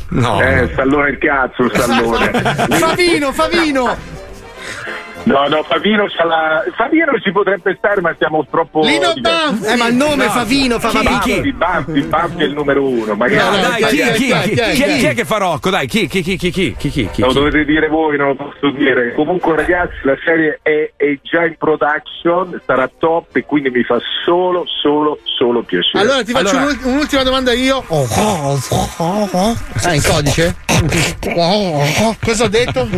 No. 0.09 0.41
Eh, 0.41 0.69
Stallone 0.71 1.09
il 1.09 1.17
cazzo, 1.17 1.69
Stallone. 1.69 2.31
Favino, 2.79 3.31
Favino. 3.31 3.95
No, 5.27 5.45
no, 5.49 5.61
Favino 5.63 6.05
c'ha 6.07 6.23
la. 6.23 6.63
Favino 6.73 7.19
ci 7.19 7.31
potrebbe 7.31 7.75
stare, 7.77 7.99
ma 7.99 8.15
siamo 8.17 8.45
troppo. 8.49 8.81
Lino. 8.81 9.11
Banfi! 9.19 9.65
Eh, 9.65 9.75
ma 9.75 9.87
il 9.87 9.95
nome 9.95 10.25
No, 10.25 10.31
Favino 10.31 10.79
fa 10.79 10.91
Banfi. 11.01 11.51
Banfi, 11.51 12.01
Banfi 12.01 12.41
è 12.43 12.45
il 12.45 12.53
numero 12.53 12.87
uno. 12.87 13.05
No, 13.07 13.15
Magari. 13.15 13.61
dai, 13.61 13.83
chi, 13.83 13.97
chi, 14.13 14.33
chi, 14.33 14.55
chi, 14.55 14.97
chi 14.97 15.05
è 15.05 15.13
che 15.13 15.25
fa 15.25 15.37
Rocco? 15.37 15.69
Dai, 15.69 15.85
chi, 15.87 16.07
chi, 16.07 16.21
chi, 16.21 16.37
chi, 16.37 16.49
chi, 16.49 16.75
chi, 16.77 16.89
chi, 16.89 17.09
chi? 17.11 17.21
Lo 17.21 17.33
dovete 17.33 17.65
dire 17.65 17.87
voi, 17.89 18.15
non 18.17 18.27
lo 18.29 18.35
posso 18.35 18.69
dire. 18.71 19.13
Comunque, 19.15 19.55
ragazzi, 19.57 19.95
la 20.03 20.15
serie 20.23 20.59
è, 20.61 20.91
è 20.95 21.17
già 21.21 21.43
in 21.45 21.55
production, 21.57 22.61
sarà 22.65 22.89
top 22.97 23.35
e 23.35 23.43
quindi 23.43 23.69
mi 23.69 23.83
fa 23.83 23.97
solo, 24.23 24.63
solo, 24.81 25.19
solo 25.23 25.61
piacere. 25.63 26.03
Allora 26.03 26.23
ti 26.23 26.31
faccio 26.31 26.55
un'ult- 26.55 26.85
un'ultima 26.85 27.23
domanda 27.23 27.51
io. 27.53 27.83
Ah, 29.83 29.93
in 29.93 30.01
codice? 30.03 30.55
Cosa 32.23 32.43
ho 32.43 32.47
detto? 32.47 32.87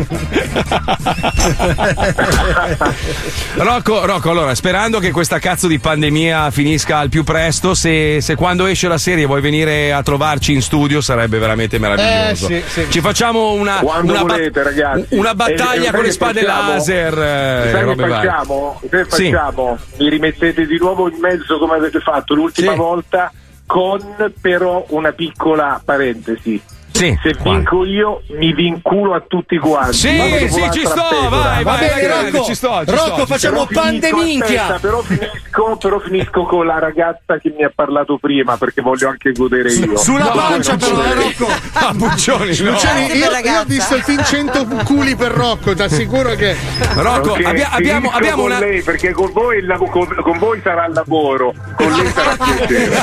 Rocco, 3.56 4.06
Rocco, 4.06 4.30
allora, 4.32 4.56
sperando 4.56 5.00
che 5.00 5.12
questa 5.12 5.40
cazzo 5.40 5.68
di 5.68 5.80
pandemia 5.80 6.52
finisca 6.52 6.98
al 6.98 7.10
più 7.10 7.24
presto, 7.24 7.74
se, 7.74 8.20
se 8.22 8.36
quando 8.36 8.66
esce 8.66 8.88
la 8.88 8.98
serie 8.98 9.26
vuoi 9.26 9.42
venire 9.42 9.92
a 9.92 10.02
trovarci 10.04 10.54
in 10.54 10.62
studio 10.62 11.02
sarebbe 11.02 11.38
veramente 11.40 11.78
meraviglioso. 11.80 12.48
Eh, 12.48 12.64
sì, 12.68 12.82
sì. 12.84 12.92
Ci 12.92 13.02
facciamo 13.02 13.52
una, 13.54 13.80
una, 13.82 14.22
volete, 14.22 14.64
ragazzi. 14.64 15.06
una 15.16 15.32
E- 15.32 15.36
battaglia 15.36 15.90
e 15.90 15.94
con 15.94 16.04
le 16.04 16.12
spade 16.12 16.42
facciamo? 16.42 16.72
laser. 16.74 17.18
eh, 17.20 17.96
facciamo? 17.96 18.82
Se 18.90 19.06
Sì. 19.10 19.32
facciamo, 19.32 19.78
mi 19.98 20.10
rimettete 20.10 20.66
di 20.66 20.78
nuovo 20.78 21.10
in 21.10 21.18
mezzo 21.20 21.58
come 21.58 21.76
avete 21.76 22.00
fatto 22.00 22.34
l'ultima 22.34 22.74
volta, 22.76 23.32
con 23.66 24.00
però 24.42 24.86
una 24.90 25.12
piccola 25.12 25.82
parentesi. 25.84 26.62
Sì. 26.92 27.18
Se 27.24 27.36
vinco 27.42 27.86
io, 27.86 28.22
mi 28.38 28.54
vinculo 28.54 29.14
a 29.14 29.24
tutti 29.26 29.58
quanti. 29.58 29.94
Sì, 29.96 30.48
sì, 30.50 30.70
ci 30.72 30.86
sto, 30.86 31.02
pecora. 31.10 31.30
vai, 31.30 31.64
Va 31.64 31.72
vai, 31.72 31.80
bene, 31.80 31.92
alla 31.94 32.02
grande, 32.02 32.30
Rocco. 32.32 32.44
ci 32.46 32.56
sto, 32.56 32.82
ci 32.86 32.92
Rocco, 32.92 33.06
sto, 33.06 33.20
ci 33.22 33.26
facciamo 33.28 33.68
pandeminchia. 33.72 34.78
Però 34.82 35.02
finisco, 35.02 35.78
però 35.78 36.00
finisco 36.00 36.44
con 36.44 36.66
la 36.66 36.80
ragazza 36.80 37.38
che 37.38 37.54
mi 37.56 37.64
ha 37.64 37.72
parlato 37.74 38.18
prima 38.18 38.58
perché 38.58 38.82
voglio 38.82 39.08
anche 39.10 39.32
godere 39.32 39.72
io. 39.72 39.98
Sulla 39.98 40.26
No, 40.26 40.32
pancia 40.32 40.76
però, 40.76 41.04
eh, 41.04 41.14
Rocco. 41.14 41.48
Ah, 41.74 41.94
Puccioni, 41.98 42.58
no. 42.60 42.72
Luciani, 42.72 43.08
Grazie 43.08 43.18
io, 43.18 43.52
io 43.54 43.60
ho 43.62 43.66
visto 43.66 43.96
il 43.96 44.04
film 44.04 44.24
100 44.24 44.66
culi 44.84 45.16
per 45.16 45.32
Rocco, 45.32 45.74
ti 45.74 45.82
assicuro 45.84 46.36
che. 46.36 46.56
Rocco, 46.96 47.32
Ok, 47.32 47.46
abbia- 47.46 47.70
abbiamo, 47.72 48.10
abbiamo 48.10 48.42
con 48.44 48.52
una. 48.52 48.60
lei 48.60 48.82
perché 48.82 49.12
con 49.12 49.32
voi, 49.32 49.60
il 49.60 49.66
lav- 49.66 49.90
con, 49.90 50.06
con 50.22 50.38
voi 50.38 50.60
sarà 50.62 50.86
il 50.88 50.94
lavoro, 50.94 51.54
con 51.78 51.92
lei 51.94 52.12
sarà 52.12 52.36
piacere. 52.36 52.98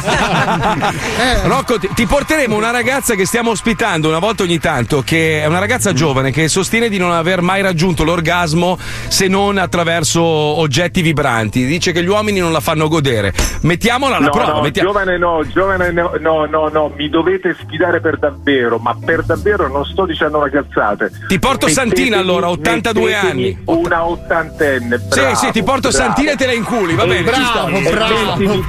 Rocco, 1.48 1.78
ti, 1.78 1.88
ti 1.94 2.06
porteremo 2.06 2.54
una 2.54 2.70
ragazza 2.70 3.14
che 3.14 3.24
stiamo 3.24 3.50
ospitando 3.50 3.75
una 3.84 4.18
volta 4.18 4.42
ogni 4.42 4.58
tanto, 4.58 5.02
che 5.02 5.42
è 5.42 5.46
una 5.46 5.58
ragazza 5.58 5.92
giovane 5.92 6.30
che 6.30 6.48
sostiene 6.48 6.88
di 6.88 6.96
non 6.98 7.12
aver 7.12 7.40
mai 7.42 7.60
raggiunto 7.62 8.04
l'orgasmo 8.04 8.78
se 9.08 9.28
non 9.28 9.58
attraverso 9.58 10.22
oggetti 10.22 11.02
vibranti. 11.02 11.64
Dice 11.66 11.92
che 11.92 12.02
gli 12.02 12.08
uomini 12.08 12.40
non 12.40 12.52
la 12.52 12.60
fanno 12.60 12.88
godere. 12.88 13.32
Mettiamola 13.62 14.16
alla 14.16 14.26
No, 14.26 14.30
prova. 14.32 14.52
no, 14.54 14.60
mettiamo- 14.62 14.90
giovane 14.92 15.18
no, 15.18 15.46
giovane 15.46 15.90
no, 15.92 16.12
no, 16.18 16.46
no, 16.46 16.68
no, 16.68 16.92
mi 16.96 17.08
dovete 17.08 17.54
sfidare 17.60 18.00
per 18.00 18.18
davvero, 18.18 18.78
ma 18.78 18.96
per 19.02 19.22
davvero 19.24 19.68
non 19.68 19.84
sto 19.84 20.06
dicendo 20.06 20.38
una 20.38 20.48
cazzate. 20.50 21.10
Ti 21.28 21.38
porto 21.38 21.68
Santina, 21.68 22.18
allora, 22.18 22.48
82 22.48 23.04
mettetemi 23.10 23.30
anni. 23.44 23.58
Una 23.64 24.06
ottantenne. 24.06 24.98
Sì, 24.98 25.20
bravo, 25.20 25.34
sì, 25.36 25.50
ti 25.52 25.62
porto 25.62 25.88
bravo. 25.90 25.96
Santina 26.04 26.32
e 26.32 26.36
te 26.36 26.46
la 26.46 26.52
inculi, 26.52 26.94
va 26.94 27.06
bene, 27.06 27.32
ci 27.32 27.42
sto. 27.44 27.66
e 27.68 27.80
mettimi- 27.80 28.64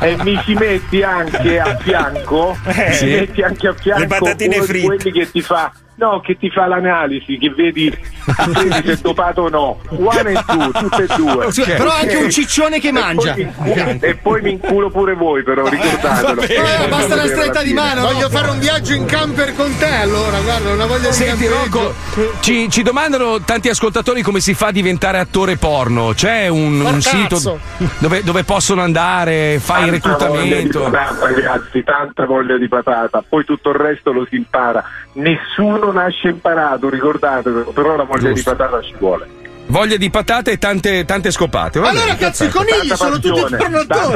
E 0.00 0.16
mi 0.22 0.40
ci 0.44 0.54
metti 0.54 1.02
anche 1.02 1.58
a 1.60 1.76
fianco, 1.80 2.56
Eh, 2.64 2.92
sì. 2.92 3.04
metti 3.06 3.42
anche 3.42 3.68
a 3.68 3.74
fianco 3.74 4.06
nefrite. 4.48 4.86
quelli 4.86 5.12
che 5.12 5.30
ti 5.30 5.42
fa 5.42 5.72
No, 5.98 6.20
che 6.20 6.38
ti 6.38 6.48
fa 6.48 6.66
l'analisi, 6.68 7.38
che 7.38 7.50
vedi, 7.50 7.90
vedi 7.90 8.70
se 8.86 8.92
è 8.92 8.96
dopato 9.02 9.42
o 9.42 9.48
no. 9.48 9.80
One 9.88 10.30
e 10.30 10.42
two, 10.46 10.70
tutte 10.70 11.02
e 11.02 11.16
due. 11.16 11.50
Scusa, 11.50 11.74
però 11.74 11.90
anche 11.90 12.16
un 12.16 12.30
ciccione 12.30 12.78
che 12.78 12.88
E 12.88 12.92
poi 12.92 13.02
mangia. 13.02 13.34
mi 13.34 13.40
inculo- 13.42 13.96
E 14.00 14.14
poi 14.14 14.40
mi 14.42 14.50
inculo 14.52 14.90
pure 14.90 15.14
voi, 15.14 15.42
però 15.42 15.66
ricordatelo. 15.66 16.42
Eh, 16.42 16.86
basta 16.88 17.14
una 17.14 17.22
Per 17.22 17.30
stretta 17.32 17.62
di 17.64 17.72
mano. 17.72 18.02
Voglio 18.02 18.28
fare 18.30 18.48
un 18.50 18.60
viaggio 18.60 18.92
in 18.94 19.06
camper 19.06 19.56
con 19.56 19.76
te, 19.76 19.92
allora, 19.92 20.38
guarda, 20.38 20.70
una 20.72 20.86
voglia 20.86 21.08
di 21.08 21.14
Senti 21.14 21.46
campeggio. 21.48 21.78
Rocco, 21.82 21.94
ci, 22.42 22.70
ci 22.70 22.82
domandano 22.82 23.40
tanti 23.40 23.68
ascoltatori 23.68 24.22
come 24.22 24.38
si 24.38 24.54
fa 24.54 24.68
a 24.68 24.72
diventare 24.72 25.18
attore 25.18 25.56
porno. 25.56 26.12
C'è 26.14 26.46
un, 26.46 26.80
un 26.80 27.02
sito 27.02 27.58
dove, 27.98 28.22
dove 28.22 28.44
possono 28.44 28.82
andare, 28.82 29.58
fai 29.60 29.88
il 29.88 30.00
Tanta 30.00 30.28
voglia 30.28 30.42
di 30.42 30.52
reclutamento. 30.54 30.90
patata, 30.90 31.26
ragazzi, 31.34 31.82
tanta 31.82 32.24
voglia 32.24 32.56
di 32.56 32.68
patata. 32.68 33.24
Poi 33.28 33.44
tutto 33.44 33.70
il 33.70 33.76
resto 33.76 34.12
lo 34.12 34.24
si 34.30 34.36
impara. 34.36 34.84
Nessuno 35.14 35.87
nasce 35.92 36.28
imparato, 36.28 36.88
ricordatevelo, 36.88 37.70
però 37.72 37.96
la 37.96 38.04
voglia 38.04 38.32
Giusto. 38.32 38.50
di 38.50 38.56
patata 38.56 38.82
ci 38.82 38.94
vuole. 38.98 39.28
Voglia 39.66 39.96
di 39.96 40.08
patate 40.08 40.52
e 40.52 40.58
tante, 40.58 41.04
tante 41.04 41.30
scopate. 41.30 41.78
Va 41.78 41.90
Allora, 41.90 42.14
cazzo, 42.16 42.44
i 42.44 42.48
conigli 42.48 42.88
Tanta 42.88 42.96
sono 42.96 43.18
tutti 43.18 43.56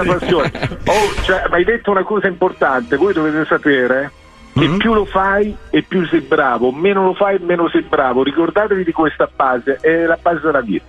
passione. 0.06 0.52
Oh, 0.86 1.22
cioè, 1.24 1.42
mi 1.48 1.54
hai 1.56 1.64
detto 1.64 1.90
una 1.90 2.04
cosa 2.04 2.26
importante, 2.26 2.96
voi 2.96 3.12
dovete 3.12 3.44
sapere 3.46 4.12
che 4.54 4.60
Mm-hmm. 4.60 4.78
più 4.78 4.92
lo 4.92 5.06
fai 5.06 5.56
e 5.70 5.82
più 5.82 6.06
sei 6.06 6.20
bravo, 6.20 6.72
meno 6.72 7.04
lo 7.04 7.14
fai 7.14 7.36
e 7.36 7.38
meno 7.40 7.68
sei 7.70 7.82
bravo. 7.82 8.22
Ricordatevi 8.22 8.84
di 8.84 8.92
questa 8.92 9.28
base, 9.34 9.78
è 9.80 10.04
la 10.04 10.18
base 10.20 10.40
della 10.42 10.60
vita. 10.60 10.84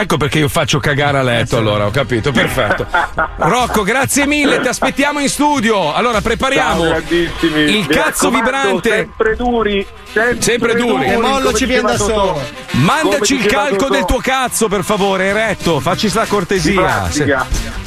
Ecco 0.00 0.16
perché 0.16 0.38
io 0.38 0.48
faccio 0.48 0.78
cagare 0.78 1.18
a 1.18 1.22
letto, 1.22 1.56
allora, 1.56 1.86
ho 1.86 1.90
capito, 1.90 2.30
perfetto. 2.30 2.86
Rocco, 3.38 3.82
grazie 3.82 4.26
mille, 4.28 4.60
ti 4.60 4.68
aspettiamo 4.68 5.18
in 5.18 5.28
studio. 5.28 5.92
Allora, 5.92 6.20
prepariamo 6.20 6.84
Ciao, 6.84 7.02
il 7.08 7.30
Mi 7.40 7.84
cazzo 7.84 8.30
vibrante. 8.30 8.90
Sempre 8.90 9.34
duri, 9.34 9.84
sempre, 10.12 10.40
Sempre 10.40 10.74
duri. 10.76 11.06
E 11.06 11.16
Mollo 11.16 11.52
ci 11.52 11.64
viene 11.66 11.82
da 11.82 11.96
solo. 11.96 12.40
Mandaci 12.70 13.34
il 13.34 13.46
calco 13.46 13.76
Totò. 13.76 13.92
del 13.94 14.04
tuo 14.04 14.18
cazzo, 14.18 14.68
per 14.68 14.84
favore, 14.84 15.24
eretto. 15.24 15.80
Facci 15.80 16.08
sta 16.08 16.22
Di 16.22 16.28
cortesia. 16.28 17.08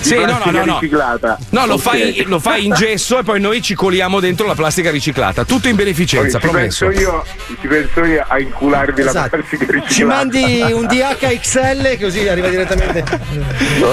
Sì, 0.02 0.16
no, 0.16 0.26
no, 0.44 0.52
no, 0.52 0.66
no. 0.66 0.80
riciclata. 0.80 1.38
No, 1.50 1.66
lo 1.68 1.78
fai, 1.78 2.24
lo 2.26 2.40
fai 2.40 2.66
in 2.66 2.74
gesso 2.74 3.20
e 3.20 3.24
poi 3.24 3.40
noi 3.40 3.62
ci 3.62 3.76
coliamo 3.76 4.20
dentro 4.20 4.48
la 4.48 4.56
plastica 4.56 4.90
riciclata. 4.90 5.46
Tutto 5.46 5.68
in 5.68 5.76
beneficenza, 5.76 6.40
Poi 6.40 6.48
ci 6.50 6.54
promesso. 6.54 6.86
penso 6.88 7.00
io, 7.02 7.26
ci 7.62 7.68
penso 7.68 8.04
io 8.06 8.26
a 8.28 8.40
incularvi 8.40 9.04
la 9.04 9.10
Esatto. 9.12 9.30
plastica 9.38 9.66
riciclata. 9.66 9.94
Ci 9.94 10.04
mandi 10.04 10.66
un 10.72 10.88
DHXL 10.88 11.98
così 12.02 12.28
arriva 12.28 12.50
direttamente. 12.50 13.04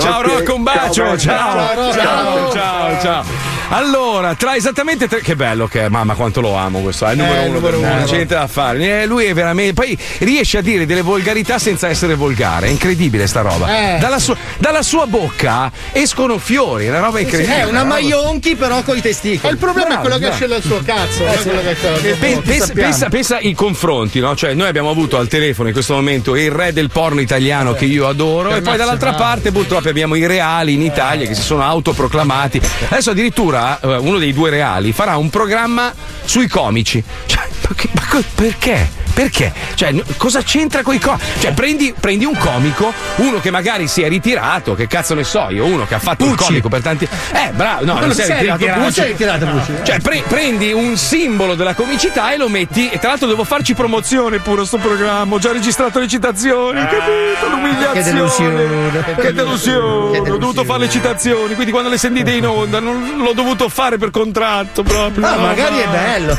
Ciao 0.00 0.22
Rocco, 0.22 0.54
un 0.54 0.62
bacio. 0.62 1.16
Ciao, 1.16 1.18
ciao, 1.18 1.92
ciao, 1.92 1.92
ciao, 1.92 2.52
ciao, 2.52 3.00
ciao. 3.00 3.57
Allora, 3.70 4.34
tra 4.34 4.56
esattamente 4.56 5.08
tre. 5.08 5.20
Che 5.20 5.36
bello 5.36 5.66
che 5.68 5.84
è, 5.84 5.88
mamma, 5.88 6.14
quanto 6.14 6.40
lo 6.40 6.54
amo 6.54 6.80
questo. 6.80 7.04
È 7.06 7.12
il 7.12 7.18
numero 7.18 7.34
Eh, 7.34 7.44
uno. 7.44 7.52
numero 7.58 7.76
per 7.78 7.78
me, 7.80 7.86
uno. 7.90 7.98
non 7.98 8.04
c'è 8.08 8.14
niente 8.14 8.34
da 8.34 8.46
fare. 8.46 9.02
Eh, 9.02 9.06
lui 9.06 9.24
è 9.26 9.34
veramente. 9.34 9.74
Poi 9.74 9.96
riesce 10.20 10.58
a 10.58 10.60
dire 10.62 10.86
delle 10.86 11.02
volgarità 11.02 11.58
senza 11.58 11.88
essere 11.88 12.14
volgare. 12.14 12.66
È 12.68 12.70
incredibile 12.70 13.26
sta 13.26 13.42
roba. 13.42 13.94
Eh. 13.96 13.98
Dalla, 13.98 14.18
sua, 14.18 14.36
dalla 14.58 14.82
sua 14.82 15.06
bocca 15.06 15.70
escono 15.92 16.38
fiori, 16.38 16.86
è 16.86 16.88
una 16.88 17.00
roba 17.00 17.20
incredibile. 17.20 17.58
È 17.60 17.64
una 17.64 17.84
maionchi 17.84 18.56
però 18.56 18.82
con 18.82 18.96
i 18.96 19.02
testicoli. 19.02 19.52
il 19.52 19.58
problema 19.58 19.88
Bravo, 19.88 20.00
è 20.00 20.02
quello 20.02 20.16
che 20.16 20.20
bravo. 20.28 20.34
esce 20.34 20.46
dal 20.48 20.62
suo 20.62 20.80
cazzo, 20.84 21.26
è 21.26 21.36
quello 21.42 21.60
che 21.60 21.76
Pe- 22.18 22.40
pensa, 22.44 22.72
pensa- 22.72 23.08
pensa 23.08 23.38
i 23.38 23.52
confronti, 23.54 24.18
no? 24.20 24.34
Cioè, 24.34 24.54
noi 24.54 24.68
abbiamo 24.68 24.88
avuto 24.90 25.18
al 25.18 25.28
telefono 25.28 25.68
in 25.68 25.74
questo 25.74 25.92
momento 25.94 26.36
il 26.36 26.50
re 26.50 26.72
del 26.72 26.88
porno 26.90 27.20
italiano 27.20 27.74
che 27.74 27.84
io 27.84 28.08
adoro, 28.08 28.54
e 28.54 28.62
poi 28.62 28.76
dall'altra 28.78 29.12
parte 29.12 29.52
purtroppo 29.52 29.88
abbiamo 29.88 30.14
i 30.14 30.26
reali 30.26 30.72
in 30.72 30.82
Italia 30.82 31.26
che 31.26 31.34
si 31.34 31.42
sono 31.42 31.62
autoproclamati. 31.62 32.60
Adesso 32.88 33.10
addirittura 33.10 33.56
eh, 33.80 33.96
uno 33.96 34.18
dei 34.18 34.32
due 34.32 34.50
reali 34.50 34.92
farà 34.92 35.16
un 35.16 35.30
programma 35.30 35.92
sui 36.24 36.48
comici. 36.48 37.02
Cioè, 37.26 37.46
ma 37.68 37.74
che- 37.74 37.88
ma 37.92 38.22
perché? 38.34 38.96
Perché? 39.18 39.52
Cioè, 39.74 39.92
cosa 40.16 40.42
c'entra 40.42 40.82
con 40.82 40.94
i 40.94 41.00
comici? 41.00 41.24
Cioè, 41.40 41.52
prendi, 41.52 41.92
prendi 41.98 42.24
un 42.24 42.36
comico, 42.36 42.92
uno 43.16 43.40
che 43.40 43.50
magari 43.50 43.88
si 43.88 44.02
è 44.02 44.08
ritirato, 44.08 44.76
che 44.76 44.86
cazzo 44.86 45.14
ne 45.14 45.24
so 45.24 45.48
io, 45.50 45.64
uno 45.64 45.86
che 45.86 45.96
ha 45.96 45.98
fatto 45.98 46.22
il 46.24 46.30
Pucci. 46.30 46.44
comico 46.46 46.68
per 46.68 46.82
tanti. 46.82 47.08
Eh, 47.32 47.50
bravo, 47.52 47.84
no, 47.84 47.94
non 47.94 48.02
non 48.02 48.14
si 48.14 48.20
è 48.20 48.26
ritirato. 48.28 48.58
ritirato, 48.58 48.80
Pucci. 48.80 48.92
sei 48.92 49.06
ritirato, 49.08 49.46
Pucci. 49.46 49.72
Cioè, 49.82 49.98
pre- 50.00 50.22
prendi 50.28 50.72
un 50.72 50.96
simbolo 50.96 51.56
della 51.56 51.74
comicità 51.74 52.32
e 52.32 52.36
lo 52.36 52.48
metti. 52.48 52.90
E 52.90 53.00
tra 53.00 53.08
l'altro 53.08 53.26
devo 53.26 53.42
farci 53.42 53.74
promozione 53.74 54.38
pure 54.38 54.62
a 54.62 54.64
sto 54.64 54.76
programma. 54.78 55.34
Ho 55.34 55.38
già 55.40 55.50
registrato 55.50 55.98
le 55.98 56.06
citazioni, 56.06 56.80
capito? 56.80 57.48
L'umiliazione. 57.50 57.92
che 57.94 58.02
delusione. 58.12 59.04
Che 59.16 59.32
delusione. 59.32 60.18
Ho 60.30 60.36
dovuto 60.38 60.62
fare 60.62 60.78
le 60.80 60.88
citazioni. 60.90 61.54
Quindi 61.54 61.72
quando 61.72 61.88
le 61.90 61.98
sentite 61.98 62.30
in 62.30 62.46
onda, 62.46 62.78
non 62.78 63.16
l'ho 63.16 63.32
dovuto 63.32 63.68
fare 63.68 63.98
per 63.98 64.10
contratto 64.12 64.84
proprio. 64.84 65.26
Ah, 65.26 65.34
No, 65.34 65.40
magari 65.42 65.78
è 65.78 65.84
no. 65.86 65.90
bello. 65.90 66.38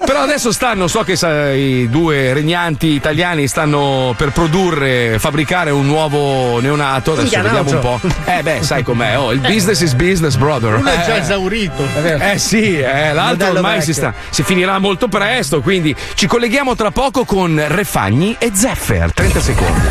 Però 0.10 0.22
adesso 0.22 0.50
stanno, 0.50 0.88
so 0.88 1.04
che 1.04 1.12
i 1.54 1.88
due 1.88 2.32
regnanti 2.32 2.88
italiani 2.88 3.46
stanno 3.46 4.12
per 4.16 4.32
produrre, 4.32 5.20
fabbricare 5.20 5.70
un 5.70 5.86
nuovo 5.86 6.58
neonato. 6.60 7.12
Adesso 7.12 7.38
Minchia, 7.38 7.42
vediamo 7.42 7.70
un 7.70 7.78
po'. 7.78 8.00
Eh 8.24 8.42
beh, 8.42 8.58
sai 8.62 8.82
com'è. 8.82 9.16
Oh, 9.16 9.30
il 9.30 9.38
business 9.38 9.80
is 9.82 9.94
business, 9.94 10.34
brother. 10.34 10.74
Uno 10.74 10.90
è 10.90 11.04
già 11.06 11.14
Eh. 11.14 11.20
esaurito. 11.20 11.86
Eh 12.02 12.38
sì, 12.38 12.76
eh, 12.80 13.12
l'altro 13.12 13.46
Modello 13.46 13.58
ormai 13.68 13.82
si, 13.82 13.94
sta, 13.94 14.12
si 14.30 14.42
finirà 14.42 14.80
molto 14.80 15.06
presto, 15.06 15.60
quindi 15.60 15.94
ci 16.14 16.26
colleghiamo 16.26 16.74
tra 16.74 16.90
poco 16.90 17.24
con 17.24 17.62
Refagni 17.68 18.34
e 18.40 18.50
Zeffer. 18.52 19.12
30 19.14 19.40
secondi. 19.40 19.88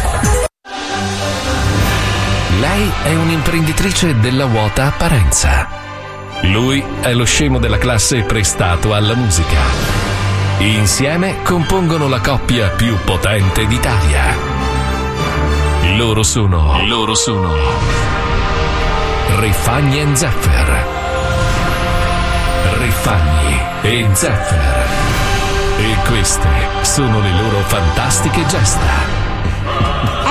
Lei 2.59 2.91
è 3.03 3.15
un'imprenditrice 3.15 4.19
della 4.19 4.47
vuota 4.47 4.87
apparenza. 4.87 5.65
Lui 6.41 6.83
è 6.99 7.13
lo 7.13 7.23
scemo 7.23 7.57
della 7.57 7.77
classe 7.77 8.23
prestato 8.23 8.93
alla 8.93 9.15
musica. 9.15 10.08
Insieme 10.61 11.41
compongono 11.43 12.09
la 12.09 12.19
coppia 12.19 12.67
più 12.71 12.93
potente 13.05 13.65
d'Italia. 13.65 14.35
Loro 15.95 16.21
sono. 16.21 16.85
Loro 16.85 17.15
sono. 17.15 17.53
Rifagni 19.37 20.01
e 20.01 20.15
Zeffer. 20.15 20.85
Rifagni 22.77 23.61
e 23.83 24.09
Zeffer. 24.11 24.87
E 25.77 25.95
queste 26.09 26.49
sono 26.81 27.21
le 27.21 27.31
loro 27.31 27.59
fantastiche 27.59 28.45
gesta. 28.45 29.18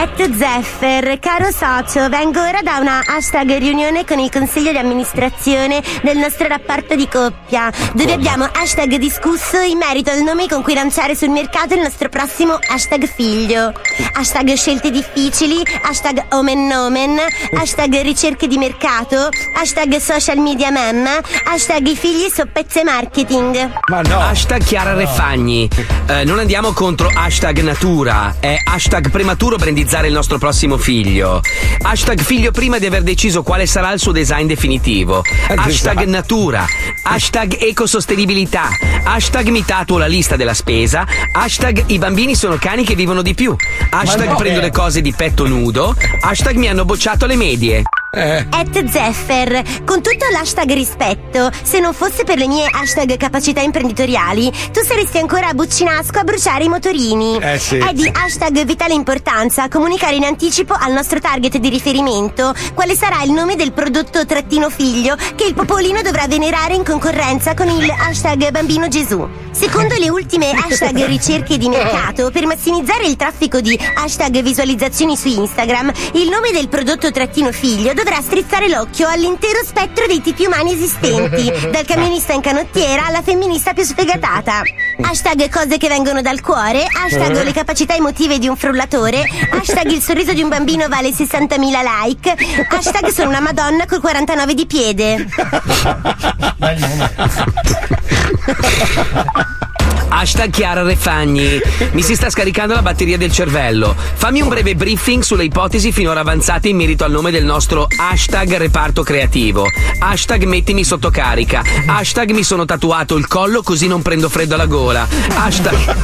At 0.01 0.15
Zeffer, 0.33 1.19
caro 1.19 1.51
socio, 1.51 2.09
vengo 2.09 2.41
ora 2.41 2.61
da 2.62 2.79
una 2.79 3.03
hashtag 3.05 3.59
riunione 3.59 4.05
con 4.05 4.20
il 4.20 4.31
consiglio 4.31 4.70
di 4.70 4.79
amministrazione 4.79 5.83
del 6.05 6.19
nostro 6.19 6.47
rapporto 6.47 6.95
di 6.95 7.09
coppia, 7.09 7.69
dove 7.95 8.12
abbiamo 8.12 8.45
hashtag 8.45 8.95
discusso 8.95 9.59
in 9.59 9.77
merito 9.77 10.12
al 10.12 10.23
nome 10.23 10.47
con 10.47 10.62
cui 10.62 10.75
lanciare 10.75 11.16
sul 11.16 11.31
mercato 11.31 11.75
il 11.75 11.81
nostro 11.81 12.09
prossimo 12.09 12.57
hashtag 12.69 13.09
figlio. 13.12 13.73
Hashtag 14.12 14.53
scelte 14.55 14.93
difficili, 14.93 15.65
hashtag 15.83 16.27
omen 16.31 16.69
nomen, 16.69 17.19
hashtag 17.55 18.01
ricerche 18.03 18.47
di 18.47 18.57
mercato, 18.57 19.29
hashtag 19.55 19.97
social 19.97 20.39
media 20.39 20.70
mem, 20.70 21.09
hashtag 21.45 21.85
i 21.89 21.97
figli 21.97 22.29
soppezze 22.33 22.85
marketing. 22.85 23.81
Ma 23.89 24.03
no. 24.03 24.20
Hashtag 24.20 24.62
Chiara 24.62 24.95
Refagni. 24.95 25.69
Eh, 26.07 26.23
non 26.25 26.39
andiamo 26.39 26.73
contro 26.73 27.11
hashtag 27.12 27.62
natura. 27.62 28.37
È 28.39 28.57
hashtag 28.62 29.11
prematuro 29.11 29.57
brandizzare 29.89 30.09
il 30.09 30.12
nostro 30.12 30.36
prossimo 30.36 30.77
figlio. 30.77 31.40
Hashtag 31.81 32.20
figlio 32.20 32.51
prima 32.51 32.78
di 32.78 32.85
aver 32.85 33.02
deciso 33.02 33.43
quale 33.43 33.66
sarà 33.66 33.90
il 33.93 33.98
suo 33.98 34.12
design 34.12 34.47
definitivo. 34.47 35.23
Hashtag 35.48 36.05
natura. 36.05 36.66
Hashtag 37.02 37.56
ecosostenibilità. 37.59 38.69
Hashtag 39.05 39.48
mi 39.48 39.65
tatuo 39.65 39.97
la 39.97 40.06
lista 40.06 40.36
della 40.36 40.52
spesa. 40.52 41.06
Hashtag 41.32 41.85
i 41.86 41.98
bambini 41.98 42.35
sono 42.35 42.56
cani 42.59 42.85
che 42.85 42.94
vivono 42.94 43.23
di 43.23 43.32
più. 43.32 43.56
Hashtag 43.90 44.28
no. 44.28 44.36
prendo 44.36 44.60
le 44.60 44.70
cose 44.70 45.01
di 45.01 45.12
petto 45.12 45.47
nudo. 45.47 45.97
Hashtag 46.20 46.56
mi 46.56 46.69
hanno 46.69 46.85
bocciato 46.85 47.24
le 47.24 47.36
medie. 47.36 47.82
At 48.19 48.85
Zeffer, 48.85 49.62
con 49.85 50.03
tutto 50.03 50.27
l'hashtag 50.32 50.73
rispetto, 50.73 51.51
se 51.62 51.78
non 51.78 51.95
fosse 51.95 52.24
per 52.24 52.36
le 52.36 52.49
mie 52.49 52.69
hashtag 52.69 53.16
capacità 53.16 53.61
imprenditoriali, 53.61 54.51
tu 54.73 54.82
saresti 54.82 55.19
ancora 55.19 55.49
a 55.49 55.55
Buccinasco 55.55 56.19
a 56.19 56.24
bruciare 56.24 56.65
i 56.65 56.69
motorini. 56.69 57.39
Eh 57.39 57.59
sì. 57.59 57.78
È 57.78 57.93
di 57.93 58.11
hashtag 58.12 58.65
vitale 58.65 58.95
importanza 58.95 59.69
comunicare 59.69 60.16
in 60.16 60.24
anticipo 60.24 60.74
al 60.77 60.93
nostro 60.93 61.20
target 61.20 61.59
di 61.59 61.69
riferimento 61.69 62.53
quale 62.74 62.97
sarà 62.97 63.23
il 63.23 63.31
nome 63.31 63.55
del 63.55 63.73
prodotto 63.73 64.27
trattino 64.27 64.69
figlio 64.69 65.16
che 65.36 65.45
il 65.45 65.55
popolino 65.55 66.03
dovrà 66.03 66.27
venerare 66.27 66.74
in 66.74 66.82
concorrenza 66.82 67.55
con 67.55 67.69
il 67.69 67.89
hashtag 67.89 68.51
bambino 68.51 68.89
Gesù. 68.89 69.27
Secondo 69.51 69.97
le 69.97 70.09
ultime 70.09 70.51
hashtag 70.51 71.05
ricerche 71.07 71.57
di 71.57 71.69
mercato, 71.69 72.31
per 72.31 72.47
massimizzare 72.47 73.07
il 73.07 73.16
traffico 73.16 73.61
di 73.61 73.78
hashtag 73.95 74.40
visualizzazioni 74.40 75.16
su 75.16 75.28
Instagram, 75.28 75.93
il 76.15 76.28
nome 76.28 76.51
del 76.53 76.69
prodotto 76.69 77.11
trattino 77.11 77.51
figlio 77.51 77.93
dovrà 77.93 78.08
strizzare 78.17 78.69
l'occhio 78.69 79.09
all'intero 79.09 79.59
spettro 79.65 80.07
dei 80.07 80.21
tipi 80.21 80.47
umani 80.47 80.73
esistenti, 80.73 81.53
dal 81.71 81.85
camionista 81.85 82.33
in 82.33 82.41
canottiera 82.41 83.07
alla 83.07 83.23
femminista 83.23 83.75
più 83.75 83.85
sfegatata. 83.85 84.63
Hashtag 85.03 85.49
cose 85.49 85.77
che 85.77 85.89
vengono 85.89 86.23
dal 86.23 86.41
cuore, 86.41 86.85
hashtag 86.85 87.43
le 87.43 87.53
capacità 87.53 87.95
emotive 87.95 88.39
di 88.39 88.49
un 88.49 88.57
frullatore, 88.57 89.23
hashtag 89.51 89.91
il 89.91 90.01
sorriso 90.01 90.33
di 90.33 90.43
un 90.43 90.49
bambino 90.49 90.89
vale 90.89 91.11
60.000 91.11 92.05
like, 92.05 92.37
hashtag 92.69 93.09
sono 93.09 93.29
una 93.29 93.41
madonna 93.41 93.87
col 93.87 94.01
49 94.01 94.55
di 94.55 94.67
piede. 94.67 95.27
Hashtag 100.09 100.51
Chiara 100.51 100.83
Refagni. 100.83 101.61
Mi 101.93 102.03
si 102.03 102.15
sta 102.15 102.31
scaricando 102.31 102.75
la 102.75 102.83
batteria 102.83 103.17
del 103.17 103.31
cervello. 103.31 103.95
Fammi 104.15 104.41
un 104.41 104.49
breve 104.49 104.75
briefing 104.75 105.23
sulle 105.23 105.45
ipotesi 105.45 105.93
finora 105.93 106.21
avanzate 106.21 106.69
in 106.69 106.77
merito 106.77 107.05
al 107.05 107.11
nome 107.11 107.31
del 107.31 107.45
nostro 107.45 107.87
hashtag 107.97 108.57
reparto 108.57 109.03
creativo. 109.03 109.67
Hashtag 110.01 110.45
mettimi 110.45 110.85
sotto 110.85 111.11
carica. 111.11 111.63
Hashtag 111.87 112.31
mi 112.31 112.43
sono 112.43 112.65
tatuato 112.65 113.17
il 113.17 113.27
collo 113.27 113.63
così 113.63 113.87
non 113.87 114.03
prendo 114.03 114.29
freddo 114.29 114.55
alla 114.55 114.67
gola. 114.67 115.07
Hashtag. 115.37 115.97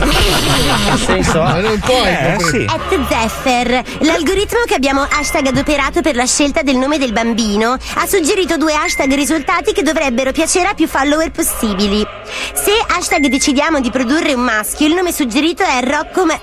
Ma 1.34 1.60
non 1.60 1.78
puoi. 1.80 2.06
Eh, 2.06 2.36
sì. 2.40 2.66
At 2.68 3.06
Zeffer, 3.08 3.82
l'algoritmo 4.00 4.60
che 4.66 4.74
abbiamo 4.74 5.02
hashtag 5.02 5.46
adoperato 5.46 6.00
per 6.00 6.14
la 6.14 6.26
scelta 6.26 6.62
del 6.62 6.76
nome 6.76 6.98
del 6.98 7.12
bambino 7.12 7.72
ha 7.72 8.06
suggerito 8.06 8.56
due 8.56 8.74
hashtag 8.74 9.12
risultati 9.14 9.72
che 9.72 9.82
dovrebbero 9.82 10.32
piacere 10.32 10.68
a 10.68 10.74
più 10.74 10.86
follower 10.86 11.30
possibili. 11.30 12.06
Se 12.52 12.72
hashtag 12.86 13.26
decidiamo 13.26 13.80
di 13.80 13.90
produrre 13.94 14.34
un 14.34 14.40
maschio, 14.40 14.88
il 14.88 14.94
nome 14.94 15.12
suggerito 15.12 15.62
è 15.62 15.80
Rocco 15.84 16.26
Ma- 16.26 16.40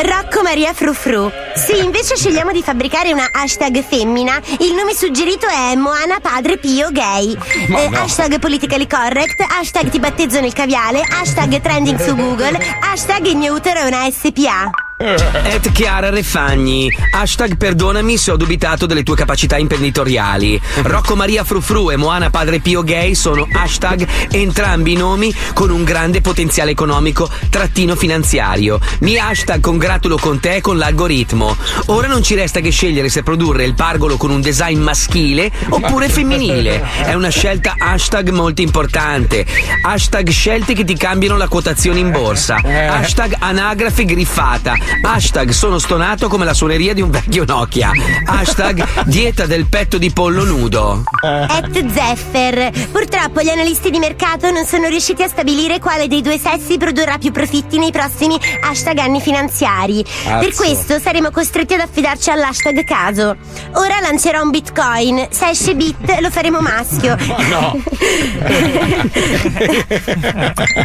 Rocco 0.00 0.42
Maria 0.42 0.72
Frufru. 0.72 1.30
Se 1.54 1.72
invece 1.76 2.16
scegliamo 2.16 2.52
di 2.52 2.62
fabbricare 2.62 3.12
una 3.12 3.28
hashtag 3.30 3.82
femmina, 3.82 4.40
il 4.60 4.72
nome 4.72 4.94
suggerito 4.94 5.46
è 5.46 5.74
Moana 5.74 6.20
Padre 6.20 6.56
Pio 6.56 6.90
Gay. 6.90 7.36
Eh, 7.68 7.88
no. 7.90 7.98
Hashtag 7.98 8.38
politically 8.38 8.86
correct, 8.86 9.44
hashtag 9.46 9.90
ti 9.90 9.98
battezzo 9.98 10.40
nel 10.40 10.54
caviale, 10.54 11.02
hashtag 11.02 11.60
trending 11.60 12.00
su 12.02 12.16
Google, 12.16 12.58
hashtag 12.80 13.26
il 13.26 13.36
mio 13.36 13.52
utero 13.52 13.80
è 13.80 13.86
una 13.86 14.10
SPA. 14.10 14.70
Et 15.52 15.72
Chiara 15.72 16.10
Refagni. 16.10 16.88
Hashtag 17.10 17.56
perdonami 17.56 18.16
se 18.16 18.30
ho 18.30 18.36
dubitato 18.36 18.86
delle 18.86 19.02
tue 19.02 19.16
capacità 19.16 19.58
imprenditoriali. 19.58 20.60
Rocco 20.82 21.16
Maria 21.16 21.42
Frufru 21.44 21.90
e 21.90 21.96
Moana 21.96 22.30
Padre 22.30 22.60
Pio 22.60 22.84
Gay 22.84 23.14
sono 23.14 23.46
hashtag 23.50 24.06
entrambi 24.30 24.94
nomi 24.94 25.34
con 25.54 25.70
un 25.70 25.82
grande 25.82 26.20
potenziale 26.20 26.70
economico 26.70 27.28
trattino 27.50 27.96
finanziario. 27.96 28.78
Mi 29.00 29.16
hashtag 29.18 29.60
congratulo 29.60 30.16
con 30.18 30.38
te 30.38 30.60
con 30.60 30.78
l'algoritmo. 30.78 31.56
Ora 31.86 32.06
non 32.06 32.22
ci 32.22 32.34
resta 32.34 32.60
che 32.60 32.70
scegliere 32.70 33.08
se 33.08 33.22
produrre 33.22 33.64
il 33.64 33.74
pargolo 33.74 34.16
con 34.16 34.30
un 34.30 34.40
design 34.40 34.80
maschile 34.80 35.50
oppure 35.68 36.08
femminile. 36.08 36.80
È 37.02 37.14
una 37.14 37.30
scelta 37.30 37.74
hashtag 37.76 38.30
molto 38.30 38.62
importante. 38.62 39.44
Hashtag 39.82 40.28
scelte 40.30 40.74
che 40.74 40.84
ti 40.84 40.96
cambiano 40.96 41.36
la 41.36 41.48
quotazione 41.48 41.98
in 41.98 42.12
borsa. 42.12 42.60
Hashtag 42.62 43.36
anagrafe 43.40 44.04
griffata. 44.04 44.76
Hashtag 45.00 45.50
sono 45.50 45.78
stonato 45.78 46.28
come 46.28 46.44
la 46.44 46.54
suoneria 46.54 46.92
di 46.94 47.00
un 47.00 47.10
vecchio 47.10 47.44
Nokia. 47.44 47.90
Hashtag 48.24 49.02
dieta 49.04 49.46
del 49.46 49.66
petto 49.66 49.98
di 49.98 50.10
pollo 50.12 50.44
nudo. 50.44 51.02
At 51.22 51.84
Zeffer. 51.92 52.70
Purtroppo 52.90 53.40
gli 53.42 53.48
analisti 53.48 53.90
di 53.90 53.98
mercato 53.98 54.50
non 54.50 54.64
sono 54.66 54.88
riusciti 54.88 55.22
a 55.22 55.28
stabilire 55.28 55.78
quale 55.80 56.06
dei 56.08 56.20
due 56.22 56.38
sessi 56.38 56.76
produrrà 56.76 57.18
più 57.18 57.32
profitti 57.32 57.78
nei 57.78 57.90
prossimi 57.90 58.38
hashtag 58.60 58.98
anni 58.98 59.20
finanziari. 59.20 60.04
Cazzo. 60.04 60.38
Per 60.38 60.54
questo 60.54 60.98
saremo 61.00 61.30
costretti 61.30 61.74
ad 61.74 61.80
affidarci 61.80 62.30
all'hashtag 62.30 62.84
caso. 62.84 63.36
Ora 63.72 63.98
lancerò 64.00 64.42
un 64.42 64.50
bitcoin. 64.50 65.26
Se 65.30 65.48
esce 65.48 65.74
bit 65.74 66.18
lo 66.20 66.30
faremo 66.30 66.60
maschio. 66.60 67.16
No. 67.48 67.80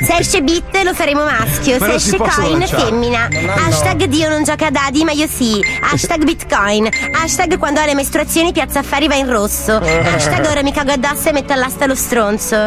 Se 0.01 0.15
esce 0.19 0.41
bit 0.41 0.75
lo 0.83 0.93
faremo 0.93 1.23
maschio. 1.23 1.77
Ma 1.79 1.85
Se 1.87 1.93
esce 1.95 2.17
coin 2.17 2.59
lanciare. 2.59 2.83
femmina. 2.85 3.27
No, 3.31 3.41
no. 3.41 3.51
Hashtag 3.53 3.96
Dio 4.05 4.29
non 4.29 4.43
gioca 4.43 4.67
a 4.67 4.71
dadi 4.71 5.03
ma 5.03 5.11
io 5.11 5.27
sì. 5.27 5.59
Hashtag 5.81 6.23
bitcoin. 6.23 6.87
Hashtag 7.11 7.57
quando 7.57 7.81
ho 7.81 7.85
le 7.85 7.95
mestruazioni 7.95 8.51
piazza 8.51 8.79
affari 8.79 9.07
va 9.07 9.15
in 9.15 9.29
rosso. 9.29 9.77
Hashtag 9.77 10.45
ora 10.45 10.61
mi 10.61 10.71
cago 10.71 10.91
addosso 10.91 11.29
e 11.29 11.31
metto 11.31 11.53
all'asta 11.53 11.85
lo 11.85 11.95
stronzo. 11.95 12.65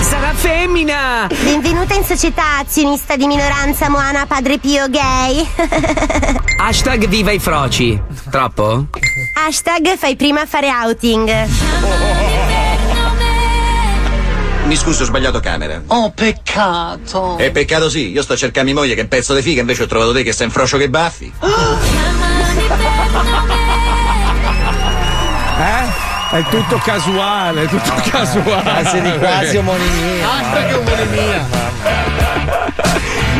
Sarà 0.00 0.32
femmina! 0.34 1.26
Benvenuta 1.42 1.94
in 1.94 2.04
società 2.04 2.58
azionista 2.58 3.16
di 3.16 3.26
minoranza 3.26 3.88
Moana 3.88 4.26
Padre 4.26 4.58
Pio 4.58 4.88
Gay. 4.88 5.46
Hashtag 6.58 7.08
viva 7.08 7.32
i 7.32 7.38
froci. 7.38 8.00
Troppo? 8.30 8.86
Hashtag 9.34 9.96
fai 9.96 10.16
prima 10.16 10.42
a 10.42 10.46
fare 10.46 10.68
outing. 10.68 12.50
Mi 14.72 14.78
scuso, 14.78 15.02
ho 15.02 15.04
sbagliato 15.04 15.38
camera. 15.38 15.82
Oh, 15.88 16.12
peccato. 16.12 17.36
È 17.36 17.50
peccato 17.50 17.90
sì, 17.90 18.10
io 18.10 18.22
sto 18.22 18.34
cercando 18.38 18.72
mia 18.72 18.80
moglie 18.80 18.94
che 18.94 19.00
è 19.00 19.02
un 19.02 19.08
pezzo 19.10 19.34
di 19.34 19.42
figa, 19.42 19.60
invece 19.60 19.82
ho 19.82 19.86
trovato 19.86 20.14
te 20.14 20.22
che 20.22 20.32
sei 20.32 20.46
in 20.46 20.52
froscio 20.52 20.78
che 20.78 20.88
baffi. 20.88 21.30
Eh? 25.54 26.36
È 26.38 26.44
tutto 26.48 26.78
casuale, 26.78 27.64
è 27.64 27.66
tutto 27.66 27.92
casuale. 28.10 28.62
Quasi 28.62 29.00
di 29.02 29.18
quasi 29.18 29.56
omonimia. 29.58 30.26
Hashtag 30.30 30.74
omonimia. 30.78 31.46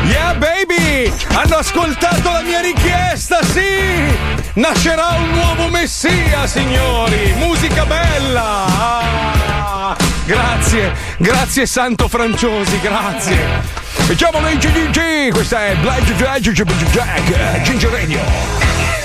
Yeah 0.04 0.34
baby! 0.34 1.10
Hanno 1.32 1.56
ascoltato 1.56 2.30
la 2.30 2.42
mia 2.42 2.60
richiesta, 2.60 3.42
sì! 3.42 4.14
Nascerà 4.52 5.16
un 5.16 5.30
nuovo 5.30 5.68
messia, 5.68 6.46
signori! 6.46 7.32
Musica 7.38 7.86
bella! 7.86 9.22
Grazie, 10.32 10.94
grazie 11.18 11.66
Santo 11.66 12.08
Franciosi, 12.08 12.80
grazie! 12.80 13.36
Facciamolo 13.82 14.48
in 14.48 14.58
GGG! 14.58 15.30
Questa 15.30 15.66
è 15.66 15.76
Black 15.76 16.10
Jack 16.14 16.40
Ginger 17.60 17.90
Radio! 17.90 19.01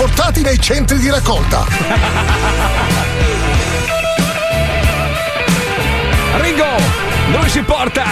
Portati 0.00 0.40
nei 0.40 0.58
centri 0.58 0.98
di 0.98 1.10
raccolta. 1.10 1.66
Ringo, 6.40 6.64
dove 7.30 7.48
si 7.48 7.62
porta 7.62 8.04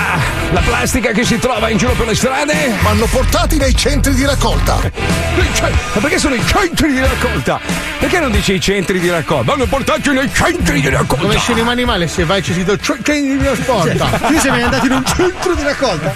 la 0.50 0.60
plastica 0.60 1.10
che 1.10 1.24
si 1.24 1.38
trova 1.38 1.68
in 1.68 1.76
giro 1.76 1.92
per 1.92 2.06
le 2.06 2.14
strade? 2.14 2.74
Ma 2.80 2.90
hanno 2.90 3.06
portati 3.06 3.56
nei 3.56 3.74
centri 3.74 4.14
di 4.14 4.24
raccolta. 4.24 4.78
Ma 4.78 6.00
perché 6.00 6.18
sono 6.18 6.34
i 6.34 6.44
centri 6.44 6.92
di 6.92 7.00
raccolta? 7.00 7.60
Perché 7.98 8.20
non 8.20 8.30
dici 8.30 8.54
i 8.54 8.60
centri 8.60 9.00
di 9.00 9.10
raccolta? 9.10 9.44
Ma 9.44 9.52
hanno 9.54 9.66
portati 9.66 10.10
nei 10.10 10.32
centri 10.32 10.80
di 10.80 10.88
raccolta. 10.88 11.24
Come 11.24 11.38
cinema 11.38 11.72
animale, 11.72 12.06
se 12.08 12.24
vai 12.24 12.40
c'è 12.40 12.52
scritto 12.52 12.78
centri 12.78 13.36
di 13.36 13.44
raccolta. 13.44 14.06
Qui 14.06 14.38
siamo 14.38 14.62
andati 14.62 14.86
in 14.86 14.92
un 14.92 15.04
centro 15.04 15.54
di 15.54 15.62
raccolta. 15.62 16.14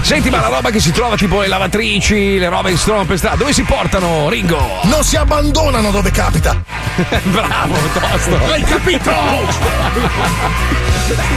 Senti, 0.00 0.30
ma 0.30 0.40
la 0.40 0.48
roba 0.48 0.70
che 0.70 0.80
si 0.80 0.90
trova 0.90 1.16
tipo 1.16 1.40
le 1.40 1.48
lavatrici, 1.48 2.38
le 2.38 2.48
robe 2.48 2.70
in 2.72 2.76
strada 2.76 3.04
per 3.04 3.18
strada, 3.18 3.36
dove 3.36 3.52
si 3.52 3.62
portano, 3.62 4.28
Ringo? 4.28 4.80
Non 4.84 5.04
si 5.04 5.16
abbandonano 5.16 5.90
dove 5.90 6.10
capita. 6.10 6.60
Bravo, 7.22 7.74
tosto. 7.92 8.38
L'hai 8.48 8.62
capito? 8.62 9.10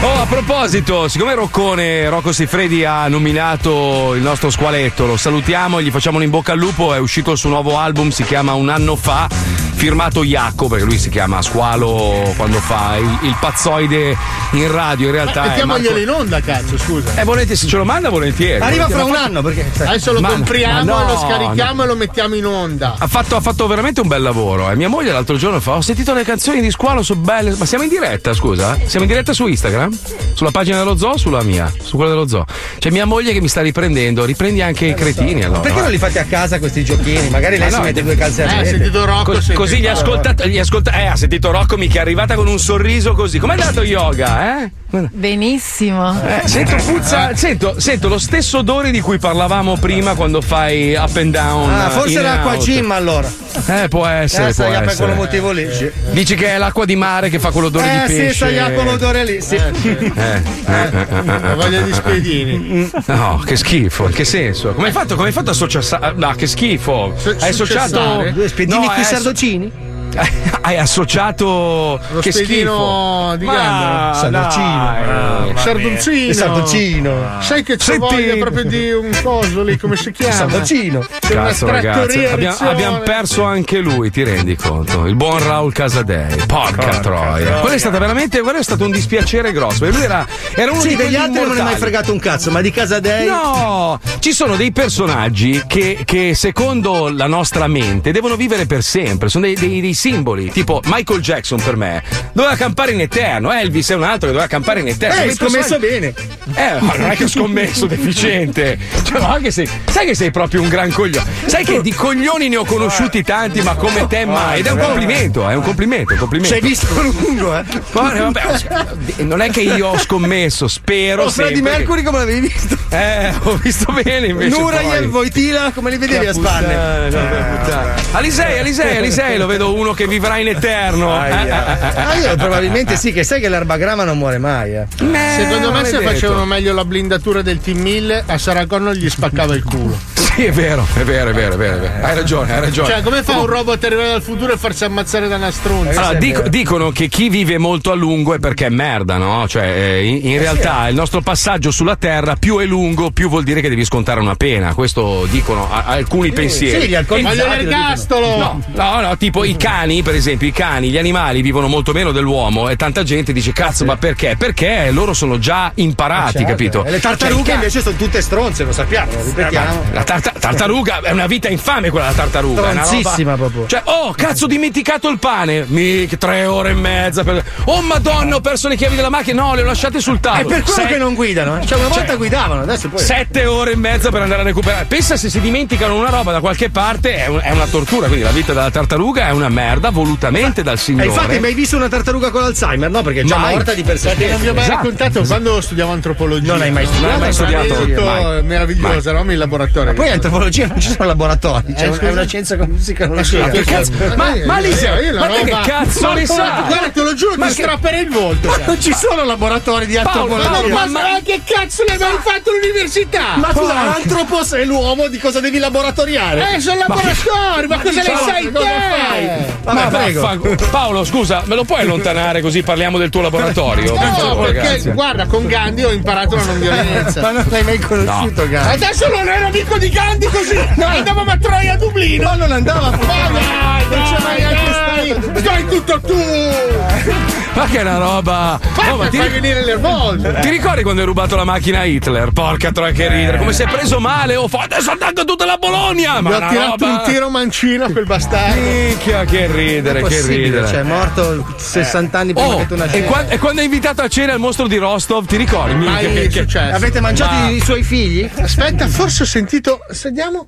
Oh, 0.01 0.13
a 0.21 0.25
proposito, 0.27 1.07
siccome 1.07 1.35
Roccone, 1.35 2.07
Rocco 2.09 2.31
Siffredi 2.31 2.85
ha 2.85 3.07
nominato 3.07 4.13
il 4.15 4.21
nostro 4.21 4.49
squaletto, 4.49 5.05
lo 5.05 5.17
salutiamo 5.17 5.79
e 5.79 5.83
gli 5.83 5.91
facciamo 5.91 6.17
un 6.17 6.23
in 6.23 6.29
bocca 6.29 6.53
al 6.53 6.57
lupo, 6.57 6.93
è 6.93 6.97
uscito 6.97 7.31
il 7.31 7.37
suo 7.37 7.49
nuovo 7.49 7.77
album, 7.77 8.09
si 8.09 8.23
chiama 8.23 8.53
Un 8.53 8.69
anno 8.69 8.95
fa, 8.95 9.27
firmato 9.75 10.23
Iacco, 10.23 10.67
perché 10.67 10.85
lui 10.85 10.97
si 10.97 11.09
chiama 11.09 11.41
Squalo 11.41 12.33
quando 12.37 12.59
fa 12.59 12.97
il, 12.97 13.19
il 13.23 13.35
pazzoide 13.39 14.17
in 14.51 14.71
radio, 14.71 15.07
in 15.07 15.13
realtà 15.13 15.43
è 15.43 15.47
Mettiamoglielo 15.49 15.95
Marco... 15.95 16.09
in 16.09 16.09
onda, 16.09 16.39
cazzo, 16.41 16.77
scusa. 16.77 17.15
Eh, 17.15 17.23
volete, 17.23 17.55
se 17.55 17.67
ce 17.67 17.77
lo 17.77 17.85
manda 17.85 18.09
volentieri. 18.09 18.61
Arriva 18.63 18.87
fra 18.87 19.03
un 19.03 19.11
Ma 19.11 19.23
anno 19.23 19.41
perché 19.41 19.69
adesso 19.79 20.13
lo 20.13 20.21
Ma- 20.21 20.29
compriamo, 20.29 20.83
ma 20.85 21.03
no, 21.03 21.07
lo 21.07 21.17
scarichiamo 21.17 21.83
e 21.83 21.87
lo 21.87 21.95
mettiamo 21.95 22.35
in 22.35 22.45
onda. 22.45 22.95
Ha 22.97 23.07
fatto, 23.07 23.35
ha 23.35 23.41
fatto 23.41 23.67
veramente 23.67 24.01
un 24.01 24.07
bel 24.07 24.21
lavoro. 24.21 24.69
E 24.69 24.75
mia 24.75 24.89
moglie 24.89 25.11
l'altro 25.11 25.35
giorno 25.35 25.59
fa: 25.59 25.73
Ho 25.73 25.81
sentito 25.81 26.13
le 26.13 26.23
canzoni 26.23 26.61
di 26.61 26.71
squalo, 26.71 27.03
sono 27.03 27.19
belle. 27.19 27.55
Ma 27.57 27.65
siamo 27.65 27.83
in 27.83 27.89
diretta, 27.89 28.33
scusa? 28.33 28.77
Siamo 28.85 29.05
in 29.05 29.11
diretta 29.11 29.33
su 29.33 29.45
Instagram? 29.45 29.97
Sulla 30.33 30.51
pagina 30.51 30.77
dello 30.79 30.97
zoo 30.97 31.11
o 31.11 31.17
sulla 31.17 31.41
mia? 31.43 31.71
Su 31.81 31.95
quella 31.95 32.11
dello 32.11 32.27
zoo. 32.27 32.45
C'è 32.79 32.89
mia 32.89 33.05
moglie 33.05 33.31
che 33.33 33.41
mi 33.41 33.47
sta 33.47 33.61
riprendendo. 33.61 34.25
Riprendi 34.25 34.61
anche 34.61 34.85
i 34.87 34.93
cretini 34.93 35.43
allora. 35.43 35.61
Perché 35.61 35.81
non 35.81 35.89
li 35.91 35.97
fate 35.97 36.19
a 36.19 36.25
casa 36.25 36.59
questi 36.59 36.83
giochini? 36.83 37.29
Magari 37.29 37.57
lei 37.57 37.67
Ma 37.69 37.73
si 37.73 37.79
no, 37.79 37.83
mette 37.85 38.03
due 38.03 38.15
calze 38.15 38.43
a 38.43 38.51
Eh, 38.51 38.57
rete. 38.57 38.69
sentito 38.69 39.05
Rocco, 39.05 39.23
Cos- 39.31 39.35
sentito- 39.37 39.59
così 39.59 39.77
gli 39.79 39.87
ascolta, 39.87 40.33
gli 40.45 40.59
ascolta- 40.59 40.91
eh, 40.99 41.05
ha 41.05 41.15
sentito 41.15 41.51
Rocco 41.51 41.77
mi 41.77 41.87
che 41.87 41.97
è 41.97 42.01
arrivata 42.01 42.35
con 42.35 42.47
un 42.47 42.59
sorriso 42.59 43.13
così. 43.13 43.39
Com'è 43.39 43.53
andato 43.53 43.81
yoga, 43.83 44.63
eh? 44.63 44.71
Benissimo. 45.11 46.13
Eh, 46.25 46.47
sento, 46.47 46.75
puzza, 46.75 47.35
sento, 47.35 47.79
sento 47.79 48.07
lo 48.07 48.17
stesso 48.19 48.59
odore 48.59 48.91
di 48.91 49.01
cui 49.01 49.17
parlavamo 49.17 49.77
prima 49.77 50.13
quando 50.13 50.41
fai 50.41 50.93
up 50.95 51.15
and 51.17 51.31
down. 51.33 51.69
Ah, 51.69 51.89
forse 51.89 52.11
in 52.11 52.17
era 52.19 52.29
and 52.31 52.37
acqua 52.39 52.51
out. 52.53 52.63
gym 52.63 52.91
allora. 52.91 53.29
Eh, 53.67 53.87
può 53.89 54.05
essere. 54.05 54.49
Eh, 54.49 54.53
può 54.53 54.63
sai, 54.63 54.71
per 54.73 54.83
essere. 54.83 54.95
quello 54.95 55.13
motivo 55.15 55.51
lì. 55.51 55.67
Sì. 55.73 55.91
Dici 56.11 56.35
che 56.35 56.47
è 56.53 56.57
l'acqua 56.57 56.85
di 56.85 56.95
mare 56.95 57.29
che 57.29 57.39
fa 57.39 57.49
quell'odore 57.51 58.03
Eh 58.03 58.07
di 58.07 58.13
sì, 58.13 58.19
pesce. 58.21 58.55
sai, 58.55 58.73
con 58.75 58.85
l'odore 58.85 59.25
lì, 59.25 59.41
sì. 59.41 59.55
Eh, 59.55 59.61
eh, 59.65 60.11
eh, 60.15 60.89
eh, 60.93 61.49
eh, 61.51 61.55
voglia 61.55 61.81
di 61.81 61.89
eh, 61.89 61.93
spiedini. 61.93 62.89
eh. 62.93 63.13
No, 63.13 63.41
che 63.45 63.55
schifo, 63.57 64.05
in 64.05 64.13
che 64.13 64.23
senso? 64.23 64.73
Come 64.73 64.87
hai 64.87 64.93
fatto, 64.93 65.15
come 65.15 65.27
hai 65.27 65.33
fatto 65.33 65.49
a 65.49 65.53
associare? 65.53 66.13
No, 66.15 66.33
che 66.35 66.47
schifo. 66.47 67.13
Hai 67.39 67.49
associato. 67.49 68.29
Due 68.31 68.47
spiedini 68.47 68.79
No, 68.85 68.93
qui 68.93 69.03
sardocini? 69.03 69.71
Hai 70.61 70.77
associato. 70.77 71.99
Lo 72.11 72.19
che 72.21 72.31
schifo. 72.31 73.35
di 73.37 73.45
Ma 73.45 73.53
Gandro. 73.53 74.19
Sardoncino. 74.19 75.57
Sardoncino. 75.57 76.33
Sardoncino. 76.33 77.41
Sai 77.41 77.63
che 77.63 77.75
c'è 77.77 77.83
Senti- 77.93 77.99
voglia 78.15 78.35
proprio 78.37 78.63
di 78.65 78.91
un 78.91 79.09
coso 79.21 79.63
lì, 79.63 79.77
come 79.77 79.95
si 79.95 80.11
chiama? 80.11 80.33
Sardoncino. 80.33 81.05
Cazzo, 81.19 81.67
ragazzi, 81.67 82.25
abbiamo, 82.25 82.57
abbiamo 82.69 82.99
perso 82.99 83.43
anche 83.43 83.79
lui, 83.79 84.09
ti 84.11 84.23
rendi 84.23 84.55
conto? 84.55 85.05
Il 85.05 85.15
buon 85.15 85.43
Raul 85.45 85.71
Casadei. 85.73 86.35
Porca, 86.47 86.75
Porca 86.75 86.99
troia. 86.99 86.99
troia. 87.01 87.59
Quello 87.59 87.75
è 87.75 87.79
stato 87.79 87.97
veramente 87.99 88.41
quello 88.41 88.59
è 88.59 88.63
stato 88.63 88.85
un 88.85 88.91
dispiacere 88.91 89.51
grosso. 89.51 89.79
perché 89.79 89.95
Lui 89.95 90.05
era, 90.05 90.25
era 90.55 90.71
uno 90.71 90.81
Sì, 90.81 90.89
di 90.89 90.95
degli 90.95 91.07
quelli 91.15 91.23
altri 91.23 91.41
non 91.45 91.53
ne 91.55 91.59
è 91.59 91.63
mai 91.63 91.75
fregato 91.75 92.11
un 92.11 92.19
cazzo, 92.19 92.51
ma 92.51 92.61
di 92.61 92.71
casa 92.71 92.99
dei. 92.99 93.27
No, 93.27 93.99
ci 94.19 94.31
sono 94.33 94.55
dei 94.55 94.71
personaggi 94.71 95.63
che, 95.67 95.99
che 96.05 96.33
secondo 96.35 97.09
la 97.09 97.27
nostra 97.27 97.67
mente 97.67 98.11
devono 98.11 98.35
vivere 98.35 98.65
per 98.65 98.81
sempre, 98.83 99.29
sono 99.29 99.45
dei, 99.45 99.55
dei- 99.55 99.81
dei 99.81 99.93
simboli, 100.05 100.51
tipo 100.51 100.81
Michael 100.85 101.19
Jackson 101.19 101.59
per 101.59 101.75
me, 101.75 102.03
doveva 102.31 102.55
campare 102.55 102.91
in 102.91 103.01
eterno, 103.01 103.51
Elvis 103.51 103.89
è 103.89 103.95
un 103.95 104.03
altro 104.03 104.27
che 104.27 104.33
doveva 104.33 104.45
campare 104.47 104.81
in 104.81 104.87
eterno. 104.87 105.15
Eh, 105.15 105.29
hai 105.29 105.33
scommesso 105.33 105.79
bene. 105.79 106.13
Eh, 106.53 106.79
ma 106.79 106.93
non 106.95 107.09
è 107.09 107.15
che 107.15 107.23
ho 107.23 107.27
scommesso, 107.27 107.87
deficiente. 107.87 108.77
Cioè, 109.01 109.19
ma 109.19 109.39
che 109.39 109.49
sei, 109.49 109.67
sai 109.89 110.05
che 110.05 110.13
sei 110.13 110.29
proprio 110.29 110.61
un 110.61 110.69
gran 110.69 110.91
coglione. 110.91 111.27
Sai 111.45 111.65
che 111.65 111.81
di 111.81 111.91
coglioni 111.91 112.49
ne 112.49 112.57
ho 112.57 112.65
conosciuti 112.65 113.23
tanti, 113.23 113.63
ma 113.63 113.73
come 113.73 114.05
te 114.05 114.25
mai. 114.25 114.59
Ed 114.59 114.67
è 114.67 114.71
un 114.73 114.77
complimento, 114.77 115.49
è 115.49 115.55
un 115.55 115.63
complimento, 115.63 116.13
un 116.13 116.19
complimento. 116.19 116.55
Ci 116.55 116.61
hai 116.61 116.69
visto 116.69 117.01
lungo, 117.01 117.57
eh? 117.57 117.63
Guarda, 117.91 118.29
vabbè, 118.29 119.23
non 119.23 119.41
è 119.41 119.49
che 119.49 119.61
io 119.61 119.87
ho 119.87 119.97
scommesso, 119.97 120.67
spero. 120.67 121.23
Oh, 121.23 121.29
Freddie 121.31 121.55
sempre 121.55 121.71
che- 121.71 121.77
Mercury 121.77 122.03
come 122.03 122.17
l'avevi 122.19 122.47
visto? 122.47 122.77
Eh, 122.89 123.33
ho 123.41 123.55
visto 123.55 123.91
bene 123.91 124.27
invece. 124.27 124.55
Nurayev, 124.55 124.99
poi. 124.99 125.07
Voitila, 125.07 125.71
come 125.73 125.89
li 125.89 125.97
vedevi 125.97 126.27
a 126.27 126.33
spalle? 126.33 127.07
Puttana. 127.09 127.93
Alisei, 128.11 128.59
Alisei, 128.59 128.97
Alisei, 128.97 129.37
lo 129.37 129.47
vedo 129.47 129.73
uno 129.73 129.93
che 129.95 130.07
vivrà 130.07 130.37
in 130.37 130.49
eterno. 130.49 131.25
Eh, 131.25 131.29
eh, 131.29 131.33
eh, 131.33 131.47
eh. 131.47 132.01
Ah, 132.01 132.15
io 132.15 132.35
probabilmente 132.35 132.95
sì, 132.95 133.11
che 133.11 133.23
sai 133.23 133.41
che 133.41 133.49
l'erbagramma 133.49 134.03
non 134.03 134.17
muore 134.17 134.37
mai, 134.37 134.75
eh. 134.75 134.85
Secondo 134.95 135.71
me 135.71 135.83
se 135.85 135.97
detto. 135.97 136.03
facevano 136.03 136.45
meglio 136.45 136.73
la 136.73 136.85
blindatura 136.85 137.41
del 137.41 137.59
Team 137.59 137.79
1000 137.79 138.23
a 138.27 138.37
Saracon 138.37 138.91
gli 138.91 139.09
spaccava 139.09 139.55
il 139.55 139.63
culo. 139.63 140.13
Sì, 140.35 140.43
è 140.43 140.51
vero, 140.51 140.85
è 140.95 141.03
vero, 141.03 141.29
è 141.29 141.33
vero, 141.33 141.53
è 141.53 141.57
vero. 141.57 141.77
è 141.77 141.79
vero. 141.79 142.05
Hai 142.05 142.13
ragione, 142.13 142.53
hai 142.53 142.59
ragione. 142.59 142.89
Cioè, 142.89 143.01
come 143.01 143.23
fa 143.23 143.39
un 143.39 143.45
robot 143.45 143.81
a 143.81 143.87
arrivare 143.87 144.09
dal 144.09 144.21
futuro 144.21 144.51
e 144.51 144.57
farsi 144.57 144.83
ammazzare 144.83 145.29
da 145.29 145.37
una 145.37 145.49
stronza? 145.49 146.01
Allora, 146.01 146.17
dico- 146.19 146.49
dicono 146.49 146.91
che 146.91 147.07
chi 147.07 147.29
vive 147.29 147.57
molto 147.57 147.91
a 147.91 147.95
lungo 147.95 148.33
è 148.33 148.39
perché 148.39 148.65
è 148.65 148.69
merda, 148.69 149.15
no? 149.15 149.47
Cioè, 149.47 149.65
in, 149.65 150.27
in 150.27 150.37
realtà 150.37 150.89
il 150.89 150.95
nostro 150.95 151.21
passaggio 151.21 151.71
sulla 151.71 151.95
Terra 151.95 152.35
più 152.35 152.57
è 152.57 152.65
lungo, 152.65 153.11
più 153.11 153.29
vuol 153.29 153.43
dire 153.43 153.61
che 153.61 153.69
devi 153.69 153.85
scontare 153.85 154.19
una 154.19 154.35
pena. 154.35 154.73
Questo 154.73 155.25
dicono 155.29 155.69
alcuni 155.71 156.33
pensieri. 156.33 156.81
sì, 156.81 156.87
gli 156.89 156.95
alcolizzati 156.95 157.37
Voglio 157.37 157.49
l'ergastolo! 157.55 158.37
No, 158.37 158.61
no, 158.73 159.01
no, 159.01 159.17
tipo 159.17 159.45
i 159.45 159.55
cani, 159.55 159.74
per 160.03 160.15
esempio, 160.15 160.47
i 160.47 160.51
cani, 160.53 160.89
gli 160.89 160.97
animali 160.97 161.41
vivono 161.41 161.67
molto 161.67 161.91
meno 161.91 162.11
dell'uomo 162.13 162.69
e 162.69 162.75
tanta 162.77 163.03
gente 163.03 163.33
dice 163.33 163.51
cazzo, 163.51 163.83
ma 163.83 163.97
perché? 163.97 164.35
Perché 164.37 164.89
loro 164.91 165.13
sono 165.13 165.37
già 165.37 165.69
imparati, 165.75 166.31
Certo. 166.37 166.47
capito? 166.47 166.85
E 166.85 166.91
le 166.91 166.99
Cioè, 167.01 167.11
tartarughe 167.17 167.49
ca- 167.49 167.53
invece 167.55 167.81
sono 167.81 167.95
tutte 167.97 168.21
stronze, 168.21 168.63
lo 168.63 168.71
sappiamo, 168.71 169.11
lo 169.11 169.23
ripetiamo. 169.23 169.83
la 169.91 170.03
tarta- 170.03 170.33
tartaruga 170.39 171.01
è 171.01 171.11
una 171.11 171.27
vita 171.27 171.49
infame 171.49 171.89
quella 171.89 172.07
della 172.07 172.21
tartaruga. 172.21 172.69
è 172.69 172.83
Stronzissima 172.85 173.35
proprio. 173.35 173.67
Cioè, 173.67 173.81
oh, 173.85 174.13
cazzo, 174.13 174.45
ho 174.45 174.47
dimenticato 174.47 175.09
il 175.09 175.19
pane. 175.19 175.65
Mica 175.67 176.15
tre 176.17 176.45
ore 176.45 176.69
e 176.69 176.73
mezza. 176.73 177.23
Per... 177.23 177.43
Oh, 177.65 177.81
madonna, 177.81 178.35
ho 178.37 178.41
perso 178.41 178.67
le 178.69 178.75
chiavi 178.77 178.95
della 178.95 179.09
macchina. 179.09 179.41
No, 179.43 179.55
le 179.55 179.61
ho 179.61 179.65
lasciate 179.65 179.99
sul 179.99 180.17
È 180.17 180.19
tavolo. 180.21 180.47
per 180.47 180.63
quello 180.63 180.81
Se- 180.81 180.87
che 180.87 180.97
non 180.97 181.13
guidano, 181.13 181.59
eh. 181.59 181.65
Cioè, 181.65 181.77
una 181.79 181.89
volta 181.89 182.05
Cioè, 182.07 182.17
guidavano, 182.17 182.61
adesso 182.61 182.87
poi. 182.87 182.99
Sette 183.03 183.45
ore 183.45 183.71
e 183.73 183.75
mezza 183.75 184.09
per 184.09 184.21
andare 184.21 184.41
a 184.41 184.43
recuperare. 184.45 184.85
Pensa 184.85 185.17
se 185.17 185.29
si 185.29 185.39
dimenticano 185.41 185.95
una 185.95 186.09
roba 186.09 186.31
da 186.31 186.39
qualche 186.39 186.69
parte, 186.69 187.15
è, 187.15 187.27
un- 187.27 187.41
è 187.43 187.51
una 187.51 187.65
tortura. 187.65 188.07
Quindi 188.07 188.23
la 188.23 188.31
vita 188.31 188.53
della 188.53 188.71
tartaruga 188.71 189.27
è 189.27 189.31
una 189.31 189.49
merda 189.49 189.64
volutamente 189.91 190.63
dal 190.63 190.75
E 190.75 190.77
signore. 190.77 191.05
infatti, 191.07 191.31
hai 191.31 191.39
mai 191.39 191.53
visto 191.53 191.75
una 191.75 191.87
tartaruga 191.89 192.29
con 192.29 192.43
Alzheimer? 192.43 192.89
No, 192.89 193.01
perché 193.01 193.21
è 193.21 193.23
già 193.23 193.37
Mai. 193.37 193.53
morta 193.53 193.73
di 193.73 193.83
per 193.83 193.97
sé. 193.97 194.09
Perché 194.09 194.31
non 194.31 194.41
vi 194.41 194.47
ho 194.49 194.53
mai 194.53 194.63
Esatto, 194.63 194.77
raccontato 194.77 195.23
quando 195.23 195.61
studiavo 195.61 195.91
antropologia. 195.91 196.51
Non 196.53 196.61
hai 196.61 196.71
mai 196.71 196.85
studiato? 196.85 197.07
Non 197.09 197.19
mai 197.19 197.27
hai 197.27 197.33
studiato? 197.33 197.73
Tutto 197.85 198.03
Mai. 198.05 198.43
meraviglioso, 198.43 199.09
eravamo 199.09 199.31
in 199.31 199.37
laboratorio. 199.37 199.93
Poi 199.93 200.07
in 200.07 200.11
antropologia 200.13 200.67
non 200.67 200.79
ci 200.79 200.89
sono 200.91 201.05
laboratori, 201.07 201.73
cioè 201.77 201.87
Eh, 201.87 201.91
è 201.91 201.93
scusa? 201.95 202.11
una 202.11 202.25
scienza 202.25 202.55
Ma 202.57 202.67
conosce. 203.07 203.49
che 203.51 203.63
cazzo? 203.63 203.91
Ma- 204.15 204.33
ma 204.45 204.59
Lisa, 204.59 204.99
io 204.99 205.11
la 205.13 205.19
ma 205.19 205.27
te 205.27 205.43
che 205.43 205.49
roba- 205.51 205.61
cazzo 205.65 206.01
Ma 206.07 206.13
ne 206.13 206.25
guarda, 206.25 206.43
sai? 206.45 206.63
Guarda, 206.67 206.89
te 206.89 207.01
lo 207.01 207.13
giuro, 207.15 207.35
Ma 207.37 207.47
ti 207.47 207.55
che- 207.55 207.61
strapperei 207.63 208.01
il 208.03 208.09
volto. 208.09 208.49
cioè. 208.53 208.63
Non 208.65 208.81
ci 208.81 208.93
sono 208.93 209.23
laboratori 209.23 209.85
di 209.85 209.97
antropologia. 209.97 210.49
Ma, 210.73 210.85
ma 210.87 211.01
che 211.23 211.41
cazzo 211.45 211.83
ne 211.87 211.93
hai 211.93 212.17
fatto 212.21 212.49
all'università? 212.51 213.35
Ma 213.37 213.51
scusa, 213.53 213.73
l'antropos 213.73 214.51
è 214.53 214.63
l'uomo, 214.65 215.07
di 215.07 215.17
cosa 215.17 215.39
devi 215.39 215.57
laboratoriare? 215.57 216.55
Eh, 216.55 216.59
sono 216.59 216.79
laboratori, 216.79 217.67
ma, 217.67 217.79
cosa 217.79 218.01
ne 218.01 218.17
sai 218.25 218.51
te? 218.51 219.54
Vabbè, 219.65 219.83
Ma 219.83 219.87
prego. 219.87 220.21
vaffanculo. 220.21 220.55
Paolo, 220.69 221.03
scusa, 221.03 221.41
me 221.45 221.55
lo 221.55 221.63
puoi 221.63 221.81
allontanare 221.81 222.39
così 222.41 222.61
parliamo 222.61 222.97
del 222.99 223.09
tuo 223.09 223.21
laboratorio? 223.21 223.93
No, 223.93 224.13
favore, 224.15 224.51
perché 224.51 224.67
grazie. 224.67 224.91
guarda, 224.93 225.25
con 225.25 225.47
Gandhi 225.47 225.83
ho 225.83 225.91
imparato 225.91 226.35
la 226.35 226.43
non 226.43 226.59
violenza. 226.59 227.21
Ma 227.21 227.31
non 227.31 227.45
l'hai 227.49 227.63
mai 227.63 227.79
conosciuto, 227.79 228.47
Gandhi? 228.47 228.83
Adesso 228.83 229.07
non 229.07 229.27
ero 229.27 229.47
amico 229.47 229.77
di 229.77 229.89
Gandhi 229.89 230.27
così! 230.27 230.57
Andavamo 230.57 231.31
a 231.31 231.37
Troia 231.37 231.73
a 231.73 231.77
Dublino! 231.77 232.23
Ma 232.23 232.35
non 232.35 232.51
andava 232.51 232.87
a 232.87 232.91
Ma 232.91 232.97
dai, 232.97 233.85
Non 233.89 234.03
c'è 234.03 234.23
mai 234.23 234.41
dai, 234.41 234.53
neanche 234.53 234.71
dai, 234.71 235.15
stato. 235.21 235.39
Stai 235.39 235.65
tutto 235.67 235.99
tu! 236.01 237.43
Ma 237.55 237.65
che 237.67 237.77
è 237.77 237.81
una 237.81 237.97
roba. 237.97 238.59
Oh, 238.91 238.97
ma 238.97 239.07
ti, 239.07 239.15
fai 239.17 239.29
venire 239.29 239.61
il 239.61 239.65
nervoso. 239.65 240.33
ti 240.41 240.49
ricordi 240.49 240.83
quando 240.83 240.99
hai 241.01 241.07
rubato 241.07 241.35
la 241.37 241.45
macchina 241.45 241.79
a 241.79 241.85
Hitler? 241.85 242.31
Porca 242.31 242.71
troia 242.71 242.91
che 242.91 243.07
ridere. 243.07 243.37
Come 243.37 243.53
si 243.53 243.63
è 243.63 243.67
preso 243.67 243.99
male? 243.99 244.35
Oh, 244.35 244.49
adesso 244.51 244.91
attacca 244.91 245.23
tutta 245.23 245.45
la 245.45 245.55
Bologna! 245.57 246.19
Ma 246.19 246.29
Mi 246.29 246.33
ha 246.35 246.37
una 246.37 246.47
tirato 246.49 246.85
roba- 246.85 246.91
un 246.91 247.01
tiro 247.05 247.29
mancino 247.29 247.85
a 247.85 247.91
quel 247.91 248.05
bastardo. 248.05 248.59
Minchia, 248.59 249.23
che 249.23 249.47
ridere, 249.47 250.03
che 250.03 250.21
ridere. 250.21 250.67
cioè, 250.67 250.79
è 250.79 250.83
morto 250.83 251.45
60 251.57 252.19
anni 252.19 252.33
prima 252.33 252.47
Oh, 252.47 252.57
che 252.57 252.67
tu 252.67 252.73
e, 252.73 252.77
nascessi. 252.77 253.03
qua- 253.05 253.27
e 253.29 253.39
quando 253.39 253.59
hai 253.61 253.65
invitato 253.67 254.01
a 254.01 254.07
cena 254.09 254.33
il 254.33 254.39
mostro 254.39 254.67
di 254.67 254.77
Rostov, 254.77 255.25
ti 255.25 255.37
ricordi? 255.37 255.73
Minchia, 255.75 255.91
Mai 255.91 256.13
che, 256.13 256.27
che- 256.27 256.41
successo. 256.41 256.75
Avete 256.75 256.99
mangiato 256.99 257.33
Ma- 257.35 257.49
i 257.49 257.61
suoi 257.61 257.83
figli? 257.83 258.29
Aspetta, 258.37 258.87
forse 258.89 259.23
ho 259.23 259.25
sentito. 259.25 259.79
Sediamo. 259.89 260.47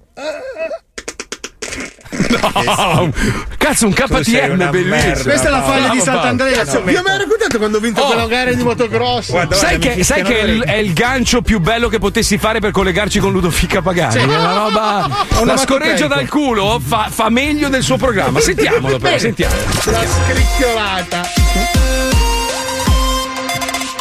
No, 2.09 3.11
cazzo, 3.57 3.85
un 3.87 3.93
KTM 3.93 4.69
bellissimo. 4.69 5.23
Questa 5.23 5.47
è 5.47 5.49
la 5.49 5.61
faglia 5.61 5.89
di 5.89 5.99
Sant'Andrea. 5.99 6.55
Cazzo, 6.63 6.81
vi 6.83 6.95
ho 6.95 7.01
mai 7.03 7.17
raccontato 7.17 7.57
quando 7.57 7.77
ho 7.77 7.79
vinto 7.79 8.01
Oh. 8.01 8.05
quella 8.07 8.27
gara 8.27 8.53
di 8.53 8.63
motocross? 8.63 9.53
Sai 9.53 9.77
che, 9.79 10.03
sai 10.03 10.23
che 10.23 10.39
è, 10.39 10.43
il, 10.43 10.63
è 10.63 10.75
il 10.75 10.93
gancio 10.93 11.41
più 11.41 11.59
bello 11.59 11.89
che 11.89 11.99
potessi 11.99 12.37
fare 12.37 12.59
per 12.59 12.71
collegarci 12.71 13.19
con 13.19 13.31
Ludovica 13.31 13.81
Pagani? 13.81 14.11
Sì. 14.11 14.17
È 14.19 14.23
una 14.23 14.53
roba. 14.53 15.09
La 15.43 15.57
scorreggia 15.57 16.07
dal 16.07 16.27
culo 16.27 16.79
fa, 16.85 17.07
fa 17.09 17.29
meglio 17.29 17.69
del 17.69 17.83
suo 17.83 17.97
programma. 17.97 18.39
Sentiamolo, 18.39 18.97
però, 18.99 19.17
sentiamo. 19.17 19.55
La 19.85 20.03
scricchiolata. 20.05 21.21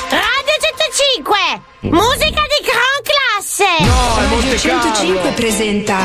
Radio 0.08 0.54
105, 0.60 1.36
musica 1.80 2.42
di 2.42 2.64
gran 2.64 3.00
classe. 3.02 3.64
Radio 4.16 4.58
105 4.58 5.30
presenta 5.32 5.96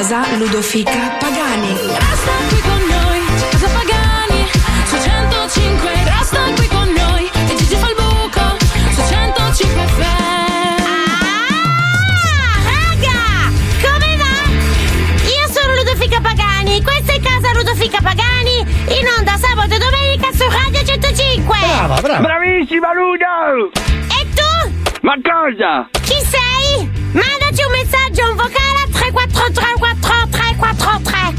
Casa 0.00 0.24
Ludofica 0.38 1.14
Pagani. 1.20 1.76
Resta 1.76 2.32
qui 2.48 2.60
con 2.62 2.80
noi, 2.88 3.20
Casa 3.50 3.68
Pagani, 3.68 4.48
su 4.86 4.96
105. 4.96 5.90
Resta 6.04 6.40
qui 6.56 6.66
con 6.68 6.88
noi, 6.90 7.30
e 7.48 7.54
Gigi 7.54 7.74
fa 7.76 7.86
il 7.86 7.94
buco, 7.96 8.56
su 8.94 9.02
105 9.06 9.86
FM. 9.92 10.80
Ah, 11.44 12.56
raga, 12.64 13.52
come 13.82 14.16
va? 14.16 14.36
Io 15.36 15.46
sono 15.52 15.74
Ludofica 15.74 16.18
Pagani, 16.22 16.82
questa 16.82 17.12
è 17.12 17.20
casa 17.20 17.52
Ludofica 17.52 17.98
Pagani, 18.00 18.60
in 18.60 19.06
onda 19.18 19.36
sabato 19.36 19.74
e 19.74 19.78
domenica 19.78 20.32
su 20.32 20.48
Radio 20.48 20.82
105. 20.82 21.58
Brava, 21.60 22.00
brava. 22.00 22.20
Bravissima 22.20 22.94
Ludo! 22.94 23.70
E 24.16 24.26
tu? 24.32 24.96
Ma 25.02 25.14
cosa? 25.20 25.90
Chi 26.00 26.16
sei? 26.24 26.88
Mandaci 27.12 27.62
un 27.66 27.72
messaggio, 27.72 28.30
un 28.30 28.36
vocale 28.36 28.78
a 28.78 28.88
3434 28.92 29.89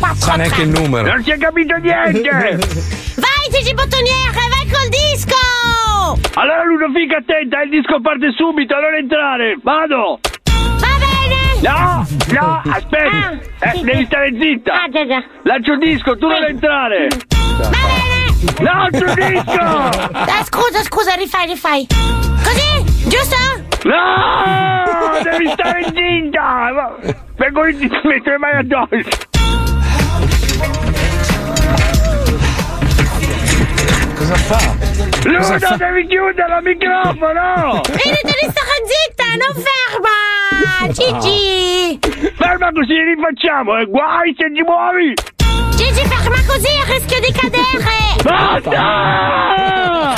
343 0.02 0.16
Sa 0.16 0.36
neanche 0.36 0.62
il 0.64 0.70
numero. 0.70 1.08
Non 1.08 1.24
si 1.24 1.30
è 1.30 1.38
capito 1.38 1.76
niente! 1.78 2.30
Vai 3.22 3.46
Gigi 3.52 3.74
Bottoniere, 3.74 4.42
vai 4.50 4.68
col 4.68 4.90
disco! 4.90 6.40
Allora 6.40 6.64
Ludovica 6.64 7.18
attenta, 7.18 7.62
il 7.62 7.70
disco 7.70 8.02
parte 8.02 8.32
subito, 8.36 8.74
non 8.80 8.96
entrare! 8.96 9.60
Vado! 9.62 10.20
Va 10.80 10.98
bene! 10.98 11.62
No! 11.62 12.08
No! 12.32 12.62
Aspetta! 12.66 13.40
Eh, 13.60 13.82
devi 13.84 14.06
stare 14.06 14.36
zitta! 14.40 14.74
Ah, 14.74 14.90
già, 14.90 15.06
già. 15.06 15.24
Lancio 15.44 15.74
il 15.74 15.80
disco, 15.80 16.18
tu 16.18 16.28
non 16.28 16.44
entrare! 16.44 17.08
Va 17.60 17.70
bene! 17.70 18.10
No, 18.60 18.88
sul 18.92 19.14
disco! 19.14 20.10
Dai, 20.26 20.44
scusa, 20.46 20.82
scusa, 20.84 21.14
rifai, 21.14 21.48
rifai. 21.48 21.88
Così? 22.44 23.08
Giusto? 23.08 23.38
No! 23.84 25.22
Devi 25.24 25.50
stare 25.50 25.84
zitta! 25.84 26.98
Vengo 27.38 27.64
lì, 27.64 27.78
ti 27.78 28.00
metto 28.04 28.30
le 28.30 28.38
mani 28.38 28.58
addosso! 28.58 29.30
Cosa 34.32 34.44
fa? 34.48 34.64
Ludo, 35.26 35.76
devi 35.76 36.08
chiudere 36.08 36.56
il 36.56 36.64
microfono! 36.64 37.82
Vedi, 37.84 38.22
devi 38.24 38.48
stare 38.48 38.80
zitta, 38.88 39.28
non 39.36 39.52
ferma! 39.60 40.88
Gigi! 40.88 42.00
Ferma 42.38 42.72
così 42.72 42.96
rifacciamo, 42.96 43.78
e 43.80 43.86
guai 43.88 44.34
se 44.38 44.50
ti 44.54 44.62
muovi! 44.64 45.14
Gigi, 45.76 46.08
ferma 46.08 46.40
così, 46.48 46.70
rischio 46.88 47.20
di 47.20 47.32
cadere! 47.34 48.16
Basta! 48.24 50.16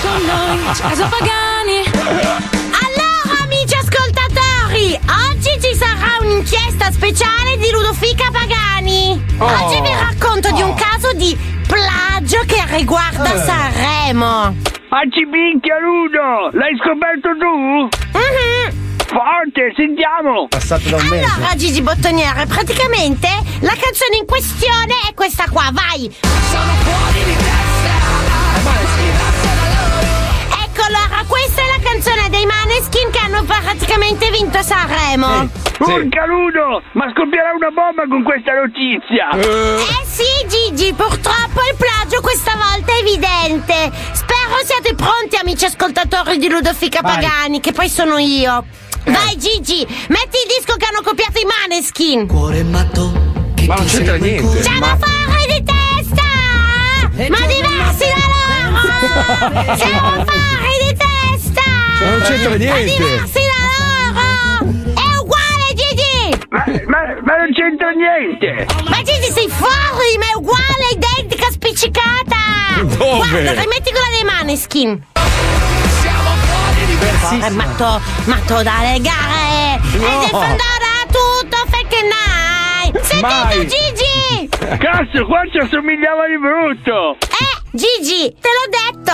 Con 0.00 0.24
noi, 0.24 0.58
Casa 0.74 1.06
Pagani. 1.12 1.84
Allora, 2.08 3.36
amici 3.44 3.74
ascoltatori, 3.74 4.98
oggi 5.28 5.60
ci 5.60 5.74
sarà 5.76 6.16
un'inchiesta 6.22 6.90
speciale 6.90 7.58
di 7.58 7.70
Ludofica 7.70 8.30
Pagani. 8.32 9.22
Oh. 9.36 9.44
Oggi 9.44 9.78
vi 9.82 9.92
racconto 9.92 10.50
di 10.52 10.62
un 10.62 10.72
caso 10.74 11.12
di 11.12 11.36
plagio 11.72 12.40
che 12.46 12.62
riguarda 12.76 13.38
Sanremo. 13.44 14.54
Facci 14.88 15.24
minchia 15.24 15.78
Ludo! 15.80 16.50
L'hai 16.52 16.76
scoperto 16.76 17.30
tu? 17.38 17.88
Mhm. 18.12 18.80
Forte, 19.08 19.72
sentiamo! 19.74 20.48
Passato 20.48 20.88
da 20.90 20.96
un 20.96 21.06
mese. 21.06 21.24
Allora, 21.32 21.54
Gigi 21.56 21.80
Bottoniere, 21.80 22.44
praticamente 22.46 23.28
la 23.60 23.72
canzone 23.72 24.16
in 24.20 24.26
questione 24.26 24.94
è 25.08 25.14
questa 25.14 25.46
qua, 25.50 25.70
vai! 25.72 26.14
Sono 26.50 26.72
fuori 26.84 27.24
di 27.24 27.36
testa! 27.36 27.96
Ecco, 30.64 30.82
allora, 30.82 31.24
questa 31.26 31.61
canzone 32.02 32.28
dei 32.30 32.44
Maneskin 32.44 33.10
che 33.12 33.18
hanno 33.18 33.44
praticamente 33.44 34.28
vinto 34.30 34.60
Sanremo. 34.60 35.48
Urca 35.78 36.26
Ludo! 36.26 36.82
Ma 36.94 37.08
scoppierà 37.14 37.54
una 37.54 37.70
bomba 37.70 38.02
con 38.08 38.24
questa 38.24 38.54
notizia! 38.54 39.30
Eh 39.38 40.04
sì, 40.04 40.26
Gigi, 40.48 40.92
purtroppo 40.94 41.60
il 41.70 41.76
plagio 41.78 42.20
questa 42.20 42.54
volta 42.56 42.92
è 42.92 42.98
evidente. 42.98 43.92
Spero 44.12 44.58
siate 44.64 44.96
pronti, 44.96 45.36
amici 45.40 45.64
ascoltatori 45.64 46.38
di 46.38 46.48
Ludofica 46.48 47.02
Vai. 47.02 47.14
Pagani, 47.14 47.60
che 47.60 47.70
poi 47.70 47.88
sono 47.88 48.18
io. 48.18 48.64
Vai, 49.04 49.38
Gigi, 49.38 49.86
metti 50.08 50.36
il 50.42 50.58
disco 50.58 50.74
che 50.74 50.86
hanno 50.86 51.02
copiato 51.02 51.38
i 51.38 51.46
Maneskin. 51.46 52.26
Cuore 52.26 52.64
matto 52.64 53.12
Ma 53.66 53.76
non 53.76 53.86
c'entra 53.86 54.16
niente. 54.16 54.58
C'è 54.58 54.78
da 54.78 54.98
fare 54.98 55.46
di 55.46 55.62
testa! 55.62 56.26
Ma 57.28 57.46
diversi 57.46 58.06
da 58.10 58.26
loro! 58.34 59.76
Siamo 59.78 60.24
fuori 60.24 60.78
di 60.80 60.96
testa! 60.96 61.11
Ma 62.00 62.10
non 62.10 62.20
c'entra 62.22 62.54
niente. 62.56 62.84
diversi 62.96 63.40
da 63.50 63.58
loro! 63.68 64.72
È 64.94 65.18
uguale, 65.20 65.66
Gigi! 65.74 66.46
Ma, 66.50 66.64
ma- 66.86 67.16
ma 67.22 67.36
non 67.36 67.52
c'entra 67.52 67.90
niente! 67.90 68.66
Ma 68.88 68.96
Gigi 69.02 69.30
sei 69.32 69.48
fuori, 69.48 70.16
ma 70.18 70.26
è 70.30 70.34
uguale, 70.36 70.88
identica, 70.94 71.50
spiccicata! 71.50 72.40
Dove? 72.82 72.96
Guarda, 72.96 73.52
rimetti 73.60 73.90
quella 73.90 74.10
dei 74.10 74.24
Maneskin! 74.24 75.04
Eh, 77.44 77.50
matto, 77.50 78.00
matto 78.24 78.62
da 78.62 78.78
legare! 78.82 79.80
No. 79.92 80.06
E 80.06 80.26
defendere 80.26 81.06
tutto 81.10 81.56
fake 81.70 82.02
night! 82.02 82.31
Sentite 83.00 83.20
Mai. 83.20 83.66
Gigi! 83.66 84.48
Cazzo, 84.78 85.24
qua 85.26 85.42
ci 85.50 85.58
assomigliava 85.58 86.26
di 86.28 86.38
brutto! 86.38 87.16
Eh, 87.20 87.60
Gigi, 87.72 88.34
te 88.38 88.48
l'ho 88.48 88.68
detto! 88.68 89.12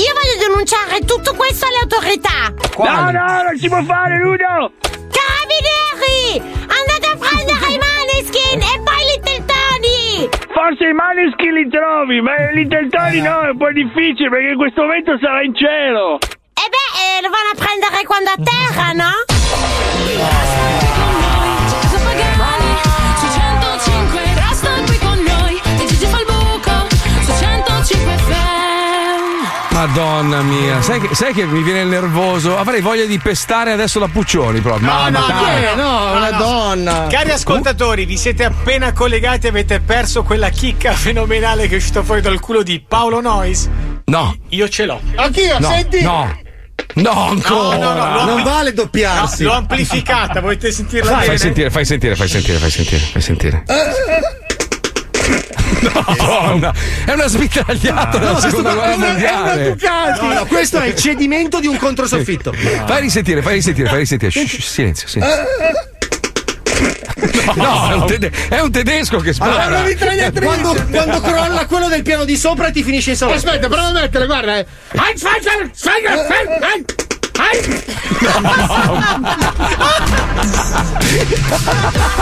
Io 0.00 0.12
voglio 0.12 0.36
denunciare 0.46 1.00
tutto 1.06 1.34
questo 1.34 1.66
alle 1.66 1.80
autorità! 1.82 2.52
No, 2.76 3.10
no, 3.10 3.42
non 3.42 3.56
si 3.56 3.68
può 3.68 3.82
fare, 3.82 4.18
Ludo! 4.18 4.72
Carabinieri! 5.08 6.40
Andate 6.68 7.06
a 7.12 7.16
prendere 7.16 7.72
i 7.72 7.78
Maneskin 7.78 8.60
e 8.60 8.80
poi 8.84 9.02
li 9.08 9.20
Tony! 9.46 10.28
Forse 10.52 10.84
i 10.88 10.92
maneschi 10.92 11.50
li 11.50 11.68
trovi, 11.68 12.20
ma 12.20 12.32
i 12.50 12.68
Tony 12.88 13.20
no, 13.20 13.40
è 13.40 13.50
un 13.50 13.56
po' 13.56 13.72
difficile 13.72 14.28
perché 14.28 14.50
in 14.50 14.56
questo 14.56 14.82
momento 14.82 15.16
sarà 15.20 15.42
in 15.42 15.54
cielo! 15.54 16.18
E 16.20 16.64
beh, 16.70 17.18
eh, 17.18 17.22
lo 17.22 17.30
vanno 17.30 17.52
a 17.52 17.58
prendere 17.58 18.04
quando 18.04 18.30
atterrano? 18.30 19.10
Casa 20.16 20.93
Madonna 29.86 30.40
mia, 30.40 30.80
sai 30.80 30.98
che, 30.98 31.14
sai 31.14 31.34
che 31.34 31.44
mi 31.44 31.62
viene 31.62 31.82
il 31.82 31.88
nervoso? 31.88 32.56
Avrei 32.56 32.80
voglia 32.80 33.04
di 33.04 33.18
pestare 33.18 33.70
adesso 33.72 33.98
la 33.98 34.08
Puccioni 34.08 34.60
proprio. 34.60 34.86
No, 34.88 34.94
Mamma 34.94 35.18
no, 35.18 35.74
no, 35.74 35.82
no, 35.82 36.16
una 36.16 36.30
donna. 36.30 37.06
Cari 37.10 37.30
ascoltatori, 37.30 38.06
vi 38.06 38.16
siete 38.16 38.44
appena 38.44 38.94
collegati 38.94 39.44
e 39.44 39.50
avete 39.50 39.80
perso 39.80 40.22
quella 40.22 40.48
chicca 40.48 40.92
fenomenale 40.92 41.68
che 41.68 41.74
è 41.74 41.76
uscita 41.76 42.02
fuori 42.02 42.22
dal 42.22 42.40
culo 42.40 42.62
di 42.62 42.82
Paolo 42.86 43.20
Nois. 43.20 43.68
No. 44.06 44.34
Io 44.48 44.68
ce 44.70 44.86
l'ho. 44.86 44.98
Anch'io, 45.16 45.58
No, 45.58 45.68
senti? 45.68 46.00
no. 46.00 46.38
No, 46.94 47.26
ancora. 47.28 47.76
No, 47.76 47.92
no, 47.92 47.94
no, 47.94 48.08
Non 48.20 48.28
ampli- 48.30 48.42
vale 48.42 48.72
doppiarsi. 48.72 49.42
No, 49.42 49.50
l'ho 49.50 49.56
amplificata, 49.56 50.40
volete 50.40 50.72
sentirla 50.72 51.10
Fai, 51.10 51.14
bene? 51.16 51.26
fai 51.26 51.38
sentire, 51.38 51.70
fai 51.70 51.84
sentire, 51.84 52.16
fai 52.16 52.28
sentire, 52.28 52.58
fai 52.58 52.70
sentire, 52.70 52.98
fai 53.00 53.20
sentire. 53.20 53.62
Madonna, 55.92 56.72
è 57.04 57.12
una 57.12 57.26
smitragliata 57.26 58.18
No. 58.18 58.38
No, 60.22 60.32
no, 60.32 60.44
questo 60.46 60.78
è 60.80 60.86
il 60.86 60.94
cedimento 60.96 61.60
di 61.60 61.66
un 61.66 61.76
controsoffitto. 61.76 62.52
Fai 62.52 63.00
risentire, 63.00 63.42
fai 63.42 63.54
risentire, 63.54 63.88
fai 63.88 63.98
risentire. 63.98 64.30
Shh, 64.30 64.44
shh, 64.46 64.60
silenzio, 64.62 65.08
silenzio. 65.08 65.44
No, 67.54 67.90
è 67.90 67.94
un, 67.94 68.06
tede- 68.06 68.32
è 68.48 68.60
un 68.60 68.70
tedesco 68.70 69.18
che 69.18 69.32
spara. 69.32 69.66
Allora, 69.66 69.82
quando, 70.40 70.74
quando 70.90 71.20
crolla 71.20 71.66
quello 71.66 71.88
del 71.88 72.02
piano 72.02 72.24
di 72.24 72.36
sopra 72.36 72.70
ti 72.70 72.82
finisce 72.82 73.10
in 73.10 73.16
salotto. 73.16 73.36
Aspetta, 73.36 73.68
prova 73.68 73.86
a 73.88 73.92
mettere, 73.92 74.26
guarda. 74.26 74.58
eh. 74.58 74.66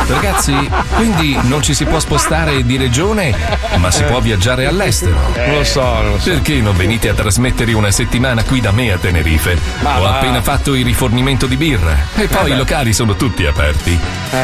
Ragazzi, 0.06 0.70
quindi 0.96 1.38
non 1.42 1.62
ci 1.62 1.74
si 1.74 1.84
può 1.84 1.98
spostare 2.00 2.64
di 2.64 2.76
regione, 2.76 3.34
ma 3.76 3.90
si 3.90 4.02
può 4.04 4.20
viaggiare 4.20 4.66
all'estero. 4.66 5.16
Non 5.34 5.56
lo 5.56 5.64
so, 5.64 6.02
lo 6.02 6.18
so. 6.18 6.30
Perché 6.30 6.54
non 6.60 6.76
venite 6.76 7.08
a 7.08 7.14
trasmettere 7.14 7.72
una 7.72 7.90
settimana 7.90 8.42
qui 8.44 8.60
da 8.60 8.72
me 8.72 8.92
a 8.92 8.98
Tenerife? 8.98 9.56
Ma 9.80 9.98
Ho 9.98 10.02
va. 10.02 10.16
appena 10.16 10.42
fatto 10.42 10.74
il 10.74 10.84
rifornimento 10.84 11.46
di 11.46 11.56
birra 11.56 11.96
e 12.16 12.26
poi 12.26 12.50
beh. 12.50 12.54
i 12.54 12.56
locali 12.56 12.92
sono 12.92 13.14
tutti 13.16 13.46
aperti. 13.46 13.98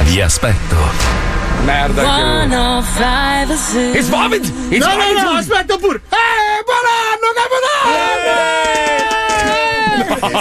Vi 0.04 0.20
aspetto. 0.20 0.76
Merda 1.64 2.02
che 2.02 2.08
It's 3.92 4.08
vomit! 4.08 4.50
No, 4.78 4.86
no, 4.86 5.22
no, 5.22 5.30
aspetta 5.38 5.76
pure. 5.76 6.00
Eh, 6.08 6.62
buon 6.64 6.84
anno, 6.86 7.28
Capodanno! 7.34 9.07
Lo 10.32 10.40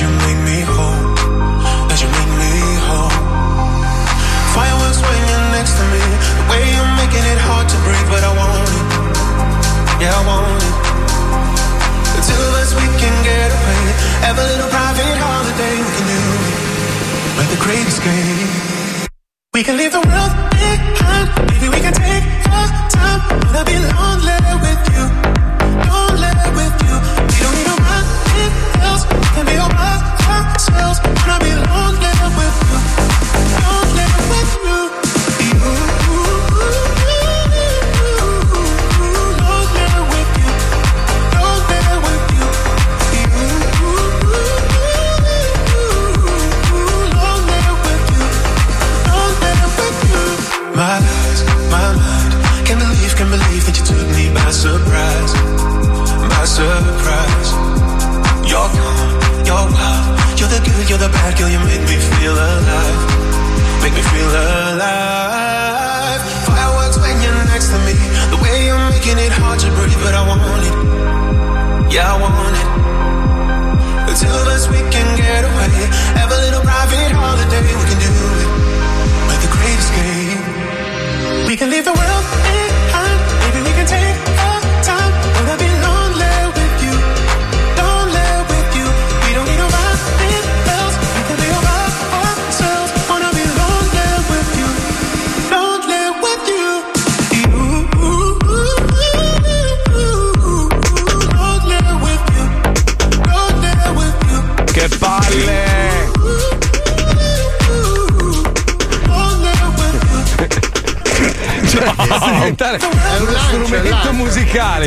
you 0.00 0.08
make 0.28 0.40
me 0.44 0.60
whole. 0.60 1.00
That 1.88 1.98
you 2.04 2.08
make 2.12 2.32
me 2.36 2.52
whole. 2.84 3.12
Fireworks 4.52 5.00
when 5.00 5.20
you're 5.24 5.48
next 5.56 5.72
to 5.80 5.84
me. 5.88 6.04
The 6.36 6.44
way 6.52 6.62
you're 6.74 6.94
making 7.00 7.24
it 7.24 7.40
hard 7.48 7.64
to 7.64 7.76
breathe, 7.80 8.08
but 8.12 8.20
I 8.20 8.32
want 8.36 8.68
it. 8.76 8.86
Yeah, 10.02 10.12
I 10.12 10.22
want 10.28 10.60
it. 10.68 10.76
The 12.12 12.22
two 12.28 12.36
of 12.36 12.60
us, 12.60 12.70
we 12.76 12.86
can 13.00 13.14
get 13.24 13.48
away. 13.56 13.82
Have 14.26 14.36
a 14.36 14.46
little 14.52 14.68
private 14.68 15.16
holiday, 15.16 15.74
we 15.80 15.90
can 15.96 16.06
do 16.12 16.20
it. 16.44 17.48
The 17.56 17.60
great 17.64 17.86
escape. 17.86 19.08
We 19.54 19.62
can 19.62 19.76
leave 19.80 19.92
the 19.92 20.04
world 20.04 20.32
behind. 20.52 21.26
Maybe 21.48 21.68
we 21.72 21.80
can 21.80 21.94
take 21.94 22.24
our 22.52 22.68
time. 22.92 23.20
Wanna 23.48 23.64
be 23.64 23.76
lonely 23.80 24.15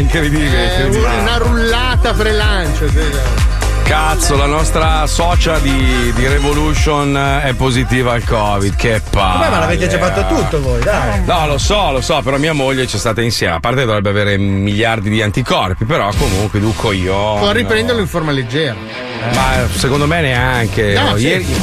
incredibile. 0.10 0.64
Incredibile. 0.64 1.20
una 1.20 1.38
rullata 1.38 2.14
frelancio. 2.16 2.90
sì. 2.90 3.48
Cazzo, 3.84 4.36
la 4.36 4.46
nostra 4.46 5.08
socia 5.08 5.58
di, 5.58 6.14
di 6.14 6.28
Revolution 6.28 7.40
è 7.44 7.54
positiva 7.56 8.14
al 8.14 8.24
Covid. 8.24 8.76
Che 8.76 9.02
palle. 9.10 9.40
Vabbè, 9.40 9.50
ma 9.50 9.60
l'avete 9.60 9.88
già 9.88 9.98
fatto 9.98 10.28
tutto 10.28 10.62
voi, 10.62 10.80
dai. 10.82 11.24
No, 11.26 11.48
lo 11.48 11.58
so, 11.58 11.92
lo 11.92 12.02
so, 12.02 12.22
però 12.22 12.38
mia 12.38 12.54
moglie 12.54 12.86
c'è 12.86 12.98
stata 12.98 13.22
insieme. 13.22 13.56
A 13.56 13.60
parte 13.60 13.86
dovrebbe 13.86 14.10
avere 14.10 14.38
miliardi 14.38 15.10
di 15.10 15.24
anticorpi, 15.24 15.86
però 15.86 16.12
comunque 16.16 16.60
duco 16.60 16.92
io. 16.92 17.38
Può 17.38 17.52
riprenderlo 17.52 18.00
in 18.00 18.08
forma 18.08 18.32
leggera. 18.32 18.76
Ma 19.34 19.68
secondo 19.74 20.08
me 20.08 20.22
neanche. 20.22 20.94
No, 20.94 21.18
sì, 21.18 21.26
ieri, 21.28 21.44
sì, 21.46 21.54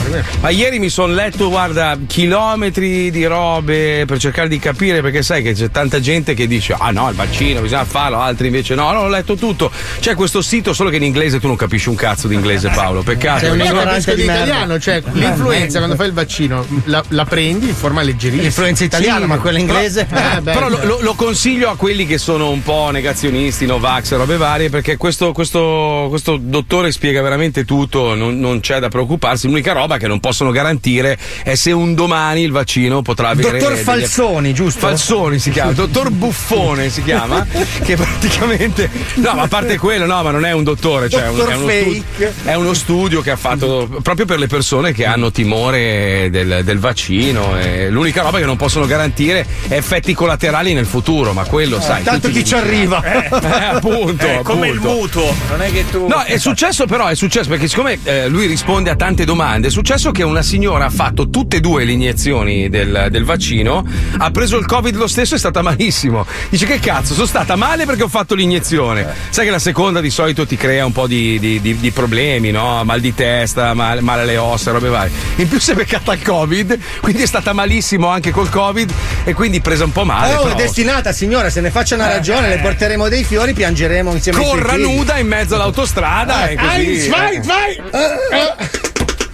ma- 0.40 0.50
ieri 0.50 0.78
mi 0.78 0.88
sono 0.88 1.12
letto, 1.12 1.48
guarda, 1.48 1.96
chilometri 2.06 3.10
di 3.10 3.24
robe 3.24 4.04
per 4.06 4.18
cercare 4.18 4.48
di 4.48 4.58
capire, 4.58 5.00
perché 5.00 5.22
sai 5.22 5.42
che 5.42 5.52
c'è 5.54 5.70
tanta 5.70 6.00
gente 6.00 6.34
che 6.34 6.46
dice: 6.46 6.74
Ah 6.78 6.90
no, 6.90 7.08
il 7.08 7.14
vaccino 7.14 7.60
bisogna 7.60 7.84
farlo, 7.84 8.20
altri 8.20 8.46
invece 8.48 8.74
no. 8.74 8.92
No, 8.92 9.00
ho 9.00 9.08
letto 9.08 9.36
tutto. 9.36 9.70
C'è 10.00 10.14
questo 10.14 10.42
sito, 10.42 10.72
solo 10.72 10.90
che 10.90 10.96
in 10.96 11.02
inglese 11.04 11.40
tu 11.40 11.46
non 11.46 11.56
capisci 11.56 11.88
un 11.88 11.94
cazzo 11.94 12.28
di 12.28 12.34
inglese, 12.34 12.68
Paolo. 12.70 13.02
Peccato. 13.02 13.40
Sei 13.40 13.50
un 13.50 13.60
ignorante 13.60 14.14
di 14.14 14.22
italiano, 14.22 14.78
cioè 14.78 15.02
l'influenza 15.12 15.78
quando 15.78 15.96
fai 15.96 16.06
il 16.08 16.12
vaccino 16.12 16.66
la, 16.84 17.02
la 17.08 17.24
prendi 17.24 17.68
in 17.68 17.74
forma 17.74 18.02
leggerissima. 18.02 18.42
L'influenza 18.42 18.84
italiana, 18.84 19.26
ma 19.26 19.38
quella 19.38 19.58
inglese? 19.58 20.06
Eh, 20.10 20.40
beh, 20.40 20.52
Però 20.52 20.68
lo, 20.68 20.76
cioè. 20.76 20.86
lo- 20.86 20.98
lo 21.00 21.14
consiglio 21.14 21.70
a 21.70 21.76
quelli 21.76 22.06
che 22.06 22.18
sono 22.18 22.50
un 22.50 22.62
po' 22.62 22.90
negazionisti, 22.92 23.66
Novax 23.66 24.12
e 24.12 24.16
robe 24.16 24.36
varie, 24.36 24.68
perché 24.70 24.96
questo, 24.96 25.32
questo- 25.32 26.06
questo 26.08 26.36
dottore 26.40 26.92
spiega 26.92 27.22
veramente 27.22 27.44
tutto, 27.64 28.14
non, 28.14 28.38
non 28.38 28.60
c'è 28.60 28.78
da 28.78 28.88
preoccuparsi. 28.88 29.46
L'unica 29.46 29.72
roba 29.72 29.96
che 29.98 30.06
non 30.06 30.20
possono 30.20 30.50
garantire 30.50 31.18
è 31.42 31.54
se 31.54 31.72
un 31.72 31.94
domani 31.94 32.42
il 32.42 32.50
vaccino 32.50 33.02
potrà 33.02 33.28
avere. 33.28 33.58
Dottor 33.58 33.76
Falsoni, 33.76 34.52
giusto? 34.54 34.80
Falsoni 34.80 35.38
si 35.38 35.50
chiama, 35.50 35.72
dottor 35.72 36.10
Buffone 36.16 36.88
si 36.90 37.02
chiama, 37.02 37.46
che 37.82 37.96
praticamente. 37.96 38.90
No, 39.14 39.34
ma 39.34 39.42
a 39.42 39.48
parte 39.48 39.78
quello, 39.78 40.06
no, 40.06 40.22
ma 40.22 40.30
non 40.30 40.44
è 40.44 40.52
un 40.52 40.64
dottore, 40.64 41.08
cioè 41.08 41.24
Dottor 41.30 41.50
è 41.50 41.54
uno 41.56 41.68
stu- 41.68 42.02
fake. 42.02 42.34
è 42.44 42.54
uno 42.54 42.74
studio 42.74 43.20
che 43.20 43.30
ha 43.30 43.36
fatto 43.36 43.88
proprio 44.02 44.26
per 44.26 44.38
le 44.38 44.46
persone 44.46 44.92
che 44.92 45.04
hanno 45.06 45.30
timore 45.30 46.28
del, 46.30 46.62
del 46.64 46.78
vaccino. 46.78 47.58
e 47.58 47.90
l'unica 47.90 48.22
roba 48.22 48.38
che 48.38 48.44
non 48.44 48.56
possono 48.56 48.86
garantire 48.86 49.46
è 49.68 49.74
effetti 49.74 50.14
collaterali 50.14 50.72
nel 50.72 50.86
futuro, 50.86 51.32
ma 51.32 51.44
quello 51.44 51.80
sai. 51.80 52.02
Tanto 52.02 52.28
chi 52.30 52.44
ci 52.44 52.54
arriva. 52.54 53.02
Eh, 53.02 53.28
appunto, 53.64 54.26
È 54.26 54.40
come 54.42 54.68
il 54.68 54.76
appunto. 54.78 55.20
mutuo. 55.20 55.34
Non 55.50 55.62
è 55.62 55.70
che 55.70 55.84
tu. 55.90 56.06
No, 56.06 56.22
è 56.22 56.38
successo 56.38 56.86
però, 56.86 57.06
è 57.06 57.14
successo 57.14 57.35
successo? 57.36 57.48
Perché 57.50 57.68
siccome 57.68 57.98
eh, 58.04 58.28
lui 58.28 58.46
risponde 58.46 58.88
a 58.90 58.96
tante 58.96 59.24
domande, 59.24 59.68
è 59.68 59.70
successo 59.70 60.10
che 60.10 60.22
una 60.22 60.42
signora 60.42 60.86
ha 60.86 60.90
fatto 60.90 61.28
tutte 61.28 61.56
e 61.56 61.60
due 61.60 61.84
le 61.84 61.92
iniezioni 61.92 62.68
del, 62.70 63.08
del 63.10 63.24
vaccino, 63.24 63.84
ha 64.18 64.30
preso 64.30 64.56
il 64.56 64.64
Covid 64.64 64.94
lo 64.96 65.06
stesso 65.06 65.34
e 65.34 65.36
è 65.36 65.38
stata 65.38 65.60
malissimo. 65.62 66.24
Dice 66.48 66.64
che 66.66 66.78
cazzo, 66.78 67.12
sono 67.14 67.26
stata 67.26 67.56
male 67.56 67.84
perché 67.84 68.04
ho 68.04 68.08
fatto 68.08 68.34
l'iniezione. 68.34 69.06
Sai 69.28 69.44
che 69.44 69.50
la 69.50 69.58
seconda 69.58 70.00
di 70.00 70.08
solito 70.10 70.46
ti 70.46 70.56
crea 70.56 70.86
un 70.86 70.92
po' 70.92 71.06
di, 71.06 71.38
di- 71.38 71.60
di- 71.60 71.76
di 71.76 71.90
problemi, 71.90 72.50
no? 72.50 72.82
Mal 72.84 73.00
di 73.00 73.14
testa, 73.14 73.74
mal- 73.74 74.02
male 74.02 74.22
alle 74.22 74.36
ossa, 74.38 74.70
robe 74.70 74.88
varie. 74.88 75.12
In 75.36 75.48
più 75.48 75.60
si 75.60 75.72
è 75.72 75.74
beccata 75.74 76.14
il 76.14 76.22
Covid, 76.22 76.78
quindi 77.00 77.22
è 77.22 77.26
stata 77.26 77.52
malissimo 77.52 78.08
anche 78.08 78.30
col 78.30 78.48
Covid 78.48 78.90
e 79.24 79.34
quindi 79.34 79.60
presa 79.60 79.84
un 79.84 79.92
po' 79.92 80.04
male. 80.04 80.34
Oh, 80.34 80.42
però- 80.42 80.54
è 80.54 80.56
destinata, 80.62 81.12
signora, 81.12 81.50
se 81.50 81.60
ne 81.60 81.70
faccia 81.70 81.96
una 81.96 82.08
ragione, 82.08 82.48
le 82.48 82.58
porteremo 82.58 83.08
dei 83.08 83.24
fiori, 83.24 83.52
piangeremo 83.52 84.12
insieme 84.12 84.42
Corra 84.42 84.76
nuda 84.76 85.18
in 85.18 85.26
mezzo 85.26 85.54
all'autostrada 85.56 86.48
e 86.48 86.56
così. 86.56 86.68
Eins, 86.68 87.06
vai, 87.40 87.42
vai! 87.42 87.82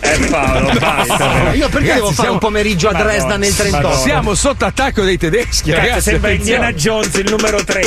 Eh 0.05 0.19
Paolo, 0.29 0.73
basta. 0.79 1.53
Io 1.53 1.69
perché 1.69 1.95
devo 1.95 2.11
fare 2.11 2.29
un 2.31 2.39
pomeriggio 2.39 2.89
a 2.89 2.93
Dresda 2.93 3.37
nel 3.37 3.55
38? 3.55 3.97
Siamo 3.99 4.35
sotto 4.35 4.65
attacco 4.65 5.05
dei 5.05 5.17
tedeschi, 5.17 5.71
Cazzo, 5.71 5.81
ragazzi. 5.81 6.11
sembra. 6.11 6.31
Indiana 6.33 6.73
Jones 6.73 7.15
il 7.15 7.31
numero 7.31 7.63
3. 7.63 7.81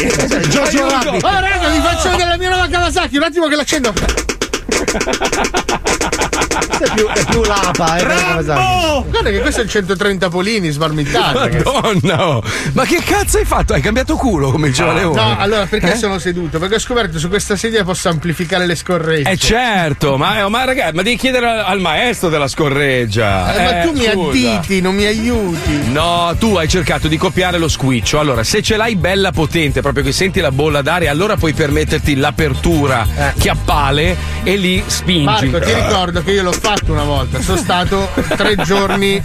Giorgio 0.47 0.89
Rabbi. 0.89 1.17
Oh, 1.21 1.39
raga, 1.39 1.69
vi 1.69 1.79
faccio 1.81 2.09
vedere 2.11 2.29
la 2.29 2.37
mia 2.37 2.49
nuova 2.49 2.67
Kawasaki. 2.67 3.17
Un 3.17 3.23
attimo 3.23 3.47
che 3.47 3.55
l'accendo. 3.55 3.93
È 6.77 6.91
più, 6.93 7.07
è 7.07 7.25
più 7.25 7.41
lapa, 7.43 7.97
eh. 7.97 8.03
Rambo! 8.03 9.05
Guarda 9.09 9.29
che 9.29 9.39
questo 9.39 9.61
è 9.61 9.63
il 9.63 9.69
130 9.69 10.29
polini 10.29 10.69
smarmittato. 10.69 11.39
Madonna, 11.63 12.27
oh. 12.27 12.43
ma 12.73 12.83
che 12.85 13.01
cazzo 13.03 13.37
hai 13.37 13.45
fatto? 13.45 13.73
Hai 13.73 13.81
cambiato 13.81 14.15
culo 14.15 14.51
come 14.51 14.67
diceva 14.69 14.91
No, 14.91 14.97
Leone? 14.97 15.21
no, 15.21 15.35
allora 15.39 15.65
perché 15.65 15.93
Eh? 15.93 15.95
sono 15.95 16.19
seduto? 16.19 16.59
Perché 16.59 16.75
ho 16.75 16.79
scoperto 16.79 17.13
che 17.13 17.19
su 17.19 17.29
questa 17.29 17.55
sedia 17.55 17.83
posso 17.83 18.09
amplificare 18.09 18.65
le 18.65 18.75
scorregge. 18.75 19.29
Eh 19.29 19.37
certo, 19.37 20.17
ma, 20.17 20.47
ma 20.49 20.63
ragazzi, 20.65 20.95
ma 20.95 21.01
devi 21.01 21.15
chiedere 21.17 21.47
al, 21.47 21.59
al 21.59 21.79
maestro 21.79 22.29
della 22.29 22.47
scorreggia. 22.47 23.53
Eh, 23.55 23.63
ma 23.63 23.81
Eh, 23.81 23.85
tu 23.87 23.91
mi 23.93 24.05
scusa. 24.11 24.51
additi, 24.55 24.81
non 24.81 24.95
mi 24.95 25.05
aiuti. 25.05 25.91
No, 25.91 26.35
tu 26.37 26.55
hai 26.55 26.67
cercato 26.67 27.07
di 27.07 27.17
copiare 27.17 27.57
lo 27.57 27.67
squiccio. 27.69 28.19
Allora, 28.19 28.43
se 28.43 28.61
ce 28.61 28.75
l'hai 28.77 28.95
bella 28.95 29.31
potente, 29.31 29.81
proprio 29.81 30.03
che 30.03 30.11
senti 30.11 30.39
la 30.41 30.51
bolla 30.51 30.81
d'aria, 30.81 31.09
allora 31.11 31.37
puoi 31.37 31.53
permetterti 31.53 32.15
l'apertura 32.15 33.07
chiappale 33.37 34.15
e 34.43 34.55
lì 34.57 34.83
spingi. 34.85 35.23
Marco, 35.49 35.59
ti 35.59 35.73
ricordo 35.73 36.23
che 36.23 36.31
io 36.31 36.43
l'ho 36.43 36.51
fatto 36.65 36.91
una 36.91 37.03
volta. 37.03 37.41
Sono 37.41 37.57
stato 37.57 38.09
tre 38.35 38.55
giorni 38.65 39.21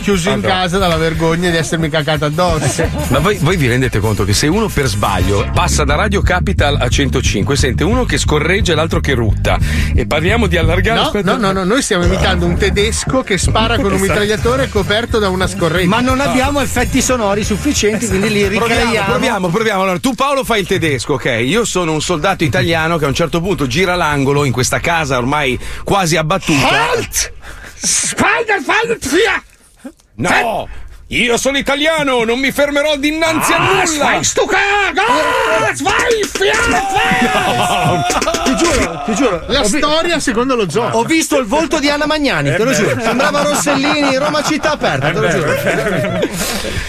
chiuso 0.00 0.30
in 0.30 0.40
casa 0.40 0.78
dalla 0.78 0.96
vergogna 0.96 1.50
di 1.50 1.56
essermi 1.56 1.88
cacato 1.90 2.24
addosso. 2.24 2.88
Ma 3.08 3.18
voi, 3.18 3.36
voi 3.40 3.56
vi 3.56 3.68
rendete 3.68 4.00
conto 4.00 4.24
che 4.24 4.32
se 4.32 4.46
uno 4.48 4.68
per 4.68 4.86
sbaglio 4.86 5.48
passa 5.52 5.84
da 5.84 5.94
Radio 5.94 6.22
Capital 6.22 6.76
a 6.80 6.88
105, 6.88 7.54
sente 7.56 7.84
uno 7.84 8.04
che 8.04 8.16
scorreggia 8.18 8.72
e 8.72 8.74
l'altro 8.74 9.00
che 9.00 9.12
rutta. 9.14 9.58
E 9.94 10.06
parliamo 10.06 10.46
di 10.46 10.56
allargare 10.56 10.98
No, 10.98 11.06
aspetta- 11.06 11.36
no, 11.36 11.38
no, 11.38 11.52
no, 11.52 11.64
noi 11.64 11.82
stiamo 11.82 12.04
imitando 12.04 12.46
un 12.46 12.56
tedesco 12.56 13.22
che 13.22 13.36
spara 13.38 13.76
con 13.76 13.84
un 13.86 13.92
Esatto. 13.92 14.08
mitragliatore 14.08 14.68
coperto 14.70 15.18
da 15.18 15.28
una 15.28 15.46
scorreggia. 15.46 15.88
Ma 15.88 16.00
non 16.00 16.18
abbiamo 16.20 16.60
effetti 16.60 17.00
sonori 17.02 17.44
sufficienti, 17.44 18.08
quindi 18.08 18.30
li 18.30 18.40
Proviamo, 18.44 18.66
ricreiamo. 18.66 19.10
proviamo, 19.10 19.48
proviamo. 19.48 19.82
Allora, 19.82 19.98
tu 19.98 20.14
Paolo 20.14 20.44
fai 20.44 20.60
il 20.60 20.66
tedesco, 20.66 21.14
ok? 21.14 21.40
Io 21.44 21.64
sono 21.66 21.92
un 21.92 22.00
soldato 22.00 22.42
italiano 22.42 22.96
che 22.96 23.04
a 23.04 23.08
un 23.08 23.14
certo 23.14 23.40
punto 23.42 23.66
gira 23.66 23.94
l'angolo 23.96 24.44
in 24.44 24.52
questa 24.52 24.80
casa 24.80 25.18
ormai 25.18 25.58
quasi 25.84 26.16
abbattuta. 26.16 26.79
Halt! 26.80 27.32
Spider, 27.76 28.60
Spider, 28.60 29.04
via! 29.04 29.42
No! 30.16 30.68
Io 31.12 31.36
sono 31.38 31.58
italiano, 31.58 32.22
non 32.22 32.38
mi 32.38 32.52
fermerò 32.52 32.94
dinanzi 32.94 33.52
a 33.52 33.56
Ah, 33.56 33.82
nulla! 33.84 34.04
vai, 34.04 34.22
stu 34.22 34.44
caga! 34.46 35.02
Vai, 35.82 36.24
via! 36.38 36.52
Ti 38.44 38.54
giuro, 38.56 39.02
ti 39.06 39.14
giuro. 39.16 39.42
La 39.48 39.62
vi- 39.62 39.66
storia 39.78 40.20
secondo 40.20 40.54
lo 40.54 40.70
zoo. 40.70 40.88
Ho 40.92 41.02
visto 41.02 41.36
il 41.38 41.46
volto 41.46 41.80
di 41.80 41.88
Anna 41.90 42.06
Magnani, 42.06 42.54
te 42.54 42.62
lo 42.62 42.72
giuro. 42.72 42.94
Sembrava 43.00 43.42
Rossellini, 43.42 44.16
Roma 44.18 44.40
città 44.42 44.70
aperta, 44.70 45.10
te 45.10 45.18
lo 45.18 45.28
giuro. 45.28 45.52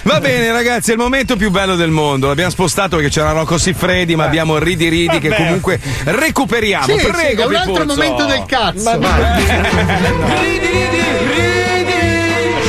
Va 0.03 0.19
bene, 0.19 0.51
ragazzi, 0.51 0.91
è 0.91 0.93
il 0.93 0.99
momento 0.99 1.35
più 1.35 1.49
bello 1.49 1.75
del 1.75 1.89
mondo. 1.89 2.27
L'abbiamo 2.27 2.51
spostato 2.51 2.97
perché 2.97 3.09
c'era 3.11 3.31
Rocco 3.31 3.57
Siffredi, 3.57 4.15
ma 4.15 4.25
abbiamo 4.25 4.59
Ridi 4.59 4.87
Ridi 4.87 5.17
che 5.17 5.33
comunque 5.35 5.79
recuperiamo. 6.03 6.85
Sì, 6.85 6.99
sì, 6.99 7.07
Prego, 7.07 7.41
è 7.41 7.45
un 7.47 7.55
altro 7.55 7.85
momento 7.85 8.25
del 8.25 8.43
cazzo. 8.45 8.83
Ma 8.83 8.97
vai. 8.97 9.43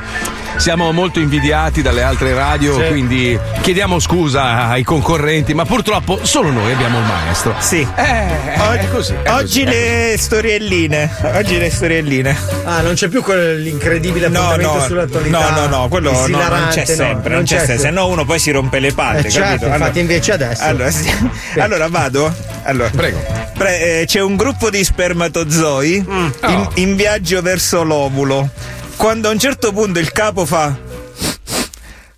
Siamo 0.57 0.91
molto 0.93 1.19
invidiati 1.19 1.83
dalle 1.83 2.03
altre 2.03 2.33
radio, 2.35 2.79
Sì. 2.81 2.87
quindi 2.87 3.39
chiediamo 3.61 3.99
scusa 3.99 4.69
ai 4.69 4.85
concorrenti, 4.85 5.53
ma 5.53 5.65
purtroppo 5.67 6.21
solo 6.23 6.51
noi 6.51 6.73
abbiamo 6.73 6.99
il 6.99 7.05
maestro. 7.05 7.55
Sì. 7.59 7.87
Eh, 7.95 8.55
è 8.55 8.89
così. 8.91 9.13
è 9.23 9.31
Oggi 9.33 9.65
così. 9.65 9.77
le 9.77 10.15
storielline. 10.17 11.11
Oggi 11.35 11.59
le 11.59 11.71
storielline. 11.71 12.37
Ah, 12.65 12.81
non 12.81 12.95
c'è 12.95 13.09
più 13.09 13.23
quell'incredibile 13.23 14.29
No, 14.29 14.39
appuntamento 14.39 14.79
no, 14.79 14.85
sull'attualità. 14.87 15.39
no, 15.51 15.61
no, 15.61 15.67
no, 15.67 15.89
quello 15.89 16.13
no, 16.13 16.27
non 16.27 16.69
c'è 16.71 16.85
no, 16.89 16.95
sempre, 16.95 17.35
non 17.35 17.43
c'è 17.45 17.59
sempre, 17.59 17.79
se 17.79 17.91
no 17.91 18.07
uno 18.07 18.25
poi 18.25 18.39
si 18.39 18.51
rompe 18.51 18.79
le 18.79 18.93
palle, 18.95 19.19
Eh, 19.19 19.23
capito? 19.25 19.41
certo, 19.41 19.67
infatti 19.67 19.99
invece 19.99 20.33
adesso. 20.33 20.63
Allora, 20.63 20.91
sì. 20.93 21.13
Allora, 21.59 21.89
vado? 21.89 22.33
Allora, 22.63 22.89
Prego. 22.89 23.46
Pre- 23.57 24.01
eh, 24.01 24.05
c'è 24.07 24.21
un 24.21 24.37
gruppo 24.37 24.69
di 24.71 24.85
spermatozoi 24.85 26.05
Mm. 26.09 26.25
in, 26.27 26.33
Oh. 26.43 26.71
in 26.75 26.95
viaggio 26.97 27.41
verso 27.43 27.83
l'ovulo. 27.83 28.51
Quando 28.97 29.29
a 29.29 29.33
un 29.33 29.39
certo 29.39 29.73
punto 29.73 29.99
il 29.99 30.13
capo 30.13 30.45
fa 30.47 30.77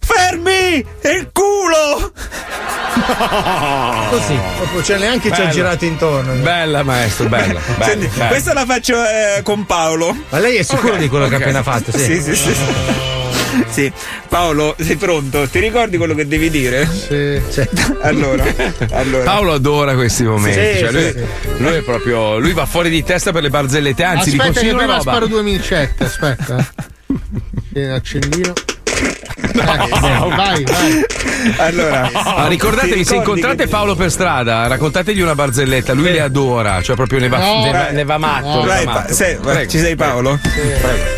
Fermi! 0.01 0.85
Il 1.03 1.31
culo! 1.33 2.13
Così, 4.11 4.39
proprio, 4.57 4.83
cioè 4.83 4.99
neanche 4.99 5.29
ci 5.29 5.35
ha 5.35 5.45
Bella. 5.45 5.51
girato 5.51 5.85
intorno. 5.85 6.33
Bella, 6.43 6.83
maestro, 6.83 7.29
bella. 7.29 7.61
bella, 7.77 7.85
Senti, 7.85 8.07
bella. 8.09 8.27
questa 8.29 8.53
la 8.55 8.65
faccio 8.65 8.97
eh, 9.05 9.43
con 9.43 9.65
Paolo. 9.67 10.17
Ma 10.31 10.39
lei 10.39 10.57
è 10.57 10.63
sicuro 10.63 10.95
Ok, 10.95 10.99
di 10.99 11.09
quello 11.09 11.29
che 11.29 11.35
ok. 11.37 11.41
ha 11.41 11.45
appena 11.45 11.63
fatto? 11.63 11.93
Sì. 11.93 12.05
Sì, 12.05 12.23
sì, 12.23 12.35
sì. 12.35 12.57
Sì, 13.69 13.91
Paolo, 14.29 14.75
sei 14.79 14.97
pronto? 14.97 15.47
Ti 15.49 15.59
ricordi 15.59 15.97
quello 15.97 16.15
che 16.15 16.27
devi 16.27 16.51
dire? 16.51 16.87
Sì. 16.87 17.41
Allora, 18.03 18.45
allora. 18.93 19.25
Paolo 19.25 19.53
adora 19.53 19.95
questi 19.95 20.25
momenti. 20.25 20.59
Sì, 20.59 20.79
cioè, 20.79 20.89
sì, 20.89 20.93
lui, 20.93 21.13
sì. 21.13 21.63
lui 21.63 21.73
è 21.75 21.83
proprio. 21.83 22.39
Lui 22.39 22.53
va 22.53 22.67
fuori 22.67 22.91
di 22.91 23.03
testa 23.03 23.33
per 23.33 23.43
le 23.43 23.51
barzellette. 23.51 24.03
Anzi, 24.03 24.31
Aspetta 24.31 24.43
che 24.45 24.49
consiglio 24.51 24.73
una 24.75 24.83
prima 24.83 24.99
roba. 24.99 25.11
sparo 25.11 25.27
due 25.27 25.43
micette, 25.43 26.05
aspetta. 26.05 26.73
Tieni 27.73 28.68
l'accendino. 29.53 30.27
Eh, 30.33 30.37
vai, 30.37 30.65
vai. 30.65 31.05
Allora, 31.59 32.11
Ma 32.13 32.47
ricordatevi, 32.49 33.05
se 33.05 33.15
incontrate 33.17 33.65
che- 33.65 33.69
Paolo 33.69 33.95
per 33.95 34.11
strada, 34.11 34.67
raccontategli 34.67 35.21
una 35.21 35.35
barzelletta. 35.35 35.93
Lui 35.93 36.11
le 36.11 36.21
adora, 36.21 36.83
cioè 36.83 36.97
proprio 36.97 37.19
ne 37.21 37.29
va, 37.29 37.39
No, 37.39 37.63
ne 37.65 37.71
va, 37.73 37.89
eh, 37.89 37.93
ne 37.93 38.05
va 38.05 38.19
matto. 38.19 38.47
no. 38.47 38.61
ne 38.61 38.67
va 38.67 38.75
Vai, 38.75 38.85
matto. 38.85 39.15
sei- 39.15 39.37
Prego, 39.37 39.71
ci 39.71 39.79
sei. 39.79 39.95
Paolo? 39.97 40.39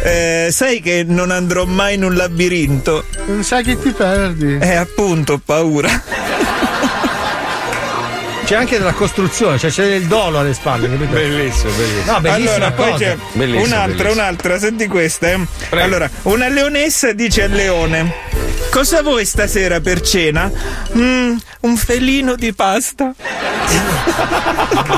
Eh, 0.05 0.49
sai 0.51 0.81
che 0.81 1.05
non 1.07 1.31
andrò 1.31 1.65
mai 1.65 1.95
in 1.95 2.05
un 2.05 2.15
labirinto? 2.15 3.05
Non 3.27 3.43
sai 3.43 3.63
che 3.65 3.79
ti 3.81 3.91
perdi. 3.91 4.59
Eh, 4.61 4.75
appunto, 4.75 5.35
ho 5.35 5.41
paura. 5.45 5.89
C'è 8.51 8.57
anche 8.57 8.79
della 8.79 8.95
costruzione, 8.95 9.59
cioè 9.61 9.71
c'è 9.71 9.87
del 9.87 10.07
dolo 10.07 10.41
alle 10.41 10.55
spalle, 10.55 10.89
capito? 10.91 11.13
Bellissimo, 11.13 11.71
bellissimo. 11.71 12.13
No, 12.13 12.21
bellissima 12.21 12.55
allora, 12.55 12.71
poi 12.73 12.91
cosa. 12.91 13.05
c'è 13.05 13.17
Bellissimo, 13.35 13.65
un'altra, 13.65 13.87
bellissimo. 13.95 14.13
un'altra, 14.13 14.59
senti 14.59 14.87
questa. 14.89 15.31
eh. 15.31 15.39
Allora, 15.81 16.11
una 16.23 16.49
leonessa 16.49 17.13
dice 17.13 17.45
al 17.45 17.51
leone: 17.53 18.13
Cosa 18.73 19.03
vuoi 19.03 19.25
stasera 19.25 19.81
per 19.81 20.01
cena? 20.01 20.51
"Mm, 20.97 21.37
un 21.61 21.77
felino 21.77 22.35
di 22.35 22.53
pasta. 22.53 23.13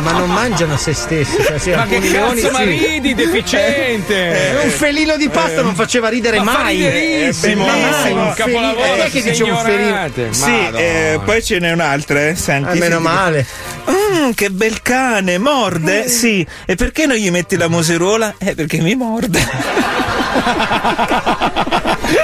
Ma 0.01 0.13
non 0.13 0.31
mangiano 0.31 0.79
se 0.79 0.95
stessi. 0.95 1.37
Cioè, 1.43 1.59
sì, 1.59 1.71
Ma 1.73 1.85
che 1.87 1.99
leoni 1.99 2.41
cazzo, 2.41 2.53
ma 2.53 2.59
sì. 2.61 2.65
ridi, 2.65 3.15
deficiente! 3.15 4.15
Eh, 4.61 4.65
un 4.65 4.71
felino 4.71 5.17
di 5.17 5.29
pasta 5.29 5.61
non 5.61 5.75
faceva 5.75 6.09
ridere 6.09 6.41
Ma 6.41 6.53
fa 6.53 6.63
mai. 6.63 6.77
riderissimo, 6.77 7.67
Eh, 7.67 7.71
bellissimo, 7.71 8.21
un 8.23 8.27
un 8.29 8.33
felino. 8.35 8.61
capolavoro, 8.61 9.03
Eh, 9.05 9.11
che 9.11 9.23
dice 9.23 9.43
un 9.43 9.57
felino? 9.59 10.11
Sì, 10.31 10.69
eh, 10.77 11.21
poi 11.23 11.43
ce 11.43 11.59
n'è 11.59 11.73
un'altra, 11.73 12.29
eh. 12.29 12.35
Senti, 12.35 12.69
Ah, 12.71 12.73
meno 12.75 12.85
senti. 12.85 13.03
male. 13.03 13.42
Mm, 13.91 14.31
che 14.35 14.51
bel 14.51 14.83
cane, 14.83 15.39
morde? 15.39 16.09
Sì. 16.09 16.47
E 16.67 16.75
perché 16.75 17.07
non 17.07 17.17
gli 17.17 17.31
metti 17.31 17.57
la 17.57 17.69
museruola? 17.69 18.35
Eh, 18.39 18.55
perché 18.55 18.79
mi 18.81 18.95
morde. 18.95 19.41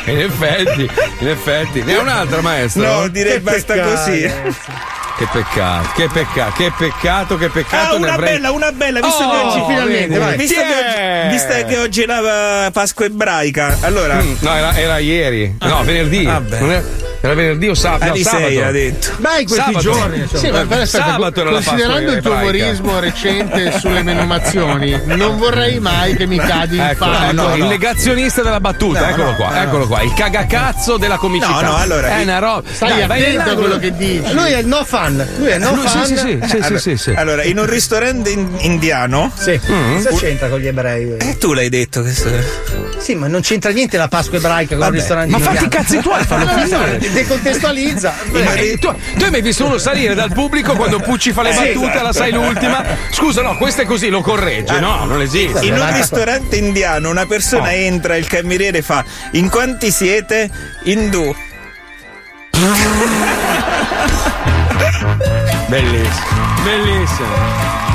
In 0.06 0.18
effetti, 0.20 0.88
in 1.20 1.28
effetti. 1.28 1.82
Ne 1.82 1.94
ha 1.96 2.00
un'altra, 2.00 2.40
maestro? 2.40 2.82
No, 2.82 3.08
direi 3.08 3.32
Che 3.34 3.40
basta 3.40 3.74
peccato. 3.74 3.94
così. 3.94 4.30
Che 5.18 5.26
peccato, 5.32 5.88
che 5.96 6.08
peccato, 6.12 6.52
che 6.56 6.72
peccato, 6.78 7.36
che 7.38 7.48
peccato. 7.48 7.94
Ah, 7.94 7.96
una 7.96 8.12
avrei- 8.12 8.34
bella, 8.34 8.52
una 8.52 8.70
bella, 8.70 9.00
visto 9.00 9.24
Oh, 9.24 9.30
che 9.30 9.36
oggi 9.36 9.64
finalmente, 9.66 10.16
vai. 10.18 10.36
visto, 10.36 10.60
che 10.60 10.60
oggi, 10.60 11.30
visto 11.32 11.66
che 11.66 11.76
oggi 11.78 12.02
è 12.02 12.06
la 12.06 12.70
Pasqua 12.72 13.04
ebraica, 13.06 13.78
allora 13.80 14.14
Mm, 14.22 14.34
No, 14.38 14.54
era, 14.54 14.76
era 14.76 14.98
ieri. 14.98 15.56
No, 15.60 15.82
venerdì. 15.82 16.22
Vabbè. 16.24 16.60
Non 16.60 16.70
era, 16.70 16.84
era 17.20 17.34
venerdì 17.34 17.68
o 17.68 17.74
sabato? 17.74 18.04
no, 18.04 18.12
Alle 18.12 18.22
sabato. 18.22 18.62
ha 18.64 18.70
detto. 18.70 19.08
Beh, 19.16 19.28
in 19.40 19.46
questi 19.48 19.54
Sabato. 19.56 19.78
giorni. 19.80 20.18
insomma. 20.18 20.38
Sì, 20.40 20.50
ma 20.68 20.86
Sabato 20.86 21.40
era 21.40 21.50
la 21.50 21.60
considerando 21.62 22.12
il 22.12 22.22
tuo 22.22 22.32
umorismo 22.34 23.00
recente 23.00 23.72
sulle 23.80 24.02
menomazioni, 24.04 25.00
non 25.04 25.36
vorrei 25.36 25.80
mai 25.80 26.14
che 26.14 26.26
mi 26.26 26.36
cadi 26.38 26.76
in 26.76 26.82
Ecco, 26.82 27.04
fango. 27.06 27.42
no, 27.48 27.56
il 27.56 27.64
negazionista 27.64 28.42
della 28.42 28.60
battuta, 28.60 29.00
No, 29.00 29.06
eccolo 29.08 29.30
no, 29.30 29.34
qua, 29.34 29.48
no. 29.50 29.62
eccolo 29.62 29.86
qua, 29.88 30.00
il 30.02 30.12
cagacazzo 30.14 30.96
della 30.96 31.16
comicità. 31.16 31.60
No, 31.60 31.70
no, 31.72 31.76
allora, 31.76 32.18
è 32.18 32.22
una 32.22 32.38
roba. 32.38 32.62
Stai 32.70 33.04
Dai, 33.04 33.20
attento 33.32 33.50
a 33.50 33.54
quello 33.54 33.78
che 33.78 33.96
dici. 33.96 34.32
Lui 34.32 34.52
è 34.52 34.58
il 34.58 34.66
no 34.68 34.84
fan. 34.84 35.06
Lui 35.16 35.48
è 35.48 35.58
no 35.58 35.74
Lui- 35.74 35.86
fan. 35.86 36.04
sì, 36.06 36.16
sì, 36.16 36.38
sì, 36.46 36.56
allora, 36.56 36.78
sì, 36.78 36.96
sì. 36.96 37.10
allora, 37.16 37.42
in 37.44 37.58
un 37.58 37.66
ristorante 37.66 38.30
in- 38.30 38.56
indiano, 38.60 39.30
Sì. 39.36 39.58
Cosa 39.58 40.10
c'entra 40.16 40.48
con 40.48 40.58
gli 40.58 40.66
ebrei? 40.66 41.16
eh, 41.18 41.38
tu 41.38 41.52
l'hai 41.52 41.68
detto 41.68 42.02
che 42.02 42.12
Sì, 42.98 43.14
ma 43.14 43.26
non 43.28 43.40
c'entra 43.40 43.70
niente 43.70 43.96
la 43.96 44.08
Pasqua 44.08 44.38
ebraica 44.38 44.70
con 44.70 44.78
Vabbè. 44.78 44.90
il 44.94 44.98
ristorante 45.00 45.30
Ma 45.32 45.38
fatti 45.38 45.56
i 45.56 45.62
indiano. 45.64 45.84
cazzi 45.84 45.98
tuoi, 46.00 46.24
fallo 46.24 46.46
finire. 46.48 46.98
no, 47.00 47.12
Decontestualizza. 47.12 48.12
Eh, 48.32 48.78
tu, 48.78 48.92
tu 49.16 49.24
hai 49.24 49.30
mai 49.30 49.42
visto 49.42 49.64
uno 49.64 49.78
salire 49.78 50.14
dal 50.14 50.32
pubblico 50.32 50.74
quando 50.74 50.98
Pucci 50.98 51.32
fa 51.32 51.42
le 51.42 51.50
Eh, 51.50 51.54
battute, 51.54 51.86
esatto. 51.90 52.02
la 52.04 52.12
sai 52.12 52.32
l'ultima? 52.32 52.84
Scusa, 53.10 53.42
no, 53.42 53.56
questo 53.56 53.82
è 53.82 53.84
così, 53.84 54.08
lo 54.08 54.20
corregge. 54.20 54.78
No, 54.80 55.04
non 55.04 55.20
esiste. 55.22 55.64
in 55.66 55.74
un 55.74 55.92
ristorante 55.94 56.56
indiano 56.56 57.08
una 57.10 57.26
persona 57.26 57.68
Oh. 57.68 57.72
entra, 57.72 58.16
il 58.16 58.26
cameriere 58.26 58.82
fa: 58.82 59.04
In 59.32 59.48
quanti 59.48 59.90
siete? 59.90 60.50
Indù. 60.84 61.34
Bellissimo, 65.68 66.42
bellissimo. 66.64 67.87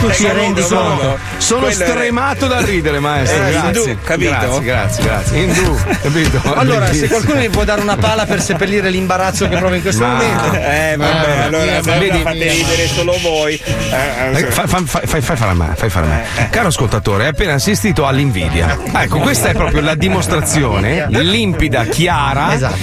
Tu 0.00 0.10
ci 0.12 0.28
rendi 0.28 0.62
sono- 0.62 0.88
conto? 0.96 1.18
Sono 1.38 1.70
stremato 1.70 2.46
dal 2.46 2.62
ridere, 2.64 2.98
maestro. 3.00 3.46
Eh, 3.46 3.50
grazie. 3.50 3.66
indù, 3.90 3.98
capito? 4.04 4.30
Grazie, 4.30 4.62
grazie, 4.62 5.02
grazie. 5.04 5.38
Indù, 5.40 5.76
capito? 6.02 6.40
Allora, 6.56 6.92
se 6.92 7.08
qualcuno 7.08 7.40
mi 7.40 7.48
può 7.48 7.64
dare 7.64 7.80
una 7.80 7.96
pala 7.96 8.26
per 8.26 8.40
seppellire 8.42 8.90
l'imbarazzo 8.90 9.48
che 9.48 9.56
provo 9.56 9.74
in 9.74 9.82
questo 9.82 10.02
Ma- 10.04 10.12
momento. 10.12 10.52
Eh, 10.54 10.94
vabbè, 10.96 11.38
Ah, 11.38 11.44
allora, 11.44 11.80
vedi- 11.80 12.20
fate 12.22 12.48
ridere 12.48 12.86
solo 12.88 13.16
voi. 13.22 13.54
Eh, 13.54 13.94
Eh, 14.34 14.38
eh, 14.40 14.50
Fai, 14.50 14.66
fai- 14.66 14.84
fai- 15.06 15.20
fai 15.22 15.36
fare 15.36 15.50
a 15.50 15.54
me, 15.54 15.72
fai 15.76 15.90
fare 15.90 16.06
a 16.06 16.08
me. 16.08 16.24
Eh, 16.36 16.50
Caro 16.50 16.68
ascoltatore, 16.68 17.24
hai 17.24 17.28
appena 17.30 17.54
assistito 17.54 18.06
all'invidia. 18.06 18.78
Ecco, 18.94 19.18
questa 19.18 19.48
è 19.48 19.54
proprio 19.54 19.80
la 19.82 19.94
dimostrazione 19.94 21.06
limpida, 21.10 21.84
chiara 21.84 22.54
Esatto. 22.54 22.76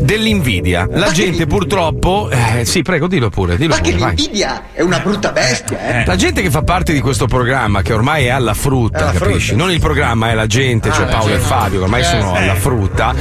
dell'invidia. 0.00 0.86
La 0.90 1.10
gente 1.10 1.46
purtroppo. 1.46 2.28
eh, 2.30 2.64
sì, 2.64 2.82
prego, 2.82 3.06
dillo 3.06 3.28
pure. 3.30 3.56
Dillo 3.56 3.74
Ma 3.74 3.80
che 3.80 3.90
pure 3.92 4.02
vai. 4.04 4.14
l'invidia 4.16 4.62
è 4.72 4.80
una 4.82 4.98
brutta 4.98 5.30
bestia, 5.32 6.00
eh? 6.00 6.04
La 6.06 6.16
gente 6.18 6.42
che 6.42 6.50
fa 6.50 6.62
parte 6.62 6.92
di 6.92 7.00
questo 7.00 7.26
programma, 7.26 7.80
che 7.82 7.92
ormai 7.92 8.26
è 8.26 8.30
alla 8.30 8.52
frutta, 8.54 8.98
È 8.98 9.02
alla 9.02 9.12
capisci? 9.12 9.48
frutta. 9.48 9.62
Non 9.64 9.72
il 9.72 9.80
programma, 9.80 10.30
è 10.30 10.34
la 10.34 10.46
gente, 10.46 10.90
cioè 10.92 11.06
la 11.06 11.12
Paolo 11.12 11.28
e 11.28 11.36
gente. 11.36 11.46
Fabio, 11.46 11.78
che 11.78 11.84
ormai 11.84 12.00
Eh, 12.00 12.04
sono 12.04 12.34
eh. 12.36 12.42
alla 12.42 12.54
frutta. 12.54 13.14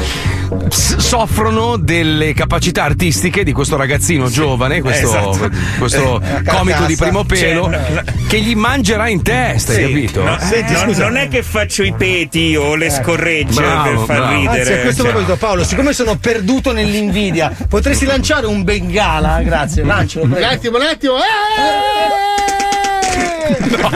s- 0.69 0.95
soffrono 0.98 1.78
delle 1.78 2.34
capacità 2.34 2.84
artistiche 2.84 3.44
di 3.44 3.52
questo 3.53 3.76
ragazzino 3.78 4.30
giovane, 4.30 4.82
questo, 4.82 5.07
esatto. 5.07 5.49
questo 5.78 6.22
Eh, 6.22 6.44
comico 6.44 6.84
di 6.86 6.95
primo 6.95 7.24
pelo, 7.24 7.64
Cioè, 7.72 7.90
no, 7.91 8.02
che 8.28 8.40
gli 8.41 8.56
mangerà 8.56 9.07
in 9.10 9.22
testa, 9.22 9.72
hai 9.74 9.78
sì, 9.78 9.84
capito? 9.84 10.24
no, 10.24 10.38
Senti, 10.40 10.74
non, 10.74 10.82
scusa. 10.84 11.03
non 11.03 11.18
è 11.18 11.28
che 11.28 11.44
faccio 11.44 11.84
i 11.84 11.94
peti 11.94 12.56
o 12.56 12.76
le 12.76 12.90
scorregge 12.90 13.61
Bravo, 13.61 13.84
per 13.90 13.98
far 14.06 14.18
bravo. 14.18 14.34
ridere. 14.34 14.60
Anzi, 14.60 14.72
a 14.74 14.78
questo 14.80 15.02
cioè. 15.03 15.11
proposito, 15.11 15.38
Paolo, 15.38 15.64
siccome 15.64 15.94
sono 15.94 16.15
perduto 16.18 16.72
nell'invidia, 16.74 17.56
potresti 17.69 18.06
lanciare 18.06 18.45
un 18.48 18.64
bengala? 18.64 19.41
Grazie, 19.44 19.84
lancialo. 19.84 20.26
Un 20.26 20.32
prego. 20.32 20.48
attimo, 20.48 20.78
un 20.78 20.84
attimo. 20.84 21.14
Eh! 21.18 22.66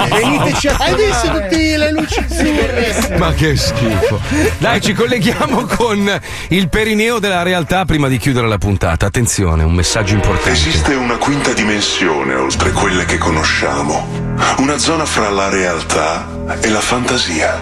Veniteci 0.10 0.68
a 0.68 0.76
Hai 0.78 0.96
visto 0.96 1.28
tutte 1.28 1.78
le 1.78 1.92
luci 1.92 2.20
azzurre? 2.20 3.16
Ma 3.18 3.34
che 3.34 3.56
schifo. 3.56 4.20
Dai, 4.58 4.82
ci 4.82 4.94
colleghiamo 4.94 5.66
con 5.66 6.20
il 6.50 6.70
perineo 6.70 7.20
della 7.20 7.44
realtà 7.44 7.86
prima 7.86 8.08
di 8.08 8.18
chiudere 8.18 8.48
la 8.48 8.58
puntata. 8.58 9.06
Attenzione, 9.06 9.64
un 9.64 9.74
messaggio 9.74 10.14
importante. 10.14 10.52
Esiste 10.52 10.94
una 10.94 11.18
quinta 11.18 11.54
dimensione 11.54 12.34
oltre 12.36 12.72
quelle 12.72 13.06
che 13.06 13.18
conosciamo, 13.18 14.36
una 14.58 14.78
zona 14.78 15.06
fra 15.06 15.30
la 15.30 15.50
realtà 15.50 16.28
e 16.62 16.70
la 16.70 16.82
fantasia, 16.82 17.62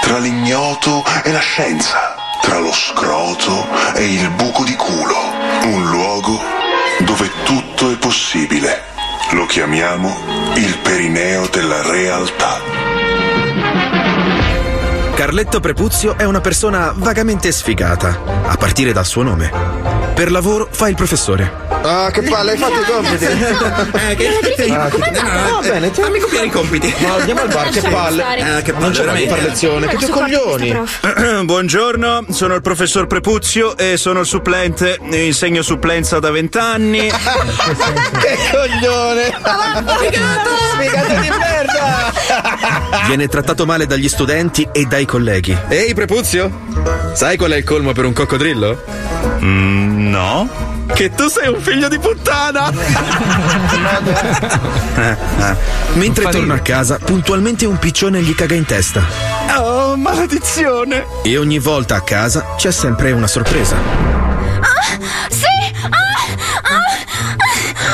tra 0.00 0.18
l'ignoto 0.18 1.04
e 1.24 1.32
la 1.32 1.40
scienza, 1.40 2.14
tra 2.42 2.58
lo 2.58 2.72
scroto 2.72 3.66
e 3.94 4.04
il 4.04 4.30
buco 4.30 4.64
di 4.64 4.74
culo, 4.74 5.16
un 5.64 5.88
luogo 5.88 6.40
dove 7.00 7.30
tutto 7.44 7.90
è 7.90 7.96
possibile. 7.96 8.89
Lo 9.32 9.46
chiamiamo 9.46 10.12
il 10.56 10.76
perineo 10.82 11.46
della 11.52 11.82
realtà. 11.82 12.58
Carletto 15.14 15.60
Prepuzio 15.60 16.18
è 16.18 16.24
una 16.24 16.40
persona 16.40 16.92
vagamente 16.96 17.52
sfigata, 17.52 18.42
a 18.46 18.56
partire 18.56 18.92
dal 18.92 19.06
suo 19.06 19.22
nome. 19.22 19.52
Per 20.14 20.32
lavoro 20.32 20.66
fa 20.70 20.88
il 20.88 20.96
professore. 20.96 21.69
Ah, 21.82 22.10
che 22.10 22.22
palle, 22.22 22.52
hai 22.52 22.58
fatto 22.58 22.80
i 22.80 22.84
compiti? 22.84 23.24
Eh, 24.10 24.14
che... 24.14 24.28
Ah, 24.72 24.88
che- 24.88 25.10
no, 25.20 25.60
va 25.60 25.60
bene, 25.60 25.90
fammi 25.90 26.18
copiare 26.20 26.46
i 26.46 26.50
compiti. 26.50 26.94
No, 26.98 27.14
andiamo 27.16 27.40
al 27.40 27.48
bar, 27.48 27.68
che 27.70 27.80
palle. 27.80 28.58
Eh, 28.58 28.62
che 28.62 28.72
palle, 28.72 28.90
veramente. 28.90 29.28
fare 29.28 29.42
lezione, 29.42 29.86
che 29.88 30.08
coglioni. 30.08 30.78
Buongiorno, 31.44 32.26
sono 32.30 32.54
il 32.54 32.60
professor 32.62 33.06
Prepuzio 33.06 33.76
e 33.76 33.96
sono 33.96 34.20
il 34.20 34.26
supplente. 34.26 34.98
Insegno 35.10 35.62
supplenza 35.62 36.18
da 36.18 36.30
vent'anni. 36.30 37.08
Che 38.20 38.36
coglione! 38.50 39.24
Sfigato 40.72 41.20
di 41.20 41.28
merda! 41.30 42.09
Viene 43.06 43.28
trattato 43.28 43.64
male 43.66 43.86
dagli 43.86 44.08
studenti 44.08 44.68
e 44.72 44.84
dai 44.84 45.04
colleghi. 45.04 45.56
Ehi, 45.68 45.94
Prepuzio, 45.94 46.50
sai 47.14 47.36
qual 47.36 47.52
è 47.52 47.56
il 47.56 47.64
colmo 47.64 47.92
per 47.92 48.04
un 48.04 48.12
coccodrillo? 48.12 48.84
Mm, 49.42 50.10
no. 50.10 50.48
Che 50.92 51.14
tu 51.14 51.28
sei 51.28 51.46
un 51.48 51.60
figlio 51.60 51.88
di 51.88 51.98
puttana! 51.98 52.70
Eh, 54.92 55.10
eh. 55.12 55.56
Mentre 55.94 56.28
torna 56.28 56.54
a 56.54 56.58
casa, 56.58 56.98
puntualmente 56.98 57.64
un 57.64 57.78
piccione 57.78 58.20
gli 58.20 58.34
caga 58.34 58.54
in 58.54 58.66
testa. 58.66 59.02
Oh, 59.56 59.96
maledizione! 59.96 61.06
E 61.22 61.38
ogni 61.38 61.58
volta 61.58 61.94
a 61.96 62.02
casa 62.02 62.54
c'è 62.56 62.70
sempre 62.70 63.12
una 63.12 63.26
sorpresa. 63.26 63.76
Sì! 65.30 65.46
Ah! 65.84 65.88
Ah! 66.62 66.98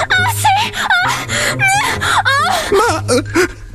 Ah, 0.08 0.32
sì! 0.34 0.72
Ah! 0.74 1.14
Ah! 2.24 2.54
Ma 2.72 3.04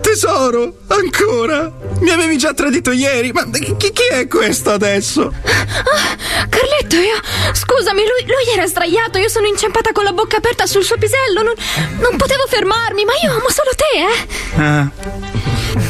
tesoro, 0.02 0.80
ancora? 0.88 1.72
Mi 2.00 2.10
avevi 2.10 2.38
già 2.38 2.54
tradito 2.54 2.92
ieri, 2.92 3.32
ma 3.32 3.50
chi, 3.50 3.76
chi 3.78 4.08
è 4.12 4.28
questo 4.28 4.72
adesso? 4.72 5.32
Ah, 5.32 6.48
Carletto, 6.50 6.96
io. 6.96 7.20
Scusami, 7.54 8.02
lui, 8.02 8.26
lui 8.26 8.54
era 8.54 8.68
sdraiato. 8.68 9.18
Io 9.18 9.30
sono 9.30 9.48
inciampata 9.48 9.92
con 9.92 10.04
la 10.04 10.12
bocca 10.12 10.38
aperta 10.38 10.66
sul 10.66 10.84
suo 10.84 10.98
pisello. 10.98 11.42
Non, 11.44 11.54
non 12.00 12.18
potevo 12.18 12.44
fermarmi, 12.48 13.06
ma 13.06 13.14
io 13.24 13.32
amo 13.32 13.50
solo 13.50 13.72
te, 13.76 14.92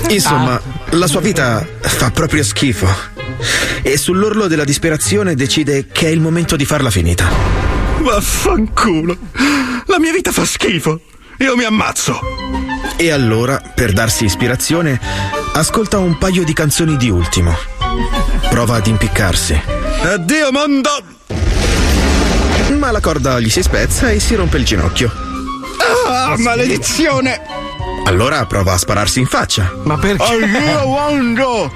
eh. 0.07 0.13
Insomma, 0.13 0.61
la 0.91 1.07
sua 1.07 1.21
vita 1.21 1.65
fa 1.81 2.11
proprio 2.11 2.43
schifo. 2.43 2.87
E 3.81 3.97
sull'orlo 3.97 4.47
della 4.47 4.65
disperazione 4.65 5.35
decide 5.35 5.87
che 5.91 6.07
è 6.07 6.09
il 6.09 6.19
momento 6.19 6.55
di 6.55 6.65
farla 6.65 6.89
finita. 6.89 7.27
Vaffanculo! 7.99 9.17
La 9.85 9.99
mia 9.99 10.11
vita 10.11 10.31
fa 10.31 10.45
schifo! 10.45 10.99
Io 11.39 11.55
mi 11.55 11.63
ammazzo! 11.63 12.19
E 12.97 13.11
allora, 13.11 13.61
per 13.73 13.93
darsi 13.93 14.25
ispirazione, 14.25 14.99
ascolta 15.53 15.97
un 15.97 16.17
paio 16.17 16.43
di 16.43 16.53
canzoni 16.53 16.97
di 16.97 17.09
ultimo. 17.09 17.55
Prova 18.49 18.75
ad 18.75 18.87
impiccarsi. 18.87 19.59
Addio 20.03 20.51
mondo! 20.51 20.89
Ma 22.77 22.91
la 22.91 22.99
corda 22.99 23.39
gli 23.39 23.49
si 23.49 23.61
spezza 23.61 24.09
e 24.09 24.19
si 24.19 24.35
rompe 24.35 24.57
il 24.57 24.65
ginocchio. 24.65 25.11
Ah, 26.07 26.35
maledizione! 26.37 27.41
Allora 28.05 28.45
prova 28.45 28.73
a 28.73 28.77
spararsi 28.77 29.19
in 29.19 29.25
faccia. 29.25 29.71
Ma 29.83 29.97
perché? 29.97 30.23
Addio 30.23 30.85
mondo! 30.87 31.71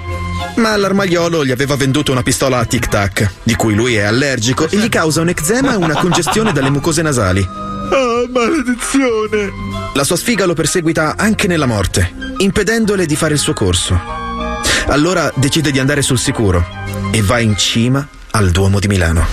Ma 0.56 0.76
l'armaiolo 0.76 1.46
gli 1.46 1.52
aveva 1.52 1.76
venduto 1.76 2.12
una 2.12 2.24
pistola 2.24 2.60
a 2.60 2.66
tic 2.66 2.88
tac, 2.88 3.32
di 3.44 3.56
cui 3.56 3.74
lui 3.74 3.96
è 3.96 4.04
allergico 4.04 4.68
e 4.70 4.78
gli 4.78 4.90
causa 4.90 5.22
un 5.22 5.30
eczema 5.30 5.74
e 5.74 5.76
una 5.76 5.96
congestione 5.96 6.52
dalle 6.52 6.70
mucose 6.70 7.02
nasali. 7.02 7.48
Ah, 7.92 8.26
maledizione! 8.30 9.52
La 9.94 10.04
sua 10.04 10.18
sfiga 10.18 10.46
lo 10.46 10.54
perseguita 10.54 11.16
anche 11.18 11.48
nella 11.48 11.66
morte, 11.66 12.14
impedendole 12.38 13.06
di 13.06 13.16
fare 13.16 13.34
il 13.34 13.40
suo 13.40 13.54
corso. 13.54 14.00
Allora 14.88 15.32
decide 15.36 15.72
di 15.72 15.80
andare 15.80 16.02
sul 16.02 16.18
sicuro 16.20 16.66
e 17.12 17.22
va 17.22 17.40
in 17.40 17.56
cima 17.58 18.08
al 18.32 18.52
Duomo 18.52 18.80
di 18.80 18.88
Milano. 18.88 19.26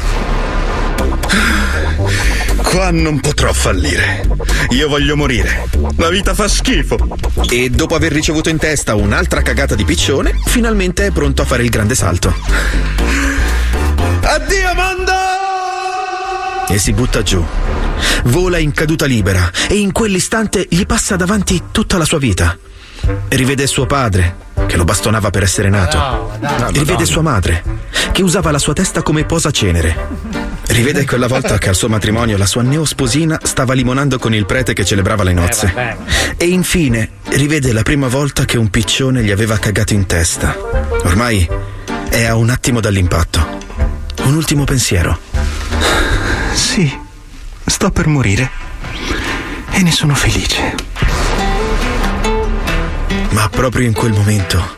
Qua 2.62 2.90
non 2.90 3.20
potrò 3.20 3.52
fallire. 3.52 4.26
Io 4.70 4.88
voglio 4.88 5.16
morire. 5.16 5.68
La 5.96 6.08
vita 6.08 6.32
fa 6.32 6.48
schifo. 6.48 6.96
E 7.50 7.68
dopo 7.68 7.94
aver 7.94 8.12
ricevuto 8.12 8.48
in 8.48 8.56
testa 8.56 8.94
un'altra 8.94 9.42
cagata 9.42 9.74
di 9.74 9.84
piccione, 9.84 10.38
finalmente 10.46 11.06
è 11.06 11.10
pronto 11.10 11.42
a 11.42 11.44
fare 11.44 11.64
il 11.64 11.68
grande 11.68 11.94
salto. 11.94 12.34
Addio 14.22 14.74
mondo! 14.74 15.12
E 16.68 16.78
si 16.78 16.92
butta 16.92 17.22
giù. 17.22 17.44
Vola 18.24 18.58
in 18.58 18.72
caduta 18.72 19.06
libera 19.06 19.50
e 19.68 19.76
in 19.76 19.92
quell'istante 19.92 20.66
gli 20.68 20.84
passa 20.86 21.16
davanti 21.16 21.62
tutta 21.70 21.98
la 21.98 22.04
sua 22.04 22.18
vita. 22.18 22.56
Rivede 23.28 23.66
suo 23.66 23.86
padre, 23.86 24.36
che 24.66 24.76
lo 24.76 24.84
bastonava 24.84 25.30
per 25.30 25.42
essere 25.42 25.68
nato. 25.68 26.30
Rivede 26.70 27.04
sua 27.04 27.22
madre, 27.22 27.62
che 28.12 28.22
usava 28.22 28.50
la 28.50 28.58
sua 28.58 28.72
testa 28.72 29.02
come 29.02 29.24
posacenere. 29.24 30.50
Rivede 30.68 31.04
quella 31.04 31.26
volta 31.26 31.58
che 31.58 31.68
al 31.68 31.74
suo 31.74 31.88
matrimonio 31.88 32.38
la 32.38 32.46
sua 32.46 32.62
neosposina 32.62 33.38
stava 33.42 33.74
limonando 33.74 34.18
con 34.18 34.32
il 34.32 34.46
prete 34.46 34.72
che 34.72 34.84
celebrava 34.84 35.22
le 35.24 35.32
nozze. 35.32 35.96
E 36.36 36.46
infine 36.46 37.10
rivede 37.30 37.72
la 37.72 37.82
prima 37.82 38.08
volta 38.08 38.44
che 38.44 38.56
un 38.56 38.70
piccione 38.70 39.22
gli 39.22 39.30
aveva 39.30 39.58
cagato 39.58 39.92
in 39.92 40.06
testa. 40.06 40.56
Ormai 41.04 41.46
è 42.08 42.24
a 42.24 42.36
un 42.36 42.50
attimo 42.50 42.80
dall'impatto. 42.80 43.60
Un 44.22 44.34
ultimo 44.34 44.64
pensiero. 44.64 45.18
Sì, 46.54 46.90
sto 47.64 47.90
per 47.90 48.06
morire. 48.06 48.51
E 49.70 49.82
ne 49.82 49.90
sono 49.90 50.14
felice. 50.14 50.74
Ma 53.30 53.48
proprio 53.48 53.86
in 53.86 53.94
quel 53.94 54.12
momento 54.12 54.76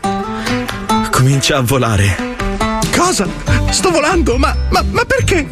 comincia 1.11 1.56
a 1.56 1.61
volare. 1.61 2.36
Cosa? 2.97 3.27
Sto 3.70 3.90
volando? 3.90 4.36
Ma, 4.36 4.56
ma, 4.70 4.85
ma 4.90 5.05
perché? 5.05 5.48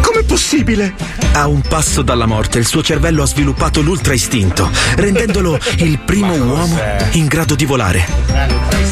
Com'è 0.00 0.24
possibile? 0.24 0.94
A 1.32 1.46
un 1.46 1.62
passo 1.62 2.02
dalla 2.02 2.26
morte 2.26 2.58
il 2.58 2.66
suo 2.66 2.82
cervello 2.82 3.22
ha 3.22 3.26
sviluppato 3.26 3.80
l'ultra 3.80 4.12
istinto, 4.12 4.70
rendendolo 4.96 5.58
il 5.76 5.98
primo 5.98 6.34
uomo 6.34 6.78
in 7.12 7.26
grado 7.26 7.54
di 7.54 7.64
volare. 7.64 8.06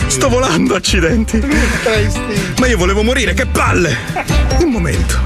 Sto 0.06 0.28
volando, 0.28 0.74
accidenti. 0.74 1.40
Ma 2.58 2.66
io 2.66 2.76
volevo 2.76 3.02
morire, 3.02 3.34
che 3.34 3.46
palle! 3.46 3.96
Un 4.58 4.70
momento. 4.70 5.18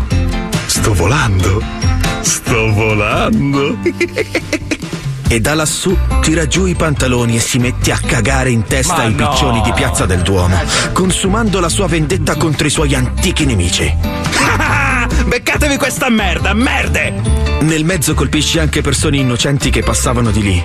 Sto 0.67 0.93
volando. 0.93 1.94
Sto 2.25 2.73
volando. 2.73 3.77
E 5.29 5.41
da 5.41 5.55
lassù 5.55 5.97
tira 6.23 6.47
giù 6.47 6.65
i 6.65 6.75
pantaloni 6.75 7.37
e 7.37 7.41
si 7.41 7.59
mette 7.59 7.93
a 7.93 7.99
cagare 7.99 8.51
in 8.51 8.65
testa 8.65 8.97
Ma 8.97 9.03
ai 9.03 9.15
no. 9.15 9.29
piccioni 9.29 9.61
di 9.61 9.73
Piazza 9.73 10.07
del 10.07 10.23
Duomo, 10.23 10.59
consumando 10.93 11.61
la 11.61 11.69
sua 11.69 11.87
vendetta 11.87 12.37
contro 12.37 12.67
i 12.67 12.71
suoi 12.71 12.95
antichi 12.95 13.45
nemici. 13.45 13.95
Beccatevi 15.27 15.77
questa 15.77 16.09
merda, 16.09 16.55
merde! 16.55 17.13
Nel 17.61 17.85
mezzo 17.85 18.15
colpisce 18.15 18.61
anche 18.61 18.81
persone 18.81 19.19
innocenti 19.19 19.71
che 19.71 19.83
passavano 19.83 20.31
di 20.31 20.43
lì. 20.43 20.65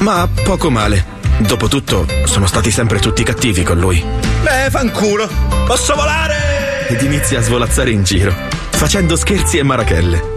Ma 0.00 0.28
poco 0.44 0.70
male. 0.70 1.16
Dopotutto, 1.38 2.06
sono 2.24 2.46
stati 2.46 2.70
sempre 2.70 2.98
tutti 2.98 3.22
cattivi 3.22 3.62
con 3.62 3.78
lui. 3.78 4.02
Beh, 4.42 4.68
fanculo. 4.70 5.28
Posso 5.66 5.94
volare! 5.94 6.86
Ed 6.88 7.00
inizia 7.02 7.38
a 7.38 7.42
svolazzare 7.42 7.90
in 7.90 8.02
giro, 8.02 8.34
facendo 8.70 9.16
scherzi 9.16 9.58
e 9.58 9.62
marachelle. 9.62 10.36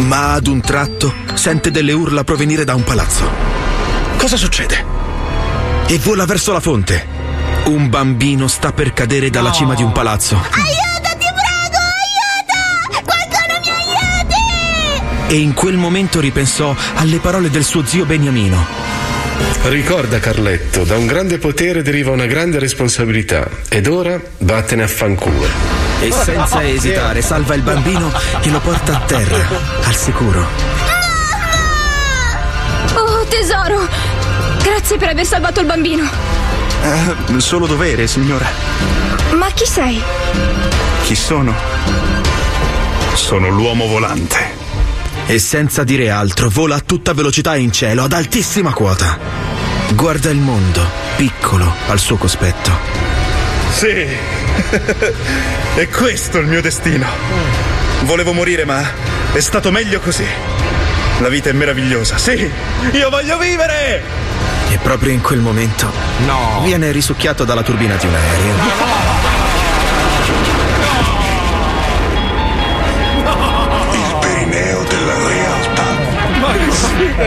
Ma 0.00 0.32
ad 0.32 0.46
un 0.46 0.60
tratto 0.60 1.14
sente 1.34 1.70
delle 1.70 1.92
urla 1.92 2.24
provenire 2.24 2.64
da 2.64 2.74
un 2.74 2.84
palazzo. 2.84 3.28
Cosa 4.16 4.36
succede? 4.36 4.84
E 5.86 5.98
vola 5.98 6.24
verso 6.24 6.52
la 6.52 6.60
fonte. 6.60 7.06
Un 7.66 7.88
bambino 7.88 8.48
sta 8.48 8.72
per 8.72 8.92
cadere 8.92 9.30
dalla 9.30 9.52
cima 9.52 9.74
di 9.74 9.82
un 9.82 9.92
palazzo. 9.92 10.36
Aiuto, 10.36 11.16
ti 11.18 11.26
prego, 11.36 11.78
aiuto! 12.90 13.02
Qualcuno 13.04 13.60
mi 13.62 13.68
aiuti! 13.68 15.34
E 15.34 15.38
in 15.38 15.52
quel 15.52 15.76
momento 15.76 16.20
ripensò 16.20 16.74
alle 16.94 17.18
parole 17.18 17.50
del 17.50 17.64
suo 17.64 17.84
zio 17.84 18.04
Beniamino. 18.06 18.66
Ricorda 19.64 20.18
Carletto, 20.18 20.84
da 20.84 20.96
un 20.96 21.06
grande 21.06 21.38
potere 21.38 21.82
deriva 21.82 22.10
una 22.10 22.26
grande 22.26 22.58
responsabilità 22.58 23.48
ed 23.68 23.86
ora 23.86 24.20
vattene 24.38 24.82
a 24.82 24.88
fanculo. 24.88 25.69
E 26.00 26.10
senza 26.12 26.66
esitare 26.66 27.20
salva 27.20 27.54
il 27.54 27.62
bambino 27.62 28.10
e 28.40 28.48
lo 28.50 28.58
porta 28.60 28.96
a 28.96 29.00
terra, 29.00 29.46
al 29.84 29.94
sicuro. 29.94 30.46
Oh, 32.94 33.24
tesoro! 33.28 33.86
Grazie 34.62 34.96
per 34.96 35.10
aver 35.10 35.26
salvato 35.26 35.60
il 35.60 35.66
bambino. 35.66 36.08
Eh, 36.82 37.40
solo 37.40 37.66
dovere, 37.66 38.06
signora. 38.06 38.46
Ma 39.36 39.50
chi 39.50 39.66
sei? 39.66 40.02
Chi 41.02 41.14
sono? 41.14 41.54
Sono 43.12 43.50
l'uomo 43.50 43.86
volante. 43.86 44.58
E 45.26 45.38
senza 45.38 45.84
dire 45.84 46.08
altro 46.08 46.48
vola 46.48 46.76
a 46.76 46.80
tutta 46.80 47.12
velocità 47.12 47.56
in 47.56 47.72
cielo, 47.72 48.04
ad 48.04 48.12
altissima 48.14 48.72
quota. 48.72 49.18
Guarda 49.92 50.30
il 50.30 50.38
mondo, 50.38 50.82
piccolo 51.16 51.72
al 51.88 51.98
suo 51.98 52.16
cospetto. 52.16 53.09
Sì. 53.72 54.06
è 55.76 55.88
questo 55.88 56.38
il 56.38 56.46
mio 56.46 56.60
destino. 56.60 57.06
Volevo 58.02 58.32
morire, 58.32 58.64
ma 58.64 58.82
è 59.32 59.40
stato 59.40 59.70
meglio 59.70 60.00
così. 60.00 60.26
La 61.20 61.28
vita 61.28 61.50
è 61.50 61.52
meravigliosa, 61.52 62.18
sì. 62.18 62.50
Io 62.92 63.10
voglio 63.10 63.38
vivere! 63.38 64.02
E 64.70 64.78
proprio 64.78 65.12
in 65.12 65.20
quel 65.20 65.40
momento 65.40 65.90
viene 66.62 66.92
risucchiato 66.92 67.44
dalla 67.44 67.62
turbina 67.62 67.96
di 67.96 68.06
un 68.06 68.14
aereo. 68.14 69.09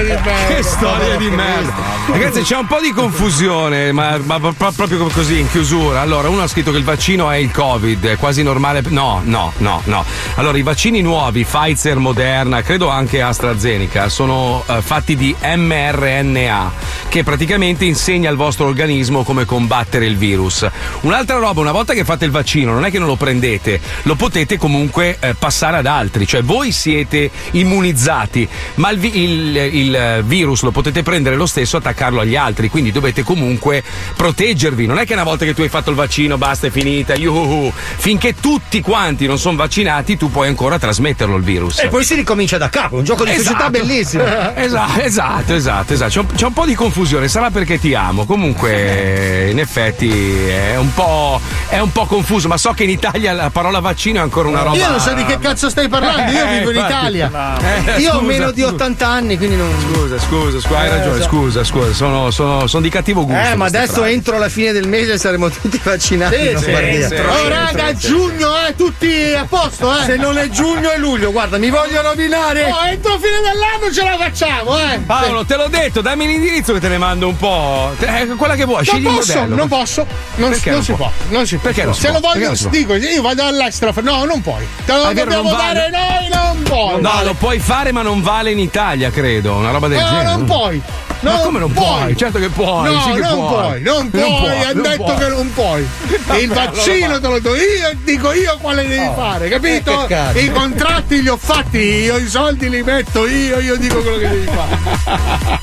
Che, 0.02 0.56
che 0.56 0.64
storia 0.64 1.16
di 1.18 1.30
merda. 1.30 1.74
Ragazzi, 2.08 2.42
c'è 2.42 2.58
un 2.58 2.66
po' 2.68 2.80
di 2.82 2.92
confusione, 2.92 3.92
ma, 3.92 4.18
ma 4.24 4.40
pro- 4.40 4.72
proprio 4.72 5.06
così 5.08 5.40
in 5.40 5.50
chiusura. 5.50 6.02
Allora, 6.02 6.30
uno 6.30 6.42
ha 6.42 6.48
scritto 6.48 6.72
che 6.72 6.78
il 6.78 6.84
vaccino 6.84 7.30
è 7.30 7.38
il 7.38 7.52
Covid, 7.52 8.06
è 8.08 8.18
quasi 8.18 8.44
normale. 8.44 8.82
No, 8.88 9.22
no, 9.24 9.54
no, 9.58 9.82
no. 9.86 10.04
Allora, 10.36 10.58
i 10.58 10.64
vaccini 10.64 11.02
nuovi, 11.02 11.46
Pfizer, 11.46 11.98
Moderna, 11.98 12.62
credo 12.62 12.90
anche 12.90 13.22
AstraZeneca, 13.22 14.10
sono 14.10 14.64
eh, 14.68 14.82
fatti 14.82 15.16
di 15.16 15.34
mRNA, 15.42 16.72
che 17.10 17.24
praticamente 17.24 17.86
insegna 17.86 18.30
al 18.30 18.36
vostro 18.36 18.66
organismo 18.66 19.24
come 19.24 19.46
combattere 19.46 20.06
il 20.06 20.18
virus. 20.18 20.68
Un'altra 21.02 21.38
roba, 21.38 21.62
una 21.62 21.72
volta 21.72 21.94
che 21.94 22.04
fate 22.04 22.26
il 22.26 22.32
vaccino, 22.32 22.74
non 22.74 22.86
è 22.86 22.92
che 22.92 23.00
non 23.00 23.08
lo 23.08 23.16
prendete, 23.16 23.80
lo 24.04 24.16
potete 24.16 24.58
comunque 24.58 25.18
eh, 25.20 25.34
passare 25.36 25.78
ad 25.78 25.86
altri, 25.86 26.26
cioè 26.28 26.42
voi 26.42 26.72
siete 26.72 27.30
immunizzati, 27.52 28.48
ma 28.76 28.90
il, 28.90 29.00
vi- 29.00 29.22
il- 29.22 29.58
il 29.86 30.24
virus 30.26 30.62
lo 30.64 30.72
potete 30.72 31.04
prendere 31.04 31.36
lo 31.36 31.46
stesso 31.46 31.76
e 31.76 31.80
attaccarlo 31.80 32.22
agli 32.22 32.36
altri, 32.36 32.70
quindi 32.70 32.92
dovete 32.92 33.24
comunque 33.24 33.84
proteggervi. 34.16 34.86
Non 34.86 34.98
è 35.00 35.06
che 35.06 35.14
una 35.14 35.24
volta 35.24 35.46
che 35.46 35.54
tu 35.54 35.62
hai 35.62 35.70
fatto 35.70 35.90
il 35.90 35.96
vaccino 35.96 36.38
basta, 36.38 36.68
è 36.68 36.70
finita, 36.70 37.16
yuhu. 37.16 37.72
finché 37.74 38.36
tutti 38.40 38.82
quanti 38.82 39.26
non 39.28 39.38
sono 39.38 39.58
vaccinati 39.58 40.18
tu 40.18 40.32
puoi 40.32 40.48
ancora 40.48 40.80
trasmetterlo 40.80 41.36
il 41.36 41.44
virus. 41.44 41.80
E 41.80 41.88
poi 41.88 42.04
si 42.04 42.16
ricomincia 42.16 42.58
da 42.58 42.70
capo, 42.70 42.98
un 42.98 43.04
gioco 43.04 43.24
di 43.26 43.34
società 43.36 43.70
bellissimo. 43.70 44.24
Esatto, 44.64 45.02
esatto, 45.02 45.54
esatto, 45.54 45.94
esatto. 45.94 46.10
C'è 46.12 46.20
un, 46.20 46.26
c'è 46.36 46.46
un 46.46 46.54
po' 46.54 46.66
di 46.66 46.74
confusione, 46.76 47.28
sarà 47.28 47.50
perché 47.52 47.80
ti 47.80 47.94
amo. 47.94 48.26
Comunque, 48.26 49.50
in 49.52 49.60
effetti 49.60 50.10
è 50.48 50.78
un 50.78 50.94
po', 50.94 51.40
è 51.68 51.80
un 51.80 51.92
po' 51.92 52.06
confuso, 52.06 52.48
ma 52.48 52.58
so 52.58 52.72
che 52.72 52.84
in 52.84 52.90
Italia 52.90 53.34
la 53.34 53.50
parola 53.50 53.80
vaccino 53.80 54.20
è 54.20 54.22
ancora 54.22 54.48
una 54.48 54.62
roba. 54.62 54.78
Io 54.78 54.90
non 54.90 55.00
so 55.00 55.14
di 55.14 55.26
che 55.26 55.38
cazzo 55.40 55.70
stai 55.70 55.88
parlando, 55.88 56.32
io 56.32 56.46
Eh, 56.46 56.58
vivo 56.60 56.72
in. 56.72 56.78
Italia. 56.78 57.58
Eh, 57.96 58.00
io 58.00 58.14
ho 58.14 58.22
meno 58.22 58.52
di 58.52 58.62
scusa. 58.62 58.74
80 58.74 59.08
anni, 59.08 59.38
quindi 59.38 59.56
non. 59.56 59.73
Scusa, 59.82 60.20
scusa, 60.20 60.60
scusa, 60.60 60.78
hai 60.80 60.88
Eh, 60.88 60.90
ragione, 60.90 61.22
scusa, 61.24 61.64
scusa, 61.64 61.94
sono, 61.94 62.30
sono- 62.32 62.68
sono 62.68 62.84
di 62.84 62.90
cattivo 62.90 63.26
gusto. 63.26 63.40
Eh, 63.50 63.56
ma 63.56 63.66
adesso 63.66 63.94
frasi. 63.94 64.14
entro 64.14 64.38
la 64.38 64.50
fine 64.50 64.72
del 64.72 64.88
mese 64.88 65.18
saremo 65.18 65.50
tutti 65.50 65.80
vaccinati. 65.84 66.36
Sì, 66.36 66.58
sì, 66.58 67.06
sì. 67.08 67.16
Oh, 67.16 67.48
raga, 67.48 67.94
giugno, 67.96 68.52
eh, 68.68 68.76
tutti 68.76 69.34
a 69.34 69.46
posto, 69.48 69.92
eh. 70.00 70.04
Se 70.06 70.16
non 70.18 70.38
è 70.38 70.50
giugno 70.50 70.90
è 70.92 70.98
luglio, 70.98 71.32
guarda, 71.32 71.58
mi 71.58 71.70
voglio 71.70 72.02
rovinare. 72.02 72.64
Oh, 72.72 72.86
entro 72.86 73.18
fine 73.18 73.40
dell'anno 73.42 73.92
ce 73.94 74.04
la 74.04 74.18
facciamo, 74.18 74.78
eh. 74.78 75.00
Paolo, 75.00 75.46
te 75.46 75.56
l'ho 75.56 75.68
detto, 75.68 76.02
dammi 76.02 76.28
l'indirizzo 76.28 76.74
che 76.74 76.80
te 76.80 76.88
ne 76.90 76.98
mando 76.98 77.28
un 77.28 77.38
po'. 77.38 77.94
Eh, 78.00 78.28
quella 78.38 78.56
che 78.56 78.66
vuoi, 78.66 78.84
Non 78.86 78.86
scegli 78.86 79.08
il 79.08 79.16
posso, 79.16 79.34
modello. 79.36 79.56
non 79.56 79.68
posso, 79.68 80.06
non, 80.36 80.50
non 80.50 80.60
non 80.64 80.84
si 80.84 80.92
può? 80.94 80.98
può, 80.98 81.12
non 81.30 81.48
si 81.48 81.56
può. 81.58 81.64
Perché 81.64 81.84
non 81.86 81.94
si 81.96 82.02
Se 82.02 82.08
può? 82.10 82.20
lo 82.20 82.28
voglio, 82.28 82.54
dico, 82.70 82.94
io 82.96 83.22
vado 83.22 83.44
all'estero, 83.46 83.94
no, 84.02 84.26
non 84.26 84.42
puoi. 84.42 84.66
Te 84.86 84.92
lo 84.94 85.04
dobbiamo 85.14 85.52
dare 85.52 85.90
noi, 85.90 86.28
non 86.30 86.64
puoi. 86.64 87.02
No, 87.02 87.24
lo 87.24 87.34
puoi 87.34 87.60
fare, 87.60 87.92
ma 87.92 88.02
non 88.02 88.22
vale 88.22 88.52
in 88.52 88.60
Italia, 88.60 89.10
credo. 89.10 89.53
Una 89.58 89.72
roba 89.72 89.88
del 89.88 90.00
No, 90.00 90.08
genere. 90.08 90.24
non 90.30 90.46
puoi. 90.46 90.82
Ma 91.22 91.32
Non 91.32 91.42
come 91.42 91.60
non 91.60 91.72
puoi? 91.72 92.18
Certo 92.18 92.38
che 92.40 92.50
puoi. 92.50 92.94
No, 92.94 93.02
sì 93.02 93.12
che 93.14 93.20
non 93.20 93.48
puoi. 93.48 93.48
puoi, 93.48 93.82
non 93.82 94.10
puoi, 94.10 94.22
Non 94.22 94.40
puoi, 94.40 94.74
non 94.74 94.82
detto 94.84 95.04
puoi. 95.04 95.18
che 95.18 95.28
non 95.30 95.54
puoi. 95.54 95.88
Vabbè, 96.28 96.40
il 96.42 96.52
allora 96.52 96.72
vaccino 96.72 97.08
va. 97.08 97.20
te 97.20 97.28
lo 97.28 97.40
do 97.40 97.56
io 97.56 97.90
e 97.92 97.98
dico 98.04 98.32
io 98.34 98.58
quale 98.60 98.88
devi 98.88 99.10
fare, 99.16 99.48
capito? 99.50 100.04
Eh, 100.04 100.08
cazzo. 100.08 100.38
I 100.40 100.52
contratti 100.52 101.22
li 101.22 101.30
ho 101.30 101.38
fatti 101.38 101.78
io, 101.78 102.18
i 102.18 102.28
soldi 102.28 102.70
li 102.70 102.84
metto 102.84 103.26
io, 103.26 103.60
io 103.60 103.78
dico 103.78 104.02
quello 104.02 104.18
che 104.18 104.28
devi 104.30 104.48
fare. 104.48 104.78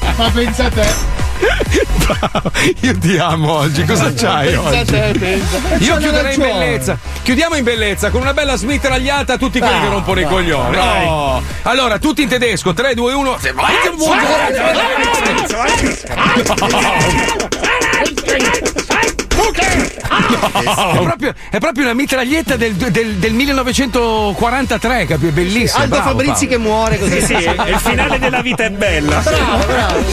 Ma 0.17 0.31
pensa 0.33 0.65
a 0.65 0.71
te. 0.71 0.89
Io 2.81 2.99
ti 2.99 3.17
amo 3.19 3.53
oggi, 3.53 3.85
cosa 3.85 4.13
c'hai 4.13 4.55
oggi? 4.55 4.85
te, 4.85 5.15
pensa. 5.19 5.59
Io 5.79 5.97
chiuderei 5.97 6.35
in 6.35 6.41
bellezza. 6.41 6.99
Chiudiamo 7.23 7.55
in 7.57 7.65
bellezza 7.65 8.11
con 8.11 8.21
una 8.21 8.35
bella 8.35 8.57
smitragliata 8.57 9.35
a 9.35 9.37
tutti 9.39 9.59
quelli 9.59 9.75
Ah, 9.77 9.81
che 9.81 9.89
rompono 9.89 10.21
i 10.21 10.25
vai, 10.25 10.33
coglioni. 10.33 10.77
No. 10.77 11.43
Allora, 11.63 11.99
tutti 11.99 12.23
in 12.23 12.29
tedesco, 12.29 12.75
3, 12.75 12.95
2, 12.95 13.13
1. 13.15 13.39
È 19.71 20.99
proprio, 21.03 21.35
è 21.51 21.59
proprio 21.59 21.85
una 21.85 21.95
mitraglietta 21.95 22.57
del, 22.57 22.75
del- 22.75 23.15
del 23.17 23.33
1943, 23.33 25.07
capito? 25.07 25.29
È 25.29 25.31
bellissima. 25.33 25.83
Aldo 25.83 25.95
bravo, 25.97 26.11
Fabrizi 26.11 26.47
Paolo. 26.47 26.49
che 26.49 26.59
muore 26.59 26.99
così. 26.99 27.21
Sì, 27.21 27.27
sì, 27.27 27.33
è 27.45 27.69
il 27.71 27.79
finale 27.79 28.19
della 28.19 28.41
vita 28.43 28.65
è 28.65 28.71
bella. 28.71 29.19
Bravo, 29.21 29.67
bravo. 29.67 30.05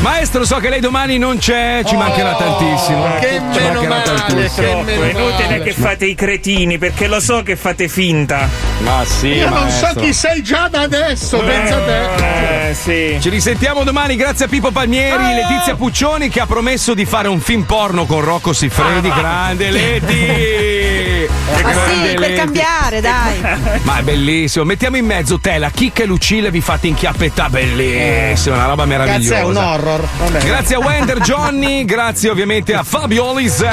Maestro, 0.00 0.44
so 0.44 0.56
che 0.56 0.68
lei 0.68 0.80
domani 0.80 1.16
non 1.16 1.38
c'è, 1.38 1.80
ci 1.84 1.96
mancherà 1.96 2.34
tantissimo. 2.34 3.14
Che 3.20 3.40
Ci 3.52 3.58
meno 3.60 3.82
mancherà 3.82 3.88
male, 3.88 4.02
tantissimo. 4.26 4.84
È 4.84 5.08
inutile 5.10 5.62
che 5.62 5.72
fate 5.72 6.04
i 6.06 6.14
cretini 6.14 6.76
perché 6.76 7.06
lo 7.06 7.20
so 7.20 7.42
che 7.42 7.56
fate 7.56 7.88
finta. 7.88 8.48
Ma 8.80 9.02
sì, 9.04 9.28
Io 9.28 9.48
non 9.48 9.70
so 9.70 9.82
maestro. 9.84 10.02
chi 10.02 10.12
sei 10.12 10.42
già 10.42 10.68
da 10.68 10.80
adesso, 10.82 11.38
pensa 11.38 11.78
te. 11.80 12.68
Eh, 12.68 12.74
sì. 12.74 13.16
Ci 13.20 13.28
risentiamo 13.30 13.82
domani, 13.82 14.16
grazie 14.16 14.44
a 14.44 14.48
Pippo 14.48 14.70
Palmieri, 14.70 15.22
Letizia 15.34 15.74
Puccioni 15.74 16.28
che 16.28 16.40
ha 16.40 16.46
promesso 16.46 16.92
di 16.92 17.06
fare 17.06 17.28
un 17.28 17.40
film 17.40 17.62
porno 17.62 18.04
con 18.04 18.20
Rocco 18.20 18.52
Siffredi. 18.52 19.08
Grande 19.10 19.70
Leti! 19.70 21.12
Eh, 21.24 21.56
che. 21.56 21.62
che 21.62 21.72
sì, 21.72 22.00
per 22.10 22.18
lenti. 22.18 22.36
cambiare, 22.36 23.00
dai. 23.00 23.40
ma 23.82 23.98
è 23.98 24.02
bellissimo. 24.02 24.64
Mettiamo 24.64 24.96
in 24.96 25.06
mezzo 25.06 25.38
te, 25.38 25.58
la 25.58 25.70
chicca 25.70 26.02
e 26.02 26.06
Lucilla 26.06 26.50
vi 26.50 26.60
fate 26.60 26.86
inchiappettà. 26.86 27.48
Bellissimo, 27.48 28.56
una 28.56 28.66
roba 28.66 28.84
meravigliosa. 28.84 29.34
Grazie 29.34 29.38
è 29.38 29.44
un 29.44 29.56
horror. 29.56 30.08
Grazie 30.44 30.76
a 30.76 30.78
Wender 30.78 31.20
Johnny, 31.24 31.84
grazie 31.84 32.30
ovviamente 32.30 32.74
a 32.74 32.82
Fabio 32.82 33.24
Olis. 33.24 33.64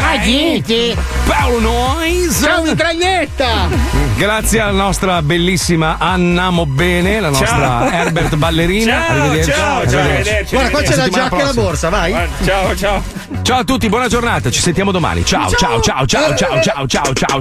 Paolo 1.26 1.60
Nois. 1.60 2.40
Ciao 2.42 2.64
mitraglietta! 2.64 3.68
Grazie 4.16 4.60
alla 4.60 4.72
nostra 4.72 5.22
bellissima 5.22 5.98
Anna 6.00 6.50
Mobbene, 6.50 7.20
la 7.20 7.30
nostra 7.30 7.48
ciao. 7.48 7.90
Herbert 7.90 8.36
Ballerina. 8.36 8.92
Ciao, 8.92 9.12
arrivederci. 9.12 9.52
Ciao, 9.52 9.78
arrivederci. 9.78 9.92
ciao, 9.92 10.02
arrivederci. 10.02 10.56
Guarda, 10.56 10.70
qua 10.72 10.82
c'è 10.82 10.96
la 10.96 11.10
giacca 11.10 11.28
prossima. 11.28 11.50
e 11.50 11.54
la 11.54 11.62
borsa, 11.62 11.90
vai. 11.90 12.16
Ciao, 12.44 12.76
ciao. 12.76 13.04
Ciao 13.42 13.60
a 13.60 13.64
tutti, 13.64 13.90
buona 13.90 14.08
giornata, 14.08 14.50
ci 14.50 14.60
sentiamo 14.60 14.92
domani. 14.92 15.26
ciao, 15.26 15.50
ciao, 15.52 15.82
ciao, 15.82 16.06
ciao, 16.06 16.36
ciao, 16.36 16.62
ciao, 16.62 16.88
ciao. 16.88 16.88
ciao. 16.88 17.14
ciao. 17.14 17.41